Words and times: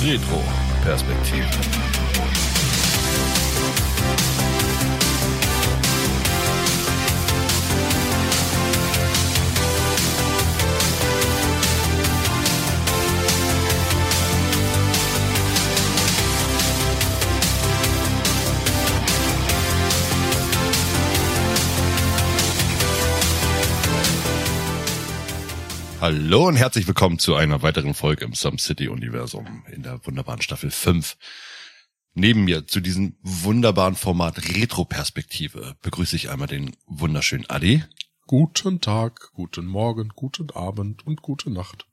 Retro-Perspektive. 0.00 1.99
Hallo 26.12 26.48
und 26.48 26.56
herzlich 26.56 26.88
willkommen 26.88 27.20
zu 27.20 27.36
einer 27.36 27.62
weiteren 27.62 27.94
Folge 27.94 28.24
im 28.24 28.34
Some 28.34 28.58
City 28.58 28.88
Universum 28.88 29.62
in 29.70 29.84
der 29.84 30.04
wunderbaren 30.04 30.42
Staffel 30.42 30.72
5. 30.72 31.16
Neben 32.14 32.46
mir 32.46 32.66
zu 32.66 32.80
diesem 32.80 33.16
wunderbaren 33.22 33.94
Format 33.94 34.56
Retro-Perspektive 34.56 35.76
begrüße 35.82 36.16
ich 36.16 36.28
einmal 36.28 36.48
den 36.48 36.76
wunderschönen 36.86 37.48
Adi. 37.48 37.84
Guten 38.26 38.80
Tag, 38.80 39.30
guten 39.34 39.66
Morgen, 39.66 40.08
guten 40.16 40.50
Abend 40.50 41.06
und 41.06 41.22
gute 41.22 41.48
Nacht. 41.48 41.86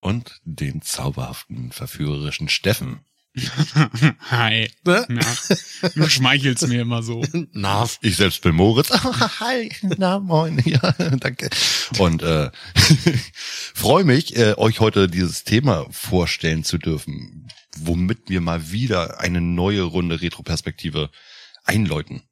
Und 0.00 0.38
den 0.44 0.82
zauberhaften, 0.82 1.72
verführerischen 1.72 2.50
Steffen. 2.50 3.06
Hi. 4.30 4.68
Na, 4.84 5.04
du 5.94 6.08
schmeichelst 6.08 6.66
mir 6.66 6.82
immer 6.82 7.02
so. 7.02 7.24
Na, 7.52 7.88
ich 8.02 8.16
selbst 8.16 8.42
bin 8.42 8.56
Moritz. 8.56 8.90
hi, 9.40 9.70
na 9.98 10.18
moin, 10.18 10.60
ja, 10.64 10.92
danke. 10.92 11.48
Und 11.98 12.22
äh, 12.22 12.50
freue 13.74 14.04
mich, 14.04 14.36
äh, 14.36 14.54
euch 14.56 14.80
heute 14.80 15.08
dieses 15.08 15.44
Thema 15.44 15.86
vorstellen 15.90 16.64
zu 16.64 16.78
dürfen, 16.78 17.48
womit 17.76 18.28
wir 18.28 18.40
mal 18.40 18.72
wieder 18.72 19.20
eine 19.20 19.40
neue 19.40 19.82
Runde 19.82 20.20
Retroperspektive 20.20 21.10
einläuten. 21.64 22.22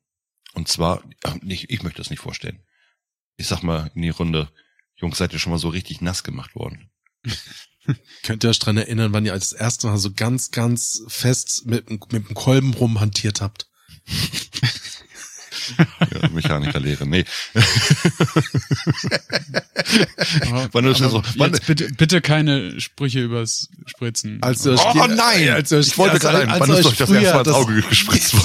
Und 0.55 0.67
zwar, 0.67 1.03
ich, 1.47 1.71
ich 1.71 1.83
möchte 1.85 1.99
das 1.99 2.11
nicht 2.11 2.21
vorstellen. 2.21 2.61
Ich 3.37 3.47
sag 3.47 3.63
mal 3.63 3.93
in 3.95 4.03
die 4.03 4.09
Runde, 4.09 4.51
Jungs, 4.97 5.19
seid 5.19 5.33
ihr 5.33 5.39
schon 5.39 5.53
mal 5.53 5.59
so 5.59 5.69
richtig 5.69 6.01
nass 6.01 6.25
gemacht 6.25 6.57
worden? 6.57 6.91
Könnt 8.23 8.45
ihr 8.45 8.51
euch 8.51 8.59
dran 8.59 8.77
erinnern, 8.77 9.13
wann 9.13 9.25
ihr 9.27 9.33
als 9.33 9.53
erstes 9.53 9.85
Mal 9.85 9.99
so 9.99 10.13
ganz, 10.13 10.51
ganz 10.51 11.03
fest 11.09 11.63
mit, 11.67 11.91
mit 11.91 12.29
dem 12.29 12.35
Kolben 12.35 12.75
rumhantiert 12.75 13.41
habt? 13.41 13.67
ja, 15.79 16.29
Mechanikerlehre, 16.31 17.07
nee. 17.07 17.25
wann 20.73 20.85
ist 20.87 20.99
so, 20.99 21.23
wann, 21.37 21.53
bitte, 21.67 21.93
bitte 21.93 22.21
keine 22.21 22.81
Sprüche 22.81 23.21
übers 23.21 23.69
Spritzen. 23.87 24.43
Als 24.43 24.67
oh, 24.67 24.77
oh 24.79 25.07
nein! 25.07 25.51
Als 25.51 25.73
ich 25.73 25.99
wollte 25.99 26.19
gerade 26.19 26.41
ein, 26.41 26.61
wann 26.61 26.71
ist 26.71 26.87
euch 26.87 26.97
das 26.97 27.11
erste 27.11 27.35
Mal 27.35 27.41
ins 27.41 27.55
Auge 27.55 27.83
gespritzt 27.83 28.35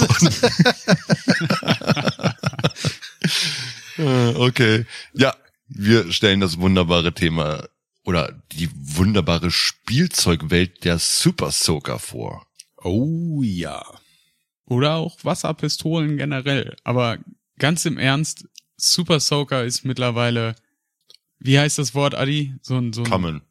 worden? 3.97 4.36
okay. 4.36 4.86
Ja, 5.14 5.33
wir 5.67 6.11
stellen 6.11 6.41
das 6.41 6.59
wunderbare 6.59 7.14
Thema 7.14 7.64
oder 8.03 8.41
die 8.51 8.69
wunderbare 8.73 9.51
Spielzeugwelt 9.51 10.83
der 10.83 10.99
Super 10.99 11.51
Soaker 11.51 11.99
vor. 11.99 12.45
Oh 12.77 13.41
ja. 13.43 13.83
Oder 14.65 14.95
auch 14.95 15.23
Wasserpistolen 15.23 16.17
generell. 16.17 16.75
Aber 16.83 17.17
ganz 17.57 17.85
im 17.85 17.97
Ernst, 17.97 18.47
Super 18.77 19.19
Soaker 19.19 19.63
ist 19.63 19.85
mittlerweile, 19.85 20.55
wie 21.39 21.59
heißt 21.59 21.77
das 21.77 21.95
Wort, 21.95 22.15
Adi? 22.15 22.55
So 22.61 22.77
ein, 22.77 22.93
so 22.93 23.03
ein 23.03 23.09
Common. 23.09 23.41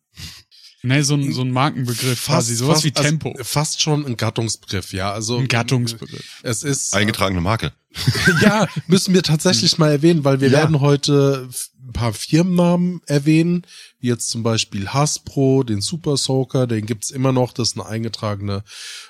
Nee, 0.85 1.03
so 1.03 1.15
ein, 1.15 1.33
so 1.33 1.43
ein 1.43 1.53
Markenbegriff 1.53 2.19
fast, 2.19 2.49
quasi, 2.49 2.55
sowas 2.57 2.75
fast, 2.75 2.85
wie 2.85 2.91
Tempo. 2.91 3.31
Also 3.31 3.45
fast 3.45 3.81
schon 3.81 4.05
ein 4.05 4.17
Gattungsbegriff, 4.17 4.93
ja. 4.93 5.13
Also 5.13 5.39
ein 5.39 5.47
Gattungsbegriff. 5.47 6.41
Es 6.43 6.65
ist 6.65 6.95
eingetragene 6.95 7.41
Marke. 7.41 7.73
ja, 8.43 8.67
müssen 8.89 9.15
wir 9.15 9.23
tatsächlich 9.23 9.79
mal 9.79 9.93
erwähnen, 9.93 10.25
weil 10.25 10.41
wir 10.41 10.49
ja. 10.49 10.59
werden 10.59 10.81
heute 10.81 11.49
ein 11.83 11.93
paar 11.93 12.13
Firmennamen 12.13 13.01
erwähnen, 13.07 13.65
wie 14.01 14.09
jetzt 14.09 14.31
zum 14.31 14.43
Beispiel 14.43 14.89
Hasbro, 14.89 15.63
den 15.63 15.81
Super 15.81 16.17
Soaker, 16.17 16.67
den 16.67 16.87
gibt's 16.87 17.11
immer 17.11 17.33
noch, 17.33 17.53
das 17.53 17.71
ist 17.71 17.79
eine 17.79 17.87
eingetragene 17.87 18.65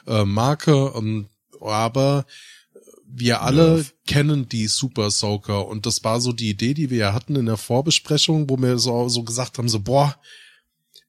äh, 0.06 0.24
Marke, 0.24 0.92
und, 0.92 1.28
aber 1.60 2.26
wir 3.06 3.42
alle 3.42 3.78
ja. 3.78 3.84
kennen 4.06 4.48
die 4.48 4.66
Super 4.66 5.10
Soaker 5.10 5.66
und 5.68 5.86
das 5.86 6.02
war 6.04 6.20
so 6.20 6.32
die 6.32 6.50
Idee, 6.50 6.74
die 6.74 6.90
wir 6.90 6.98
ja 6.98 7.12
hatten 7.12 7.36
in 7.36 7.46
der 7.46 7.56
Vorbesprechung, 7.56 8.48
wo 8.50 8.56
wir 8.56 8.78
so, 8.78 9.08
so 9.08 9.22
gesagt 9.22 9.58
haben, 9.58 9.68
so, 9.68 9.80
boah, 9.80 10.16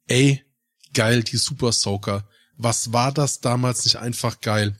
ey, 0.07 0.43
geil, 0.93 1.23
die 1.23 1.37
Super 1.37 1.71
Soaker. 1.71 2.27
Was 2.57 2.93
war 2.93 3.11
das 3.11 3.41
damals 3.41 3.83
nicht 3.85 3.97
einfach 3.97 4.41
geil? 4.41 4.77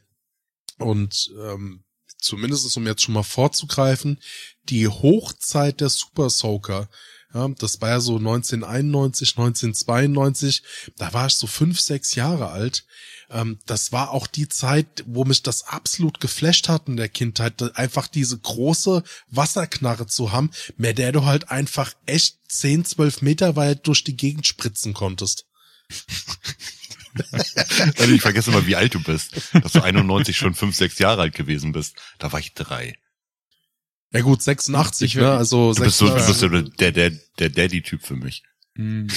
Und 0.78 1.32
ähm, 1.40 1.84
zumindest 2.18 2.76
um 2.78 2.88
jetzt 2.88 3.04
schon 3.04 3.14
mal 3.14 3.24
vorzugreifen, 3.24 4.20
die 4.64 4.88
Hochzeit 4.88 5.82
der 5.82 5.90
Super 5.90 6.30
Soaker, 6.30 6.90
ja, 7.34 7.48
das 7.58 7.82
war 7.82 7.90
ja 7.90 8.00
so 8.00 8.18
1991, 8.18 9.32
1992, 9.38 10.64
da 10.98 11.14
war 11.14 11.28
ich 11.28 11.34
so 11.34 11.48
fünf, 11.48 11.80
sechs 11.80 12.14
Jahre 12.14 12.50
alt. 12.50 12.86
Ähm, 13.32 13.60
das 13.66 13.92
war 13.92 14.12
auch 14.12 14.28
die 14.28 14.48
Zeit, 14.48 15.04
wo 15.08 15.26
mich 15.26 15.42
das 15.42 15.64
absolut 15.64 16.20
geflasht 16.20 16.70
hat 16.70 16.88
in 16.88 16.98
der 16.98 17.10
Kindheit, 17.10 17.76
einfach 17.76 18.08
diese 18.08 18.38
große 18.38 19.04
Wasserknarre 19.30 20.06
zu 20.06 20.32
haben, 20.32 20.52
mit 20.78 21.00
der 21.00 21.12
du 21.12 21.26
halt 21.26 21.50
einfach 21.50 21.94
echt 22.06 22.38
10, 22.50 22.86
12 22.86 23.22
Meter 23.24 23.56
weit 23.56 23.88
durch 23.88 24.04
die 24.04 24.16
Gegend 24.16 24.46
spritzen 24.46 24.94
konntest. 24.94 25.46
also 27.98 28.14
ich 28.14 28.22
vergesse 28.22 28.52
immer, 28.52 28.66
wie 28.66 28.76
alt 28.76 28.94
du 28.94 29.02
bist. 29.02 29.54
Dass 29.54 29.74
du 29.74 29.82
91 29.82 30.36
schon 30.36 30.56
5, 30.56 30.76
6 30.76 31.00
Jahre 31.00 31.22
alt 31.22 31.36
gewesen 31.36 31.72
bist. 31.72 31.96
Da 32.20 32.32
war 32.32 32.40
ich 32.40 32.54
drei. 32.54 32.96
Ja 34.12 34.22
gut, 34.22 34.42
86, 34.42 35.16
ne? 35.16 35.32
Also 35.32 35.74
du 35.74 35.84
bist, 35.84 35.98
so, 35.98 36.08
du 36.08 36.14
bist 36.14 36.40
so 36.40 36.48
der, 36.48 36.92
der, 36.92 37.12
der 37.40 37.50
Daddy-Typ 37.50 38.06
für 38.06 38.16
mich. 38.16 38.44
Mm. 38.76 39.06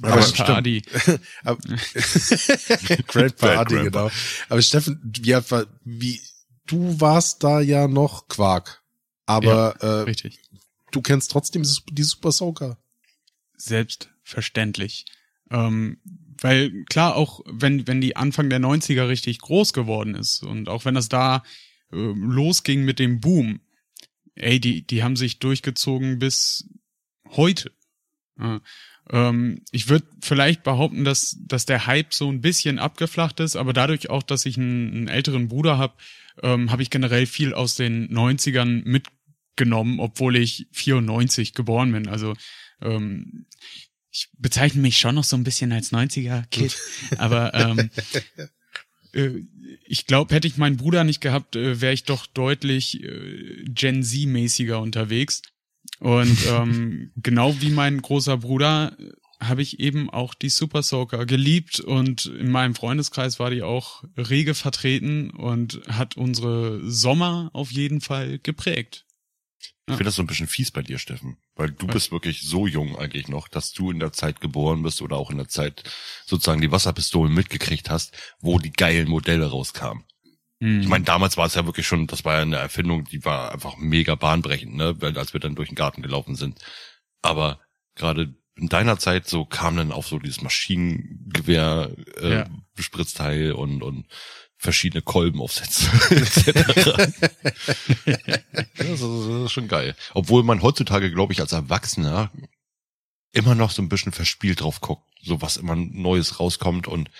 Grandpa 0.00 0.58
Adi. 0.58 0.80
Grandpa 3.08 3.58
Adi, 3.58 3.74
genau. 3.74 4.08
Aber 4.48 4.62
Steffen, 4.62 5.00
wie, 5.02 5.34
wie, 5.84 6.20
du 6.66 7.00
warst 7.00 7.42
da 7.42 7.60
ja 7.60 7.88
noch 7.88 8.28
Quark. 8.28 8.84
Aber 9.26 9.76
ja, 9.82 10.02
äh, 10.02 10.02
richtig. 10.02 10.38
du 10.92 11.02
kennst 11.02 11.32
trotzdem 11.32 11.66
die 11.90 12.04
Super 12.04 12.30
Soaker. 12.30 12.78
Selbstverständlich. 13.64 15.06
Ähm, 15.50 15.98
weil 16.40 16.84
klar, 16.84 17.16
auch 17.16 17.40
wenn, 17.46 17.86
wenn 17.86 18.00
die 18.00 18.16
Anfang 18.16 18.50
der 18.50 18.60
90er 18.60 19.08
richtig 19.08 19.38
groß 19.38 19.72
geworden 19.72 20.14
ist 20.14 20.42
und 20.42 20.68
auch 20.68 20.84
wenn 20.84 20.94
das 20.94 21.08
da 21.08 21.42
äh, 21.92 21.96
losging 21.96 22.84
mit 22.84 22.98
dem 22.98 23.20
Boom, 23.20 23.60
ey, 24.34 24.60
die, 24.60 24.86
die 24.86 25.02
haben 25.02 25.16
sich 25.16 25.38
durchgezogen 25.38 26.18
bis 26.18 26.68
heute. 27.30 27.72
Äh, 28.38 28.58
ähm, 29.10 29.62
ich 29.70 29.88
würde 29.88 30.06
vielleicht 30.20 30.62
behaupten, 30.62 31.04
dass, 31.04 31.38
dass 31.40 31.66
der 31.66 31.86
Hype 31.86 32.12
so 32.12 32.30
ein 32.30 32.42
bisschen 32.42 32.78
abgeflacht 32.78 33.40
ist, 33.40 33.56
aber 33.56 33.72
dadurch 33.72 34.10
auch, 34.10 34.22
dass 34.22 34.44
ich 34.44 34.58
einen, 34.58 34.92
einen 34.92 35.08
älteren 35.08 35.48
Bruder 35.48 35.78
habe, 35.78 35.94
ähm, 36.42 36.70
habe 36.70 36.82
ich 36.82 36.90
generell 36.90 37.26
viel 37.26 37.54
aus 37.54 37.76
den 37.76 38.08
90ern 38.14 38.82
mitgenommen, 38.84 40.00
obwohl 40.00 40.36
ich 40.36 40.66
94 40.72 41.54
geboren 41.54 41.92
bin. 41.92 42.08
Also 42.08 42.34
ähm, 42.80 43.46
ich 44.10 44.28
bezeichne 44.38 44.80
mich 44.80 44.98
schon 44.98 45.16
noch 45.16 45.24
so 45.24 45.36
ein 45.36 45.44
bisschen 45.44 45.72
als 45.72 45.92
90er-Kid, 45.92 46.76
aber 47.18 47.52
ähm, 47.54 47.90
äh, 49.12 49.42
ich 49.86 50.06
glaube, 50.06 50.34
hätte 50.34 50.46
ich 50.46 50.56
meinen 50.56 50.76
Bruder 50.76 51.04
nicht 51.04 51.20
gehabt, 51.20 51.56
äh, 51.56 51.80
wäre 51.80 51.92
ich 51.92 52.04
doch 52.04 52.26
deutlich 52.26 53.02
äh, 53.02 53.64
Gen 53.64 54.02
Z-mäßiger 54.02 54.80
unterwegs. 54.80 55.42
Und 56.00 56.38
ähm, 56.48 57.12
genau 57.16 57.60
wie 57.60 57.70
mein 57.70 58.00
großer 58.00 58.38
Bruder 58.38 58.96
habe 59.40 59.62
ich 59.62 59.80
eben 59.80 60.10
auch 60.10 60.34
die 60.34 60.48
Super 60.48 60.82
Soaker 60.82 61.26
geliebt 61.26 61.80
und 61.80 62.26
in 62.26 62.50
meinem 62.50 62.74
Freundeskreis 62.74 63.38
war 63.38 63.50
die 63.50 63.62
auch 63.62 64.04
rege 64.16 64.54
vertreten 64.54 65.30
und 65.30 65.80
hat 65.88 66.16
unsere 66.16 66.80
Sommer 66.90 67.50
auf 67.52 67.70
jeden 67.70 68.00
Fall 68.00 68.38
geprägt. 68.38 69.03
Ich 69.86 69.96
finde 69.96 70.04
das 70.04 70.14
so 70.14 70.22
ein 70.22 70.26
bisschen 70.26 70.46
fies 70.46 70.70
bei 70.70 70.80
dir, 70.80 70.98
Steffen, 70.98 71.36
weil 71.56 71.70
du 71.70 71.86
bist 71.86 72.10
wirklich 72.10 72.42
so 72.42 72.66
jung 72.66 72.96
eigentlich 72.96 73.28
noch, 73.28 73.48
dass 73.48 73.72
du 73.72 73.90
in 73.90 73.98
der 73.98 74.12
Zeit 74.12 74.40
geboren 74.40 74.82
bist 74.82 75.02
oder 75.02 75.16
auch 75.16 75.30
in 75.30 75.36
der 75.36 75.48
Zeit 75.48 75.82
sozusagen 76.24 76.62
die 76.62 76.72
Wasserpistolen 76.72 77.34
mitgekriegt 77.34 77.90
hast, 77.90 78.16
wo 78.40 78.58
die 78.58 78.72
geilen 78.72 79.08
Modelle 79.08 79.50
rauskamen. 79.50 80.04
Mhm. 80.60 80.80
Ich 80.80 80.88
meine, 80.88 81.04
damals 81.04 81.36
war 81.36 81.46
es 81.46 81.54
ja 81.54 81.66
wirklich 81.66 81.86
schon, 81.86 82.06
das 82.06 82.24
war 82.24 82.36
ja 82.36 82.42
eine 82.42 82.56
Erfindung, 82.56 83.04
die 83.04 83.26
war 83.26 83.52
einfach 83.52 83.76
mega 83.76 84.14
bahnbrechend, 84.14 84.74
ne, 84.74 85.00
weil 85.02 85.18
als 85.18 85.34
wir 85.34 85.40
dann 85.40 85.54
durch 85.54 85.68
den 85.68 85.74
Garten 85.74 86.00
gelaufen 86.00 86.34
sind. 86.34 86.60
Aber 87.20 87.60
gerade 87.94 88.34
in 88.56 88.68
deiner 88.68 88.98
Zeit 88.98 89.28
so 89.28 89.44
kam 89.44 89.76
dann 89.76 89.92
auch 89.92 90.04
so 90.04 90.18
dieses 90.18 90.40
Maschinengewehr 90.40 91.90
äh, 92.20 92.34
ja. 92.34 92.50
Bespritzteil 92.74 93.52
und 93.52 93.82
und 93.82 94.06
verschiedene 94.56 95.02
Kolbenaufsätze 95.02 95.90
etc. 96.10 97.12
das, 98.76 99.00
ist, 99.00 99.52
schon 99.52 99.68
geil. 99.68 99.94
Obwohl 100.14 100.42
man 100.42 100.62
heutzutage, 100.62 101.10
glaube 101.10 101.32
ich, 101.32 101.40
als 101.40 101.52
Erwachsener 101.52 102.30
immer 103.32 103.54
noch 103.54 103.70
so 103.70 103.82
ein 103.82 103.88
bisschen 103.88 104.12
verspielt 104.12 104.60
drauf 104.60 104.80
guckt, 104.80 105.06
so 105.22 105.42
was 105.42 105.56
immer 105.56 105.76
Neues 105.76 106.40
rauskommt 106.40 106.86
und 106.86 107.10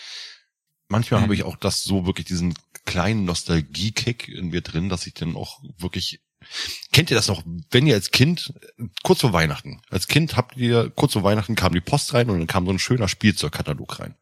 manchmal 0.89 1.21
mhm. 1.21 1.25
habe 1.25 1.35
ich 1.35 1.43
auch 1.43 1.57
das 1.57 1.85
so 1.85 2.07
wirklich 2.07 2.27
diesen 2.27 2.55
kleinen 2.85 3.25
Nostalgie-Kick 3.25 4.29
in 4.29 4.49
mir 4.49 4.61
drin, 4.61 4.89
dass 4.89 5.07
ich 5.07 5.15
dann 5.15 5.37
auch 5.37 5.61
wirklich 5.79 6.21
Kennt 6.93 7.11
ihr 7.11 7.17
das 7.17 7.29
noch, 7.29 7.43
wenn 7.71 7.87
ihr 7.87 7.95
als 7.95 8.11
Kind, 8.11 8.53
kurz 9.03 9.21
vor 9.21 9.33
Weihnachten, 9.33 9.81
als 9.89 10.09
Kind 10.09 10.37
habt 10.37 10.57
ihr, 10.57 10.91
kurz 10.91 11.15
vor 11.15 11.25
Weihnachten 11.25 11.55
kam 11.55 11.73
die 11.73 11.81
Post 11.81 12.15
rein 12.15 12.31
und 12.31 12.39
dann 12.39 12.47
kam 12.47 12.67
so 12.67 12.73
ein 12.73 12.79
schöner 12.79 13.09
Spielzeugkatalog 13.09 13.99
rein. 13.99 14.15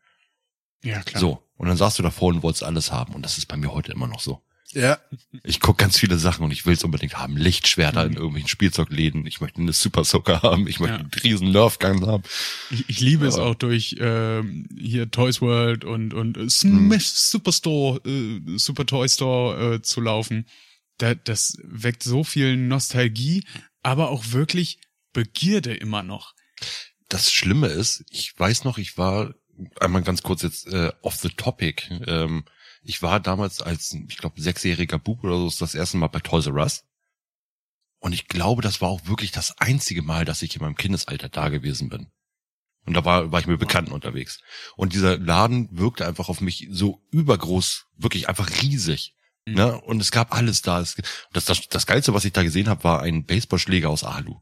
Ja, 0.84 1.02
klar. 1.02 1.20
So. 1.20 1.42
Und 1.62 1.68
dann 1.68 1.76
saßt 1.76 1.96
du 2.00 2.02
davor 2.02 2.30
und 2.30 2.42
wolltest 2.42 2.64
alles 2.64 2.90
haben. 2.90 3.14
Und 3.14 3.22
das 3.22 3.38
ist 3.38 3.46
bei 3.46 3.56
mir 3.56 3.72
heute 3.72 3.92
immer 3.92 4.08
noch 4.08 4.18
so. 4.18 4.42
Ja. 4.72 4.98
Ich 5.44 5.60
guck 5.60 5.78
ganz 5.78 5.96
viele 5.96 6.18
Sachen 6.18 6.44
und 6.44 6.50
ich 6.50 6.66
will 6.66 6.74
es 6.74 6.82
unbedingt 6.82 7.18
haben. 7.18 7.36
Lichtschwerter 7.36 8.02
mhm. 8.02 8.10
in 8.10 8.16
irgendwelchen 8.16 8.48
Spielzeugläden. 8.48 9.26
Ich 9.26 9.40
möchte 9.40 9.60
eine 9.60 9.72
Super 9.72 10.02
Soaker 10.02 10.42
haben. 10.42 10.66
Ich 10.66 10.80
möchte 10.80 10.96
ja. 10.96 11.00
einen 11.02 11.10
riesen 11.22 11.52
Nerfgun 11.52 12.04
haben. 12.04 12.24
Ich, 12.72 12.88
ich 12.88 12.98
liebe 12.98 13.22
ja. 13.22 13.28
es 13.28 13.36
auch 13.36 13.54
durch 13.54 13.92
äh, 13.92 14.42
hier 14.76 15.08
Toys 15.12 15.40
World 15.40 15.84
und 15.84 16.14
und 16.14 16.36
äh, 16.36 16.50
Smash 16.50 17.04
mhm. 17.04 17.14
Superstore, 17.14 18.00
äh, 18.08 18.58
Super 18.58 18.84
Toy 18.84 19.08
Store 19.08 19.74
äh, 19.74 19.82
zu 19.82 20.00
laufen. 20.00 20.48
Da, 20.98 21.14
das 21.14 21.58
weckt 21.62 22.02
so 22.02 22.24
viel 22.24 22.56
Nostalgie, 22.56 23.44
aber 23.84 24.10
auch 24.10 24.32
wirklich 24.32 24.80
Begierde 25.12 25.74
immer 25.74 26.02
noch. 26.02 26.34
Das 27.08 27.32
Schlimme 27.32 27.68
ist, 27.68 28.04
ich 28.10 28.36
weiß 28.36 28.64
noch, 28.64 28.78
ich 28.78 28.98
war 28.98 29.32
einmal 29.80 30.02
ganz 30.02 30.22
kurz 30.22 30.42
jetzt 30.42 30.66
äh, 30.66 30.92
off 31.02 31.16
the 31.16 31.30
topic. 31.30 31.88
Ähm, 32.06 32.44
ich 32.82 33.02
war 33.02 33.20
damals 33.20 33.62
als, 33.62 33.96
ich 34.08 34.18
glaube, 34.18 34.40
sechsjähriger 34.40 34.98
Bub 34.98 35.22
oder 35.24 35.38
so 35.38 35.50
das 35.58 35.74
erste 35.74 35.96
Mal 35.96 36.08
bei 36.08 36.20
Toys 36.20 36.46
R 36.46 36.54
Us. 36.54 36.84
Und 38.00 38.12
ich 38.12 38.26
glaube, 38.26 38.62
das 38.62 38.80
war 38.80 38.88
auch 38.88 39.06
wirklich 39.06 39.30
das 39.30 39.56
einzige 39.58 40.02
Mal, 40.02 40.24
dass 40.24 40.42
ich 40.42 40.56
in 40.56 40.62
meinem 40.62 40.76
Kindesalter 40.76 41.28
da 41.28 41.48
gewesen 41.48 41.88
bin. 41.88 42.08
Und 42.84 42.94
da 42.94 43.04
war, 43.04 43.30
war 43.30 43.38
ich 43.38 43.46
mit 43.46 43.60
Bekannten 43.60 43.92
unterwegs. 43.92 44.40
Und 44.74 44.92
dieser 44.92 45.18
Laden 45.18 45.68
wirkte 45.70 46.06
einfach 46.06 46.28
auf 46.28 46.40
mich 46.40 46.66
so 46.70 47.00
übergroß, 47.12 47.86
wirklich 47.96 48.28
einfach 48.28 48.50
riesig. 48.62 49.14
Mhm. 49.46 49.54
Ne? 49.54 49.80
Und 49.80 50.00
es 50.00 50.10
gab 50.10 50.34
alles 50.34 50.62
da. 50.62 50.80
Das, 50.80 50.96
das, 51.44 51.68
das 51.68 51.86
Geilste, 51.86 52.12
was 52.12 52.24
ich 52.24 52.32
da 52.32 52.42
gesehen 52.42 52.68
habe, 52.68 52.82
war 52.82 53.02
ein 53.02 53.24
Baseballschläger 53.24 53.88
aus 53.88 54.02
Alu. 54.02 54.40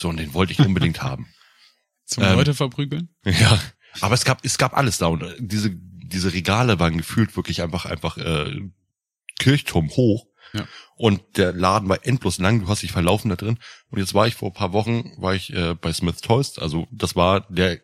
So, 0.00 0.10
und 0.10 0.18
den 0.18 0.34
wollte 0.34 0.52
ich 0.52 0.60
unbedingt 0.60 1.02
haben. 1.02 1.26
Zum 2.04 2.22
ähm, 2.22 2.34
Leute 2.34 2.54
verprügeln? 2.54 3.08
Ja, 3.24 3.58
aber 4.00 4.14
es 4.14 4.24
gab, 4.24 4.44
es 4.44 4.58
gab 4.58 4.76
alles 4.76 4.98
da. 4.98 5.06
Und 5.06 5.22
äh, 5.22 5.34
diese, 5.38 5.70
diese 5.70 6.32
Regale 6.32 6.78
waren 6.78 6.98
gefühlt 6.98 7.36
wirklich 7.36 7.62
einfach, 7.62 7.84
einfach 7.84 8.16
äh, 8.16 8.60
Kirchturm 9.38 9.90
hoch. 9.90 10.26
Ja. 10.52 10.66
Und 10.96 11.36
der 11.36 11.52
Laden 11.52 11.88
war 11.88 12.06
endlos 12.06 12.38
lang, 12.38 12.60
du 12.60 12.68
hast 12.68 12.82
dich 12.82 12.92
verlaufen 12.92 13.28
da 13.28 13.36
drin. 13.36 13.58
Und 13.90 13.98
jetzt 13.98 14.14
war 14.14 14.26
ich 14.26 14.34
vor 14.34 14.50
ein 14.50 14.54
paar 14.54 14.72
Wochen, 14.72 15.12
war 15.16 15.34
ich 15.34 15.52
äh, 15.52 15.74
bei 15.74 15.92
Smith 15.92 16.20
Toys. 16.20 16.58
Also 16.58 16.86
das 16.92 17.16
war 17.16 17.40
der, 17.50 17.80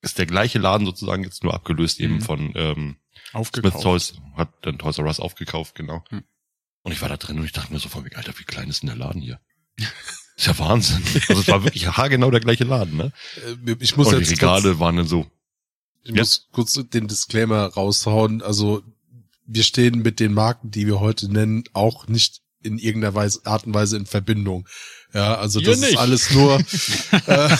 ist 0.00 0.18
der 0.18 0.26
gleiche 0.26 0.58
Laden 0.58 0.86
sozusagen, 0.86 1.24
jetzt 1.24 1.42
nur 1.42 1.54
abgelöst 1.54 1.98
mhm. 1.98 2.04
eben 2.04 2.20
von 2.20 2.52
ähm. 2.54 2.96
Smith 3.44 3.74
Toys, 3.80 4.14
hat 4.36 4.50
dann 4.62 4.78
Toys 4.78 4.98
R 4.98 5.06
Us 5.06 5.18
aufgekauft, 5.18 5.74
genau. 5.74 6.04
Mhm. 6.10 6.24
Und 6.82 6.92
ich 6.92 7.00
war 7.00 7.08
da 7.08 7.16
drin 7.16 7.38
und 7.38 7.44
ich 7.44 7.52
dachte 7.52 7.72
mir 7.72 7.78
so 7.78 7.88
von 7.88 8.08
Alter, 8.14 8.38
wie 8.38 8.44
klein 8.44 8.68
ist 8.68 8.82
denn 8.82 8.88
der 8.88 8.96
Laden 8.96 9.22
hier? 9.22 9.40
ist 10.36 10.46
ja 10.46 10.58
Wahnsinn. 10.58 11.02
Also 11.28 11.40
es 11.40 11.48
war 11.48 11.64
wirklich 11.64 11.86
haargenau 11.86 12.30
der 12.30 12.40
gleiche 12.40 12.64
Laden, 12.64 12.96
ne? 12.96 13.12
Äh, 13.66 13.76
ich 13.80 13.96
muss 13.96 14.08
und 14.08 14.18
jetzt 14.18 14.30
die 14.30 14.34
Regale 14.34 14.78
waren 14.78 14.96
dann 14.96 15.06
so, 15.06 15.30
ich 16.04 16.10
ja. 16.10 16.22
muss 16.22 16.48
kurz 16.52 16.74
den 16.74 17.08
Disclaimer 17.08 17.66
raushauen. 17.66 18.42
Also 18.42 18.82
wir 19.46 19.62
stehen 19.62 20.02
mit 20.02 20.20
den 20.20 20.34
Marken, 20.34 20.70
die 20.70 20.86
wir 20.86 21.00
heute 21.00 21.30
nennen, 21.30 21.64
auch 21.72 22.08
nicht 22.08 22.42
in 22.62 22.78
irgendeiner 22.78 23.14
Weise, 23.14 23.40
Art 23.44 23.66
und 23.66 23.74
Weise 23.74 23.96
in 23.96 24.06
Verbindung. 24.06 24.68
Ja, 25.12 25.34
also 25.34 25.60
das 25.60 25.80
ist 25.80 25.96
alles 25.98 26.30
nur 26.30 26.58
äh, 27.26 27.32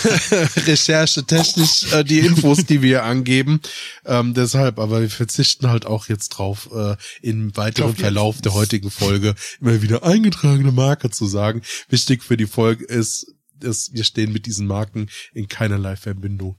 Recherche 0.67 1.25
technisch 1.25 1.93
äh, 1.93 2.03
die 2.03 2.21
Infos, 2.21 2.65
die 2.65 2.81
wir 2.81 3.05
angeben. 3.05 3.61
Ähm, 4.07 4.33
deshalb, 4.33 4.79
aber 4.79 5.03
wir 5.03 5.11
verzichten 5.11 5.69
halt 5.69 5.85
auch 5.85 6.09
jetzt 6.09 6.31
drauf, 6.31 6.71
äh, 6.75 6.97
im 7.21 7.55
weiteren 7.57 7.95
Verlauf 7.95 8.41
der 8.41 8.55
heutigen 8.55 8.91
Folge 8.91 9.35
immer 9.61 9.83
wieder 9.83 10.03
eingetragene 10.03 10.73
Marke 10.73 11.11
zu 11.11 11.27
sagen. 11.27 11.63
Wichtig 11.89 12.23
für 12.23 12.37
die 12.37 12.47
Folge 12.47 12.85
ist, 12.85 13.27
dass 13.59 13.93
wir 13.93 14.05
stehen 14.05 14.33
mit 14.33 14.47
diesen 14.47 14.67
Marken 14.67 15.11
in 15.35 15.47
keinerlei 15.47 15.97
Verbindung. 15.97 16.59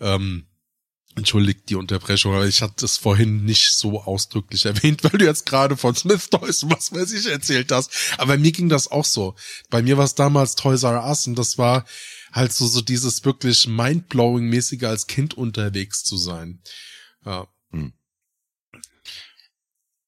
Ähm, 0.00 0.46
Entschuldigt 1.16 1.68
die 1.68 1.76
Unterbrechung, 1.76 2.34
aber 2.34 2.46
ich 2.46 2.60
hatte 2.60 2.74
das 2.78 2.96
vorhin 2.96 3.44
nicht 3.44 3.72
so 3.76 4.02
ausdrücklich 4.02 4.66
erwähnt, 4.66 5.04
weil 5.04 5.18
du 5.18 5.24
jetzt 5.24 5.46
gerade 5.46 5.76
von 5.76 5.94
Smith 5.94 6.28
Toys 6.28 6.64
was 6.68 6.92
weiß 6.92 7.12
ich 7.12 7.26
erzählt 7.26 7.70
hast. 7.70 7.90
Aber 8.18 8.36
mir 8.36 8.50
ging 8.50 8.68
das 8.68 8.90
auch 8.90 9.04
so. 9.04 9.36
Bei 9.70 9.82
mir 9.82 9.96
war 9.96 10.04
es 10.04 10.16
damals 10.16 10.56
Toys 10.56 10.82
R 10.82 11.06
Us 11.06 11.26
und 11.26 11.38
das 11.38 11.56
war 11.56 11.84
halt 12.32 12.52
so, 12.52 12.66
so 12.66 12.80
dieses 12.80 13.24
wirklich 13.24 13.68
mindblowing-mäßige 13.68 14.84
als 14.84 15.06
Kind 15.06 15.34
unterwegs 15.34 16.02
zu 16.02 16.16
sein. 16.16 16.60
Ja. 17.24 17.46
Hm. 17.70 17.92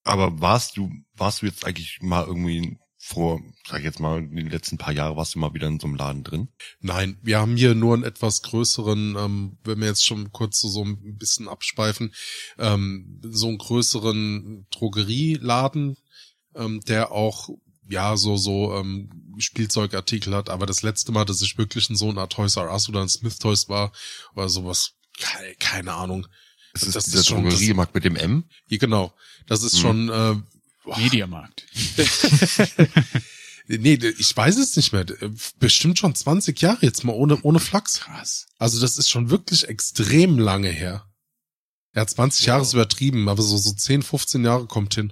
Aber 0.03 0.41
warst 0.41 0.77
du, 0.77 0.91
warst 1.13 1.41
du 1.41 1.45
jetzt 1.45 1.65
eigentlich 1.65 1.99
mal 2.01 2.25
irgendwie 2.25 2.77
vor, 3.07 3.41
sag 3.65 3.79
ich 3.79 3.85
jetzt 3.85 4.01
mal, 4.01 4.19
in 4.19 4.35
den 4.35 4.49
letzten 4.49 4.77
paar 4.77 4.91
Jahren 4.91 5.15
warst 5.15 5.33
du 5.33 5.39
mal 5.39 5.53
wieder 5.53 5.67
in 5.67 5.79
so 5.79 5.87
einem 5.87 5.95
Laden 5.95 6.23
drin? 6.25 6.49
Nein, 6.81 7.17
wir 7.21 7.39
haben 7.39 7.55
hier 7.55 7.73
nur 7.73 7.93
einen 7.93 8.03
etwas 8.03 8.41
größeren, 8.41 9.15
ähm, 9.17 9.57
wenn 9.63 9.79
wir 9.79 9.87
jetzt 9.87 10.05
schon 10.05 10.33
kurz 10.33 10.59
so, 10.59 10.67
so 10.67 10.83
ein 10.83 11.17
bisschen 11.17 11.47
abschweifen, 11.47 12.13
ähm, 12.57 13.21
so 13.23 13.47
einen 13.47 13.59
größeren 13.59 14.67
Drogerieladen, 14.71 15.95
ähm, 16.53 16.81
der 16.81 17.13
auch 17.13 17.49
ja, 17.89 18.17
so, 18.17 18.35
so 18.35 18.75
ähm, 18.75 19.09
Spielzeugartikel 19.37 20.35
hat, 20.35 20.49
aber 20.49 20.65
das 20.65 20.81
letzte 20.81 21.13
Mal, 21.13 21.23
dass 21.23 21.41
ich 21.41 21.57
wirklich 21.57 21.89
in 21.89 21.95
so 21.95 22.09
einer 22.09 22.27
Toys 22.27 22.57
R 22.57 22.69
Us 22.69 22.89
oder 22.89 23.01
ein 23.01 23.07
Smith 23.07 23.39
Toys 23.39 23.69
war, 23.69 23.93
oder 24.35 24.49
sowas, 24.49 24.95
keine, 25.17 25.55
keine 25.55 25.93
Ahnung. 25.93 26.27
Das, 26.73 26.83
ist 26.83 26.95
das 26.95 27.05
dieser 27.05 27.19
ist 27.19 27.27
schon, 27.27 27.43
Drogeriemarkt 27.43 27.95
mit 27.95 28.03
dem 28.03 28.17
M? 28.17 28.43
Ja, 28.67 28.77
genau. 28.77 29.13
Das 29.47 29.63
ist 29.63 29.75
hm. 29.75 29.79
schon 29.79 30.09
äh, 30.09 30.35
Boah. 30.87 30.97
Mediamarkt. 30.99 31.65
nee, 33.67 33.95
ich 33.95 34.37
weiß 34.37 34.57
es 34.57 34.77
nicht 34.77 34.93
mehr. 34.93 35.05
Bestimmt 35.59 35.99
schon 35.99 36.15
20 36.15 36.61
Jahre 36.61 36.77
jetzt 36.85 37.03
mal 37.03 37.11
ohne, 37.11 37.41
ohne 37.41 37.59
Flachs. 37.59 37.99
Krass. 37.99 38.47
Also 38.57 38.79
das 38.79 38.97
ist 38.97 39.09
schon 39.09 39.29
wirklich 39.29 39.67
extrem 39.67 40.39
lange 40.39 40.69
her. 40.69 41.05
Ja, 41.93 42.07
20 42.07 42.39
wow. 42.39 42.47
Jahre 42.47 42.61
ist 42.61 42.71
übertrieben, 42.71 43.27
aber 43.27 43.41
so, 43.41 43.57
so 43.57 43.73
10, 43.73 44.01
15 44.01 44.45
Jahre 44.45 44.65
kommt 44.65 44.95
hin. 44.95 45.11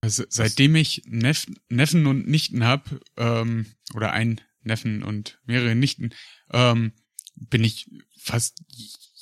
Also 0.00 0.24
seitdem 0.28 0.74
ich 0.74 1.02
Neff, 1.06 1.46
Neffen 1.68 2.06
und 2.06 2.26
Nichten 2.26 2.64
hab, 2.64 2.90
ähm, 3.16 3.66
oder 3.94 4.12
ein 4.12 4.40
Neffen 4.62 5.04
und 5.04 5.38
mehrere 5.44 5.76
Nichten, 5.76 6.10
ähm, 6.50 6.94
bin 7.36 7.62
ich 7.62 7.88
fast 8.18 8.60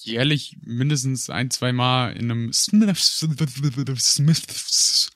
jährlich 0.01 0.57
mindestens 0.63 1.29
ein, 1.29 1.51
zwei 1.51 1.75
Mal 1.75 2.17
in 2.17 2.31
einem 2.31 2.53
Smith, 2.55 3.19
Smith 3.99 5.11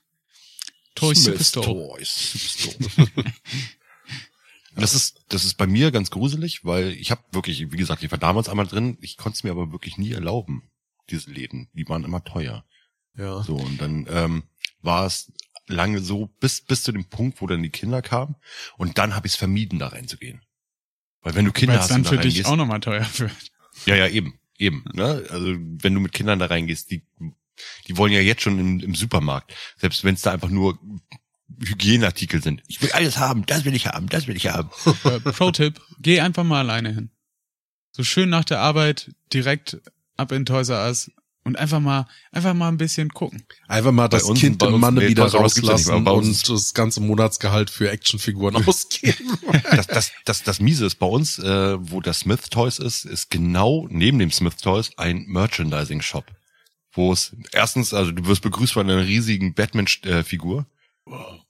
Toy 0.99 1.15
Superstore. 1.15 1.67
Toys 1.67 2.57
Superstore. 2.57 3.11
das 4.75 4.95
ist, 4.95 5.21
das 5.29 5.45
ist 5.45 5.55
bei 5.55 5.67
mir 5.67 5.91
ganz 5.91 6.11
gruselig, 6.11 6.65
weil 6.65 6.93
ich 6.93 7.11
habe 7.11 7.23
wirklich, 7.33 7.73
wie 7.73 7.77
gesagt, 7.77 8.03
ich 8.03 8.11
war 8.11 8.19
damals 8.19 8.49
einmal 8.49 8.67
drin, 8.67 8.99
ich 9.01 9.17
konnte 9.17 9.37
es 9.37 9.45
mir 9.45 9.51
aber 9.51 9.73
wirklich 9.73 9.99
nie 9.99 10.13
erlauben, 10.13 10.71
diese 11.11 11.31
Läden. 11.31 11.69
Die 11.73 11.89
waren 11.89 12.05
immer 12.05 12.25
teuer. 12.25 12.65
Ja. 13.17 13.43
So, 13.43 13.57
und 13.57 13.81
dann 13.81 14.07
ähm, 14.11 14.43
war 14.81 15.07
es 15.07 15.33
lange 15.67 16.01
so, 16.01 16.27
bis, 16.41 16.61
bis 16.61 16.83
zu 16.83 16.93
dem 16.93 17.05
Punkt, 17.05 17.41
wo 17.41 17.47
dann 17.47 17.63
die 17.63 17.71
Kinder 17.71 18.03
kamen. 18.03 18.37
Und 18.77 18.99
dann 18.99 19.15
habe 19.15 19.27
ich 19.27 19.35
es 19.35 19.39
vermieden, 19.39 19.79
da 19.79 19.89
reinzugehen. 19.89 20.43
Weil 21.21 21.35
wenn 21.35 21.45
du 21.45 21.53
Kinder 21.53 21.75
Weil's 21.75 21.85
hast. 21.85 21.91
dann 21.91 22.05
für 22.05 22.19
dich 22.19 22.37
gehst, 22.37 22.47
auch 22.47 22.57
nochmal 22.57 22.81
teuer 22.81 23.07
wird. 23.19 23.33
Ja, 23.87 23.97
ja, 23.97 24.09
eben. 24.09 24.39
Eben. 24.57 24.85
Ne? 24.93 25.25
Also 25.31 25.55
wenn 25.57 25.95
du 25.95 26.01
mit 26.01 26.13
Kindern 26.13 26.39
da 26.39 26.47
reingehst, 26.47 26.91
die 26.91 27.07
die 27.87 27.97
wollen 27.97 28.13
ja 28.13 28.21
jetzt 28.21 28.43
schon 28.43 28.59
im, 28.59 28.81
im 28.81 28.95
Supermarkt, 28.95 29.55
selbst 29.77 30.05
wenn 30.05 30.15
es 30.15 30.23
da 30.23 30.33
einfach 30.33 30.51
nur 30.51 30.79
Hygieneartikel 31.61 32.43
sind. 32.43 32.63
Ich 32.69 32.81
will 32.83 32.93
alles 32.93 33.19
haben, 33.19 33.47
das 33.47 33.65
will 33.65 33.75
ich 33.75 33.87
haben, 33.87 34.09
das 34.09 34.27
will 34.27 34.37
ich 34.37 34.49
haben. 34.49 34.71
Äh, 35.05 35.21
Pro-Tipp, 35.21 35.81
geh 36.01 36.21
einfach 36.21 36.45
mal 36.45 36.61
alleine 36.61 36.95
hin. 36.95 37.11
So 37.93 38.05
schön 38.05 38.29
nach 38.29 38.45
der 38.45 38.61
Arbeit 38.61 39.13
direkt 39.33 39.79
ab 40.17 40.33
in 40.33 40.45
Toys 40.45 40.69
R 40.69 40.87
Us 40.87 41.11
und 41.45 41.59
einfach 41.59 41.81
mal, 41.81 42.07
einfach 42.31 42.55
mal 42.55 42.69
ein 42.69 42.77
bisschen 42.77 43.09
gucken. 43.09 43.43
Einfach 43.67 43.91
mal 43.93 44.09
das 44.09 44.25
uns, 44.25 44.39
Kind 44.39 44.63
im 44.63 44.79
Mann 44.79 44.95
nee, 44.95 45.09
wieder 45.09 45.27
rauslassen 45.27 46.05
ja 46.05 46.13
und 46.13 46.49
das 46.49 46.75
ganze 46.75 47.01
Monatsgehalt 47.01 47.71
für 47.71 47.91
Actionfiguren 47.91 48.57
ausgeben. 48.67 49.39
das, 49.71 49.87
das, 49.87 50.13
das, 50.25 50.43
das 50.43 50.61
Miese 50.61 50.87
ist 50.87 50.97
bei 50.97 51.07
uns, 51.07 51.39
äh, 51.39 51.77
wo 51.81 52.01
der 52.01 52.13
Smith 52.13 52.51
Toys 52.51 52.79
ist, 52.79 53.05
ist 53.05 53.31
genau 53.31 53.89
neben 53.91 54.19
dem 54.19 54.31
Smith 54.31 54.57
Toys 54.57 54.91
ein 54.97 55.25
Merchandising 55.27 56.03
Shop 56.03 56.27
wo 56.99 57.13
es 57.13 57.35
erstens, 57.53 57.95
also 57.95 58.11
du 58.11 58.27
wirst 58.27 58.43
begrüßt 58.43 58.75
von 58.75 58.91
einer 58.91 59.07
riesigen 59.07 59.55
Batman-Figur. 59.55 60.67
Wow. 61.07 61.41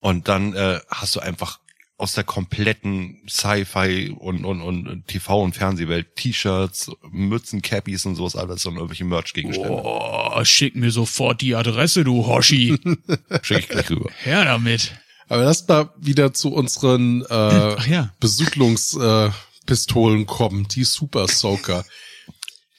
Und 0.00 0.26
dann 0.28 0.54
äh, 0.54 0.80
hast 0.88 1.14
du 1.14 1.20
einfach 1.20 1.60
aus 1.96 2.14
der 2.14 2.24
kompletten 2.24 3.22
Sci-Fi 3.28 4.16
und, 4.18 4.44
und, 4.44 4.62
und 4.62 5.06
TV- 5.06 5.42
und 5.42 5.54
Fernsehwelt 5.54 6.16
T-Shirts, 6.16 6.90
Mützen, 7.10 7.62
Cappies 7.62 8.04
und 8.04 8.16
sowas 8.16 8.34
alles 8.34 8.66
und 8.66 8.74
irgendwelche 8.76 9.04
Merch-Gegenstände. 9.04 9.70
Oh, 9.70 10.44
schick 10.44 10.74
mir 10.74 10.90
sofort 10.90 11.40
die 11.40 11.54
Adresse, 11.54 12.02
du 12.02 12.26
Hoshi. 12.26 12.76
schick 13.42 13.60
ich 13.60 13.68
gleich 13.68 13.88
rüber. 13.90 14.10
Her 14.22 14.44
damit. 14.44 14.92
Aber 15.28 15.44
lass 15.44 15.68
mal 15.68 15.90
wieder 15.98 16.34
zu 16.34 16.52
unseren 16.52 17.24
äh, 17.26 17.90
ja. 17.90 18.12
Besuchlungspistolen 18.18 20.22
äh, 20.22 20.26
kommen, 20.26 20.66
die 20.68 20.82
Super 20.84 21.28
Soaker. 21.28 21.84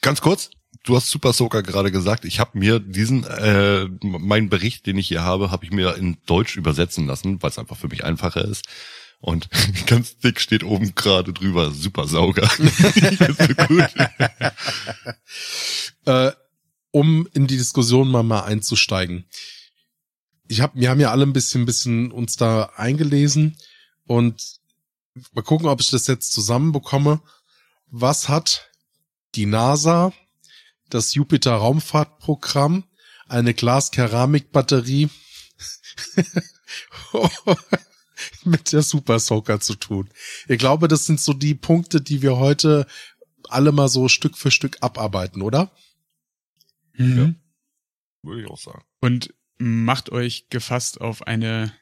ganz 0.02 0.20
kurz, 0.20 0.50
du 0.86 0.96
hast 0.96 1.10
Super 1.10 1.32
Soaker 1.32 1.62
gerade 1.62 1.92
gesagt. 1.92 2.24
Ich 2.24 2.40
habe 2.40 2.58
mir 2.58 2.80
diesen, 2.80 3.24
äh, 3.24 3.86
meinen 4.02 4.48
Bericht, 4.48 4.86
den 4.86 4.96
ich 4.96 5.08
hier 5.08 5.22
habe, 5.22 5.50
habe 5.50 5.64
ich 5.64 5.72
mir 5.72 5.96
in 5.96 6.16
Deutsch 6.26 6.56
übersetzen 6.56 7.06
lassen, 7.06 7.42
weil 7.42 7.50
es 7.50 7.58
einfach 7.58 7.76
für 7.76 7.88
mich 7.88 8.04
einfacher 8.04 8.44
ist. 8.44 8.64
Und 9.20 9.48
ganz 9.86 10.16
dick 10.18 10.40
steht 10.40 10.64
oben 10.64 10.94
gerade 10.94 11.32
drüber 11.32 11.72
Super 11.72 12.06
Sauger. 12.06 12.48
so 12.48 12.60
äh, 16.12 16.32
um 16.92 17.28
in 17.34 17.46
die 17.46 17.56
Diskussion 17.56 18.08
mal, 18.10 18.22
mal 18.22 18.44
einzusteigen. 18.44 19.26
Ich 20.48 20.60
hab, 20.60 20.74
wir 20.76 20.88
haben 20.88 21.00
ja 21.00 21.10
alle 21.10 21.24
ein 21.24 21.32
bisschen, 21.32 21.66
bisschen 21.66 22.12
uns 22.12 22.36
da 22.36 22.70
eingelesen 22.76 23.56
und 24.06 24.60
mal 25.32 25.42
gucken, 25.42 25.66
ob 25.66 25.80
ich 25.80 25.90
das 25.90 26.06
jetzt 26.06 26.32
zusammenbekomme. 26.32 27.20
Was 27.88 28.28
hat 28.28 28.70
die 29.34 29.46
NASA, 29.46 30.12
das 30.90 31.14
Jupiter 31.14 31.54
Raumfahrtprogramm, 31.54 32.84
eine 33.28 33.54
Glas-Keramik-Batterie 33.54 35.08
mit 38.44 38.72
der 38.72 38.82
Super 38.82 39.18
Soaker 39.18 39.60
zu 39.60 39.74
tun? 39.74 40.10
Ich 40.48 40.58
glaube, 40.58 40.88
das 40.88 41.06
sind 41.06 41.20
so 41.20 41.32
die 41.32 41.54
Punkte, 41.54 42.00
die 42.00 42.22
wir 42.22 42.36
heute 42.36 42.86
alle 43.48 43.72
mal 43.72 43.88
so 43.88 44.08
Stück 44.08 44.36
für 44.36 44.50
Stück 44.50 44.78
abarbeiten, 44.80 45.42
oder? 45.42 45.72
Mhm. 46.94 47.18
Ja, 47.18 47.34
würde 48.22 48.42
ich 48.42 48.48
auch 48.48 48.58
sagen. 48.58 48.84
Und 49.00 49.34
macht 49.58 50.10
euch 50.10 50.48
gefasst 50.50 51.00
auf 51.00 51.22
eine 51.26 51.72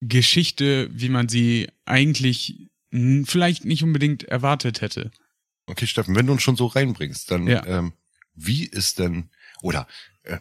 Geschichte, 0.00 0.88
wie 0.92 1.08
man 1.08 1.28
sie 1.28 1.68
eigentlich 1.84 2.70
vielleicht 3.24 3.64
nicht 3.64 3.84
unbedingt 3.84 4.24
erwartet 4.24 4.80
hätte. 4.80 5.10
Okay, 5.70 5.86
Steffen, 5.86 6.16
wenn 6.16 6.26
du 6.26 6.32
uns 6.32 6.42
schon 6.42 6.56
so 6.56 6.66
reinbringst, 6.66 7.30
dann 7.30 7.46
ja. 7.46 7.64
ähm, 7.66 7.92
wie 8.34 8.64
ist 8.64 8.98
denn 8.98 9.30
oder 9.62 9.86
äh, 10.24 10.38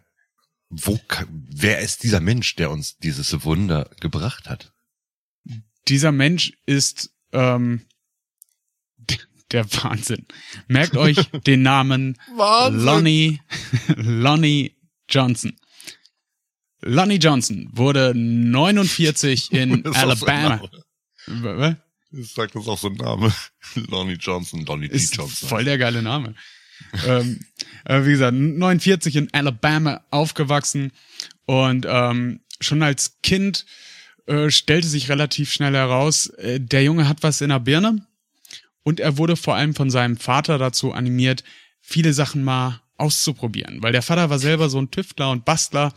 wo 0.69 0.99
wer 1.29 1.79
ist 1.79 2.03
dieser 2.03 2.19
Mensch, 2.19 2.55
der 2.55 2.71
uns 2.71 2.97
dieses 2.97 3.43
Wunder 3.43 3.89
gebracht 3.99 4.49
hat? 4.49 4.73
Dieser 5.87 6.11
Mensch 6.11 6.53
ist 6.65 7.11
ähm, 7.31 7.85
der 9.51 9.71
Wahnsinn. 9.83 10.25
Merkt 10.67 10.97
euch 10.97 11.17
den 11.45 11.61
Namen 11.61 12.17
Wahnsinn. 12.35 12.81
Lonnie 12.81 13.41
Lonnie 13.95 14.75
Johnson. 15.07 15.55
Lonnie 16.81 17.17
Johnson 17.17 17.69
wurde 17.73 18.13
49 18.15 19.51
in 19.51 19.85
Alabama. 19.85 20.61
Ich 22.11 22.33
sag 22.33 22.51
das 22.53 22.67
auch 22.67 22.77
so 22.77 22.87
ein 22.87 22.95
Name. 22.95 23.33
Lonnie 23.75 24.17
Johnson, 24.19 24.65
Lonnie 24.65 24.89
D. 24.89 24.97
Johnson. 24.97 25.49
Voll 25.49 25.63
der 25.63 25.77
geile 25.77 26.01
Name. 26.01 26.35
ähm, 27.05 27.39
äh, 27.85 28.05
wie 28.05 28.11
gesagt, 28.11 28.33
49 28.33 29.15
in 29.15 29.33
Alabama 29.33 30.01
aufgewachsen 30.11 30.91
und 31.45 31.85
ähm, 31.87 32.39
schon 32.61 32.81
als 32.83 33.17
Kind 33.21 33.65
äh, 34.27 34.49
stellte 34.49 34.87
sich 34.87 35.09
relativ 35.09 35.51
schnell 35.51 35.73
heraus, 35.73 36.27
äh, 36.27 36.59
der 36.59 36.83
Junge 36.83 37.07
hat 37.07 37.21
was 37.21 37.41
in 37.41 37.49
der 37.49 37.59
Birne 37.59 38.07
und 38.83 38.99
er 38.99 39.17
wurde 39.17 39.35
vor 39.35 39.55
allem 39.55 39.75
von 39.75 39.89
seinem 39.89 40.17
Vater 40.17 40.57
dazu 40.57 40.93
animiert, 40.93 41.43
viele 41.81 42.13
Sachen 42.13 42.43
mal 42.43 42.81
auszuprobieren, 42.95 43.83
weil 43.83 43.91
der 43.91 44.01
Vater 44.01 44.29
war 44.29 44.39
selber 44.39 44.69
so 44.69 44.79
ein 44.79 44.91
Tüftler 44.91 45.31
und 45.31 45.45
Bastler 45.45 45.93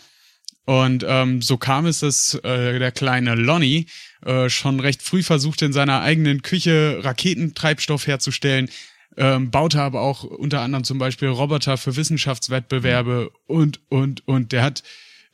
und 0.65 1.05
ähm, 1.07 1.43
so 1.43 1.57
kam 1.59 1.87
es, 1.87 2.01
dass 2.01 2.35
äh, 2.35 2.79
der 2.79 2.93
kleine 2.93 3.35
Lonnie 3.35 3.87
äh, 4.25 4.49
schon 4.49 4.81
recht 4.81 5.03
früh 5.03 5.23
versuchte, 5.23 5.65
in 5.65 5.73
seiner 5.73 6.01
eigenen 6.01 6.43
Küche 6.43 7.01
Raketentreibstoff 7.03 8.07
herzustellen, 8.07 8.69
ähm, 9.17 9.51
baute 9.51 9.81
aber 9.81 10.01
auch 10.01 10.25
unter 10.25 10.61
anderem 10.61 10.85
zum 10.85 10.99
Beispiel 10.99 11.29
Roboter 11.29 11.77
für 11.77 11.97
Wissenschaftswettbewerbe 11.97 13.31
und, 13.47 13.81
und, 13.89 14.27
und 14.27 14.53
der 14.53 14.63
hat 14.63 14.83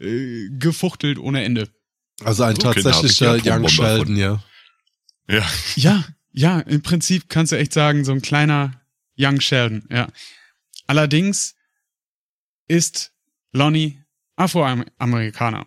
äh, 0.01 0.49
gefuchtelt 0.59 1.19
ohne 1.19 1.45
Ende. 1.45 1.69
Also 2.25 2.43
ein 2.43 2.57
so 2.57 2.63
tatsächlicher 2.63 3.39
Young 3.45 3.69
Sheldon, 3.69 4.17
ja. 4.17 4.43
Ja. 5.29 5.47
Ja, 5.77 6.05
ja, 6.33 6.61
im 6.61 6.83
Prinzip 6.83 7.29
kannst 7.29 7.53
du 7.53 7.57
echt 7.57 7.73
sagen, 7.73 8.05
so 8.05 8.13
ein 8.13 8.23
kleiner 8.23 8.81
Young 9.19 9.41
Sheldon, 9.41 9.85
ja. 9.91 10.09
Allerdings 10.87 11.55
ist 12.67 13.13
Lonnie 13.53 14.03
Afroamerikaner. 14.37 15.67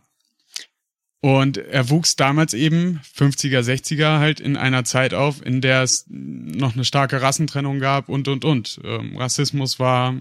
Und 1.21 1.57
er 1.57 1.91
wuchs 1.91 2.15
damals 2.15 2.55
eben 2.55 2.99
50er, 3.15 3.61
60er 3.61 4.17
halt 4.17 4.39
in 4.39 4.57
einer 4.57 4.83
Zeit 4.83 5.13
auf, 5.13 5.45
in 5.45 5.61
der 5.61 5.83
es 5.83 6.05
noch 6.09 6.73
eine 6.73 6.83
starke 6.83 7.21
Rassentrennung 7.21 7.79
gab 7.79 8.09
und, 8.09 8.27
und, 8.27 8.43
und. 8.43 8.81
Ähm, 8.83 9.15
Rassismus 9.17 9.77
war, 9.77 10.19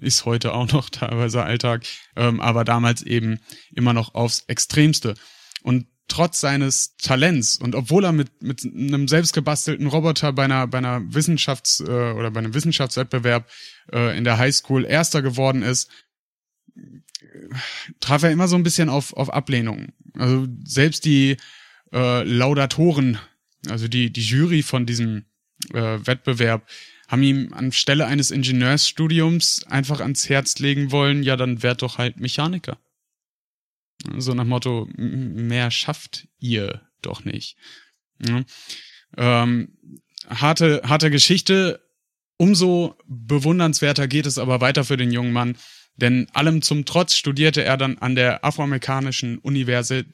ist 0.00 0.26
heute 0.26 0.52
auch 0.52 0.70
noch 0.70 0.90
teilweise 0.90 1.42
Alltag, 1.42 1.86
ähm, 2.16 2.40
aber 2.42 2.64
damals 2.64 3.00
eben 3.00 3.40
immer 3.74 3.94
noch 3.94 4.14
aufs 4.14 4.44
Extremste. 4.46 5.14
Und 5.62 5.86
trotz 6.06 6.40
seines 6.40 6.96
Talents 6.96 7.56
und 7.56 7.74
obwohl 7.74 8.04
er 8.04 8.12
mit, 8.12 8.42
mit 8.42 8.62
einem 8.62 9.08
selbstgebastelten 9.08 9.86
Roboter 9.86 10.34
bei 10.34 10.44
einer, 10.44 10.66
bei 10.66 10.78
einer 10.78 10.98
Wissenschafts- 10.98 11.82
äh, 11.82 12.12
oder 12.12 12.30
bei 12.30 12.40
einem 12.40 12.52
Wissenschaftswettbewerb 12.52 13.48
äh, 13.90 14.16
in 14.16 14.24
der 14.24 14.36
Highschool 14.36 14.84
Erster 14.84 15.22
geworden 15.22 15.62
ist, 15.62 15.90
traf 18.00 18.22
er 18.22 18.30
immer 18.30 18.48
so 18.48 18.56
ein 18.56 18.62
bisschen 18.62 18.88
auf, 18.88 19.12
auf 19.14 19.32
Ablehnung. 19.32 19.92
Also 20.14 20.46
selbst 20.64 21.04
die 21.04 21.36
äh, 21.92 22.22
Laudatoren, 22.24 23.18
also 23.68 23.88
die, 23.88 24.12
die 24.12 24.22
Jury 24.22 24.62
von 24.62 24.86
diesem 24.86 25.24
äh, 25.72 25.98
Wettbewerb, 26.04 26.68
haben 27.08 27.22
ihm 27.22 27.52
anstelle 27.52 28.06
eines 28.06 28.30
Ingenieursstudiums 28.30 29.64
einfach 29.64 30.00
ans 30.00 30.28
Herz 30.28 30.58
legen 30.58 30.90
wollen, 30.90 31.22
ja, 31.22 31.36
dann 31.36 31.62
werd 31.62 31.82
doch 31.82 31.98
halt 31.98 32.18
Mechaniker. 32.18 32.78
So 34.18 34.34
nach 34.34 34.44
Motto, 34.44 34.88
mehr 34.96 35.70
schafft 35.70 36.28
ihr 36.38 36.82
doch 37.02 37.24
nicht. 37.24 37.56
Ja. 38.26 38.44
Ähm, 39.16 39.76
harte, 40.28 40.82
harte 40.84 41.10
Geschichte. 41.10 41.80
Umso 42.36 42.96
bewundernswerter 43.06 44.08
geht 44.08 44.26
es 44.26 44.38
aber 44.38 44.60
weiter 44.60 44.84
für 44.84 44.96
den 44.96 45.12
jungen 45.12 45.32
Mann, 45.32 45.56
denn 45.96 46.28
allem 46.32 46.62
zum 46.62 46.84
Trotz 46.84 47.14
studierte 47.14 47.64
er 47.64 47.76
dann 47.76 47.98
an 47.98 48.14
der 48.14 48.44
afroamerikanischen 48.44 49.38
Universi 49.38 50.04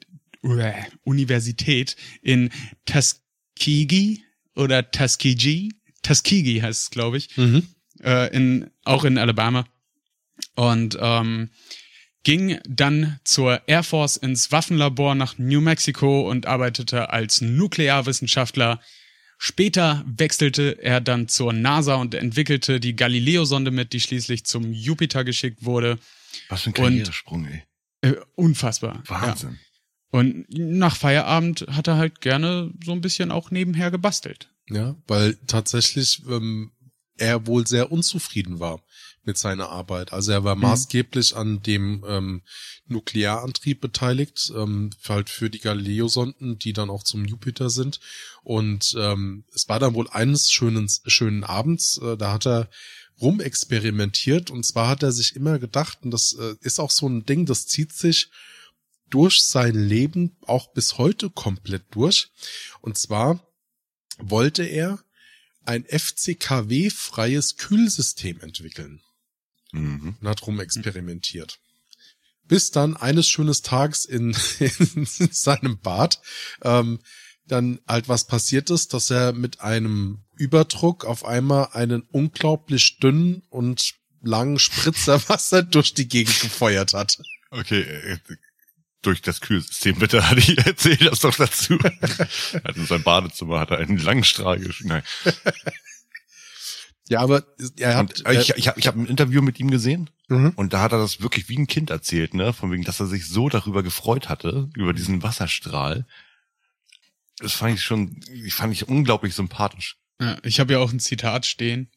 Universität 1.03 1.95
in 2.23 2.49
Tuskegee 2.85 4.19
oder 4.55 4.89
Tuskegee. 4.89 5.69
Tuskegee 6.01 6.61
heißt 6.63 6.83
es, 6.83 6.89
glaube 6.89 7.17
ich. 7.17 7.37
Mhm. 7.37 7.67
Äh, 8.01 8.35
in, 8.35 8.71
auch 8.83 9.05
in 9.05 9.19
Alabama. 9.19 9.65
Und 10.55 10.97
ähm, 10.99 11.51
ging 12.23 12.59
dann 12.67 13.19
zur 13.23 13.61
Air 13.67 13.83
Force 13.83 14.17
ins 14.17 14.51
Waffenlabor 14.51 15.15
nach 15.15 15.37
New 15.37 15.61
Mexico 15.61 16.27
und 16.29 16.45
arbeitete 16.45 17.11
als 17.11 17.41
Nuklearwissenschaftler 17.41 18.79
Später 19.43 20.05
wechselte 20.05 20.83
er 20.83 21.01
dann 21.01 21.27
zur 21.27 21.51
NASA 21.51 21.95
und 21.95 22.13
entwickelte 22.13 22.79
die 22.79 22.95
Galileo-Sonde 22.95 23.71
mit, 23.71 23.91
die 23.91 23.99
schließlich 23.99 24.43
zum 24.43 24.71
Jupiter 24.71 25.23
geschickt 25.23 25.65
wurde. 25.65 25.97
Was 26.49 26.61
für 26.61 26.69
ein 26.69 26.73
Karrieresprung, 26.73 27.47
ey. 27.47 27.63
Äh, 28.01 28.17
unfassbar. 28.35 29.01
Wahnsinn. 29.07 29.57
Ja. 30.13 30.19
Und 30.19 30.45
nach 30.49 30.95
Feierabend 30.95 31.65
hat 31.71 31.87
er 31.87 31.97
halt 31.97 32.21
gerne 32.21 32.71
so 32.85 32.91
ein 32.91 33.01
bisschen 33.01 33.31
auch 33.31 33.49
nebenher 33.49 33.89
gebastelt. 33.89 34.51
Ja, 34.69 34.95
weil 35.07 35.35
tatsächlich 35.47 36.21
ähm, 36.29 36.69
er 37.17 37.47
wohl 37.47 37.65
sehr 37.65 37.91
unzufrieden 37.91 38.59
war 38.59 38.83
mit 39.23 39.37
seiner 39.37 39.69
Arbeit. 39.69 40.13
Also 40.13 40.31
er 40.31 40.43
war 40.43 40.55
mhm. 40.55 40.61
maßgeblich 40.61 41.35
an 41.35 41.61
dem 41.61 42.03
ähm, 42.07 42.41
Nuklearantrieb 42.87 43.81
beteiligt, 43.81 44.51
ähm, 44.55 44.89
halt 45.07 45.29
für 45.29 45.49
die 45.49 45.59
Galileo-Sonden, 45.59 46.57
die 46.57 46.73
dann 46.73 46.89
auch 46.89 47.03
zum 47.03 47.25
Jupiter 47.25 47.69
sind. 47.69 47.99
Und 48.43 48.95
ähm, 48.97 49.45
es 49.53 49.69
war 49.69 49.79
dann 49.79 49.93
wohl 49.93 50.09
eines 50.09 50.51
schönen, 50.51 50.89
schönen 51.05 51.43
Abends, 51.43 51.97
äh, 51.99 52.17
da 52.17 52.33
hat 52.33 52.47
er 52.47 52.69
rumexperimentiert 53.19 54.49
und 54.49 54.65
zwar 54.65 54.87
hat 54.87 55.03
er 55.03 55.11
sich 55.11 55.35
immer 55.35 55.59
gedacht, 55.59 55.99
und 56.01 56.11
das 56.11 56.33
äh, 56.33 56.55
ist 56.61 56.79
auch 56.79 56.89
so 56.89 57.07
ein 57.07 57.25
Ding, 57.25 57.45
das 57.45 57.67
zieht 57.67 57.93
sich 57.93 58.31
durch 59.11 59.43
sein 59.43 59.75
Leben 59.75 60.37
auch 60.41 60.73
bis 60.73 60.97
heute 60.97 61.29
komplett 61.29 61.83
durch. 61.91 62.31
Und 62.79 62.97
zwar 62.97 63.45
wollte 64.17 64.63
er 64.63 65.03
ein 65.63 65.85
FCKW-freies 65.85 67.57
Kühlsystem 67.57 68.39
entwickeln 68.39 69.03
mhm. 69.71 70.15
und 70.19 70.27
hat 70.27 70.45
rumexperimentiert. 70.45 71.59
Bis 72.47 72.71
dann 72.71 72.97
eines 72.97 73.27
schönes 73.27 73.61
Tages 73.61 74.05
in, 74.05 74.35
in 74.59 75.05
seinem 75.05 75.79
Bad 75.79 76.21
ähm, 76.63 76.99
dann 77.47 77.79
halt 77.87 78.07
was 78.07 78.27
passiert 78.27 78.69
ist, 78.69 78.93
dass 78.93 79.09
er 79.09 79.33
mit 79.33 79.61
einem 79.61 80.23
Überdruck 80.35 81.05
auf 81.05 81.25
einmal 81.25 81.69
einen 81.73 82.01
unglaublich 82.01 82.99
dünnen 82.99 83.43
und 83.49 83.95
langen 84.21 84.59
Spritzer 84.59 85.21
Wasser 85.29 85.63
durch 85.63 85.93
die 85.93 86.07
Gegend 86.07 86.39
gefeuert 86.39 86.93
hat. 86.93 87.17
Okay, 87.49 87.81
äh, 87.81 88.17
durch 89.01 89.21
das 89.21 89.41
Kühlsystem, 89.41 89.97
bitte, 89.97 90.29
hatte 90.29 90.39
ich 90.39 90.57
erzählt 90.57 91.05
das 91.05 91.19
doch 91.19 91.35
dazu. 91.35 91.77
er 91.79 92.63
hat 92.63 92.77
in 92.77 92.85
seinem 92.85 93.03
Badezimmer 93.03 93.59
hat 93.59 93.71
er 93.71 93.79
einen 93.79 93.97
langen 93.97 94.23
Strahl 94.23 94.61
Nein. 94.81 95.03
Ja, 97.09 97.19
aber 97.19 97.43
er 97.77 97.97
hat. 97.97 98.25
Äh, 98.25 98.39
ich 98.39 98.53
ich 98.55 98.67
habe 98.67 98.79
ich 98.79 98.87
hab 98.87 98.95
ein 98.95 99.05
Interview 99.05 99.41
mit 99.41 99.59
ihm 99.59 99.71
gesehen 99.71 100.09
mhm. 100.29 100.53
und 100.55 100.73
da 100.73 100.81
hat 100.81 100.91
er 100.91 100.99
das 100.99 101.21
wirklich 101.21 101.49
wie 101.49 101.57
ein 101.57 101.67
Kind 101.67 101.89
erzählt, 101.89 102.33
ne? 102.33 102.53
Von 102.53 102.71
wegen, 102.71 102.83
dass 102.83 102.99
er 102.99 103.07
sich 103.07 103.27
so 103.27 103.49
darüber 103.49 103.83
gefreut 103.83 104.29
hatte, 104.29 104.69
über 104.75 104.93
diesen 104.93 105.23
Wasserstrahl. 105.23 106.05
Das 107.37 107.53
fand 107.53 107.75
ich 107.75 107.81
schon, 107.81 108.21
ich 108.31 108.53
fand 108.53 108.71
ich 108.71 108.87
unglaublich 108.87 109.33
sympathisch. 109.33 109.97
Ja, 110.21 110.37
ich 110.43 110.59
habe 110.59 110.73
ja 110.73 110.79
auch 110.79 110.91
ein 110.91 110.99
Zitat 110.99 111.45
stehen. 111.45 111.89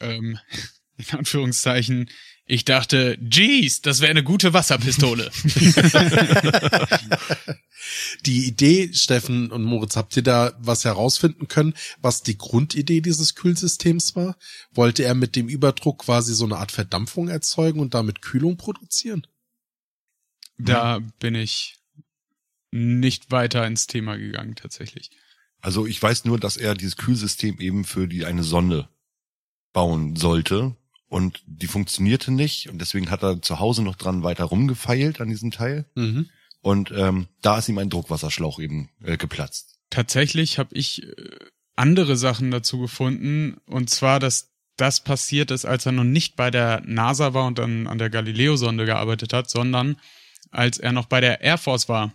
Ähm, 0.00 0.38
in 0.96 1.18
Anführungszeichen, 1.18 2.10
ich 2.50 2.64
dachte, 2.64 3.18
jeez, 3.20 3.82
das 3.82 4.00
wäre 4.00 4.10
eine 4.10 4.24
gute 4.24 4.54
Wasserpistole. 4.54 5.30
die 8.24 8.46
Idee, 8.46 8.90
Steffen 8.94 9.52
und 9.52 9.64
Moritz, 9.64 9.96
habt 9.96 10.16
ihr 10.16 10.22
da 10.22 10.54
was 10.58 10.86
herausfinden 10.86 11.48
können, 11.48 11.74
was 12.00 12.22
die 12.22 12.38
Grundidee 12.38 13.02
dieses 13.02 13.34
Kühlsystems 13.34 14.16
war? 14.16 14.34
Wollte 14.72 15.04
er 15.04 15.14
mit 15.14 15.36
dem 15.36 15.46
Überdruck 15.46 15.98
quasi 15.98 16.34
so 16.34 16.46
eine 16.46 16.56
Art 16.56 16.72
Verdampfung 16.72 17.28
erzeugen 17.28 17.80
und 17.80 17.92
damit 17.92 18.22
Kühlung 18.22 18.56
produzieren? 18.56 19.26
Da 20.56 20.96
hm. 20.96 21.12
bin 21.18 21.34
ich 21.34 21.76
nicht 22.70 23.30
weiter 23.30 23.66
ins 23.66 23.88
Thema 23.88 24.16
gegangen, 24.16 24.56
tatsächlich. 24.56 25.10
Also 25.60 25.84
ich 25.84 26.02
weiß 26.02 26.24
nur, 26.24 26.40
dass 26.40 26.56
er 26.56 26.74
dieses 26.74 26.96
Kühlsystem 26.96 27.60
eben 27.60 27.84
für 27.84 28.08
die 28.08 28.24
eine 28.24 28.42
Sonde 28.42 28.88
bauen 29.74 30.16
sollte 30.16 30.77
und 31.08 31.42
die 31.46 31.66
funktionierte 31.66 32.30
nicht 32.30 32.68
und 32.68 32.78
deswegen 32.78 33.10
hat 33.10 33.22
er 33.22 33.40
zu 33.42 33.58
Hause 33.58 33.82
noch 33.82 33.96
dran 33.96 34.22
weiter 34.22 34.44
rumgefeilt 34.44 35.20
an 35.20 35.28
diesem 35.28 35.50
Teil. 35.50 35.86
Mhm. 35.94 36.28
Und 36.60 36.92
ähm, 36.94 37.28
da 37.40 37.58
ist 37.58 37.68
ihm 37.68 37.78
ein 37.78 37.90
Druckwasserschlauch 37.90 38.58
eben 38.60 38.90
äh, 39.02 39.16
geplatzt. 39.16 39.78
Tatsächlich 39.90 40.58
habe 40.58 40.74
ich 40.74 41.02
äh, 41.02 41.14
andere 41.76 42.16
Sachen 42.16 42.50
dazu 42.50 42.78
gefunden. 42.78 43.58
Und 43.66 43.90
zwar, 43.90 44.18
dass 44.18 44.50
das 44.76 45.02
passiert 45.02 45.50
ist, 45.50 45.64
als 45.64 45.86
er 45.86 45.92
noch 45.92 46.04
nicht 46.04 46.36
bei 46.36 46.50
der 46.50 46.82
NASA 46.84 47.34
war 47.34 47.46
und 47.46 47.58
dann 47.58 47.86
an 47.86 47.98
der 47.98 48.10
Galileo-Sonde 48.10 48.84
gearbeitet 48.84 49.32
hat, 49.32 49.48
sondern 49.48 49.96
als 50.50 50.78
er 50.78 50.92
noch 50.92 51.06
bei 51.06 51.20
der 51.20 51.40
Air 51.40 51.58
Force 51.58 51.88
war. 51.88 52.12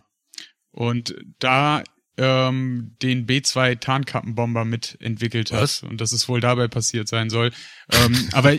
Und 0.71 1.15
da 1.39 1.83
ähm, 2.17 2.96
den 3.01 3.25
B2 3.25 3.79
Tarnkappenbomber 3.79 4.65
mitentwickelt 4.65 5.51
hat. 5.51 5.62
Was? 5.62 5.84
Und 5.84 6.00
dass 6.00 6.12
es 6.12 6.29
wohl 6.29 6.39
dabei 6.39 6.67
passiert 6.67 7.08
sein 7.08 7.29
soll. 7.29 7.51
ähm, 7.91 8.29
aber 8.34 8.53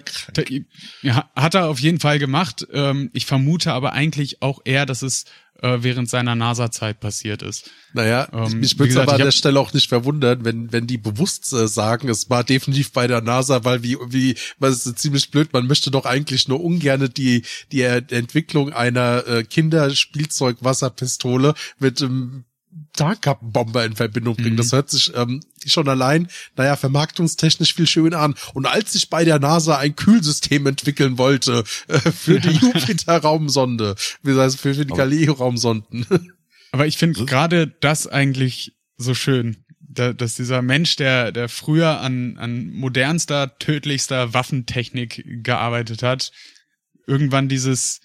hat 1.37 1.55
er 1.55 1.69
auf 1.69 1.79
jeden 1.79 2.01
Fall 2.01 2.19
gemacht. 2.19 2.67
Ähm, 2.73 3.11
ich 3.13 3.27
vermute 3.27 3.73
aber 3.73 3.93
eigentlich 3.93 4.43
auch 4.43 4.61
eher, 4.65 4.87
dass 4.87 5.03
es 5.03 5.25
äh, 5.63 5.79
während 5.83 6.11
seiner 6.11 6.35
NASA-Zeit 6.35 6.99
passiert 7.01 7.43
ist. 7.43 7.71
Naja, 7.93 8.29
ähm, 8.33 8.61
mich 8.61 8.79
würde 8.79 9.01
aber 9.01 9.13
an 9.13 9.19
der 9.19 9.31
Stelle 9.31 9.61
auch 9.61 9.73
nicht 9.73 9.89
verwundern, 9.89 10.45
wenn, 10.45 10.73
wenn 10.73 10.89
die 10.89 10.99
bewusst 10.99 11.53
äh, 11.53 11.69
sagen, 11.69 12.09
es 12.09 12.29
war 12.29 12.43
definitiv 12.43 12.91
bei 12.93 13.07
der 13.07 13.21
NASA, 13.21 13.65
weil 13.65 13.85
wie, 13.85 13.97
wie, 14.09 14.35
was 14.59 14.85
ist 14.85 14.99
ziemlich 14.99 15.31
blöd, 15.31 15.53
man 15.53 15.69
möchte 15.69 15.93
doch 15.93 16.07
eigentlich 16.07 16.49
nur 16.49 16.61
ungerne 16.63 17.09
die, 17.09 17.45
die 17.71 17.83
Entwicklung 17.83 18.73
einer 18.73 19.25
äh, 19.29 19.45
Kinderspielzeug-Wasserpistole 19.45 21.55
mit 21.79 22.03
ähm, 22.03 22.47
Tarnkappenbomber 22.97 23.85
in 23.85 23.97
Verbindung 23.97 24.37
bringen. 24.37 24.53
Mhm. 24.53 24.59
Das 24.59 24.73
hört 24.73 24.91
sich 24.91 25.13
ähm, 25.15 25.41
schon 25.67 25.89
allein, 25.89 26.29
naja, 26.57 26.77
vermarktungstechnisch 26.77 27.75
viel 27.75 27.87
schön 27.87 28.15
an. 28.15 28.35
Und 28.55 28.67
als 28.67 28.95
ich 28.95 29.11
bei 29.11 29.25
der 29.25 29.39
NASA 29.39 29.79
ein 29.79 29.97
Kühlsystem 29.97 30.67
entwickeln 30.67 31.19
wollte 31.19 31.65
äh, 31.89 31.99
für 31.99 32.41
die 32.41 32.51
Jupiter-Raumsonde, 32.51 33.97
wie 34.23 34.39
heißt 34.39 34.59
für, 34.59 34.75
für 34.75 34.87
die 34.87 34.95
Galileo-Raumsonden. 34.95 36.07
Aber 36.73 36.87
ich 36.87 36.99
finde 36.99 37.25
gerade 37.25 37.69
das 37.81 38.07
eigentlich 38.07 38.73
so 38.97 39.15
schön, 39.15 39.65
da, 39.81 40.13
dass 40.13 40.35
dieser 40.35 40.63
Mensch, 40.63 40.97
der, 40.97 41.33
der 41.33 41.49
früher 41.49 42.01
an, 42.01 42.37
an 42.39 42.71
modernster, 42.71 43.59
tödlichster 43.59 44.35
Waffentechnik 44.35 45.25
gearbeitet 45.45 46.03
hat, 46.03 46.33
irgendwann 47.07 47.49
dieses 47.49 48.01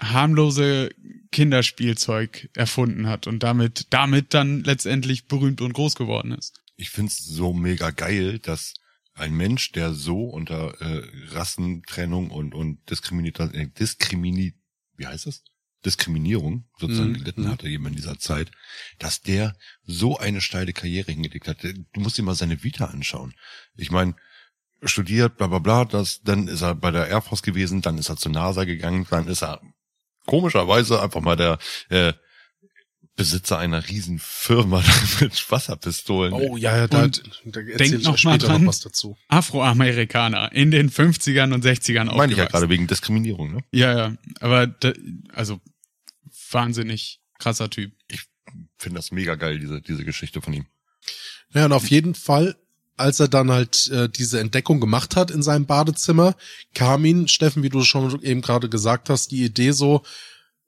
harmlose 0.00 0.90
Kinderspielzeug 1.30 2.50
erfunden 2.54 3.06
hat 3.06 3.26
und 3.26 3.42
damit, 3.42 3.86
damit 3.90 4.34
dann 4.34 4.64
letztendlich 4.64 5.26
berühmt 5.26 5.60
und 5.60 5.72
groß 5.72 5.94
geworden 5.94 6.32
ist. 6.32 6.54
Ich 6.76 6.90
find's 6.90 7.24
so 7.24 7.52
mega 7.52 7.90
geil, 7.90 8.38
dass 8.40 8.74
ein 9.14 9.32
Mensch, 9.34 9.70
der 9.72 9.92
so 9.92 10.24
unter 10.24 10.80
äh, 10.80 11.02
Rassentrennung 11.30 12.30
und, 12.30 12.54
und 12.54 12.90
Diskriminiert, 12.90 13.38
äh, 13.38 13.68
Diskrimini, 13.68 14.54
wie 14.96 15.06
heißt 15.06 15.26
das? 15.26 15.44
Diskriminierung 15.84 16.64
sozusagen 16.78 17.10
mhm. 17.10 17.18
gelitten 17.18 17.42
mhm. 17.42 17.50
hatte 17.50 17.68
eben 17.68 17.86
in 17.86 17.94
dieser 17.94 18.18
Zeit, 18.18 18.50
dass 18.98 19.20
der 19.20 19.54
so 19.84 20.18
eine 20.18 20.40
steile 20.40 20.72
Karriere 20.72 21.12
hingelegt 21.12 21.46
hat. 21.46 21.62
Du 21.62 22.00
musst 22.00 22.16
dir 22.16 22.22
mal 22.22 22.34
seine 22.34 22.64
Vita 22.64 22.86
anschauen. 22.86 23.34
Ich 23.76 23.90
meine, 23.90 24.16
studiert, 24.82 25.36
bla 25.36 25.46
bla 25.46 25.58
bla, 25.58 25.84
das, 25.84 26.22
dann 26.22 26.48
ist 26.48 26.62
er 26.62 26.74
bei 26.74 26.90
der 26.90 27.08
Air 27.08 27.22
Force 27.22 27.42
gewesen, 27.42 27.82
dann 27.82 27.98
ist 27.98 28.08
er 28.08 28.16
zur 28.16 28.32
NASA 28.32 28.64
gegangen, 28.64 29.06
dann 29.10 29.28
ist 29.28 29.42
er 29.42 29.60
komischerweise 30.26 31.00
einfach 31.02 31.20
mal 31.20 31.36
der 31.36 31.58
äh, 31.88 32.12
Besitzer 33.16 33.58
einer 33.58 33.88
riesen 33.88 34.18
Firma 34.18 34.82
mit 35.20 35.50
Wasserpistolen. 35.50 36.32
Oh 36.32 36.56
ja, 36.56 36.76
ja 36.76 36.88
da, 36.88 37.06
da 37.06 37.60
denk 37.62 38.02
noch 38.02 38.22
mal 38.24 38.38
dran, 38.38 38.62
noch 38.62 38.68
was 38.68 38.80
dazu. 38.80 39.16
Afroamerikaner 39.28 40.50
in 40.52 40.72
den 40.72 40.90
50ern 40.90 41.54
und 41.54 41.64
60ern 41.64 42.12
Meine 42.16 42.32
ich 42.32 42.38
ja 42.38 42.46
gerade 42.46 42.68
wegen 42.68 42.88
Diskriminierung, 42.88 43.52
ne? 43.52 43.64
Ja, 43.70 43.96
ja, 43.96 44.16
aber 44.40 44.66
da, 44.66 44.92
also 45.32 45.60
wahnsinnig 46.50 47.20
krasser 47.38 47.70
Typ. 47.70 47.92
Ich 48.08 48.24
finde 48.78 48.96
das 48.96 49.12
mega 49.12 49.36
geil, 49.36 49.60
diese, 49.60 49.80
diese 49.80 50.04
Geschichte 50.04 50.42
von 50.42 50.52
ihm. 50.52 50.66
Ja, 51.52 51.66
und 51.66 51.72
auf 51.72 51.88
jeden 51.88 52.16
Fall 52.16 52.56
als 52.96 53.20
er 53.20 53.28
dann 53.28 53.50
halt 53.50 53.88
äh, 53.88 54.08
diese 54.08 54.40
Entdeckung 54.40 54.80
gemacht 54.80 55.16
hat 55.16 55.30
in 55.30 55.42
seinem 55.42 55.66
Badezimmer, 55.66 56.36
kam 56.74 57.04
ihn, 57.04 57.28
Steffen, 57.28 57.62
wie 57.62 57.68
du 57.68 57.82
schon 57.82 58.22
eben 58.22 58.40
gerade 58.40 58.68
gesagt 58.68 59.10
hast, 59.10 59.30
die 59.30 59.44
Idee 59.44 59.72
so, 59.72 60.02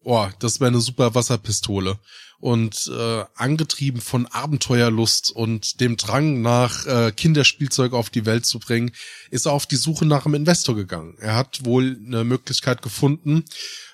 oh, 0.02 0.26
das 0.38 0.60
wäre 0.60 0.68
eine 0.68 0.80
super 0.80 1.14
Wasserpistole. 1.14 1.98
Und 2.38 2.90
äh, 2.94 3.24
angetrieben 3.34 4.02
von 4.02 4.26
Abenteuerlust 4.26 5.30
und 5.30 5.80
dem 5.80 5.96
Drang 5.96 6.42
nach 6.42 6.84
äh, 6.84 7.10
Kinderspielzeug 7.10 7.94
auf 7.94 8.10
die 8.10 8.26
Welt 8.26 8.44
zu 8.44 8.58
bringen, 8.58 8.92
ist 9.30 9.46
er 9.46 9.52
auf 9.52 9.64
die 9.64 9.76
Suche 9.76 10.04
nach 10.04 10.26
einem 10.26 10.34
Investor 10.34 10.76
gegangen. 10.76 11.16
Er 11.18 11.34
hat 11.34 11.64
wohl 11.64 11.98
eine 12.04 12.24
Möglichkeit 12.24 12.82
gefunden, 12.82 13.44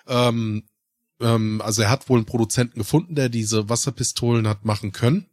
ähm, 0.08 0.64
ähm, 1.20 1.60
also 1.64 1.82
er 1.82 1.90
hat 1.90 2.08
wohl 2.08 2.18
einen 2.18 2.26
Produzenten 2.26 2.80
gefunden, 2.80 3.14
der 3.14 3.28
diese 3.28 3.68
Wasserpistolen 3.68 4.48
hat 4.48 4.64
machen 4.64 4.90
können 4.90 5.28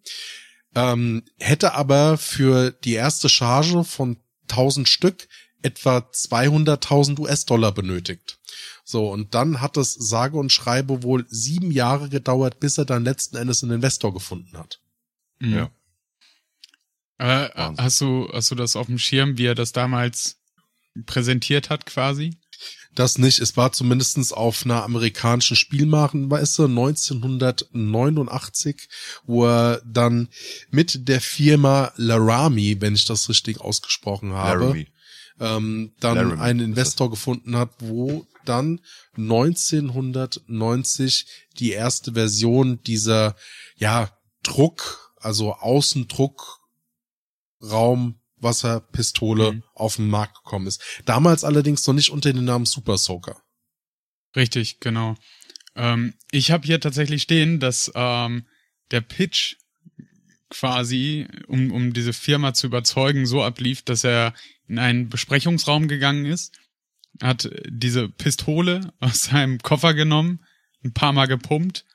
ähm, 0.75 1.23
hätte 1.39 1.73
aber 1.73 2.17
für 2.17 2.71
die 2.71 2.93
erste 2.93 3.29
Charge 3.29 3.83
von 3.83 4.17
1000 4.49 4.87
Stück 4.87 5.27
etwa 5.61 5.97
200.000 5.97 7.19
US-Dollar 7.19 7.71
benötigt. 7.71 8.39
So, 8.83 9.11
und 9.11 9.35
dann 9.35 9.61
hat 9.61 9.77
es 9.77 9.93
sage 9.93 10.37
und 10.37 10.51
schreibe 10.51 11.03
wohl 11.03 11.25
sieben 11.29 11.71
Jahre 11.71 12.09
gedauert, 12.09 12.59
bis 12.59 12.77
er 12.77 12.85
dann 12.85 13.03
letzten 13.03 13.37
Endes 13.37 13.63
einen 13.63 13.73
Investor 13.73 14.13
gefunden 14.13 14.57
hat. 14.57 14.79
Mhm. 15.39 15.53
Ja. 15.53 15.71
Äh, 17.17 17.49
hast 17.77 18.01
du, 18.01 18.29
hast 18.31 18.49
du 18.49 18.55
das 18.55 18.75
auf 18.75 18.87
dem 18.87 18.97
Schirm, 18.97 19.37
wie 19.37 19.45
er 19.45 19.55
das 19.55 19.73
damals 19.73 20.41
präsentiert 21.05 21.69
hat, 21.69 21.85
quasi? 21.85 22.38
Das 22.99 23.17
nicht. 23.17 23.39
Es 23.39 23.55
war 23.55 23.71
zumindestens 23.71 24.33
auf 24.33 24.65
einer 24.65 24.83
amerikanischen 24.83 25.55
Spielmarenweise 25.55 26.65
1989, 26.65 28.89
wo 29.25 29.45
er 29.45 29.81
dann 29.85 30.27
mit 30.69 31.07
der 31.07 31.21
Firma 31.21 31.93
Laramie, 31.95 32.81
wenn 32.81 32.95
ich 32.95 33.05
das 33.05 33.29
richtig 33.29 33.61
ausgesprochen 33.61 34.33
habe, 34.33 34.85
ähm, 35.39 35.93
dann 36.01 36.17
Laramie. 36.17 36.41
einen 36.41 36.59
Investor 36.59 37.09
gefunden 37.09 37.55
hat, 37.55 37.69
wo 37.79 38.27
dann 38.43 38.81
1990 39.15 41.25
die 41.57 41.71
erste 41.71 42.11
Version 42.13 42.83
dieser, 42.83 43.37
ja, 43.77 44.11
Druck, 44.43 45.13
also 45.17 45.53
Außendruckraum 45.53 48.18
Wasserpistole 48.41 49.53
mhm. 49.53 49.63
auf 49.73 49.97
den 49.97 50.09
Markt 50.09 50.43
gekommen 50.43 50.67
ist. 50.67 50.81
Damals 51.05 51.43
allerdings 51.43 51.85
noch 51.87 51.93
nicht 51.93 52.09
unter 52.09 52.31
dem 52.31 52.45
Namen 52.45 52.65
Super 52.65 52.97
Soaker. 52.97 53.41
Richtig, 54.35 54.79
genau. 54.79 55.15
Ähm, 55.75 56.13
ich 56.31 56.51
habe 56.51 56.65
hier 56.65 56.79
tatsächlich 56.79 57.23
stehen, 57.23 57.59
dass 57.59 57.91
ähm, 57.95 58.45
der 58.91 59.01
Pitch 59.01 59.55
quasi, 60.49 61.27
um, 61.47 61.71
um 61.71 61.93
diese 61.93 62.13
Firma 62.13 62.53
zu 62.53 62.67
überzeugen, 62.67 63.25
so 63.25 63.43
ablief, 63.43 63.83
dass 63.83 64.03
er 64.03 64.33
in 64.67 64.79
einen 64.79 65.09
Besprechungsraum 65.09 65.87
gegangen 65.87 66.25
ist, 66.25 66.57
hat 67.21 67.49
diese 67.67 68.09
Pistole 68.09 68.93
aus 68.99 69.25
seinem 69.25 69.59
Koffer 69.59 69.93
genommen, 69.93 70.45
ein 70.83 70.93
paar 70.93 71.13
Mal 71.13 71.27
gepumpt 71.27 71.85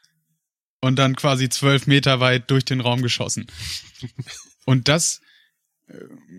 und 0.81 0.97
dann 0.97 1.17
quasi 1.17 1.49
zwölf 1.49 1.87
Meter 1.87 2.21
weit 2.21 2.51
durch 2.51 2.65
den 2.65 2.81
Raum 2.81 3.01
geschossen. 3.01 3.47
Und 4.67 4.89
das 4.89 5.21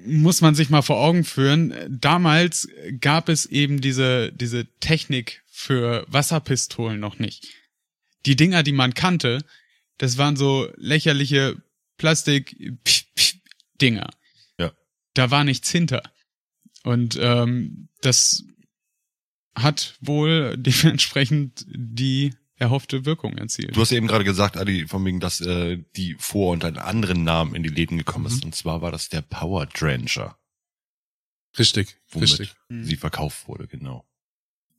muss 0.05 0.41
man 0.41 0.55
sich 0.55 0.69
mal 0.69 0.81
vor 0.81 0.97
Augen 0.97 1.23
führen. 1.23 1.73
Damals 1.87 2.67
gab 2.99 3.29
es 3.29 3.45
eben 3.45 3.79
diese, 3.81 4.31
diese 4.31 4.65
Technik 4.79 5.43
für 5.47 6.05
Wasserpistolen 6.07 6.99
noch 6.99 7.19
nicht. 7.19 7.53
Die 8.25 8.35
Dinger, 8.35 8.63
die 8.63 8.71
man 8.71 8.95
kannte, 8.95 9.45
das 9.97 10.17
waren 10.17 10.35
so 10.35 10.69
lächerliche 10.75 11.61
Plastik-Dinger. 11.97 14.09
Ja. 14.57 14.71
Da 15.13 15.29
war 15.31 15.43
nichts 15.43 15.69
hinter. 15.69 16.01
Und 16.83 17.19
ähm, 17.21 17.89
das 18.01 18.43
hat 19.55 19.95
wohl 20.01 20.55
dementsprechend 20.57 21.65
die 21.67 22.33
erhoffte 22.57 23.05
Wirkung 23.05 23.37
erzielt. 23.37 23.75
Du 23.75 23.81
hast 23.81 23.91
ja 23.91 23.97
eben 23.97 24.07
gerade 24.07 24.23
gesagt, 24.23 24.57
Adi, 24.57 24.87
von 24.87 25.03
wegen, 25.05 25.19
dass 25.19 25.41
äh, 25.41 25.77
die 25.95 26.15
vor 26.19 26.53
und 26.53 26.63
einen 26.63 26.77
anderen 26.77 27.23
Namen 27.23 27.55
in 27.55 27.63
die 27.63 27.69
Läden 27.69 27.97
gekommen 27.97 28.25
ist. 28.25 28.43
Mhm. 28.43 28.49
Und 28.49 28.55
zwar 28.55 28.81
war 28.81 28.91
das 28.91 29.09
der 29.09 29.21
Power 29.21 29.65
Drencher, 29.65 30.37
Richtig, 31.57 31.97
womit 32.09 32.31
richtig. 32.31 32.55
Mhm. 32.69 32.83
sie 32.83 32.97
verkauft 32.97 33.47
wurde, 33.47 33.67
genau. 33.67 34.05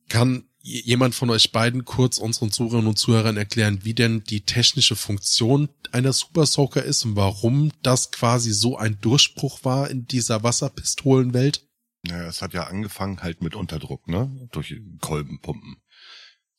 Kann 0.09 0.45
jemand 0.61 1.15
von 1.15 1.29
euch 1.29 1.51
beiden 1.51 1.85
kurz 1.85 2.17
unseren 2.17 2.51
Zuhörern 2.51 2.87
und 2.87 2.97
Zuhörern 2.97 3.37
erklären, 3.37 3.79
wie 3.83 3.93
denn 3.93 4.23
die 4.23 4.41
technische 4.41 4.95
Funktion 4.95 5.69
einer 5.91 6.13
Super 6.13 6.45
Soaker 6.45 6.83
ist 6.83 7.05
und 7.05 7.15
warum 7.15 7.71
das 7.83 8.11
quasi 8.11 8.51
so 8.51 8.77
ein 8.77 8.99
Durchbruch 9.01 9.63
war 9.63 9.89
in 9.89 10.07
dieser 10.07 10.43
Wasserpistolenwelt? 10.43 11.65
Naja, 12.03 12.27
es 12.27 12.41
hat 12.41 12.53
ja 12.53 12.65
angefangen 12.65 13.21
halt 13.21 13.41
mit 13.41 13.55
Unterdruck, 13.55 14.07
ne? 14.07 14.47
Durch 14.51 14.75
Kolbenpumpen. 14.99 15.77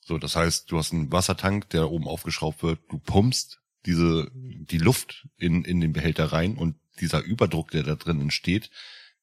So, 0.08 0.16
das 0.16 0.36
heißt, 0.36 0.70
du 0.70 0.78
hast 0.78 0.94
einen 0.94 1.12
Wassertank, 1.12 1.68
der 1.68 1.90
oben 1.90 2.08
aufgeschraubt 2.08 2.62
wird, 2.62 2.80
du 2.88 2.98
pumpst 2.98 3.60
diese, 3.84 4.30
die 4.32 4.78
Luft 4.78 5.28
in, 5.36 5.64
in 5.64 5.82
den 5.82 5.92
Behälter 5.92 6.32
rein 6.32 6.56
und 6.56 6.76
dieser 6.98 7.20
Überdruck, 7.20 7.72
der 7.72 7.82
da 7.82 7.94
drin 7.94 8.22
entsteht, 8.22 8.70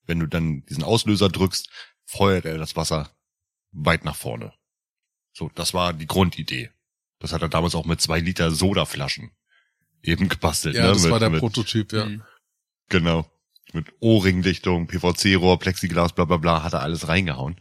wenn 0.06 0.20
du 0.20 0.28
dann 0.28 0.64
diesen 0.68 0.84
Auslöser 0.84 1.30
drückst, 1.30 1.72
feuert 2.06 2.46
er 2.46 2.60
das 2.60 2.76
Wasser 2.76 3.10
weit 3.72 4.06
nach 4.06 4.16
vorne. 4.16 4.54
So, 5.34 5.50
das 5.56 5.74
war 5.74 5.92
die 5.92 6.06
Grundidee. 6.06 6.70
Das 7.18 7.34
hat 7.34 7.42
er 7.42 7.50
damals 7.50 7.74
auch 7.74 7.86
mit 7.86 8.00
zwei 8.00 8.20
Liter 8.20 8.52
Sodaflaschen 8.52 9.32
eben 10.04 10.30
gebastelt. 10.30 10.76
Ja, 10.76 10.84
ne? 10.84 10.88
das 10.90 11.02
mit, 11.02 11.12
war 11.12 11.20
der 11.20 11.32
mit, 11.32 11.40
Prototyp, 11.40 11.94
ja. 11.94 12.06
Mhm. 12.06 12.22
Genau. 12.90 13.28
Mit 13.74 13.92
O-Ring-Dichtung, 14.02 14.86
PVC-Rohr, 14.86 15.58
Plexiglas, 15.58 16.14
bla 16.14 16.26
bla 16.26 16.38
bla, 16.38 16.62
hat 16.62 16.74
er 16.74 16.84
alles 16.84 17.08
reingehauen. 17.08 17.60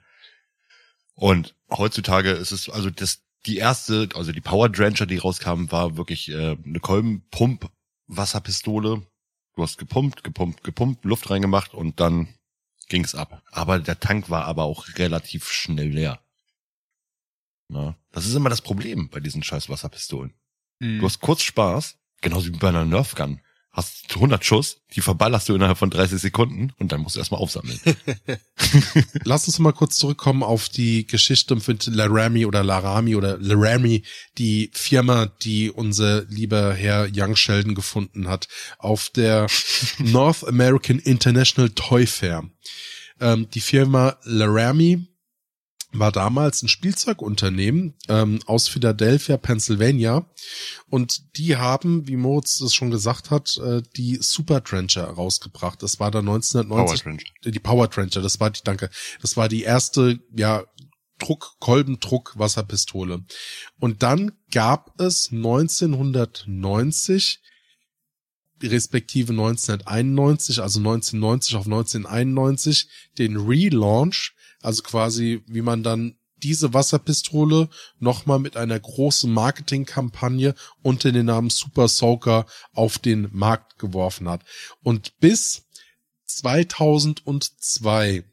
Und 1.15 1.55
heutzutage 1.71 2.31
ist 2.31 2.53
es, 2.53 2.69
also 2.69 2.91
das, 2.91 3.23
die 3.47 3.57
erste, 3.59 4.09
also 4.15 4.33
die 4.33 4.41
Power 4.41 4.69
Drencher, 4.69 5.07
die 5.07 5.19
rauskam, 5.19 5.71
war 5.71 5.97
wirklich 5.97 6.29
äh, 6.31 6.57
eine 6.65 6.81
Kolbenpump-Wasserpistole. 6.81 9.07
Du 9.55 9.63
hast 9.63 9.79
gepumpt, 9.79 10.25
gepumpt, 10.25 10.65
gepumpt, 10.65 11.05
Luft 11.05 11.31
reingemacht 11.31 11.75
und 11.75 12.01
dann 12.01 12.35
ging's 12.89 13.15
ab. 13.15 13.45
Aber 13.53 13.79
der 13.79 14.01
Tank 14.01 14.31
war 14.31 14.47
aber 14.47 14.65
auch 14.65 14.89
relativ 14.97 15.49
schnell 15.49 15.91
leer. 15.91 16.19
Na, 17.69 17.97
das 18.11 18.27
ist 18.27 18.35
immer 18.35 18.51
das 18.51 18.63
Problem 18.63 19.09
bei 19.09 19.21
diesen 19.21 19.43
scheiß 19.43 19.69
Wasserpistolen. 19.69 20.35
Mhm. 20.81 20.99
Du 20.99 21.07
hast 21.07 21.21
kurz 21.21 21.43
Spaß, 21.43 21.97
genauso 22.21 22.53
wie 22.53 22.59
bei 22.59 22.69
einer 22.69 22.85
Nerf 22.85 23.15
Gun. 23.15 23.41
Hast 23.75 24.15
100 24.15 24.45
Schuss, 24.45 24.79
die 24.95 25.01
verballerst 25.01 25.49
du 25.49 25.55
innerhalb 25.57 25.77
von 25.77 25.91
30 25.91 26.21
Sekunden 26.21 26.73
und 26.79 26.93
dann 26.93 27.01
musst 27.01 27.17
du 27.17 27.19
erstmal 27.19 27.41
aufsammeln. 27.41 27.81
Lass 29.25 29.49
uns 29.49 29.59
mal 29.59 29.73
kurz 29.73 29.97
zurückkommen 29.97 30.45
auf 30.45 30.69
die 30.69 31.09
Geschichte 31.09 31.57
mit 31.57 31.87
Laramie 31.87 32.47
oder 32.47 32.63
Laramie 32.63 33.17
oder 33.17 33.37
Laramie, 33.39 34.05
die 34.39 34.71
Firma, 34.73 35.27
die 35.27 35.73
unser 35.73 36.25
lieber 36.27 36.73
Herr 36.73 37.09
Young 37.13 37.35
Sheldon 37.35 37.75
gefunden 37.75 38.29
hat, 38.29 38.47
auf 38.79 39.11
der 39.11 39.49
North 39.99 40.47
American 40.47 41.01
International 41.01 41.71
Toy 41.71 42.07
Fair. 42.07 42.45
Ähm, 43.21 43.49
die 43.51 43.61
Firma 43.61 44.17
Laramie 44.23 45.09
war 45.99 46.13
damals 46.13 46.63
ein 46.63 46.69
Spielzeugunternehmen 46.69 47.95
ähm, 48.09 48.41
aus 48.47 48.69
Philadelphia, 48.69 49.37
Pennsylvania. 49.37 50.27
Und 50.91 51.37
die 51.37 51.57
haben, 51.57 52.09
wie 52.09 52.17
Moritz 52.17 52.61
es 52.61 52.75
schon 52.75 52.91
gesagt 52.91 53.31
hat, 53.31 53.59
äh, 53.59 53.83
die 53.97 54.19
Super 54.21 54.63
Trencher 54.63 55.05
rausgebracht. 55.05 55.83
Das 55.83 56.01
war 56.01 56.11
dann 56.11 56.29
1990 56.29 57.03
Drencher. 57.03 57.27
die 57.45 57.59
Power 57.59 57.91
Trencher, 57.91 58.23
das 58.23 58.41
war 58.41 58.51
die, 58.51 58.61
danke, 58.65 58.91
das 59.21 59.37
war 59.37 59.49
die 59.49 59.63
erste, 59.63 60.21
ja, 60.37 60.65
Druck, 61.19 61.57
Kolbendruck 61.61 62.33
Wasserpistole. 62.37 63.25
Und 63.79 64.03
dann 64.03 64.33
gab 64.51 65.01
es 65.01 65.31
1990 65.31 67.41
respektive 68.63 69.33
1991, 69.33 70.61
also 70.61 70.81
1990 70.81 71.57
auf 71.57 71.67
1991, 71.67 72.89
den 73.19 73.37
Relaunch, 73.37 74.35
also 74.65 74.83
quasi, 74.83 75.43
wie 75.47 75.63
man 75.63 75.83
dann 75.83 76.17
diese 76.43 76.75
Wasserpistole 76.75 77.69
nochmal 77.99 78.39
mit 78.39 78.57
einer 78.57 78.79
großen 78.79 79.33
Marketingkampagne 79.33 80.55
unter 80.83 81.13
den 81.13 81.27
Namen 81.27 81.51
Super 81.51 81.89
Soaker 81.89 82.47
auf 82.73 82.99
den 82.99 83.29
Markt 83.33 83.79
geworfen 83.79 84.29
hat. 84.29 84.43
Und 84.83 85.19
bis 85.21 85.65
2002 86.27 88.25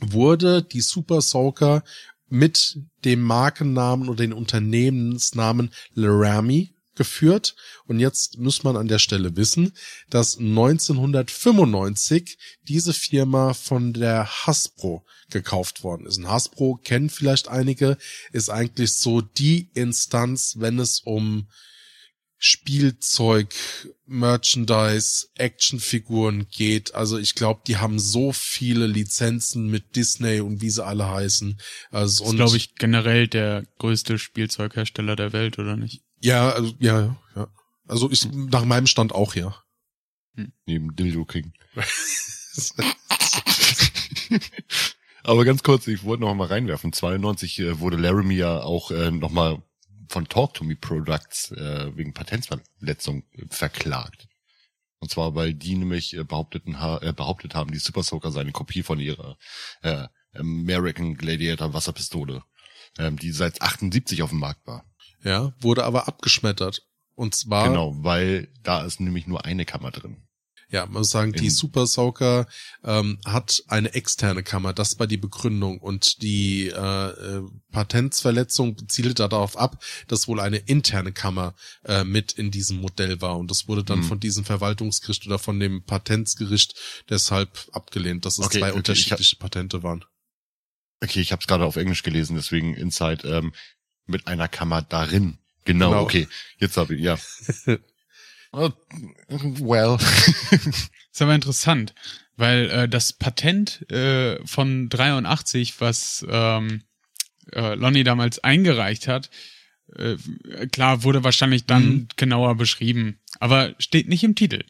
wurde 0.00 0.62
die 0.62 0.80
Super 0.80 1.20
Soaker 1.20 1.82
mit 2.28 2.78
dem 3.04 3.20
Markennamen 3.20 4.08
oder 4.08 4.18
den 4.18 4.32
Unternehmensnamen 4.32 5.70
Laramie 5.92 6.74
geführt. 6.96 7.54
Und 7.86 8.00
jetzt 8.00 8.38
muss 8.38 8.62
man 8.62 8.76
an 8.76 8.88
der 8.88 8.98
Stelle 8.98 9.36
wissen, 9.36 9.72
dass 10.10 10.38
1995 10.38 12.38
diese 12.62 12.92
Firma 12.92 13.54
von 13.54 13.92
der 13.92 14.26
Hasbro 14.26 15.04
gekauft 15.30 15.84
worden 15.84 16.06
ist. 16.06 16.18
Und 16.18 16.28
Hasbro 16.28 16.80
kennen 16.82 17.10
vielleicht 17.10 17.48
einige, 17.48 17.96
ist 18.32 18.50
eigentlich 18.50 18.94
so 18.94 19.20
die 19.20 19.70
Instanz, 19.74 20.56
wenn 20.58 20.78
es 20.78 21.00
um 21.00 21.48
Spielzeug, 22.46 23.54
Merchandise, 24.04 25.28
Actionfiguren 25.36 26.46
geht. 26.50 26.94
Also 26.94 27.16
ich 27.16 27.34
glaube, 27.34 27.62
die 27.66 27.78
haben 27.78 27.98
so 27.98 28.32
viele 28.32 28.86
Lizenzen 28.86 29.70
mit 29.70 29.96
Disney 29.96 30.40
und 30.40 30.60
wie 30.60 30.68
sie 30.68 30.84
alle 30.84 31.08
heißen. 31.08 31.58
Also 31.90 32.24
Das 32.24 32.32
ist, 32.32 32.36
glaube 32.36 32.56
ich, 32.58 32.74
generell 32.74 33.28
der 33.28 33.64
größte 33.78 34.18
Spielzeughersteller 34.18 35.16
der 35.16 35.32
Welt, 35.32 35.58
oder 35.58 35.78
nicht? 35.78 36.02
Ja, 36.24 36.50
also, 36.50 36.74
ja, 36.78 37.16
ja. 37.36 37.48
Also 37.86 38.10
ich 38.10 38.26
nach 38.32 38.64
meinem 38.64 38.86
Stand 38.86 39.14
auch 39.14 39.34
ja. 39.34 39.54
Neben 40.66 40.96
Dildo 40.96 41.26
King. 41.26 41.52
Aber 45.22 45.44
ganz 45.44 45.62
kurz, 45.62 45.86
ich 45.86 46.02
wollte 46.04 46.22
noch 46.22 46.34
mal 46.34 46.48
reinwerfen. 46.48 46.92
92 46.92 47.60
äh, 47.60 47.80
wurde 47.80 47.96
Laramie 47.96 48.36
ja 48.36 48.62
auch 48.62 48.90
äh, 48.90 49.10
noch 49.10 49.30
mal 49.30 49.62
von 50.08 50.26
Talk 50.26 50.54
to 50.54 50.64
Me 50.64 50.76
Products 50.76 51.52
äh, 51.52 51.96
wegen 51.96 52.14
Patentverletzung 52.14 53.24
äh, 53.32 53.44
verklagt. 53.50 54.26
Und 55.00 55.10
zwar, 55.10 55.34
weil 55.34 55.52
die 55.52 55.76
nämlich 55.76 56.16
äh, 56.16 56.24
behaupteten, 56.24 56.80
ha 56.80 56.98
äh, 57.02 57.12
behauptet 57.12 57.54
haben, 57.54 57.70
die 57.70 57.78
Super 57.78 58.02
Soaker 58.02 58.32
sei 58.32 58.40
eine 58.40 58.52
Kopie 58.52 58.82
von 58.82 58.98
ihrer 58.98 59.36
äh, 59.82 60.08
American 60.34 61.16
Gladiator 61.16 61.74
Wasserpistole, 61.74 62.42
ähm, 62.98 63.18
die 63.18 63.30
seit 63.30 63.60
78 63.60 64.22
auf 64.22 64.30
dem 64.30 64.40
Markt 64.40 64.66
war. 64.66 64.86
Ja, 65.24 65.54
wurde 65.60 65.84
aber 65.84 66.06
abgeschmettert. 66.06 66.82
Und 67.16 67.34
zwar, 67.34 67.68
Genau, 67.68 67.94
weil 68.04 68.48
da 68.62 68.84
ist 68.84 69.00
nämlich 69.00 69.26
nur 69.26 69.44
eine 69.44 69.64
Kammer 69.64 69.90
drin. 69.90 70.16
ja, 70.68 70.84
man 70.86 70.94
muss 71.02 71.10
sagen, 71.10 71.32
die 71.32 71.50
Super 71.50 71.86
Soaker 71.86 72.46
ähm, 72.82 73.20
hat 73.24 73.62
eine 73.68 73.94
externe 73.94 74.42
Kammer. 74.42 74.72
Das 74.72 74.98
war 74.98 75.06
die 75.06 75.16
Begründung. 75.16 75.78
Und 75.78 76.20
die 76.22 76.66
äh, 76.68 76.74
äh, 77.08 77.42
Patentsverletzung 77.70 78.88
zielte 78.88 79.14
darauf 79.28 79.56
ab, 79.56 79.82
dass 80.08 80.26
wohl 80.28 80.40
eine 80.40 80.56
interne 80.56 81.12
Kammer 81.12 81.54
äh, 81.84 82.02
mit 82.04 82.32
in 82.32 82.50
diesem 82.50 82.80
Modell 82.80 83.20
war. 83.20 83.38
Und 83.38 83.50
das 83.50 83.68
wurde 83.68 83.84
dann 83.84 84.00
Hm. 84.00 84.08
von 84.08 84.20
diesem 84.20 84.44
Verwaltungsgericht 84.44 85.26
oder 85.26 85.38
von 85.38 85.60
dem 85.60 85.84
Patentsgericht 85.84 86.74
deshalb 87.08 87.68
abgelehnt, 87.72 88.24
dass 88.24 88.38
es 88.38 88.46
Okay, 88.46 88.58
zwei 88.58 88.60
okay, 88.60 88.66
ich 88.66 88.72
hab- 88.72 88.76
unterschiedliche 88.78 89.36
Patente 89.36 89.82
waren. 89.84 90.04
Okay, 91.02 91.20
ich 91.20 91.32
habe 91.32 91.40
es 91.40 91.46
gerade 91.46 91.64
auf 91.64 91.76
Englisch 91.76 92.02
gelesen, 92.02 92.34
deswegen 92.34 92.74
Inside 92.74 93.28
ähm, 93.28 93.52
mit 94.06 94.26
einer 94.26 94.48
Kammer 94.48 94.82
darin. 94.82 95.38
Genau, 95.64 95.90
Genau. 95.90 96.02
okay. 96.02 96.28
Jetzt 96.58 96.76
habe 96.76 96.94
ich, 96.94 97.02
ja. 97.02 97.18
Oh, 98.56 98.70
well. 99.28 99.98
Ist 101.12 101.20
aber 101.22 101.34
interessant, 101.34 101.92
weil 102.36 102.70
äh, 102.70 102.88
das 102.88 103.12
Patent 103.12 103.90
äh, 103.90 104.38
von 104.46 104.88
83, 104.88 105.80
was 105.80 106.24
ähm, 106.28 106.82
äh, 107.50 107.74
Lonnie 107.74 108.04
damals 108.04 108.38
eingereicht 108.44 109.08
hat, 109.08 109.28
äh, 109.96 110.16
klar 110.70 111.02
wurde 111.02 111.24
wahrscheinlich 111.24 111.66
dann 111.66 111.84
Mhm. 111.84 112.08
genauer 112.14 112.54
beschrieben, 112.56 113.18
aber 113.40 113.74
steht 113.80 114.08
nicht 114.08 114.22
im 114.22 114.36
Titel. 114.36 114.62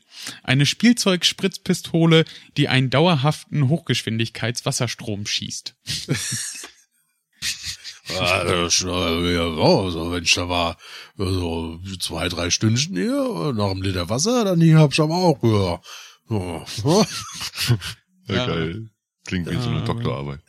Eine 0.42 0.64
Spielzeugspritzpistole, 0.64 2.24
die 2.56 2.68
einen 2.68 2.88
dauerhaften 2.88 3.68
Hochgeschwindigkeitswasserstrom 3.68 5.26
schießt. 5.26 5.74
Ja, 8.06 8.44
das, 8.44 8.80
ja, 8.80 8.90
also 8.90 10.12
wenn 10.12 10.22
ich 10.24 10.34
da 10.34 10.48
war, 10.48 10.76
so 11.16 11.80
zwei, 12.00 12.28
drei 12.28 12.50
Stündchen 12.50 12.96
hier, 12.96 13.52
nach 13.54 13.70
einem 13.70 13.82
Liter 13.82 14.08
Wasser, 14.10 14.44
dann 14.44 14.60
hier 14.60 14.78
hab 14.78 14.92
ich 14.92 15.00
aber 15.00 15.14
auch, 15.14 15.42
ja. 15.42 15.80
Ja. 16.28 16.64
Ja, 18.28 18.34
Ja. 18.36 18.46
geil. 18.46 18.90
Klingt 19.26 19.50
wie 19.50 19.56
so 19.56 19.70
eine 19.70 19.84
Doktorarbeit. 19.84 20.40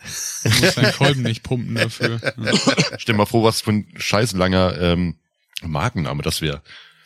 Du 0.43 0.49
musst 0.49 0.77
deinen 0.77 0.93
Kolben 0.93 1.21
nicht 1.23 1.43
pumpen 1.43 1.75
dafür. 1.75 2.19
Ja. 2.37 2.53
Stell 2.97 3.13
dir 3.13 3.17
mal 3.17 3.25
vor, 3.25 3.43
was 3.45 3.61
für 3.61 3.71
ein 3.71 3.87
scheiß 3.95 4.33
langer 4.33 4.77
ähm, 4.77 5.15
Markenname 5.61 6.21
das 6.23 6.41
wäre. 6.41 6.61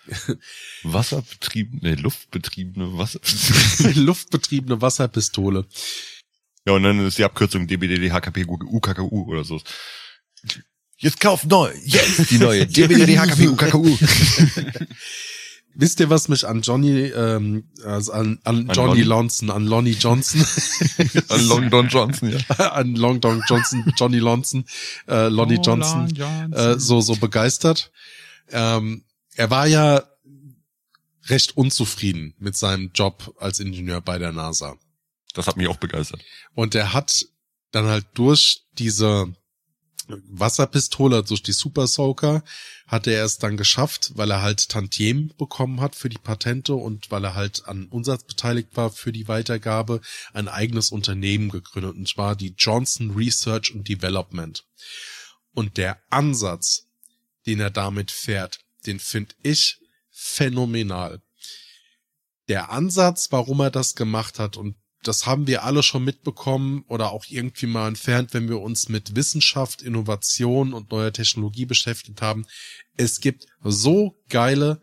Wasserbetriebene, 0.84 1.96
nee, 1.96 2.02
luftbetriebene 2.02 2.98
Wasser. 2.98 3.20
Luftbetriebene 3.94 4.82
Wasserpistole. 4.82 5.68
Ja, 6.66 6.74
und 6.74 6.82
dann 6.84 7.06
ist 7.06 7.20
die 7.20 7.24
Abkürzung 7.24 7.68
DBDD, 7.68 8.12
HKP, 8.12 8.46
UKKU 8.46 9.26
oder 9.30 9.44
so. 9.44 9.62
Jetzt 10.98 11.20
kauf 11.22 11.46
neu, 11.46 11.72
jetzt 11.86 12.30
die 12.30 12.38
neue 12.40 12.66
DBDD. 12.68 13.18
Wisst 15.76 16.00
ihr, 16.02 16.10
was 16.10 16.28
mich 16.28 16.46
an 16.46 16.62
Johnny, 16.62 17.04
ähm, 17.04 17.70
also 17.86 18.12
an, 18.12 18.40
an, 18.44 18.70
An 18.70 18.76
Johnny 18.76 19.02
Lonnie? 19.02 19.04
Lonson, 19.04 19.50
an 19.50 19.66
Lonnie 19.66 19.92
Johnson, 19.98 20.46
An 21.30 21.48
Long 21.48 21.70
Don 21.70 21.88
Johnson, 21.88 22.32
ja. 22.32 22.72
an 22.72 22.96
Long 22.96 23.22
Dong 23.22 23.42
Johnson, 23.48 23.94
Johnny 23.96 24.18
Lonson, 24.20 24.66
äh, 25.08 25.28
Lonnie 25.30 25.58
Oh, 25.60 25.64
Johnson, 25.64 26.08
Lon 26.08 26.16
Johnson. 26.16 26.54
äh, 26.54 26.80
so, 26.80 27.00
so 27.00 27.16
begeistert. 27.16 27.92
Ähm, 28.50 29.06
er 29.36 29.52
war 29.52 29.68
ja 29.68 30.04
recht 31.28 31.56
unzufrieden 31.56 32.34
mit 32.40 32.58
seinem 32.58 32.92
Job 32.94 33.34
als 33.40 33.60
Ingenieur 33.62 34.02
bei 34.02 34.18
der 34.18 34.34
NASA. 34.34 34.76
Das 35.34 35.48
hat 35.48 35.56
mich 35.56 35.68
auch 35.68 35.78
begeistert. 35.78 36.22
Und 36.56 36.76
er 36.76 36.92
hat 36.94 37.26
dann 37.72 37.86
halt 37.86 38.06
durch 38.16 38.64
diese 38.74 39.34
Wasserpistole, 40.10 41.24
durch 41.24 41.44
die 41.44 41.54
Super 41.54 41.88
Soaker, 41.88 42.44
hat 42.88 43.08
er 43.08 43.24
es 43.24 43.38
dann 43.38 43.58
geschafft, 43.58 44.12
weil 44.16 44.32
er 44.32 44.42
halt 44.42 44.70
Tantiem 44.70 45.32
bekommen 45.38 45.82
hat 45.82 45.96
für 45.96 46.10
die 46.10 46.18
Patente 46.18 46.74
und 46.74 47.12
weil 47.12 47.24
er 47.24 47.36
halt 47.36 47.68
an 47.68 47.88
Umsatz 47.88 48.24
beteiligt 48.24 48.76
war 48.76 48.90
für 48.90 49.12
die 49.12 49.28
Weitergabe, 49.28 50.02
ein 50.34 50.48
eigenes 50.48 50.92
Unternehmen 50.92 51.50
gegründet, 51.50 51.96
und 51.96 52.08
zwar 52.08 52.36
die 52.36 52.56
Johnson 52.58 53.12
Research 53.12 53.72
and 53.76 53.88
Development. 53.88 54.66
Und 55.54 55.78
der 55.78 56.02
Ansatz, 56.10 56.88
den 57.46 57.60
er 57.60 57.72
damit 57.72 58.12
fährt, 58.12 58.60
den 58.86 59.00
finde 59.00 59.36
ich 59.44 59.80
phänomenal. 60.10 61.22
Der 62.48 62.72
Ansatz, 62.72 63.32
warum 63.32 63.60
er 63.60 63.72
das 63.72 63.96
gemacht 63.96 64.40
hat, 64.40 64.58
und 64.58 64.76
das 65.04 65.26
haben 65.26 65.48
wir 65.48 65.64
alle 65.64 65.84
schon 65.84 66.04
mitbekommen 66.04 66.84
oder 66.88 67.12
auch 67.12 67.26
irgendwie 67.30 67.68
mal 67.68 67.88
entfernt, 67.88 68.34
wenn 68.34 68.50
wir 68.50 68.60
uns 68.60 68.90
mit 68.90 69.16
Wissenschaft, 69.16 69.82
Innovation 69.82 70.74
und 70.74 70.92
neuer 70.92 71.14
Technologie 71.14 71.66
beschäftigt 71.66 72.22
haben. 72.22 72.46
Es 72.98 73.22
gibt 73.22 73.46
so 73.64 74.20
geile 74.30 74.82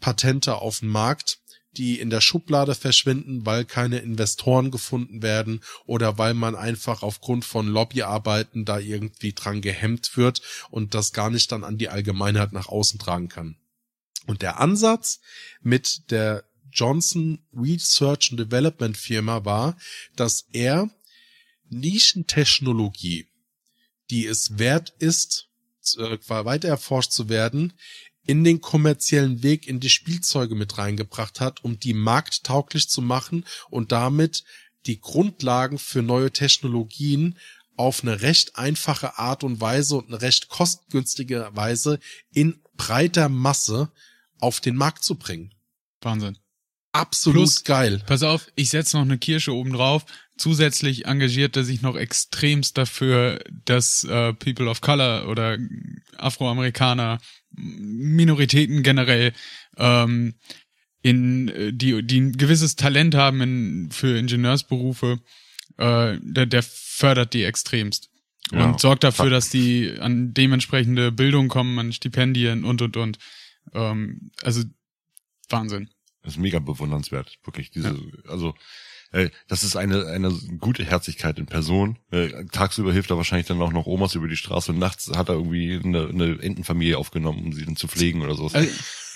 Patente 0.00 0.56
auf 0.56 0.80
dem 0.80 0.88
Markt, 0.88 1.38
die 1.76 1.98
in 1.98 2.10
der 2.10 2.20
Schublade 2.20 2.74
verschwinden, 2.74 3.46
weil 3.46 3.64
keine 3.64 3.98
Investoren 3.98 4.70
gefunden 4.70 5.22
werden 5.22 5.60
oder 5.86 6.18
weil 6.18 6.34
man 6.34 6.54
einfach 6.54 7.02
aufgrund 7.02 7.44
von 7.44 7.66
Lobbyarbeiten 7.66 8.64
da 8.64 8.78
irgendwie 8.78 9.32
dran 9.32 9.60
gehemmt 9.60 10.16
wird 10.16 10.42
und 10.70 10.94
das 10.94 11.12
gar 11.12 11.30
nicht 11.30 11.50
dann 11.52 11.64
an 11.64 11.78
die 11.78 11.88
Allgemeinheit 11.88 12.52
nach 12.52 12.68
außen 12.68 12.98
tragen 12.98 13.28
kann. 13.28 13.56
Und 14.26 14.42
der 14.42 14.60
Ansatz 14.60 15.20
mit 15.62 16.10
der 16.10 16.44
Johnson 16.74 17.38
Research 17.54 18.30
and 18.30 18.40
Development 18.40 18.96
Firma 18.96 19.44
war, 19.44 19.76
dass 20.16 20.46
er 20.52 20.90
Nischentechnologie, 21.70 23.28
die 24.10 24.26
es 24.26 24.58
wert 24.58 24.92
ist, 24.98 25.48
äh, 25.96 26.18
weiter 26.28 26.68
erforscht 26.68 27.12
zu 27.12 27.28
werden, 27.28 27.72
in 28.26 28.42
den 28.42 28.60
kommerziellen 28.60 29.42
Weg 29.42 29.66
in 29.66 29.80
die 29.80 29.90
Spielzeuge 29.90 30.54
mit 30.54 30.78
reingebracht 30.78 31.40
hat, 31.40 31.62
um 31.62 31.78
die 31.78 31.94
markttauglich 31.94 32.88
zu 32.88 33.02
machen 33.02 33.44
und 33.70 33.92
damit 33.92 34.44
die 34.86 35.00
Grundlagen 35.00 35.78
für 35.78 36.02
neue 36.02 36.30
Technologien 36.30 37.38
auf 37.76 38.02
eine 38.02 38.22
recht 38.22 38.56
einfache 38.56 39.18
Art 39.18 39.44
und 39.44 39.60
Weise 39.60 39.96
und 39.96 40.08
eine 40.08 40.22
recht 40.22 40.48
kostengünstige 40.48 41.50
Weise 41.52 41.98
in 42.32 42.62
breiter 42.76 43.28
Masse 43.28 43.90
auf 44.38 44.60
den 44.60 44.76
Markt 44.76 45.04
zu 45.04 45.16
bringen. 45.16 45.54
Wahnsinn. 46.00 46.38
Absolut 46.94 47.36
Plus- 47.42 47.64
geil. 47.64 48.00
Pass 48.06 48.22
auf, 48.22 48.46
ich 48.54 48.70
setze 48.70 48.96
noch 48.96 49.04
eine 49.04 49.18
Kirsche 49.18 49.52
oben 49.52 49.72
drauf. 49.72 50.06
Zusätzlich 50.36 51.06
engagiert 51.06 51.56
er 51.56 51.64
sich 51.64 51.82
noch 51.82 51.96
extremst 51.96 52.78
dafür, 52.78 53.40
dass 53.64 54.04
äh, 54.04 54.32
People 54.34 54.68
of 54.68 54.80
Color 54.80 55.28
oder 55.28 55.58
Afroamerikaner, 56.16 57.20
Minoritäten 57.50 58.82
generell, 58.82 59.32
ähm, 59.76 60.34
in 61.02 61.48
äh, 61.48 61.72
die, 61.72 62.02
die 62.06 62.20
ein 62.20 62.32
gewisses 62.36 62.76
Talent 62.76 63.14
haben 63.14 63.40
in, 63.40 63.90
für 63.90 64.16
Ingenieursberufe, 64.16 65.18
äh, 65.78 66.16
der, 66.20 66.46
der 66.46 66.62
fördert 66.62 67.34
die 67.34 67.44
extremst. 67.44 68.08
Und 68.52 68.58
Ja. 68.58 68.78
sorgt 68.78 69.02
dafür, 69.04 69.30
dass 69.30 69.50
die 69.50 69.96
an 69.98 70.32
dementsprechende 70.34 71.10
Bildung 71.10 71.48
kommen, 71.48 71.78
an 71.78 71.92
Stipendien 71.92 72.64
und 72.64 72.82
und 72.82 72.96
und. 72.96 73.18
Ähm, 73.72 74.30
also 74.42 74.62
Wahnsinn. 75.48 75.90
Das 76.24 76.34
ist 76.34 76.38
mega 76.38 76.58
bewundernswert, 76.58 77.38
wirklich. 77.44 77.70
Diese, 77.70 77.96
also 78.28 78.54
äh, 79.12 79.30
das 79.46 79.62
ist 79.62 79.76
eine 79.76 80.06
eine 80.06 80.32
gute 80.58 80.84
Herzlichkeit 80.84 81.38
in 81.38 81.46
Person. 81.46 81.98
Äh, 82.10 82.46
tagsüber 82.50 82.92
hilft 82.92 83.10
er 83.10 83.16
wahrscheinlich 83.16 83.46
dann 83.46 83.62
auch 83.62 83.72
noch 83.72 83.86
Omas 83.86 84.14
über 84.14 84.26
die 84.26 84.36
Straße 84.36 84.72
und 84.72 84.78
nachts 84.78 85.10
hat 85.14 85.28
er 85.28 85.36
irgendwie 85.36 85.80
eine, 85.84 86.08
eine 86.08 86.42
Entenfamilie 86.42 86.98
aufgenommen, 86.98 87.44
um 87.44 87.52
sie 87.52 87.64
dann 87.64 87.76
zu 87.76 87.86
pflegen 87.86 88.22
oder 88.22 88.34
so. 88.34 88.48
Also, 88.52 88.68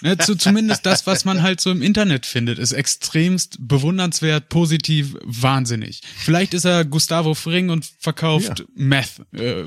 ne, 0.03 0.18
zu, 0.18 0.37
zumindest 0.37 0.87
das, 0.87 1.07
was 1.07 1.25
man 1.25 1.42
halt 1.42 1.61
so 1.61 1.71
im 1.71 1.83
Internet 1.83 2.27
findet, 2.27 2.59
ist 2.59 2.73
extremst 2.73 3.57
bewundernswert, 3.59 4.51
positiv, 4.51 5.16
wahnsinnig. 5.25 6.03
Vielleicht 6.16 6.55
ist 6.55 6.64
er 6.66 6.85
Gustavo 6.85 7.35
Fring 7.35 7.71
und 7.71 7.85
verkauft 7.99 8.61
Ja. 8.61 8.64
Meth 8.75 9.23
äh, 9.33 9.62
ja, 9.62 9.66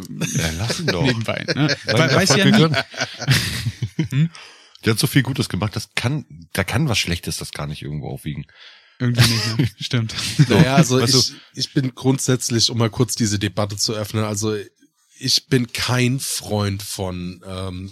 lass 0.60 0.80
ihn 0.80 0.86
doch. 0.86 1.04
nebenbei. 1.12 1.44
Ne? 1.56 1.76
Weil, 1.88 2.16
weiß 2.16 2.36
ja 2.38 2.46
nie. 2.46 2.52
gegönnt. 2.52 2.78
Der 4.86 4.94
hat 4.94 5.00
so 5.00 5.08
viel 5.08 5.24
Gutes 5.24 5.50
gemacht, 5.50 5.76
das 5.76 5.90
kann, 5.96 6.26
da 6.54 6.64
kann 6.64 6.90
was 6.90 6.98
Schlechtes 6.98 7.38
das 7.38 7.52
gar 7.52 7.68
nicht 7.68 7.82
irgendwo 7.82 8.10
aufwiegen. 8.10 8.46
Irgendwie 9.00 9.22
nicht, 9.22 9.58
ne? 9.58 9.70
Stimmt. 9.80 10.14
Naja, 10.50 10.76
also 10.76 11.00
Weißt 11.00 11.14
du- 11.14 11.18
ich, 11.20 11.34
ich 11.54 11.74
bin 11.74 11.94
grundsätzlich, 11.96 12.70
um 12.70 12.78
mal 12.78 12.90
kurz 12.90 13.16
diese 13.16 13.40
Debatte 13.40 13.78
zu 13.78 13.94
öffnen, 13.94 14.24
also 14.24 14.56
ich 15.20 15.48
bin 15.48 15.72
kein 15.72 16.20
Freund 16.20 16.82
von 16.82 17.44
ähm, 17.46 17.92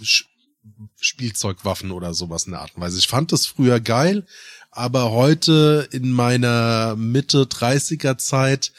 Spielzeugwaffen 1.00 1.90
oder 1.90 2.14
sowas 2.14 2.44
in 2.44 2.52
der 2.52 2.60
Art 2.60 2.74
und 2.74 2.82
Weise. 2.82 2.98
Ich 2.98 3.08
fand 3.08 3.32
das 3.32 3.46
früher 3.46 3.80
geil, 3.80 4.26
aber 4.70 5.10
heute 5.10 5.88
in 5.92 6.10
meiner 6.10 6.96
Mitte 6.96 7.42
30er 7.42 8.18
Zeit 8.18 8.72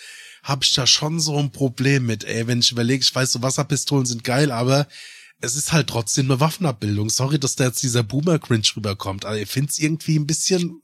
habe 0.43 0.63
ich 0.63 0.73
da 0.73 0.87
schon 0.87 1.19
so 1.19 1.37
ein 1.37 1.51
Problem 1.51 2.05
mit, 2.05 2.23
ey, 2.23 2.47
wenn 2.47 2.59
ich 2.59 2.71
überlege, 2.71 3.03
ich 3.03 3.13
weiß, 3.13 3.31
so 3.31 3.41
Wasserpistolen 3.41 4.05
sind 4.05 4.23
geil, 4.23 4.51
aber 4.51 4.87
es 5.41 5.55
ist 5.55 5.73
halt 5.73 5.87
trotzdem 5.87 6.25
eine 6.31 6.39
Waffenabbildung. 6.39 7.09
Sorry, 7.09 7.39
dass 7.39 7.55
da 7.55 7.65
jetzt 7.65 7.83
dieser 7.83 8.03
Boomer-Cringe 8.03 8.63
rüberkommt, 8.75 9.25
aber 9.25 9.37
ich 9.39 9.49
find's 9.49 9.79
irgendwie 9.79 10.17
ein 10.17 10.27
bisschen 10.27 10.81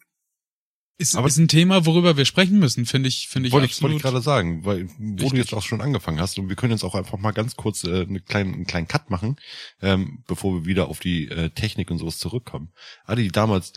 Ist, 1.00 1.15
Aber- 1.15 1.28
ist 1.28 1.38
ein 1.38 1.48
Thema, 1.48 1.86
worüber 1.86 2.17
wir 2.17 2.26
sprechen 2.26 2.58
müssen, 2.58 2.88
finde 2.88 3.08
ich, 3.10 3.28
finde 3.28 3.48
ich 3.48 3.54
wollte 3.54 3.67
ich, 3.67 3.82
wollte 3.84 3.96
absolut. 3.96 3.96
ich 3.98 4.02
gerade 4.02 4.22
sagen, 4.24 4.65
weil 4.65 4.89
wo 4.98 5.30
du 5.30 5.36
jetzt 5.38 5.54
auch 5.54 5.62
schon 5.62 5.80
angefangen 5.82 6.20
hast 6.20 6.39
und 6.39 6.50
wir 6.50 6.56
können 6.56 6.72
jetzt 6.72 6.84
auch 6.84 6.96
einfach 6.96 7.20
mal 7.20 7.34
ganz 7.34 7.56
kurz 7.56 7.84
äh, 7.84 8.02
eine 8.02 8.20
kleinen, 8.20 8.56
einen 8.56 8.65
kleinen 8.65 8.88
Cut 8.88 9.12
machen, 9.12 9.36
ähm, 9.80 10.24
bevor 10.28 10.56
wir 10.56 10.65
wieder 10.65 10.88
auf 10.88 11.00
die 11.00 11.28
äh, 11.30 11.52
Technik 11.52 11.91
und 11.91 12.00
sowas 12.00 12.17
zurückkommen. 12.17 12.72
Adi, 13.06 13.28
damals, 13.28 13.74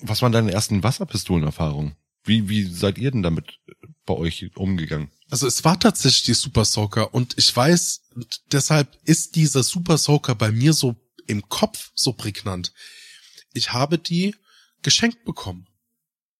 was 0.00 0.22
waren 0.22 0.30
deine 0.30 0.52
ersten 0.52 0.84
Wasserpistolenerfahrungen? 0.84 1.96
Wie, 2.22 2.48
wie 2.48 2.62
seid 2.62 2.98
ihr 2.98 3.10
denn 3.10 3.24
damit 3.24 3.58
äh, 3.66 3.72
bei 4.04 4.14
euch 4.14 4.48
umgegangen? 4.54 5.10
Also 5.28 5.46
es 5.46 5.64
war 5.64 5.78
tatsächlich 5.78 6.22
die 6.24 6.34
Super 6.34 6.64
Soaker 6.64 7.12
und 7.12 7.34
ich 7.36 7.54
weiß, 7.54 8.02
deshalb 8.52 8.96
ist 9.04 9.34
dieser 9.34 9.62
Super 9.62 9.98
Soaker 9.98 10.34
bei 10.34 10.52
mir 10.52 10.72
so 10.72 10.94
im 11.26 11.48
Kopf 11.48 11.90
so 11.94 12.12
prägnant. 12.12 12.72
Ich 13.52 13.72
habe 13.72 13.98
die 13.98 14.34
geschenkt 14.82 15.24
bekommen. 15.24 15.66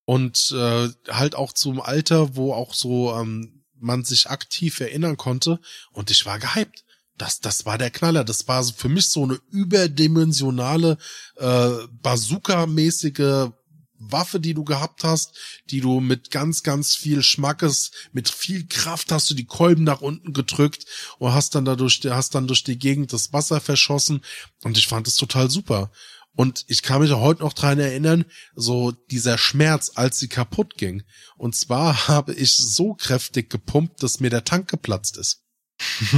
Und 0.04 0.52
äh, 0.56 0.88
halt 1.08 1.34
auch 1.34 1.52
zum 1.52 1.80
Alter, 1.80 2.36
wo 2.36 2.52
auch 2.52 2.74
so 2.74 3.12
ähm, 3.16 3.64
man 3.74 4.04
sich 4.04 4.30
aktiv 4.30 4.78
erinnern 4.78 5.16
konnte. 5.16 5.58
Und 5.90 6.12
ich 6.12 6.24
war 6.26 6.38
gehypt. 6.38 6.84
Das, 7.18 7.40
das 7.40 7.66
war 7.66 7.76
der 7.76 7.90
Knaller. 7.90 8.22
Das 8.22 8.46
war 8.46 8.62
für 8.62 8.88
mich 8.88 9.08
so 9.08 9.24
eine 9.24 9.40
überdimensionale, 9.50 10.98
äh, 11.36 11.70
Bazooka-mäßige 12.02 13.50
Waffe, 13.98 14.40
die 14.40 14.54
du 14.54 14.64
gehabt 14.64 15.04
hast, 15.04 15.34
die 15.70 15.80
du 15.80 16.00
mit 16.00 16.30
ganz, 16.30 16.62
ganz 16.62 16.94
viel 16.94 17.22
Schmackes, 17.22 17.90
mit 18.12 18.28
viel 18.28 18.66
Kraft 18.66 19.12
hast 19.12 19.30
du 19.30 19.34
die 19.34 19.46
Kolben 19.46 19.84
nach 19.84 20.00
unten 20.00 20.32
gedrückt 20.32 20.86
und 21.18 21.32
hast 21.32 21.54
dann 21.54 21.64
dadurch, 21.64 22.00
hast 22.08 22.34
dann 22.34 22.46
durch 22.46 22.64
die 22.64 22.78
Gegend 22.78 23.12
das 23.12 23.32
Wasser 23.32 23.60
verschossen 23.60 24.22
und 24.62 24.78
ich 24.78 24.86
fand 24.86 25.08
es 25.08 25.16
total 25.16 25.50
super. 25.50 25.90
Und 26.36 26.66
ich 26.68 26.82
kann 26.82 27.00
mich 27.00 27.12
auch 27.12 27.22
heute 27.22 27.42
noch 27.42 27.54
dran 27.54 27.78
erinnern, 27.78 28.26
so 28.54 28.92
dieser 28.92 29.38
Schmerz, 29.38 29.92
als 29.94 30.18
sie 30.18 30.28
kaputt 30.28 30.74
ging. 30.76 31.02
Und 31.38 31.56
zwar 31.56 32.08
habe 32.08 32.34
ich 32.34 32.54
so 32.54 32.94
kräftig 32.94 33.48
gepumpt, 33.48 34.02
dass 34.02 34.20
mir 34.20 34.30
der 34.30 34.44
Tank 34.44 34.68
geplatzt 34.68 35.16
ist. 35.16 35.45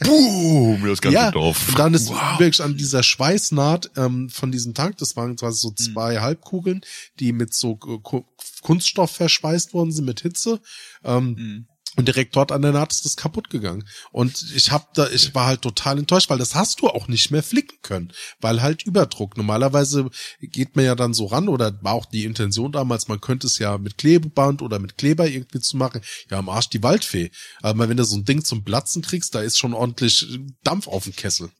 Boom, 0.00 0.86
das 0.86 1.00
ganze 1.00 1.30
Dorf. 1.32 1.68
Und 1.68 1.78
dann 1.78 1.94
ist 1.94 2.08
Wow. 2.10 2.38
wirklich 2.38 2.62
an 2.62 2.76
dieser 2.76 3.02
Schweißnaht 3.02 3.90
ähm, 3.96 4.28
von 4.30 4.52
diesem 4.52 4.74
Tank, 4.74 4.98
das 4.98 5.16
waren 5.16 5.36
quasi 5.36 5.60
so 5.60 5.70
zwei 5.70 6.20
Halbkugeln, 6.20 6.80
die 7.18 7.32
mit 7.32 7.54
so 7.54 7.76
Ku- 7.76 8.24
Kunststoff 8.62 9.10
verschweißt 9.12 9.74
worden 9.74 9.92
sind 9.92 10.04
mit 10.04 10.20
Hitze. 10.20 10.60
Ähm, 11.04 11.34
Mhm. 11.38 11.66
Und 12.00 12.06
direkt 12.06 12.34
dort 12.34 12.50
an 12.50 12.62
der 12.62 12.72
Naht 12.72 12.92
ist 12.92 13.04
das 13.04 13.14
kaputt 13.14 13.50
gegangen. 13.50 13.86
Und 14.10 14.52
ich 14.54 14.72
hab 14.72 14.94
da, 14.94 15.06
ich 15.10 15.34
war 15.34 15.44
halt 15.44 15.60
total 15.60 15.98
enttäuscht, 15.98 16.30
weil 16.30 16.38
das 16.38 16.54
hast 16.54 16.80
du 16.80 16.88
auch 16.88 17.08
nicht 17.08 17.30
mehr 17.30 17.42
flicken 17.42 17.76
können, 17.82 18.10
weil 18.40 18.62
halt 18.62 18.84
Überdruck. 18.84 19.36
Normalerweise 19.36 20.08
geht 20.40 20.76
man 20.76 20.86
ja 20.86 20.94
dann 20.94 21.12
so 21.12 21.26
ran 21.26 21.50
oder 21.50 21.78
war 21.82 21.92
auch 21.92 22.06
die 22.06 22.24
Intention 22.24 22.72
damals, 22.72 23.08
man 23.08 23.20
könnte 23.20 23.46
es 23.46 23.58
ja 23.58 23.76
mit 23.76 23.98
Klebeband 23.98 24.62
oder 24.62 24.78
mit 24.78 24.96
Kleber 24.96 25.28
irgendwie 25.28 25.60
zu 25.60 25.76
machen. 25.76 26.00
Ja, 26.30 26.38
am 26.38 26.48
Arsch 26.48 26.70
die 26.70 26.82
Waldfee. 26.82 27.30
Aber 27.60 27.86
wenn 27.86 27.98
du 27.98 28.04
so 28.04 28.16
ein 28.16 28.24
Ding 28.24 28.44
zum 28.44 28.64
Platzen 28.64 29.02
kriegst, 29.02 29.34
da 29.34 29.42
ist 29.42 29.58
schon 29.58 29.74
ordentlich 29.74 30.26
Dampf 30.64 30.88
auf 30.88 31.04
dem 31.04 31.14
Kessel. 31.14 31.50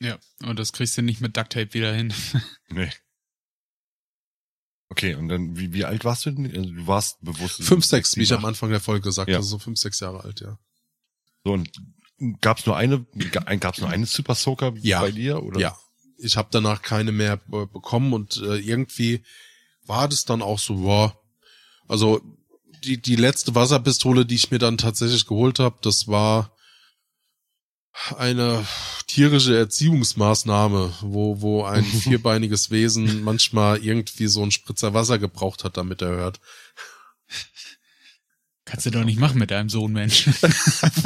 Ja, 0.00 0.18
und 0.42 0.58
das 0.58 0.72
kriegst 0.72 0.98
du 0.98 1.02
nicht 1.02 1.20
mit 1.20 1.36
Ducktape 1.36 1.74
wieder 1.74 1.94
hin. 1.94 2.12
Nee. 2.70 2.90
Okay, 4.88 5.14
und 5.14 5.28
dann, 5.28 5.56
wie, 5.58 5.72
wie 5.72 5.84
alt 5.84 6.04
warst 6.04 6.26
du 6.26 6.30
denn? 6.30 6.46
Also, 6.46 6.70
du 6.72 6.86
warst 6.86 7.18
bewusst. 7.20 7.62
Fünf, 7.62 7.84
sechs, 7.84 8.16
wie 8.16 8.22
ich 8.22 8.32
am 8.32 8.44
Anfang 8.44 8.70
der 8.70 8.80
Folge 8.80 9.02
gesagt 9.02 9.28
Ja. 9.28 9.36
habe, 9.36 9.44
so 9.44 9.58
fünf, 9.58 9.78
sechs 9.78 10.00
Jahre 10.00 10.22
alt, 10.24 10.40
ja. 10.40 10.58
So, 11.44 11.52
und 11.52 11.70
gab's 12.40 12.66
nur 12.66 12.76
eine, 12.76 13.04
gab's 13.60 13.80
nur 13.80 13.90
eine 13.90 14.06
Super 14.06 14.34
Soaker 14.34 14.72
Ja. 14.80 15.00
bei 15.00 15.10
dir, 15.10 15.42
oder? 15.42 15.60
Ja. 15.60 15.76
Ich 16.18 16.36
habe 16.36 16.48
danach 16.50 16.82
keine 16.82 17.12
mehr 17.12 17.36
bekommen 17.36 18.12
und 18.14 18.36
äh, 18.38 18.56
irgendwie 18.56 19.22
war 19.84 20.08
das 20.08 20.24
dann 20.24 20.40
auch 20.40 20.58
so, 20.58 20.76
boah, 20.76 21.20
also 21.88 22.20
die, 22.84 23.00
die 23.00 23.16
letzte 23.16 23.54
Wasserpistole, 23.54 24.24
die 24.24 24.36
ich 24.36 24.50
mir 24.50 24.58
dann 24.58 24.78
tatsächlich 24.78 25.26
geholt 25.26 25.58
habe, 25.58 25.76
das 25.82 26.08
war 26.08 26.55
eine 28.16 28.66
tierische 29.06 29.56
Erziehungsmaßnahme, 29.56 30.92
wo, 31.00 31.40
wo 31.40 31.64
ein 31.64 31.84
vierbeiniges 32.02 32.70
Wesen 32.70 33.22
manchmal 33.22 33.78
irgendwie 33.78 34.26
so 34.26 34.42
einen 34.42 34.50
Spritzer 34.50 34.94
Wasser 34.94 35.18
gebraucht 35.18 35.64
hat, 35.64 35.76
damit 35.76 36.02
er 36.02 36.08
hört. 36.08 36.40
Kannst 38.64 38.86
du 38.86 38.90
doch 38.90 39.04
nicht 39.04 39.20
machen 39.20 39.38
mit 39.38 39.50
deinem 39.50 39.68
Sohn, 39.68 39.92
Mensch. 39.92 40.28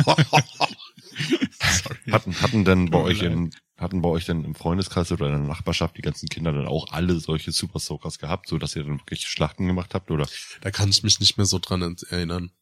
Sorry. 0.05 0.25
Hatten, 2.11 2.41
hatten 2.41 2.65
denn 2.65 2.91
bei 2.91 2.99
euch 2.99 3.21
in, 3.23 3.51
hatten 3.77 4.01
bei 4.01 4.09
euch 4.09 4.25
denn 4.25 4.45
im 4.45 4.55
Freundeskreis 4.55 5.13
oder 5.13 5.27
in 5.27 5.33
der 5.33 5.41
Nachbarschaft 5.43 5.97
die 5.97 6.03
ganzen 6.03 6.29
Kinder 6.29 6.53
dann 6.53 6.67
auch 6.67 6.93
alle 6.93 7.21
solche 7.21 7.53
Super 7.53 7.79
Soakers 7.79 8.19
gehabt, 8.19 8.49
so 8.49 8.59
dass 8.59 8.75
ihr 8.75 8.85
dann 8.85 8.99
wirklich 8.99 9.27
Schlachten 9.27 9.67
gemacht 9.67 9.95
habt, 9.95 10.11
oder? 10.11 10.27
Da 10.63 10.71
kann 10.71 10.89
ich 10.89 11.03
mich 11.03 11.21
nicht 11.21 11.37
mehr 11.37 11.47
so 11.47 11.59
dran 11.59 11.97
erinnern. 12.09 12.53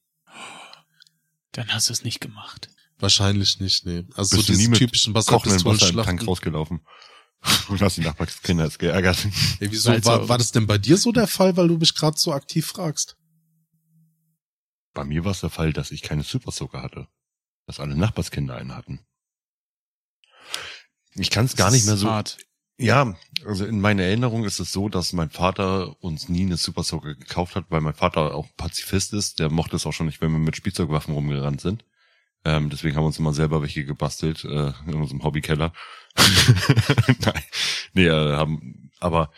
Dann 1.52 1.68
hast 1.68 1.88
du 1.88 1.92
es 1.92 2.04
nicht 2.04 2.20
gemacht. 2.20 2.68
Wahrscheinlich 2.98 3.60
nicht, 3.60 3.86
nee. 3.86 4.04
Also 4.14 4.36
Bist 4.36 4.48
so 4.48 4.52
diese 4.52 4.70
mit 4.70 4.78
typischen 4.78 5.14
Wasserpistolenschlachten. 5.14 6.20
rausgelaufen. 6.20 6.80
Und 7.68 7.80
hast 7.80 7.96
die 7.96 8.00
Nachbarskinder 8.00 8.64
jetzt 8.64 8.78
geärgert. 8.80 9.24
Ey, 9.60 9.70
wieso 9.70 9.90
Salz 9.90 10.04
war, 10.04 10.28
war 10.28 10.38
das 10.38 10.50
denn 10.50 10.66
bei 10.66 10.78
dir 10.78 10.96
so 10.96 11.12
der 11.12 11.28
Fall, 11.28 11.56
weil 11.56 11.68
du 11.68 11.76
mich 11.76 11.94
gerade 11.94 12.18
so 12.18 12.32
aktiv 12.32 12.66
fragst? 12.66 13.16
Bei 14.94 15.04
mir 15.04 15.24
war 15.24 15.30
es 15.30 15.40
der 15.40 15.50
Fall, 15.50 15.72
dass 15.72 15.92
ich 15.92 16.02
keine 16.02 16.24
Super 16.24 16.50
Soaker 16.50 16.82
hatte. 16.82 17.06
Dass 17.66 17.78
alle 17.78 17.94
Nachbarskinder 17.94 18.56
einen 18.56 18.74
hatten. 18.74 19.00
Ich 21.14 21.30
kann 21.30 21.44
es 21.44 21.54
gar 21.54 21.70
nicht 21.70 21.86
mehr 21.86 21.96
so. 21.96 22.10
Hart. 22.10 22.38
Ja, 22.80 23.16
also 23.44 23.64
in 23.64 23.80
meiner 23.80 24.04
Erinnerung 24.04 24.44
ist 24.44 24.60
es 24.60 24.72
so, 24.72 24.88
dass 24.88 25.12
mein 25.12 25.30
Vater 25.30 26.00
uns 26.02 26.28
nie 26.28 26.42
eine 26.42 26.56
Super 26.56 26.82
Soaker 26.82 27.14
gekauft 27.14 27.56
hat, 27.56 27.66
weil 27.70 27.80
mein 27.80 27.94
Vater 27.94 28.34
auch 28.34 28.46
Pazifist 28.56 29.12
ist. 29.12 29.38
Der 29.38 29.50
mochte 29.50 29.76
es 29.76 29.86
auch 29.86 29.92
schon 29.92 30.06
nicht, 30.06 30.20
wenn 30.20 30.32
wir 30.32 30.38
mit 30.38 30.56
Spielzeugwaffen 30.56 31.14
rumgerannt 31.14 31.60
sind. 31.60 31.84
Ähm, 32.48 32.70
deswegen 32.70 32.96
haben 32.96 33.02
wir 33.02 33.08
uns 33.08 33.18
immer 33.18 33.34
selber 33.34 33.60
welche 33.60 33.84
gebastelt 33.84 34.42
äh, 34.44 34.72
in 34.86 34.94
unserem 34.94 35.22
Hobbykeller. 35.22 35.70
Nein, 37.20 37.42
nee, 37.92 38.06
äh, 38.06 38.36
haben, 38.36 38.90
aber 39.00 39.30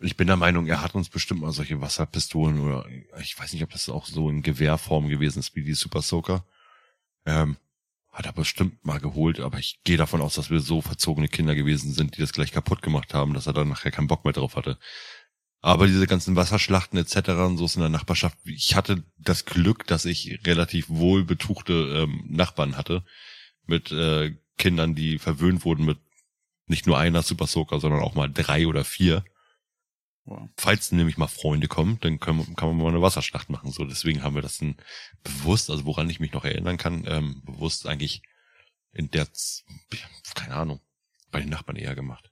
ich 0.00 0.16
bin 0.16 0.28
der 0.28 0.36
Meinung, 0.36 0.66
er 0.66 0.80
hat 0.80 0.94
uns 0.94 1.10
bestimmt 1.10 1.42
mal 1.42 1.52
solche 1.52 1.82
Wasserpistolen 1.82 2.60
oder 2.60 2.86
ich 3.20 3.38
weiß 3.38 3.52
nicht, 3.52 3.62
ob 3.64 3.70
das 3.70 3.90
auch 3.90 4.06
so 4.06 4.30
in 4.30 4.40
Gewehrform 4.40 5.08
gewesen 5.10 5.40
ist 5.40 5.56
wie 5.56 5.62
die 5.62 5.74
Super 5.74 6.00
Soaker. 6.00 6.42
Ähm, 7.26 7.58
hat 8.12 8.24
er 8.24 8.32
bestimmt 8.32 8.82
mal 8.82 8.98
geholt, 8.98 9.40
aber 9.40 9.58
ich 9.58 9.80
gehe 9.84 9.98
davon 9.98 10.22
aus, 10.22 10.36
dass 10.36 10.48
wir 10.48 10.60
so 10.60 10.80
verzogene 10.80 11.28
Kinder 11.28 11.54
gewesen 11.54 11.92
sind, 11.92 12.16
die 12.16 12.20
das 12.22 12.32
gleich 12.32 12.50
kaputt 12.50 12.80
gemacht 12.80 13.12
haben, 13.12 13.34
dass 13.34 13.46
er 13.46 13.52
dann 13.52 13.68
nachher 13.68 13.90
keinen 13.90 14.08
Bock 14.08 14.24
mehr 14.24 14.32
drauf 14.32 14.56
hatte. 14.56 14.78
Aber 15.60 15.86
diese 15.86 16.06
ganzen 16.06 16.36
Wasserschlachten 16.36 16.98
etc. 16.98 17.30
und 17.30 17.56
so 17.58 17.64
ist 17.64 17.74
in 17.74 17.80
der 17.80 17.88
Nachbarschaft. 17.88 18.38
Ich 18.44 18.76
hatte 18.76 19.02
das 19.18 19.44
Glück, 19.44 19.86
dass 19.86 20.04
ich 20.04 20.40
relativ 20.46 20.88
wohl 20.88 21.24
betuchte 21.24 21.72
ähm, 22.04 22.24
Nachbarn 22.28 22.76
hatte 22.76 23.04
mit 23.66 23.90
äh, 23.90 24.36
Kindern, 24.56 24.94
die 24.94 25.18
verwöhnt 25.18 25.64
wurden 25.64 25.84
mit 25.84 25.98
nicht 26.66 26.86
nur 26.86 26.98
einer 26.98 27.22
Super 27.22 27.46
Soaker, 27.46 27.80
sondern 27.80 28.02
auch 28.02 28.14
mal 28.14 28.28
drei 28.28 28.66
oder 28.66 28.84
vier. 28.84 29.24
Wow. 30.24 30.48
Falls 30.56 30.92
nämlich 30.92 31.16
mal 31.16 31.26
Freunde 31.26 31.68
kommen, 31.68 31.98
dann 32.00 32.20
können, 32.20 32.54
kann 32.54 32.68
man 32.68 32.76
mal 32.76 32.88
eine 32.88 33.02
Wasserschlacht 33.02 33.48
machen. 33.48 33.72
So, 33.72 33.84
deswegen 33.84 34.22
haben 34.22 34.34
wir 34.34 34.42
das 34.42 34.58
dann 34.58 34.76
bewusst, 35.24 35.70
also 35.70 35.86
woran 35.86 36.10
ich 36.10 36.20
mich 36.20 36.32
noch 36.32 36.44
erinnern 36.44 36.76
kann, 36.76 37.04
ähm, 37.06 37.42
bewusst 37.44 37.86
eigentlich 37.86 38.22
in 38.92 39.10
der, 39.10 39.32
Z- 39.32 39.64
keine 40.34 40.54
Ahnung, 40.54 40.80
bei 41.30 41.40
den 41.40 41.48
Nachbarn 41.48 41.76
eher 41.76 41.94
gemacht. 41.94 42.30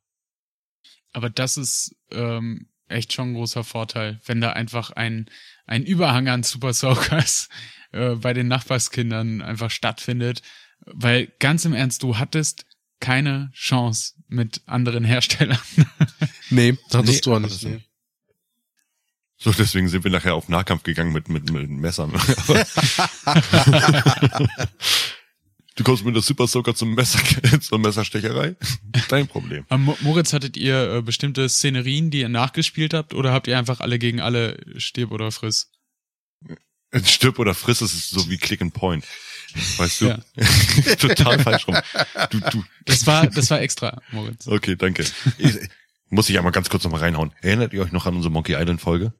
Aber 1.12 1.30
das 1.30 1.56
ist 1.56 1.96
ähm, 2.10 2.68
echt 2.88 3.12
schon 3.12 3.31
ein 3.31 3.35
großer 3.35 3.64
Vorteil, 3.64 4.20
wenn 4.27 4.40
da 4.40 4.53
einfach 4.53 4.90
ein, 4.90 5.29
ein 5.66 5.85
Überhang 5.85 6.29
an 6.29 6.42
Super 6.42 6.72
Soakers 6.72 7.49
äh, 7.92 8.14
bei 8.16 8.33
den 8.33 8.49
Nachbarskindern 8.49 9.42
einfach 9.42 9.70
stattfindet. 9.70 10.42
Weil 10.81 11.33
ganz 11.38 11.64
im 11.64 11.75
Ernst, 11.75 12.03
du 12.03 12.18
hattest 12.18 12.66
keine 13.01 13.51
Chance 13.55 14.14
mit 14.29 14.62
anderen 14.66 15.05
Herstellern. 15.05 15.59
Nee, 16.49 16.79
hattest 16.92 17.27
Nee, 17.27 17.33
du 17.33 17.38
nicht. 17.40 17.62
Nee. 17.64 17.70
nicht. 17.70 17.90
So, 19.37 19.51
deswegen 19.51 19.88
sind 19.88 20.05
wir 20.05 20.12
nachher 20.12 20.37
auf 20.37 20.49
Nahkampf 20.49 20.85
gegangen 20.85 21.12
mit, 21.12 21.29
mit, 21.29 21.51
mit 21.51 21.68
Messern. 21.68 22.12
Du 25.76 25.84
kommst 25.84 26.04
mit 26.04 26.14
der 26.14 26.22
Super 26.22 26.46
Soaker 26.46 26.74
zum 26.74 26.94
Messer, 26.94 27.18
zur 27.60 27.78
Messerstecherei? 27.78 28.56
Dein 29.08 29.28
Problem. 29.28 29.64
Am 29.68 29.84
Mo- 29.84 29.96
Moritz, 30.00 30.32
hattet 30.32 30.56
ihr 30.56 30.94
äh, 30.94 31.02
bestimmte 31.02 31.48
Szenerien, 31.48 32.10
die 32.10 32.20
ihr 32.20 32.28
nachgespielt 32.30 32.94
habt, 32.94 33.12
oder 33.14 33.32
habt 33.32 33.46
ihr 33.46 33.58
einfach 33.58 33.80
alle 33.80 33.98
gegen 33.98 34.20
alle 34.20 34.58
stirb 34.78 35.10
oder 35.12 35.30
friss? 35.30 35.70
Stirb 37.04 37.38
oder 37.38 37.54
friss, 37.54 37.82
ist 37.82 38.08
so 38.10 38.30
wie 38.30 38.38
Click 38.38 38.62
and 38.62 38.72
Point. 38.72 39.04
Weißt 39.76 40.00
du? 40.00 40.06
Ja. 40.06 40.18
Total 40.98 41.38
falsch 41.40 41.68
rum. 41.68 41.76
Du, 42.30 42.40
du, 42.40 42.64
Das 42.86 43.06
war, 43.06 43.26
das 43.26 43.50
war 43.50 43.60
extra, 43.60 44.00
Moritz. 44.12 44.46
okay, 44.46 44.76
danke. 44.76 45.04
Ich, 45.38 45.58
muss 46.08 46.30
ich 46.30 46.38
einmal 46.38 46.52
ganz 46.52 46.70
kurz 46.70 46.84
nochmal 46.84 47.00
reinhauen. 47.00 47.32
Erinnert 47.42 47.72
ihr 47.74 47.82
euch 47.82 47.92
noch 47.92 48.06
an 48.06 48.14
unsere 48.16 48.32
Monkey 48.32 48.54
Island 48.54 48.80
Folge? 48.80 49.12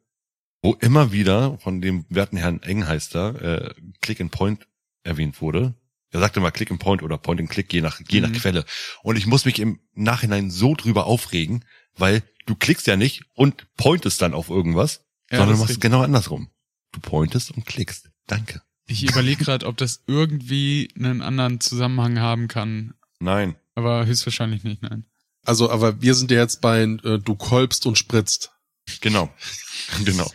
Wo 0.63 0.73
immer 0.75 1.13
wieder 1.13 1.59
von 1.59 1.81
dem 1.83 2.07
werten 2.09 2.37
Herrn 2.39 2.63
Engheister 2.63 3.69
äh, 3.69 3.75
Click 4.01 4.21
and 4.21 4.31
Point 4.31 4.67
erwähnt 5.05 5.41
wurde. 5.43 5.75
Er 6.11 6.21
sagte 6.21 6.41
mal 6.41 6.51
Click 6.51 6.71
and 6.71 6.81
Point 6.81 7.03
oder 7.03 7.19
Point 7.19 7.41
and 7.41 7.51
Click, 7.51 7.73
je 7.73 7.81
nach, 7.81 8.01
je 8.09 8.21
nach 8.21 8.29
Mhm. 8.31 8.35
Quelle. 8.35 8.65
Und 9.03 9.17
ich 9.17 9.27
muss 9.27 9.45
mich 9.45 9.59
im 9.59 9.81
Nachhinein 9.95 10.51
so 10.51 10.75
drüber 10.75 11.07
aufregen, 11.07 11.65
weil 11.97 12.23
du 12.47 12.55
klickst 12.55 12.87
ja 12.87 12.97
nicht 12.97 13.23
und 13.35 13.67
pointest 13.77 14.23
dann 14.23 14.35
auf 14.35 14.49
irgendwas, 14.49 15.05
Ja, 15.31 15.39
sondern 15.39 15.55
ist 15.55 15.61
machst 15.61 15.71
richtig. 15.71 15.83
genau 15.83 16.03
andersrum. 16.03 16.51
Du 16.93 17.01
pointest 17.01 17.51
und 17.51 17.67
klickst. 17.67 18.11
Danke. 18.27 18.63
Ich 18.87 19.03
überlege 19.03 19.45
gerade, 19.45 19.67
ob 19.67 19.77
das 19.77 20.03
irgendwie 20.07 20.89
einen 20.97 21.21
anderen 21.23 21.61
Zusammenhang 21.61 22.21
haben 22.21 22.47
kann, 22.47 22.95
Nein. 23.19 23.57
aber 23.75 24.07
höchstwahrscheinlich 24.07 24.63
nicht, 24.63 24.83
nein. 24.83 25.05
Also, 25.45 25.71
aber 25.71 26.01
wir 26.01 26.15
sind 26.15 26.31
ja 26.31 26.39
jetzt 26.39 26.61
bei 26.61 26.83
äh, 26.83 27.19
du 27.19 27.35
kolbst 27.35 27.85
und 27.87 27.99
spritzt. 27.99 28.53
Genau. 29.01 29.33
genau. 30.05 30.31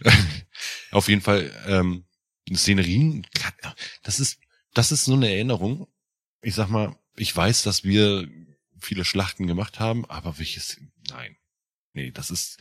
Auf 0.90 1.08
jeden 1.08 1.20
Fall, 1.22 1.52
ähm, 1.66 2.04
Szenerien, 2.52 3.26
das 4.02 4.20
ist, 4.20 4.38
das 4.76 4.92
ist 4.92 5.04
so 5.06 5.14
eine 5.14 5.30
Erinnerung. 5.30 5.86
Ich 6.42 6.54
sag 6.54 6.68
mal, 6.68 6.94
ich 7.16 7.34
weiß, 7.34 7.62
dass 7.62 7.82
wir 7.84 8.28
viele 8.78 9.04
Schlachten 9.04 9.46
gemacht 9.46 9.80
haben, 9.80 10.04
aber 10.06 10.38
welches, 10.38 10.78
nein. 11.08 11.36
Nee, 11.94 12.10
das 12.10 12.30
ist, 12.30 12.58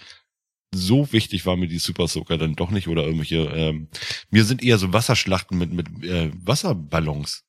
so 0.74 1.12
wichtig 1.12 1.46
war 1.46 1.58
mir 1.58 1.68
die 1.68 1.78
Super 1.80 2.08
Soaker 2.08 2.38
dann 2.38 2.56
doch 2.56 2.70
nicht 2.72 2.88
oder 2.88 3.04
irgendwelche, 3.04 3.38
ähm, 3.54 3.90
mir 4.30 4.46
sind 4.46 4.64
eher 4.64 4.78
so 4.78 4.94
Wasserschlachten 4.94 5.58
mit, 5.58 5.72
mit 5.74 5.88
äh, 6.04 6.32
Wasserballons 6.36 7.44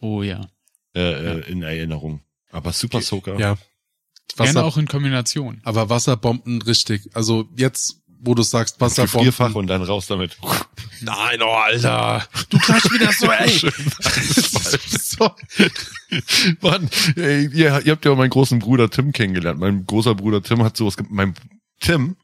Oh 0.00 0.22
ja. 0.22 0.48
äh, 0.94 1.00
äh, 1.40 1.50
in 1.50 1.62
Erinnerung. 1.62 2.20
Aber 2.50 2.72
Super 2.72 3.00
Soaker, 3.00 3.38
Ja. 3.38 3.56
Gerne 4.36 4.48
Wasser, 4.54 4.64
auch 4.64 4.76
in 4.78 4.86
Kombination. 4.86 5.60
aber 5.64 5.90
Wasserbomben 5.90 6.62
richtig. 6.62 7.10
Also 7.14 7.48
jetzt, 7.56 8.00
wo 8.06 8.34
du 8.34 8.42
sagst 8.42 8.80
Wasserbomben. 8.80 9.26
Gefrierfach 9.26 9.54
und 9.56 9.66
dann 9.66 9.82
raus 9.82 10.06
damit. 10.06 10.38
Nein, 11.02 11.42
oh 11.42 11.50
Alter. 11.52 12.26
Du 12.50 12.58
gleich 12.58 12.84
wieder 12.90 13.12
so, 13.12 13.30
ey. 13.30 13.48
so. 15.00 15.34
Mann, 16.60 16.88
ey, 17.16 17.46
ihr, 17.52 17.80
ihr 17.84 17.92
habt 17.92 18.04
ja 18.04 18.10
auch 18.12 18.16
meinen 18.16 18.30
großen 18.30 18.58
Bruder 18.58 18.90
Tim 18.90 19.12
kennengelernt. 19.12 19.58
Mein 19.60 19.84
großer 19.86 20.14
Bruder 20.14 20.42
Tim 20.42 20.62
hat 20.62 20.76
sowas, 20.76 20.96
ge- 20.96 21.06
mein 21.10 21.34
Tim, 21.80 22.16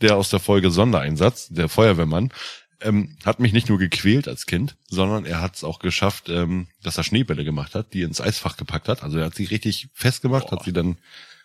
der 0.00 0.16
aus 0.16 0.30
der 0.30 0.40
Folge 0.40 0.70
Sondereinsatz, 0.70 1.48
der 1.48 1.68
Feuerwehrmann, 1.68 2.32
ähm, 2.80 3.16
hat 3.24 3.38
mich 3.38 3.52
nicht 3.52 3.68
nur 3.68 3.78
gequält 3.78 4.26
als 4.26 4.46
Kind, 4.46 4.76
sondern 4.88 5.24
er 5.24 5.40
hat 5.40 5.54
es 5.56 5.64
auch 5.64 5.78
geschafft, 5.78 6.28
ähm, 6.28 6.66
dass 6.82 6.96
er 6.98 7.04
Schneebälle 7.04 7.44
gemacht 7.44 7.74
hat, 7.74 7.92
die 7.94 8.02
ins 8.02 8.20
Eisfach 8.20 8.56
gepackt 8.56 8.88
hat. 8.88 9.02
Also 9.02 9.18
er 9.18 9.26
hat 9.26 9.34
sie 9.34 9.44
richtig 9.44 9.88
festgemacht, 9.94 10.50
hat 10.50 10.64
sie 10.64 10.72
dann 10.72 10.96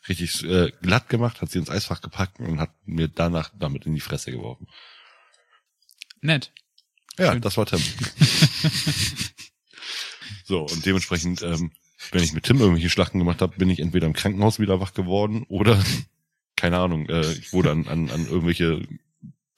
richtig 0.09 0.43
äh, 0.43 0.71
glatt 0.81 1.09
gemacht, 1.09 1.41
hat 1.41 1.51
sie 1.51 1.59
ins 1.59 1.69
Eisfach 1.69 2.01
gepackt 2.01 2.39
und 2.39 2.59
hat 2.59 2.71
mir 2.85 3.07
danach 3.07 3.51
damit 3.59 3.85
in 3.85 3.93
die 3.93 3.99
Fresse 3.99 4.31
geworfen. 4.31 4.67
Nett. 6.21 6.51
Ja, 7.17 7.35
das 7.35 7.57
war 7.57 7.65
Tim. 7.65 7.79
so, 10.43 10.61
und 10.61 10.85
dementsprechend, 10.85 11.41
ähm, 11.41 11.71
wenn 12.11 12.23
ich 12.23 12.33
mit 12.33 12.43
Tim 12.43 12.59
irgendwelche 12.59 12.89
Schlachten 12.89 13.19
gemacht 13.19 13.41
habe, 13.41 13.57
bin 13.57 13.69
ich 13.69 13.79
entweder 13.79 14.07
im 14.07 14.13
Krankenhaus 14.13 14.59
wieder 14.59 14.79
wach 14.79 14.93
geworden 14.93 15.45
oder, 15.47 15.83
keine 16.55 16.77
Ahnung, 16.77 17.07
äh, 17.09 17.31
ich 17.33 17.53
wurde 17.53 17.71
an, 17.71 17.87
an, 17.87 18.09
an 18.09 18.27
irgendwelche 18.27 18.87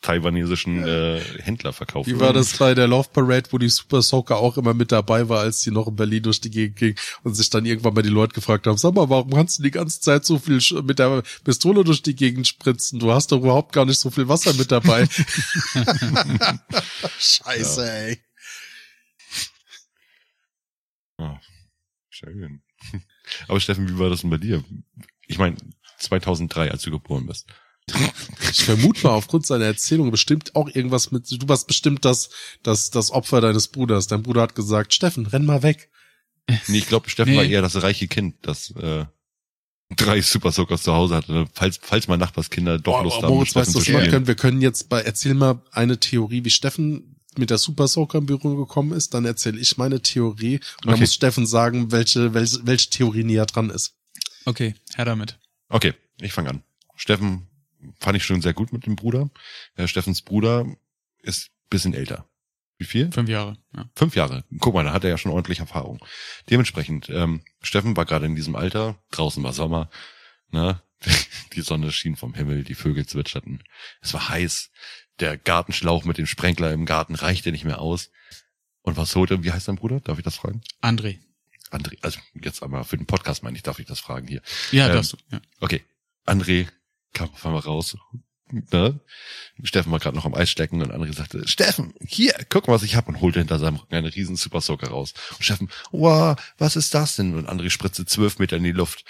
taiwanesischen 0.01 0.87
äh, 0.87 1.19
Händler 1.41 1.73
verkauft. 1.73 2.09
Wie 2.09 2.19
war 2.19 2.31
das 2.31 2.57
bei 2.57 2.73
der 2.73 2.87
Love 2.87 3.09
Parade, 3.11 3.51
wo 3.51 3.57
die 3.57 3.67
Super 3.67 4.01
Soaker 4.01 4.37
auch 4.37 4.57
immer 4.57 4.73
mit 4.73 4.93
dabei 4.93 5.27
war, 5.27 5.41
als 5.41 5.61
die 5.61 5.71
noch 5.71 5.87
in 5.87 5.95
Berlin 5.95 6.23
durch 6.23 6.39
die 6.39 6.49
Gegend 6.49 6.77
ging 6.77 6.95
und 7.23 7.33
sich 7.33 7.49
dann 7.49 7.65
irgendwann 7.65 7.93
mal 7.93 8.01
die 8.01 8.09
Leute 8.09 8.33
gefragt 8.33 8.65
haben, 8.65 8.77
sag 8.77 8.93
mal, 8.93 9.09
warum 9.09 9.31
kannst 9.31 9.59
du 9.59 9.63
die 9.63 9.71
ganze 9.71 9.99
Zeit 9.99 10.25
so 10.25 10.39
viel 10.39 10.61
mit 10.83 10.99
der 10.99 11.21
Pistole 11.43 11.83
durch 11.83 12.01
die 12.01 12.15
Gegend 12.15 12.47
spritzen? 12.47 12.99
Du 12.99 13.11
hast 13.11 13.31
doch 13.31 13.39
überhaupt 13.39 13.73
gar 13.73 13.85
nicht 13.85 13.99
so 13.99 14.09
viel 14.09 14.29
Wasser 14.29 14.53
mit 14.53 14.71
dabei. 14.71 15.07
Scheiße, 17.19 17.85
ja. 17.85 17.93
ey. 17.93 18.19
Oh, 21.17 21.35
schön. 22.09 22.61
Aber 23.49 23.59
Steffen, 23.59 23.89
wie 23.89 23.99
war 23.99 24.09
das 24.09 24.21
denn 24.21 24.29
bei 24.29 24.37
dir? 24.37 24.63
Ich 25.27 25.37
meine, 25.37 25.57
2003, 25.97 26.71
als 26.71 26.83
du 26.83 26.91
geboren 26.91 27.27
bist. 27.27 27.47
Ich 28.51 28.63
vermute 28.63 29.05
mal 29.05 29.13
aufgrund 29.13 29.45
seiner 29.45 29.65
Erzählung 29.65 30.11
bestimmt 30.11 30.55
auch 30.55 30.69
irgendwas 30.73 31.11
mit, 31.11 31.29
du 31.29 31.47
warst 31.47 31.67
bestimmt 31.67 32.05
das, 32.05 32.29
das, 32.63 32.89
das 32.89 33.11
Opfer 33.11 33.41
deines 33.41 33.67
Bruders. 33.67 34.07
Dein 34.07 34.23
Bruder 34.23 34.41
hat 34.41 34.55
gesagt, 34.55 34.93
Steffen, 34.93 35.25
renn 35.25 35.45
mal 35.45 35.63
weg. 35.63 35.89
Nee, 36.67 36.79
ich 36.79 36.87
glaube, 36.87 37.09
Steffen 37.09 37.33
nee. 37.33 37.37
war 37.37 37.45
eher 37.45 37.61
das 37.61 37.81
reiche 37.81 38.07
Kind, 38.07 38.35
das 38.41 38.71
äh, 38.71 39.05
drei 39.95 40.21
Super 40.21 40.51
Soakers 40.51 40.83
zu 40.83 40.93
Hause 40.93 41.15
hatte. 41.15 41.45
Falls, 41.53 41.79
falls 41.81 42.07
mal 42.07 42.17
Nachbarskinder 42.17 42.79
doch 42.79 43.01
oh, 43.01 43.03
Lust 43.03 43.17
oh, 43.19 43.23
haben, 43.23 43.33
Moritz, 43.33 43.55
weißt 43.55 43.75
du, 43.75 43.85
wir 43.85 44.07
können, 44.09 44.27
wir 44.27 44.35
können 44.35 44.61
jetzt 44.61 44.89
bei, 44.89 45.01
erzähl 45.01 45.33
mal 45.33 45.61
eine 45.71 45.99
Theorie, 45.99 46.43
wie 46.43 46.49
Steffen 46.49 47.15
mit 47.37 47.49
der 47.49 47.57
Super 47.57 47.87
Soaker 47.87 48.19
in 48.19 48.25
Berührung 48.25 48.57
gekommen 48.57 48.91
ist, 48.91 49.13
dann 49.13 49.25
erzähle 49.25 49.59
ich 49.59 49.77
meine 49.77 50.01
Theorie 50.01 50.55
und 50.55 50.63
okay. 50.63 50.91
dann 50.91 50.99
muss 50.99 51.13
Steffen 51.13 51.45
sagen, 51.45 51.91
welche, 51.91 52.33
welche, 52.33 52.65
welche 52.65 52.89
Theorie 52.89 53.23
näher 53.23 53.45
dran 53.45 53.69
ist. 53.69 53.95
Okay, 54.45 54.75
her 54.95 55.05
damit. 55.05 55.37
Okay, 55.69 55.93
ich 56.19 56.33
fange 56.33 56.49
an. 56.49 56.63
Steffen 56.95 57.48
fand 57.99 58.17
ich 58.17 58.23
schon 58.23 58.41
sehr 58.41 58.53
gut 58.53 58.73
mit 58.73 58.85
dem 58.85 58.95
Bruder. 58.95 59.29
Herr 59.75 59.87
Steffens 59.87 60.21
Bruder 60.21 60.65
ist 61.21 61.51
bisschen 61.69 61.93
älter. 61.93 62.27
Wie 62.77 62.85
viel? 62.85 63.11
Fünf 63.11 63.29
Jahre. 63.29 63.57
Ja. 63.75 63.89
Fünf 63.95 64.15
Jahre. 64.15 64.45
Guck 64.59 64.73
mal, 64.73 64.85
da 64.85 64.93
hat 64.93 65.03
er 65.03 65.09
ja 65.09 65.17
schon 65.17 65.33
ordentlich 65.33 65.59
Erfahrung. 65.59 66.03
Dementsprechend, 66.49 67.09
ähm, 67.09 67.41
Steffen 67.61 67.97
war 67.97 68.05
gerade 68.05 68.25
in 68.25 68.35
diesem 68.35 68.55
Alter, 68.55 68.97
draußen 69.11 69.43
war 69.43 69.53
Sommer, 69.53 69.89
ne? 70.49 70.81
Die 71.53 71.61
Sonne 71.61 71.91
schien 71.91 72.15
vom 72.15 72.33
Himmel, 72.33 72.63
die 72.63 72.75
Vögel 72.75 73.05
zwitscherten. 73.05 73.63
Es 74.01 74.13
war 74.13 74.29
heiß. 74.29 74.69
Der 75.19 75.37
Gartenschlauch 75.37 76.03
mit 76.03 76.17
dem 76.17 76.25
Sprenkler 76.25 76.71
im 76.73 76.85
Garten 76.85 77.15
reichte 77.15 77.51
nicht 77.51 77.63
mehr 77.63 77.79
aus. 77.79 78.11
Und 78.81 78.97
was 78.97 79.15
holte, 79.15 79.43
wie 79.43 79.51
heißt 79.51 79.67
dein 79.67 79.77
Bruder? 79.77 80.01
Darf 80.01 80.17
ich 80.17 80.25
das 80.25 80.35
fragen? 80.35 80.61
André. 80.81 81.19
André, 81.71 81.97
also 82.01 82.19
jetzt 82.33 82.63
einmal 82.63 82.83
für 82.83 82.97
den 82.97 83.05
Podcast 83.05 83.43
meine 83.43 83.55
ich, 83.55 83.63
darf 83.63 83.79
ich 83.79 83.85
das 83.85 83.99
fragen 83.99 84.27
hier. 84.27 84.41
Ja, 84.71 84.87
ähm, 84.87 84.93
darfst 84.93 85.13
du. 85.13 85.17
Ja. 85.31 85.41
Okay. 85.59 85.83
André 86.25 86.67
kam 87.13 87.29
auf 87.33 87.45
einmal 87.45 87.61
raus. 87.61 87.97
Ne? 88.51 88.99
Steffen 89.63 89.91
war 89.91 89.99
gerade 89.99 90.15
noch 90.15 90.25
am 90.25 90.33
Eis 90.33 90.49
stecken 90.49 90.81
und 90.81 90.91
André 90.91 91.13
sagte, 91.13 91.47
Steffen, 91.47 91.93
hier, 92.05 92.33
guck 92.49 92.67
mal, 92.67 92.73
was 92.73 92.83
ich 92.83 92.95
hab 92.95 93.07
und 93.07 93.21
holte 93.21 93.39
hinter 93.39 93.59
seinem 93.59 93.75
Rücken 93.75 93.95
eine 93.95 94.13
riesen 94.13 94.35
Super 94.35 94.61
Soaker 94.61 94.89
raus. 94.89 95.13
Und 95.31 95.43
Steffen, 95.43 95.69
wow, 95.91 96.35
was 96.57 96.75
ist 96.75 96.93
das 96.93 97.15
denn? 97.15 97.35
Und 97.35 97.47
André 97.47 97.69
spritzte 97.69 98.05
zwölf 98.05 98.39
Meter 98.39 98.57
in 98.57 98.63
die 98.63 98.71
Luft. 98.71 99.05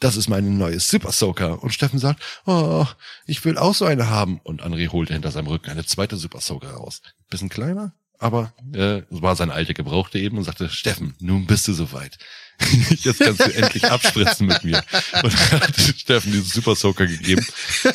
Das 0.00 0.16
ist 0.16 0.28
meine 0.28 0.48
neue 0.48 0.80
Super 0.80 1.12
Soaker. 1.12 1.62
Und 1.62 1.74
Steffen 1.74 1.98
sagt, 1.98 2.22
oh, 2.46 2.86
ich 3.26 3.44
will 3.44 3.58
auch 3.58 3.74
so 3.74 3.84
eine 3.84 4.08
haben. 4.08 4.40
Und 4.42 4.62
André 4.62 4.90
holte 4.90 5.12
hinter 5.12 5.30
seinem 5.30 5.48
Rücken 5.48 5.70
eine 5.70 5.84
zweite 5.84 6.16
Super 6.16 6.40
Soaker 6.40 6.72
raus. 6.72 7.02
Bisschen 7.28 7.50
kleiner, 7.50 7.94
aber 8.22 8.52
äh, 8.72 9.02
war 9.10 9.34
sein 9.34 9.50
alte 9.50 9.74
Gebrauchte 9.74 10.18
eben 10.18 10.38
und 10.38 10.44
sagte, 10.44 10.68
Steffen, 10.68 11.14
nun 11.18 11.46
bist 11.46 11.66
du 11.66 11.72
soweit. 11.72 12.18
Jetzt 12.90 13.18
kannst 13.18 13.40
du 13.40 13.52
endlich 13.52 13.84
abspritzen 13.84 14.46
mit 14.46 14.62
mir. 14.62 14.82
Und 15.22 15.52
hat 15.52 15.76
Steffen 15.76 16.30
diesen 16.30 16.46
Super 16.46 16.76
Soaker 16.76 17.06
gegeben. 17.06 17.44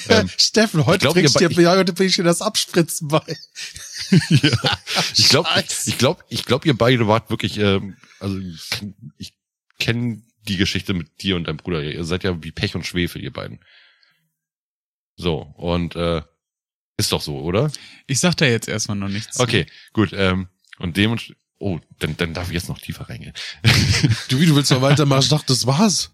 Ähm, 0.10 0.30
Steffen, 0.38 0.86
heute 0.86 1.04
glaub, 1.04 1.14
bringst 1.14 1.40
dir, 1.40 1.50
ich, 1.50 1.58
heute 1.58 1.94
bring 1.94 2.10
ich 2.10 2.16
dir 2.18 2.24
das 2.24 2.42
Abspritzen 2.42 3.08
bei. 3.08 3.22
ja, 4.30 4.80
ich 5.16 5.30
glaube, 5.30 5.48
ich 5.86 5.98
glaube, 5.98 6.22
ich 6.28 6.44
glaube, 6.44 6.68
ihr 6.68 6.78
beide 6.78 7.08
wart 7.08 7.30
wirklich, 7.30 7.58
ähm, 7.58 7.96
also 8.20 8.38
ich 9.18 9.34
kenne 9.80 10.24
die 10.48 10.58
Geschichte 10.58 10.94
mit 10.94 11.22
dir 11.22 11.38
und 11.38 11.46
deinem 11.46 11.58
Bruder. 11.58 11.82
Ihr 11.82 12.04
seid 12.04 12.26
ja 12.26 12.44
wie 12.44 12.52
Pech 12.52 12.76
und 12.76 12.86
Schwefel, 12.86 13.24
ihr 13.24 13.32
beiden. 13.32 13.60
So, 15.16 15.38
und 15.56 15.96
äh, 15.96 16.22
ist 16.98 17.12
doch 17.12 17.22
so, 17.22 17.40
oder? 17.40 17.72
Ich 18.08 18.20
sag 18.20 18.36
da 18.36 18.46
jetzt 18.46 18.68
erstmal 18.68 18.98
noch 18.98 19.10
nichts. 19.10 19.40
Okay, 19.40 19.68
gut. 19.94 20.10
Ähm, 20.14 20.48
und 20.80 20.98
dementsprechend, 20.98 21.42
oh, 21.60 21.80
dann, 22.00 22.18
dann 22.18 22.34
darf 22.34 22.48
ich 22.48 22.56
jetzt 22.56 22.70
noch 22.70 22.80
tiefer 22.80 23.08
reingehen. 23.08 23.34
du, 24.30 24.40
wie 24.40 24.48
du 24.48 24.56
willst 24.56 24.72
noch 24.72 24.82
weitermachen? 24.82 25.22
Ich 25.22 25.30
dachte, 25.30 25.48
das 25.48 25.68
war's. 25.68 26.12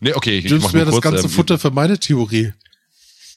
Nee, 0.00 0.14
okay. 0.14 0.38
Ich, 0.38 0.46
du 0.46 0.54
nimmst 0.54 0.72
mir 0.72 0.84
das 0.84 1.00
ganze 1.00 1.24
ähm, 1.24 1.30
Futter 1.30 1.58
für 1.58 1.70
meine 1.70 1.98
Theorie. 1.98 2.52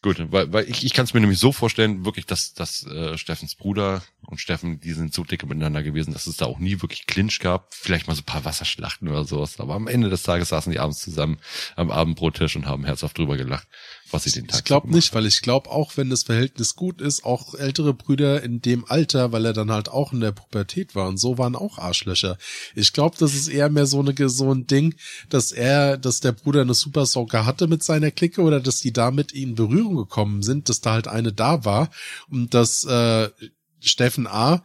Gut, 0.01 0.17
weil, 0.31 0.53
weil 0.53 0.69
ich, 0.69 0.85
ich 0.85 0.93
kann 0.93 1.05
es 1.05 1.13
mir 1.13 1.19
nämlich 1.19 1.39
so 1.39 1.51
vorstellen, 1.51 2.05
wirklich, 2.05 2.25
dass, 2.25 2.53
dass 2.53 2.85
äh, 2.85 3.17
Steffens 3.17 3.55
Bruder 3.55 4.03
und 4.21 4.39
Steffen, 4.39 4.79
die 4.79 4.93
sind 4.93 5.13
so 5.13 5.23
dicke 5.23 5.47
miteinander 5.47 5.81
gewesen, 5.81 6.13
dass 6.13 6.27
es 6.27 6.37
da 6.37 6.45
auch 6.45 6.59
nie 6.59 6.81
wirklich 6.81 7.07
Clinch 7.07 7.39
gab. 7.39 7.73
Vielleicht 7.73 8.07
mal 8.07 8.15
so 8.15 8.21
ein 8.21 8.25
paar 8.25 8.45
Wasserschlachten 8.45 9.07
oder 9.07 9.25
sowas. 9.25 9.59
Aber 9.59 9.73
am 9.73 9.87
Ende 9.87 10.09
des 10.09 10.23
Tages 10.23 10.49
saßen 10.49 10.71
die 10.71 10.79
abends 10.79 10.99
zusammen 10.99 11.39
am 11.75 11.91
Abendbrottisch 11.91 12.55
und 12.55 12.67
haben 12.67 12.85
herzhaft 12.85 13.17
drüber 13.17 13.37
gelacht 13.37 13.67
was 14.11 14.23
sie 14.23 14.31
den 14.31 14.47
Tag 14.47 14.59
Ich 14.59 14.63
glaube 14.63 14.89
nicht, 14.91 15.13
weil 15.13 15.25
ich 15.25 15.41
glaube 15.41 15.69
auch, 15.69 15.97
wenn 15.97 16.09
das 16.09 16.23
Verhältnis 16.23 16.75
gut 16.75 17.01
ist, 17.01 17.25
auch 17.25 17.55
ältere 17.55 17.93
Brüder 17.93 18.43
in 18.43 18.61
dem 18.61 18.85
Alter, 18.85 19.31
weil 19.31 19.45
er 19.45 19.53
dann 19.53 19.71
halt 19.71 19.89
auch 19.89 20.13
in 20.13 20.19
der 20.19 20.31
Pubertät 20.31 20.95
war 20.95 21.07
und 21.07 21.17
so 21.17 21.37
waren 21.37 21.55
auch 21.55 21.77
Arschlöcher. 21.77 22.37
Ich 22.75 22.93
glaube, 22.93 23.15
das 23.19 23.33
ist 23.33 23.47
eher 23.47 23.69
mehr 23.69 23.85
so 23.85 23.99
eine 23.99 24.29
so 24.29 24.53
ein 24.53 24.67
Ding, 24.67 24.95
dass 25.29 25.51
er, 25.51 25.97
dass 25.97 26.19
der 26.19 26.31
Bruder 26.31 26.61
eine 26.61 26.73
Super 26.73 27.05
Soaker 27.05 27.45
hatte 27.45 27.67
mit 27.67 27.83
seiner 27.83 28.11
Clique 28.11 28.41
oder 28.41 28.59
dass 28.59 28.79
die 28.79 28.93
da 28.93 29.11
mit 29.11 29.33
ihm 29.33 29.47
in 29.49 29.55
Berührung 29.55 29.95
gekommen 29.95 30.43
sind, 30.43 30.69
dass 30.69 30.81
da 30.81 30.93
halt 30.93 31.07
eine 31.07 31.31
da 31.31 31.63
war 31.65 31.89
und 32.29 32.53
dass 32.53 32.83
äh, 32.85 33.29
Steffen 33.79 34.27
A 34.27 34.63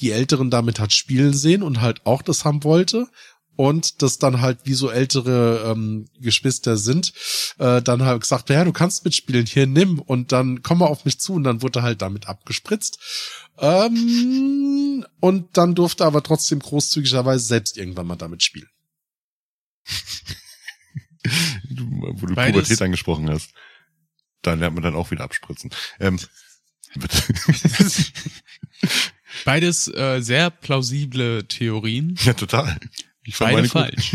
die 0.00 0.10
Älteren 0.10 0.50
damit 0.50 0.78
hat 0.78 0.92
spielen 0.92 1.32
sehen 1.32 1.62
und 1.62 1.80
halt 1.80 2.04
auch 2.04 2.22
das 2.22 2.44
haben 2.44 2.64
wollte 2.64 3.08
und 3.56 4.02
das 4.02 4.18
dann 4.18 4.40
halt 4.40 4.60
wie 4.64 4.74
so 4.74 4.90
ältere 4.90 5.72
ähm, 5.72 6.06
Geschwister 6.20 6.76
sind, 6.76 7.12
äh, 7.58 7.82
dann 7.82 8.04
halt 8.04 8.20
gesagt, 8.20 8.50
ja, 8.50 8.64
du 8.64 8.72
kannst 8.72 9.04
mitspielen, 9.04 9.46
hier 9.46 9.66
nimm 9.66 9.98
und 9.98 10.32
dann 10.32 10.62
komm 10.62 10.78
mal 10.78 10.86
auf 10.86 11.04
mich 11.04 11.18
zu 11.18 11.34
und 11.34 11.44
dann 11.44 11.62
wurde 11.62 11.82
halt 11.82 12.02
damit 12.02 12.28
abgespritzt. 12.28 12.98
Ähm, 13.58 15.04
und 15.20 15.56
dann 15.56 15.74
durfte 15.74 16.04
aber 16.04 16.22
trotzdem 16.22 16.60
großzügigerweise 16.60 17.44
selbst 17.44 17.78
irgendwann 17.78 18.06
mal 18.06 18.16
damit 18.16 18.42
spielen. 18.42 18.68
du, 21.70 21.84
wo 22.20 22.26
du 22.26 22.34
Beides. 22.34 22.54
Pubertät 22.54 22.82
angesprochen 22.82 23.30
hast. 23.30 23.50
Da 24.42 24.54
lernt 24.54 24.74
man 24.74 24.84
dann 24.84 24.94
auch 24.94 25.10
wieder 25.10 25.24
abspritzen. 25.24 25.70
Ähm, 25.98 26.20
bitte. 26.94 27.22
Beides 29.44 29.88
äh, 29.88 30.20
sehr 30.20 30.50
plausible 30.50 31.46
Theorien. 31.46 32.16
Ja, 32.24 32.34
total. 32.34 32.78
Ich 33.26 33.38
Beide 33.38 33.68
falsch. 33.68 34.12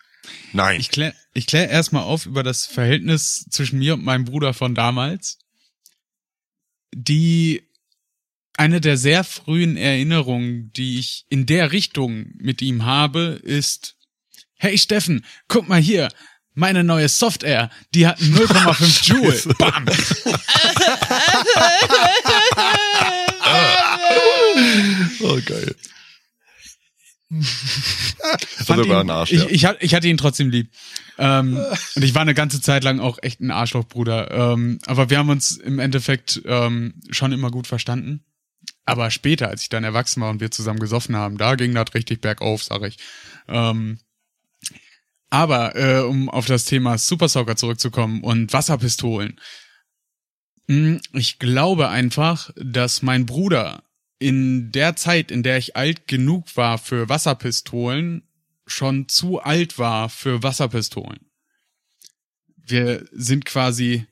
Nein. 0.52 0.80
Ich 0.80 0.90
klär, 0.90 1.14
ich 1.34 1.46
klär 1.46 1.68
erstmal 1.68 2.04
auf 2.04 2.26
über 2.26 2.42
das 2.42 2.66
Verhältnis 2.66 3.46
zwischen 3.50 3.78
mir 3.78 3.94
und 3.94 4.04
meinem 4.04 4.24
Bruder 4.24 4.54
von 4.54 4.74
damals. 4.74 5.38
Die 6.94 7.62
eine 8.56 8.80
der 8.80 8.96
sehr 8.96 9.24
frühen 9.24 9.76
Erinnerungen, 9.76 10.72
die 10.72 10.98
ich 10.98 11.26
in 11.28 11.44
der 11.44 11.72
Richtung 11.72 12.32
mit 12.36 12.62
ihm 12.62 12.84
habe, 12.84 13.40
ist, 13.42 13.96
hey 14.54 14.78
Steffen, 14.78 15.26
guck 15.48 15.68
mal 15.68 15.80
hier, 15.80 16.08
meine 16.54 16.84
neue 16.84 17.08
Software, 17.08 17.68
die 17.94 18.06
hat 18.06 18.20
0,5 18.20 19.04
Joule. 19.08 19.42
Bam. 19.58 19.86
oh, 25.20 25.40
geil. 25.44 25.74
Fand 27.42 28.86
ihn, 28.86 28.92
ein 28.92 29.10
Arsch, 29.10 29.32
ja. 29.32 29.44
ich, 29.44 29.64
ich, 29.64 29.68
ich 29.80 29.94
hatte 29.94 30.08
ihn 30.08 30.16
trotzdem 30.16 30.50
lieb. 30.50 30.70
Ähm, 31.18 31.58
und 31.94 32.02
ich 32.02 32.14
war 32.14 32.22
eine 32.22 32.34
ganze 32.34 32.60
Zeit 32.60 32.84
lang 32.84 33.00
auch 33.00 33.18
echt 33.22 33.40
ein 33.40 33.50
Arschlochbruder. 33.50 34.30
Ähm, 34.30 34.78
aber 34.86 35.10
wir 35.10 35.18
haben 35.18 35.28
uns 35.28 35.56
im 35.56 35.78
Endeffekt 35.78 36.42
ähm, 36.46 36.94
schon 37.10 37.32
immer 37.32 37.50
gut 37.50 37.66
verstanden. 37.66 38.24
Aber 38.84 39.10
später, 39.10 39.48
als 39.48 39.62
ich 39.62 39.68
dann 39.68 39.84
erwachsen 39.84 40.20
war 40.20 40.30
und 40.30 40.40
wir 40.40 40.50
zusammen 40.50 40.78
gesoffen 40.80 41.16
haben, 41.16 41.38
da 41.38 41.54
ging 41.54 41.74
das 41.74 41.94
richtig 41.94 42.20
bergauf, 42.20 42.62
sag 42.62 42.82
ich. 42.82 42.98
Ähm, 43.48 43.98
aber 45.30 45.74
äh, 45.76 46.02
um 46.02 46.28
auf 46.28 46.46
das 46.46 46.64
Thema 46.64 46.98
Super 46.98 47.28
Soccer 47.28 47.56
zurückzukommen 47.56 48.22
und 48.22 48.52
Wasserpistolen. 48.52 49.40
Hm, 50.68 51.00
ich 51.12 51.38
glaube 51.38 51.88
einfach, 51.88 52.50
dass 52.56 53.02
mein 53.02 53.26
Bruder 53.26 53.82
in 54.24 54.72
der 54.72 54.96
Zeit, 54.96 55.30
in 55.30 55.42
der 55.42 55.58
ich 55.58 55.76
alt 55.76 56.08
genug 56.08 56.56
war 56.56 56.78
für 56.78 57.10
Wasserpistolen, 57.10 58.22
schon 58.66 59.06
zu 59.06 59.40
alt 59.40 59.78
war 59.78 60.08
für 60.08 60.42
Wasserpistolen. 60.42 61.20
Wir 62.56 63.04
sind 63.12 63.44
quasi 63.44 64.06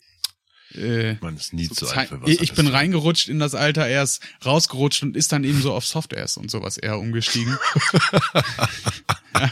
äh, 0.74 1.14
Man 1.22 1.36
ist 1.36 1.54
nie 1.54 1.64
so 1.64 1.74
zu 1.74 1.88
alt 1.88 2.10
für 2.10 2.20
ich, 2.26 2.42
ich 2.42 2.52
bin 2.52 2.66
reingerutscht 2.66 3.30
in 3.30 3.38
das 3.38 3.54
Alter, 3.54 3.86
er 3.86 4.02
ist 4.02 4.20
rausgerutscht 4.44 5.02
und 5.02 5.16
ist 5.16 5.32
dann 5.32 5.44
eben 5.44 5.62
so 5.62 5.72
auf 5.72 5.86
Softairs 5.86 6.36
und 6.36 6.50
sowas 6.50 6.76
eher 6.76 6.98
umgestiegen. 6.98 7.56
ja. 9.34 9.50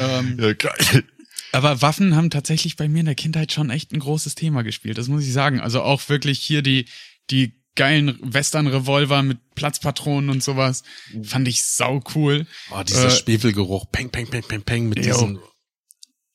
ähm, 0.00 0.38
Ja, 0.40 0.52
geil. 0.52 1.04
aber 1.50 1.82
Waffen 1.82 2.14
haben 2.14 2.30
tatsächlich 2.30 2.76
bei 2.76 2.88
mir 2.88 3.00
in 3.00 3.06
der 3.06 3.16
Kindheit 3.16 3.50
schon 3.50 3.70
echt 3.70 3.90
ein 3.90 3.98
großes 3.98 4.36
Thema 4.36 4.62
gespielt, 4.62 4.96
das 4.96 5.08
muss 5.08 5.24
ich 5.24 5.32
sagen. 5.32 5.58
Also 5.58 5.82
auch 5.82 6.08
wirklich 6.08 6.38
hier 6.38 6.62
die, 6.62 6.86
die 7.30 7.63
geilen 7.76 8.18
Western-Revolver 8.20 9.22
mit 9.22 9.38
Platzpatronen 9.54 10.30
und 10.30 10.42
sowas, 10.42 10.82
fand 11.22 11.48
ich 11.48 11.64
sau 11.64 12.02
cool. 12.14 12.46
Oh, 12.70 12.82
dieser 12.82 13.08
Äh, 13.08 13.10
Schwefelgeruch. 13.10 13.90
Peng, 13.90 14.10
peng, 14.10 14.28
peng, 14.28 14.42
peng, 14.42 14.62
peng 14.62 14.88
mit 14.88 14.98
Jo. 15.04 15.12
diesen. 15.12 15.38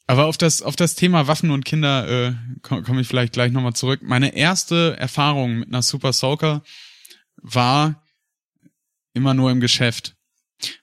Aber 0.07 0.25
auf 0.25 0.37
das, 0.37 0.61
auf 0.61 0.75
das 0.75 0.95
Thema 0.95 1.27
Waffen 1.27 1.51
und 1.51 1.65
Kinder 1.65 2.07
äh, 2.29 2.33
komme 2.63 2.81
komm 2.83 2.97
ich 2.99 3.07
vielleicht 3.07 3.33
gleich 3.33 3.51
nochmal 3.51 3.73
zurück. 3.73 4.01
Meine 4.01 4.35
erste 4.35 4.97
Erfahrung 4.97 5.59
mit 5.59 5.67
einer 5.67 5.83
Super 5.83 6.13
Soaker 6.13 6.63
war 7.37 8.03
immer 9.13 9.33
nur 9.33 9.51
im 9.51 9.59
Geschäft. 9.59 10.15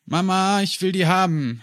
Mama, 0.05 0.63
ich 0.63 0.81
will 0.81 0.93
die 0.93 1.07
haben. 1.07 1.61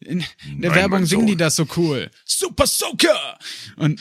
In, 0.00 0.24
in 0.46 0.60
der 0.60 0.70
Nein, 0.70 0.80
Werbung 0.80 1.04
singen 1.06 1.26
die 1.26 1.36
das 1.36 1.56
so 1.56 1.66
cool. 1.76 2.10
Super 2.24 2.66
Soaker! 2.68 3.38
Und 3.76 4.00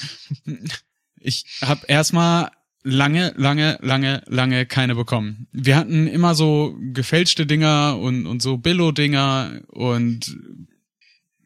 ich 1.20 1.46
habe 1.62 1.86
erstmal 1.88 2.52
lange, 2.88 3.34
lange, 3.38 3.78
lange, 3.82 4.24
lange 4.28 4.66
keine 4.66 4.96
bekommen. 4.96 5.48
Wir 5.52 5.76
hatten 5.76 6.08
immer 6.08 6.36
so 6.36 6.76
gefälschte 6.94 7.46
Dinger 7.46 7.98
und, 8.00 8.26
und 8.26 8.42
so 8.42 8.58
Billo-Dinger 8.58 9.62
und 9.68 10.38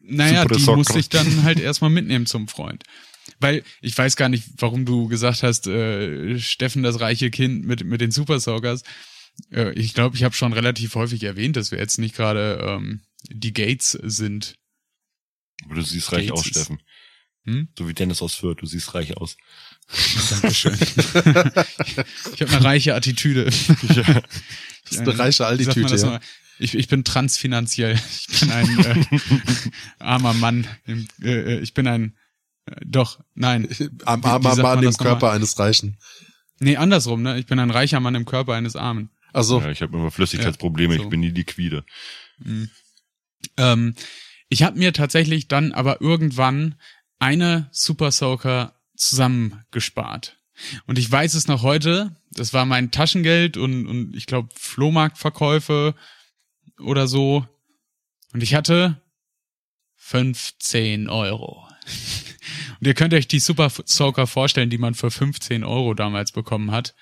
naja, 0.00 0.42
Super 0.42 0.54
die 0.54 0.62
Soaker. 0.62 0.76
musste 0.76 0.98
ich 0.98 1.08
dann 1.08 1.42
halt 1.42 1.60
erstmal 1.60 1.90
mitnehmen 1.90 2.26
zum 2.26 2.48
Freund. 2.48 2.84
Weil 3.40 3.62
ich 3.80 3.96
weiß 3.96 4.16
gar 4.16 4.28
nicht, 4.28 4.44
warum 4.58 4.84
du 4.84 5.08
gesagt 5.08 5.42
hast, 5.42 5.66
äh, 5.66 6.38
Steffen, 6.38 6.82
das 6.82 7.00
reiche 7.00 7.30
Kind 7.30 7.64
mit, 7.64 7.84
mit 7.84 8.00
den 8.00 8.10
Super 8.10 8.38
Soakers. 8.38 8.82
Äh, 9.50 9.72
ich 9.72 9.94
glaube, 9.94 10.16
ich 10.16 10.24
habe 10.24 10.34
schon 10.34 10.52
relativ 10.52 10.94
häufig 10.94 11.22
erwähnt, 11.24 11.56
dass 11.56 11.70
wir 11.72 11.78
jetzt 11.78 11.98
nicht 11.98 12.14
gerade 12.14 12.58
ähm, 12.62 13.00
die 13.28 13.52
Gates 13.52 13.92
sind. 13.92 14.56
Aber 15.64 15.74
du 15.76 15.82
siehst 15.82 16.12
reich 16.12 16.28
Gates 16.28 16.40
aus, 16.40 16.46
Steffen. 16.46 16.82
Hm? 17.44 17.68
So 17.76 17.88
wie 17.88 17.94
Dennis 17.94 18.22
aus 18.22 18.34
Fürth, 18.34 18.60
du 18.60 18.66
siehst 18.66 18.94
reich 18.94 19.16
aus. 19.16 19.36
Dankeschön. 20.30 20.74
ich 20.80 22.42
habe 22.42 22.52
eine 22.52 22.64
reiche 22.64 22.94
Attitüde. 22.94 23.50
Das 24.84 25.00
ist 25.00 25.08
eine 25.08 25.18
reiche 25.18 25.84
das 25.84 26.02
ja. 26.02 26.20
Ich, 26.58 26.74
ich 26.74 26.88
bin 26.88 27.02
transfinanziell. 27.02 27.98
Ich 28.28 28.40
bin 28.40 28.50
ein 28.50 28.78
äh, 28.84 29.04
armer 30.00 30.34
Mann. 30.34 30.66
Im, 30.86 31.06
äh, 31.22 31.60
ich 31.60 31.72
bin 31.72 31.86
ein 31.86 32.16
äh, 32.66 32.74
doch, 32.84 33.20
nein. 33.34 33.68
Am 34.04 34.22
armer 34.24 34.56
Mann 34.56 34.62
man 34.62 34.78
im 34.80 34.84
das 34.84 34.98
nochmal? 34.98 35.12
Körper 35.14 35.32
eines 35.32 35.58
Reichen. 35.58 35.98
Nee, 36.58 36.76
andersrum, 36.76 37.22
ne? 37.22 37.38
Ich 37.38 37.46
bin 37.46 37.58
ein 37.58 37.70
reicher 37.70 38.00
Mann 38.00 38.14
im 38.14 38.24
Körper 38.24 38.54
eines 38.54 38.76
Armen. 38.76 39.10
Also, 39.32 39.60
Ja, 39.60 39.70
ich 39.70 39.82
habe 39.82 39.96
immer 39.96 40.10
Flüssigkeitsprobleme, 40.10 40.94
Ja, 40.94 40.98
so. 40.98 41.04
ich 41.04 41.10
bin 41.10 41.20
nie 41.20 41.30
liquide. 41.30 41.84
Ähm, 43.56 43.94
ich 44.48 44.62
habe 44.62 44.78
mir 44.78 44.92
tatsächlich 44.92 45.48
dann 45.48 45.72
aber 45.72 46.00
irgendwann 46.00 46.74
eine 47.18 47.68
Super 47.72 48.10
Soaker 48.10 48.74
zusammengespart. 49.08 50.38
Und 50.86 50.98
ich 50.98 51.10
weiß 51.10 51.34
es 51.34 51.48
noch 51.48 51.62
heute, 51.62 52.16
das 52.30 52.52
war 52.52 52.66
mein 52.66 52.90
Taschengeld 52.90 53.56
und, 53.56 53.86
und 53.86 54.16
ich 54.16 54.26
glaube 54.26 54.48
Flohmarktverkäufe 54.54 55.94
oder 56.78 57.06
so. 57.06 57.46
Und 58.32 58.42
ich 58.42 58.54
hatte 58.54 59.00
15 59.96 61.08
Euro. 61.08 61.68
Und 62.80 62.88
ihr 62.88 62.94
könnt 62.94 63.14
euch 63.14 63.28
die 63.28 63.38
Super 63.38 63.70
Soaker 63.70 64.26
vorstellen, 64.26 64.68
die 64.68 64.78
man 64.78 64.94
für 64.94 65.12
15 65.12 65.62
Euro 65.62 65.94
damals 65.94 66.32
bekommen 66.32 66.72
hat. 66.72 66.96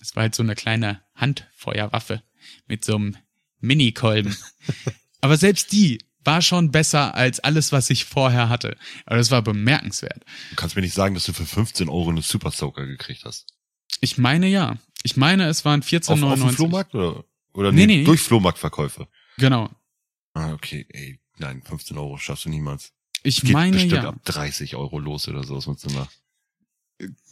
Das 0.00 0.16
war 0.16 0.22
halt 0.24 0.34
so 0.34 0.42
eine 0.42 0.56
kleine 0.56 1.04
Handfeuerwaffe 1.14 2.24
mit 2.66 2.84
so 2.84 2.96
einem 2.96 3.16
Mini-Kolben. 3.60 4.36
Aber 5.20 5.36
selbst 5.36 5.70
die 5.70 6.00
war 6.24 6.42
schon 6.42 6.70
besser 6.70 7.14
als 7.14 7.40
alles, 7.40 7.72
was 7.72 7.90
ich 7.90 8.04
vorher 8.04 8.48
hatte. 8.48 8.76
Aber 9.06 9.16
das 9.16 9.30
war 9.30 9.42
bemerkenswert. 9.42 10.24
Du 10.50 10.56
kannst 10.56 10.76
mir 10.76 10.82
nicht 10.82 10.94
sagen, 10.94 11.14
dass 11.14 11.24
du 11.24 11.32
für 11.32 11.46
15 11.46 11.88
Euro 11.88 12.10
eine 12.10 12.22
Super 12.22 12.50
Soaker 12.50 12.86
gekriegt 12.86 13.24
hast. 13.24 13.46
Ich 14.00 14.18
meine 14.18 14.46
ja. 14.48 14.78
Ich 15.04 15.16
meine, 15.16 15.46
es 15.48 15.64
waren 15.64 15.80
Auf, 15.80 15.86
auf 15.86 15.92
14,99. 15.92 16.36
dem 16.40 16.50
Flohmarkt 16.50 16.94
oder, 16.94 17.24
oder 17.54 17.72
Nee, 17.72 17.86
nee, 17.86 17.96
nee. 17.98 18.04
durch 18.04 18.20
Flohmarktverkäufe? 18.20 19.08
Genau. 19.38 19.68
Ah, 20.34 20.52
okay, 20.52 20.86
ey, 20.90 21.20
nein, 21.38 21.62
15 21.62 21.98
Euro 21.98 22.16
schaffst 22.18 22.44
du 22.44 22.48
niemals. 22.50 22.92
Ich 23.24 23.40
Geht 23.42 23.52
meine 23.52 23.72
bestimmt 23.72 23.92
ja. 24.02 24.08
ab 24.08 24.24
30 24.24 24.76
Euro 24.76 24.98
los 24.98 25.28
oder 25.28 25.44
sowas 25.44 25.66
mit 25.66 25.78
so 25.80 25.88
einer. 25.90 26.08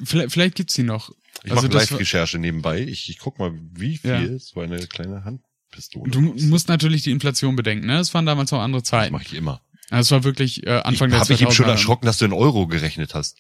Vielleicht, 0.05 0.33
vielleicht 0.33 0.55
gibt's 0.57 0.75
die 0.75 0.83
noch. 0.83 1.11
Ich 1.45 1.53
Also 1.53 1.69
mache 1.69 1.77
Live-Recherche 1.79 2.39
nebenbei. 2.39 2.81
Ich, 2.81 3.09
ich 3.09 3.19
guck 3.19 3.39
mal, 3.39 3.53
wie 3.73 3.97
viel 3.99 4.33
Ja. 4.33 4.39
so 4.39 4.61
eine 4.61 4.87
kleine 4.87 5.25
Handpistole 5.71 6.11
Du 6.11 6.21
musst 6.21 6.69
natürlich 6.69 7.03
die 7.03 7.11
Inflation 7.11 7.57
bedenken, 7.57 7.87
ne? 7.87 7.99
Es 7.99 8.13
waren 8.15 8.27
damals 8.27 8.51
noch 8.51 8.61
andere 8.61 8.83
Das 8.83 8.89
Zeiten. 8.89 9.13
mache 9.13 9.25
ich 9.25 9.35
immer. 9.35 9.61
Also 9.91 10.09
es 10.09 10.11
war 10.13 10.25
wirklich 10.25 10.67
äh, 10.67 10.71
Anfang 10.85 11.09
ich 11.09 11.13
der 11.15 11.21
habe 11.21 11.33
ich 11.33 11.43
eben 11.43 11.53
schon 11.53 11.67
2000er. 11.67 11.71
erschrocken, 11.71 12.07
dass 12.07 12.19
du 12.19 12.25
in 12.25 12.33
Euro 12.33 12.67
gerechnet 12.67 13.15
hast. 13.15 13.39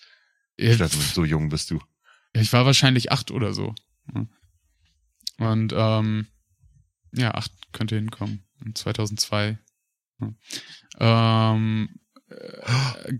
Ich, 0.56 0.74
Steffen, 0.74 1.00
so 1.00 1.24
jung 1.24 1.48
bist 1.48 1.70
du. 1.70 1.80
ich 2.32 2.52
war 2.52 2.66
wahrscheinlich 2.66 3.12
acht 3.12 3.30
oder 3.30 3.52
so. 3.54 3.74
Und 5.38 5.72
ähm, 5.74 6.26
ja, 7.12 7.34
acht 7.34 7.52
könnte 7.72 7.96
hinkommen. 7.96 8.44
In 8.64 8.74
2002. 8.74 9.58
Ja. 10.20 11.52
Ähm, 11.54 11.88
äh, 12.28 13.12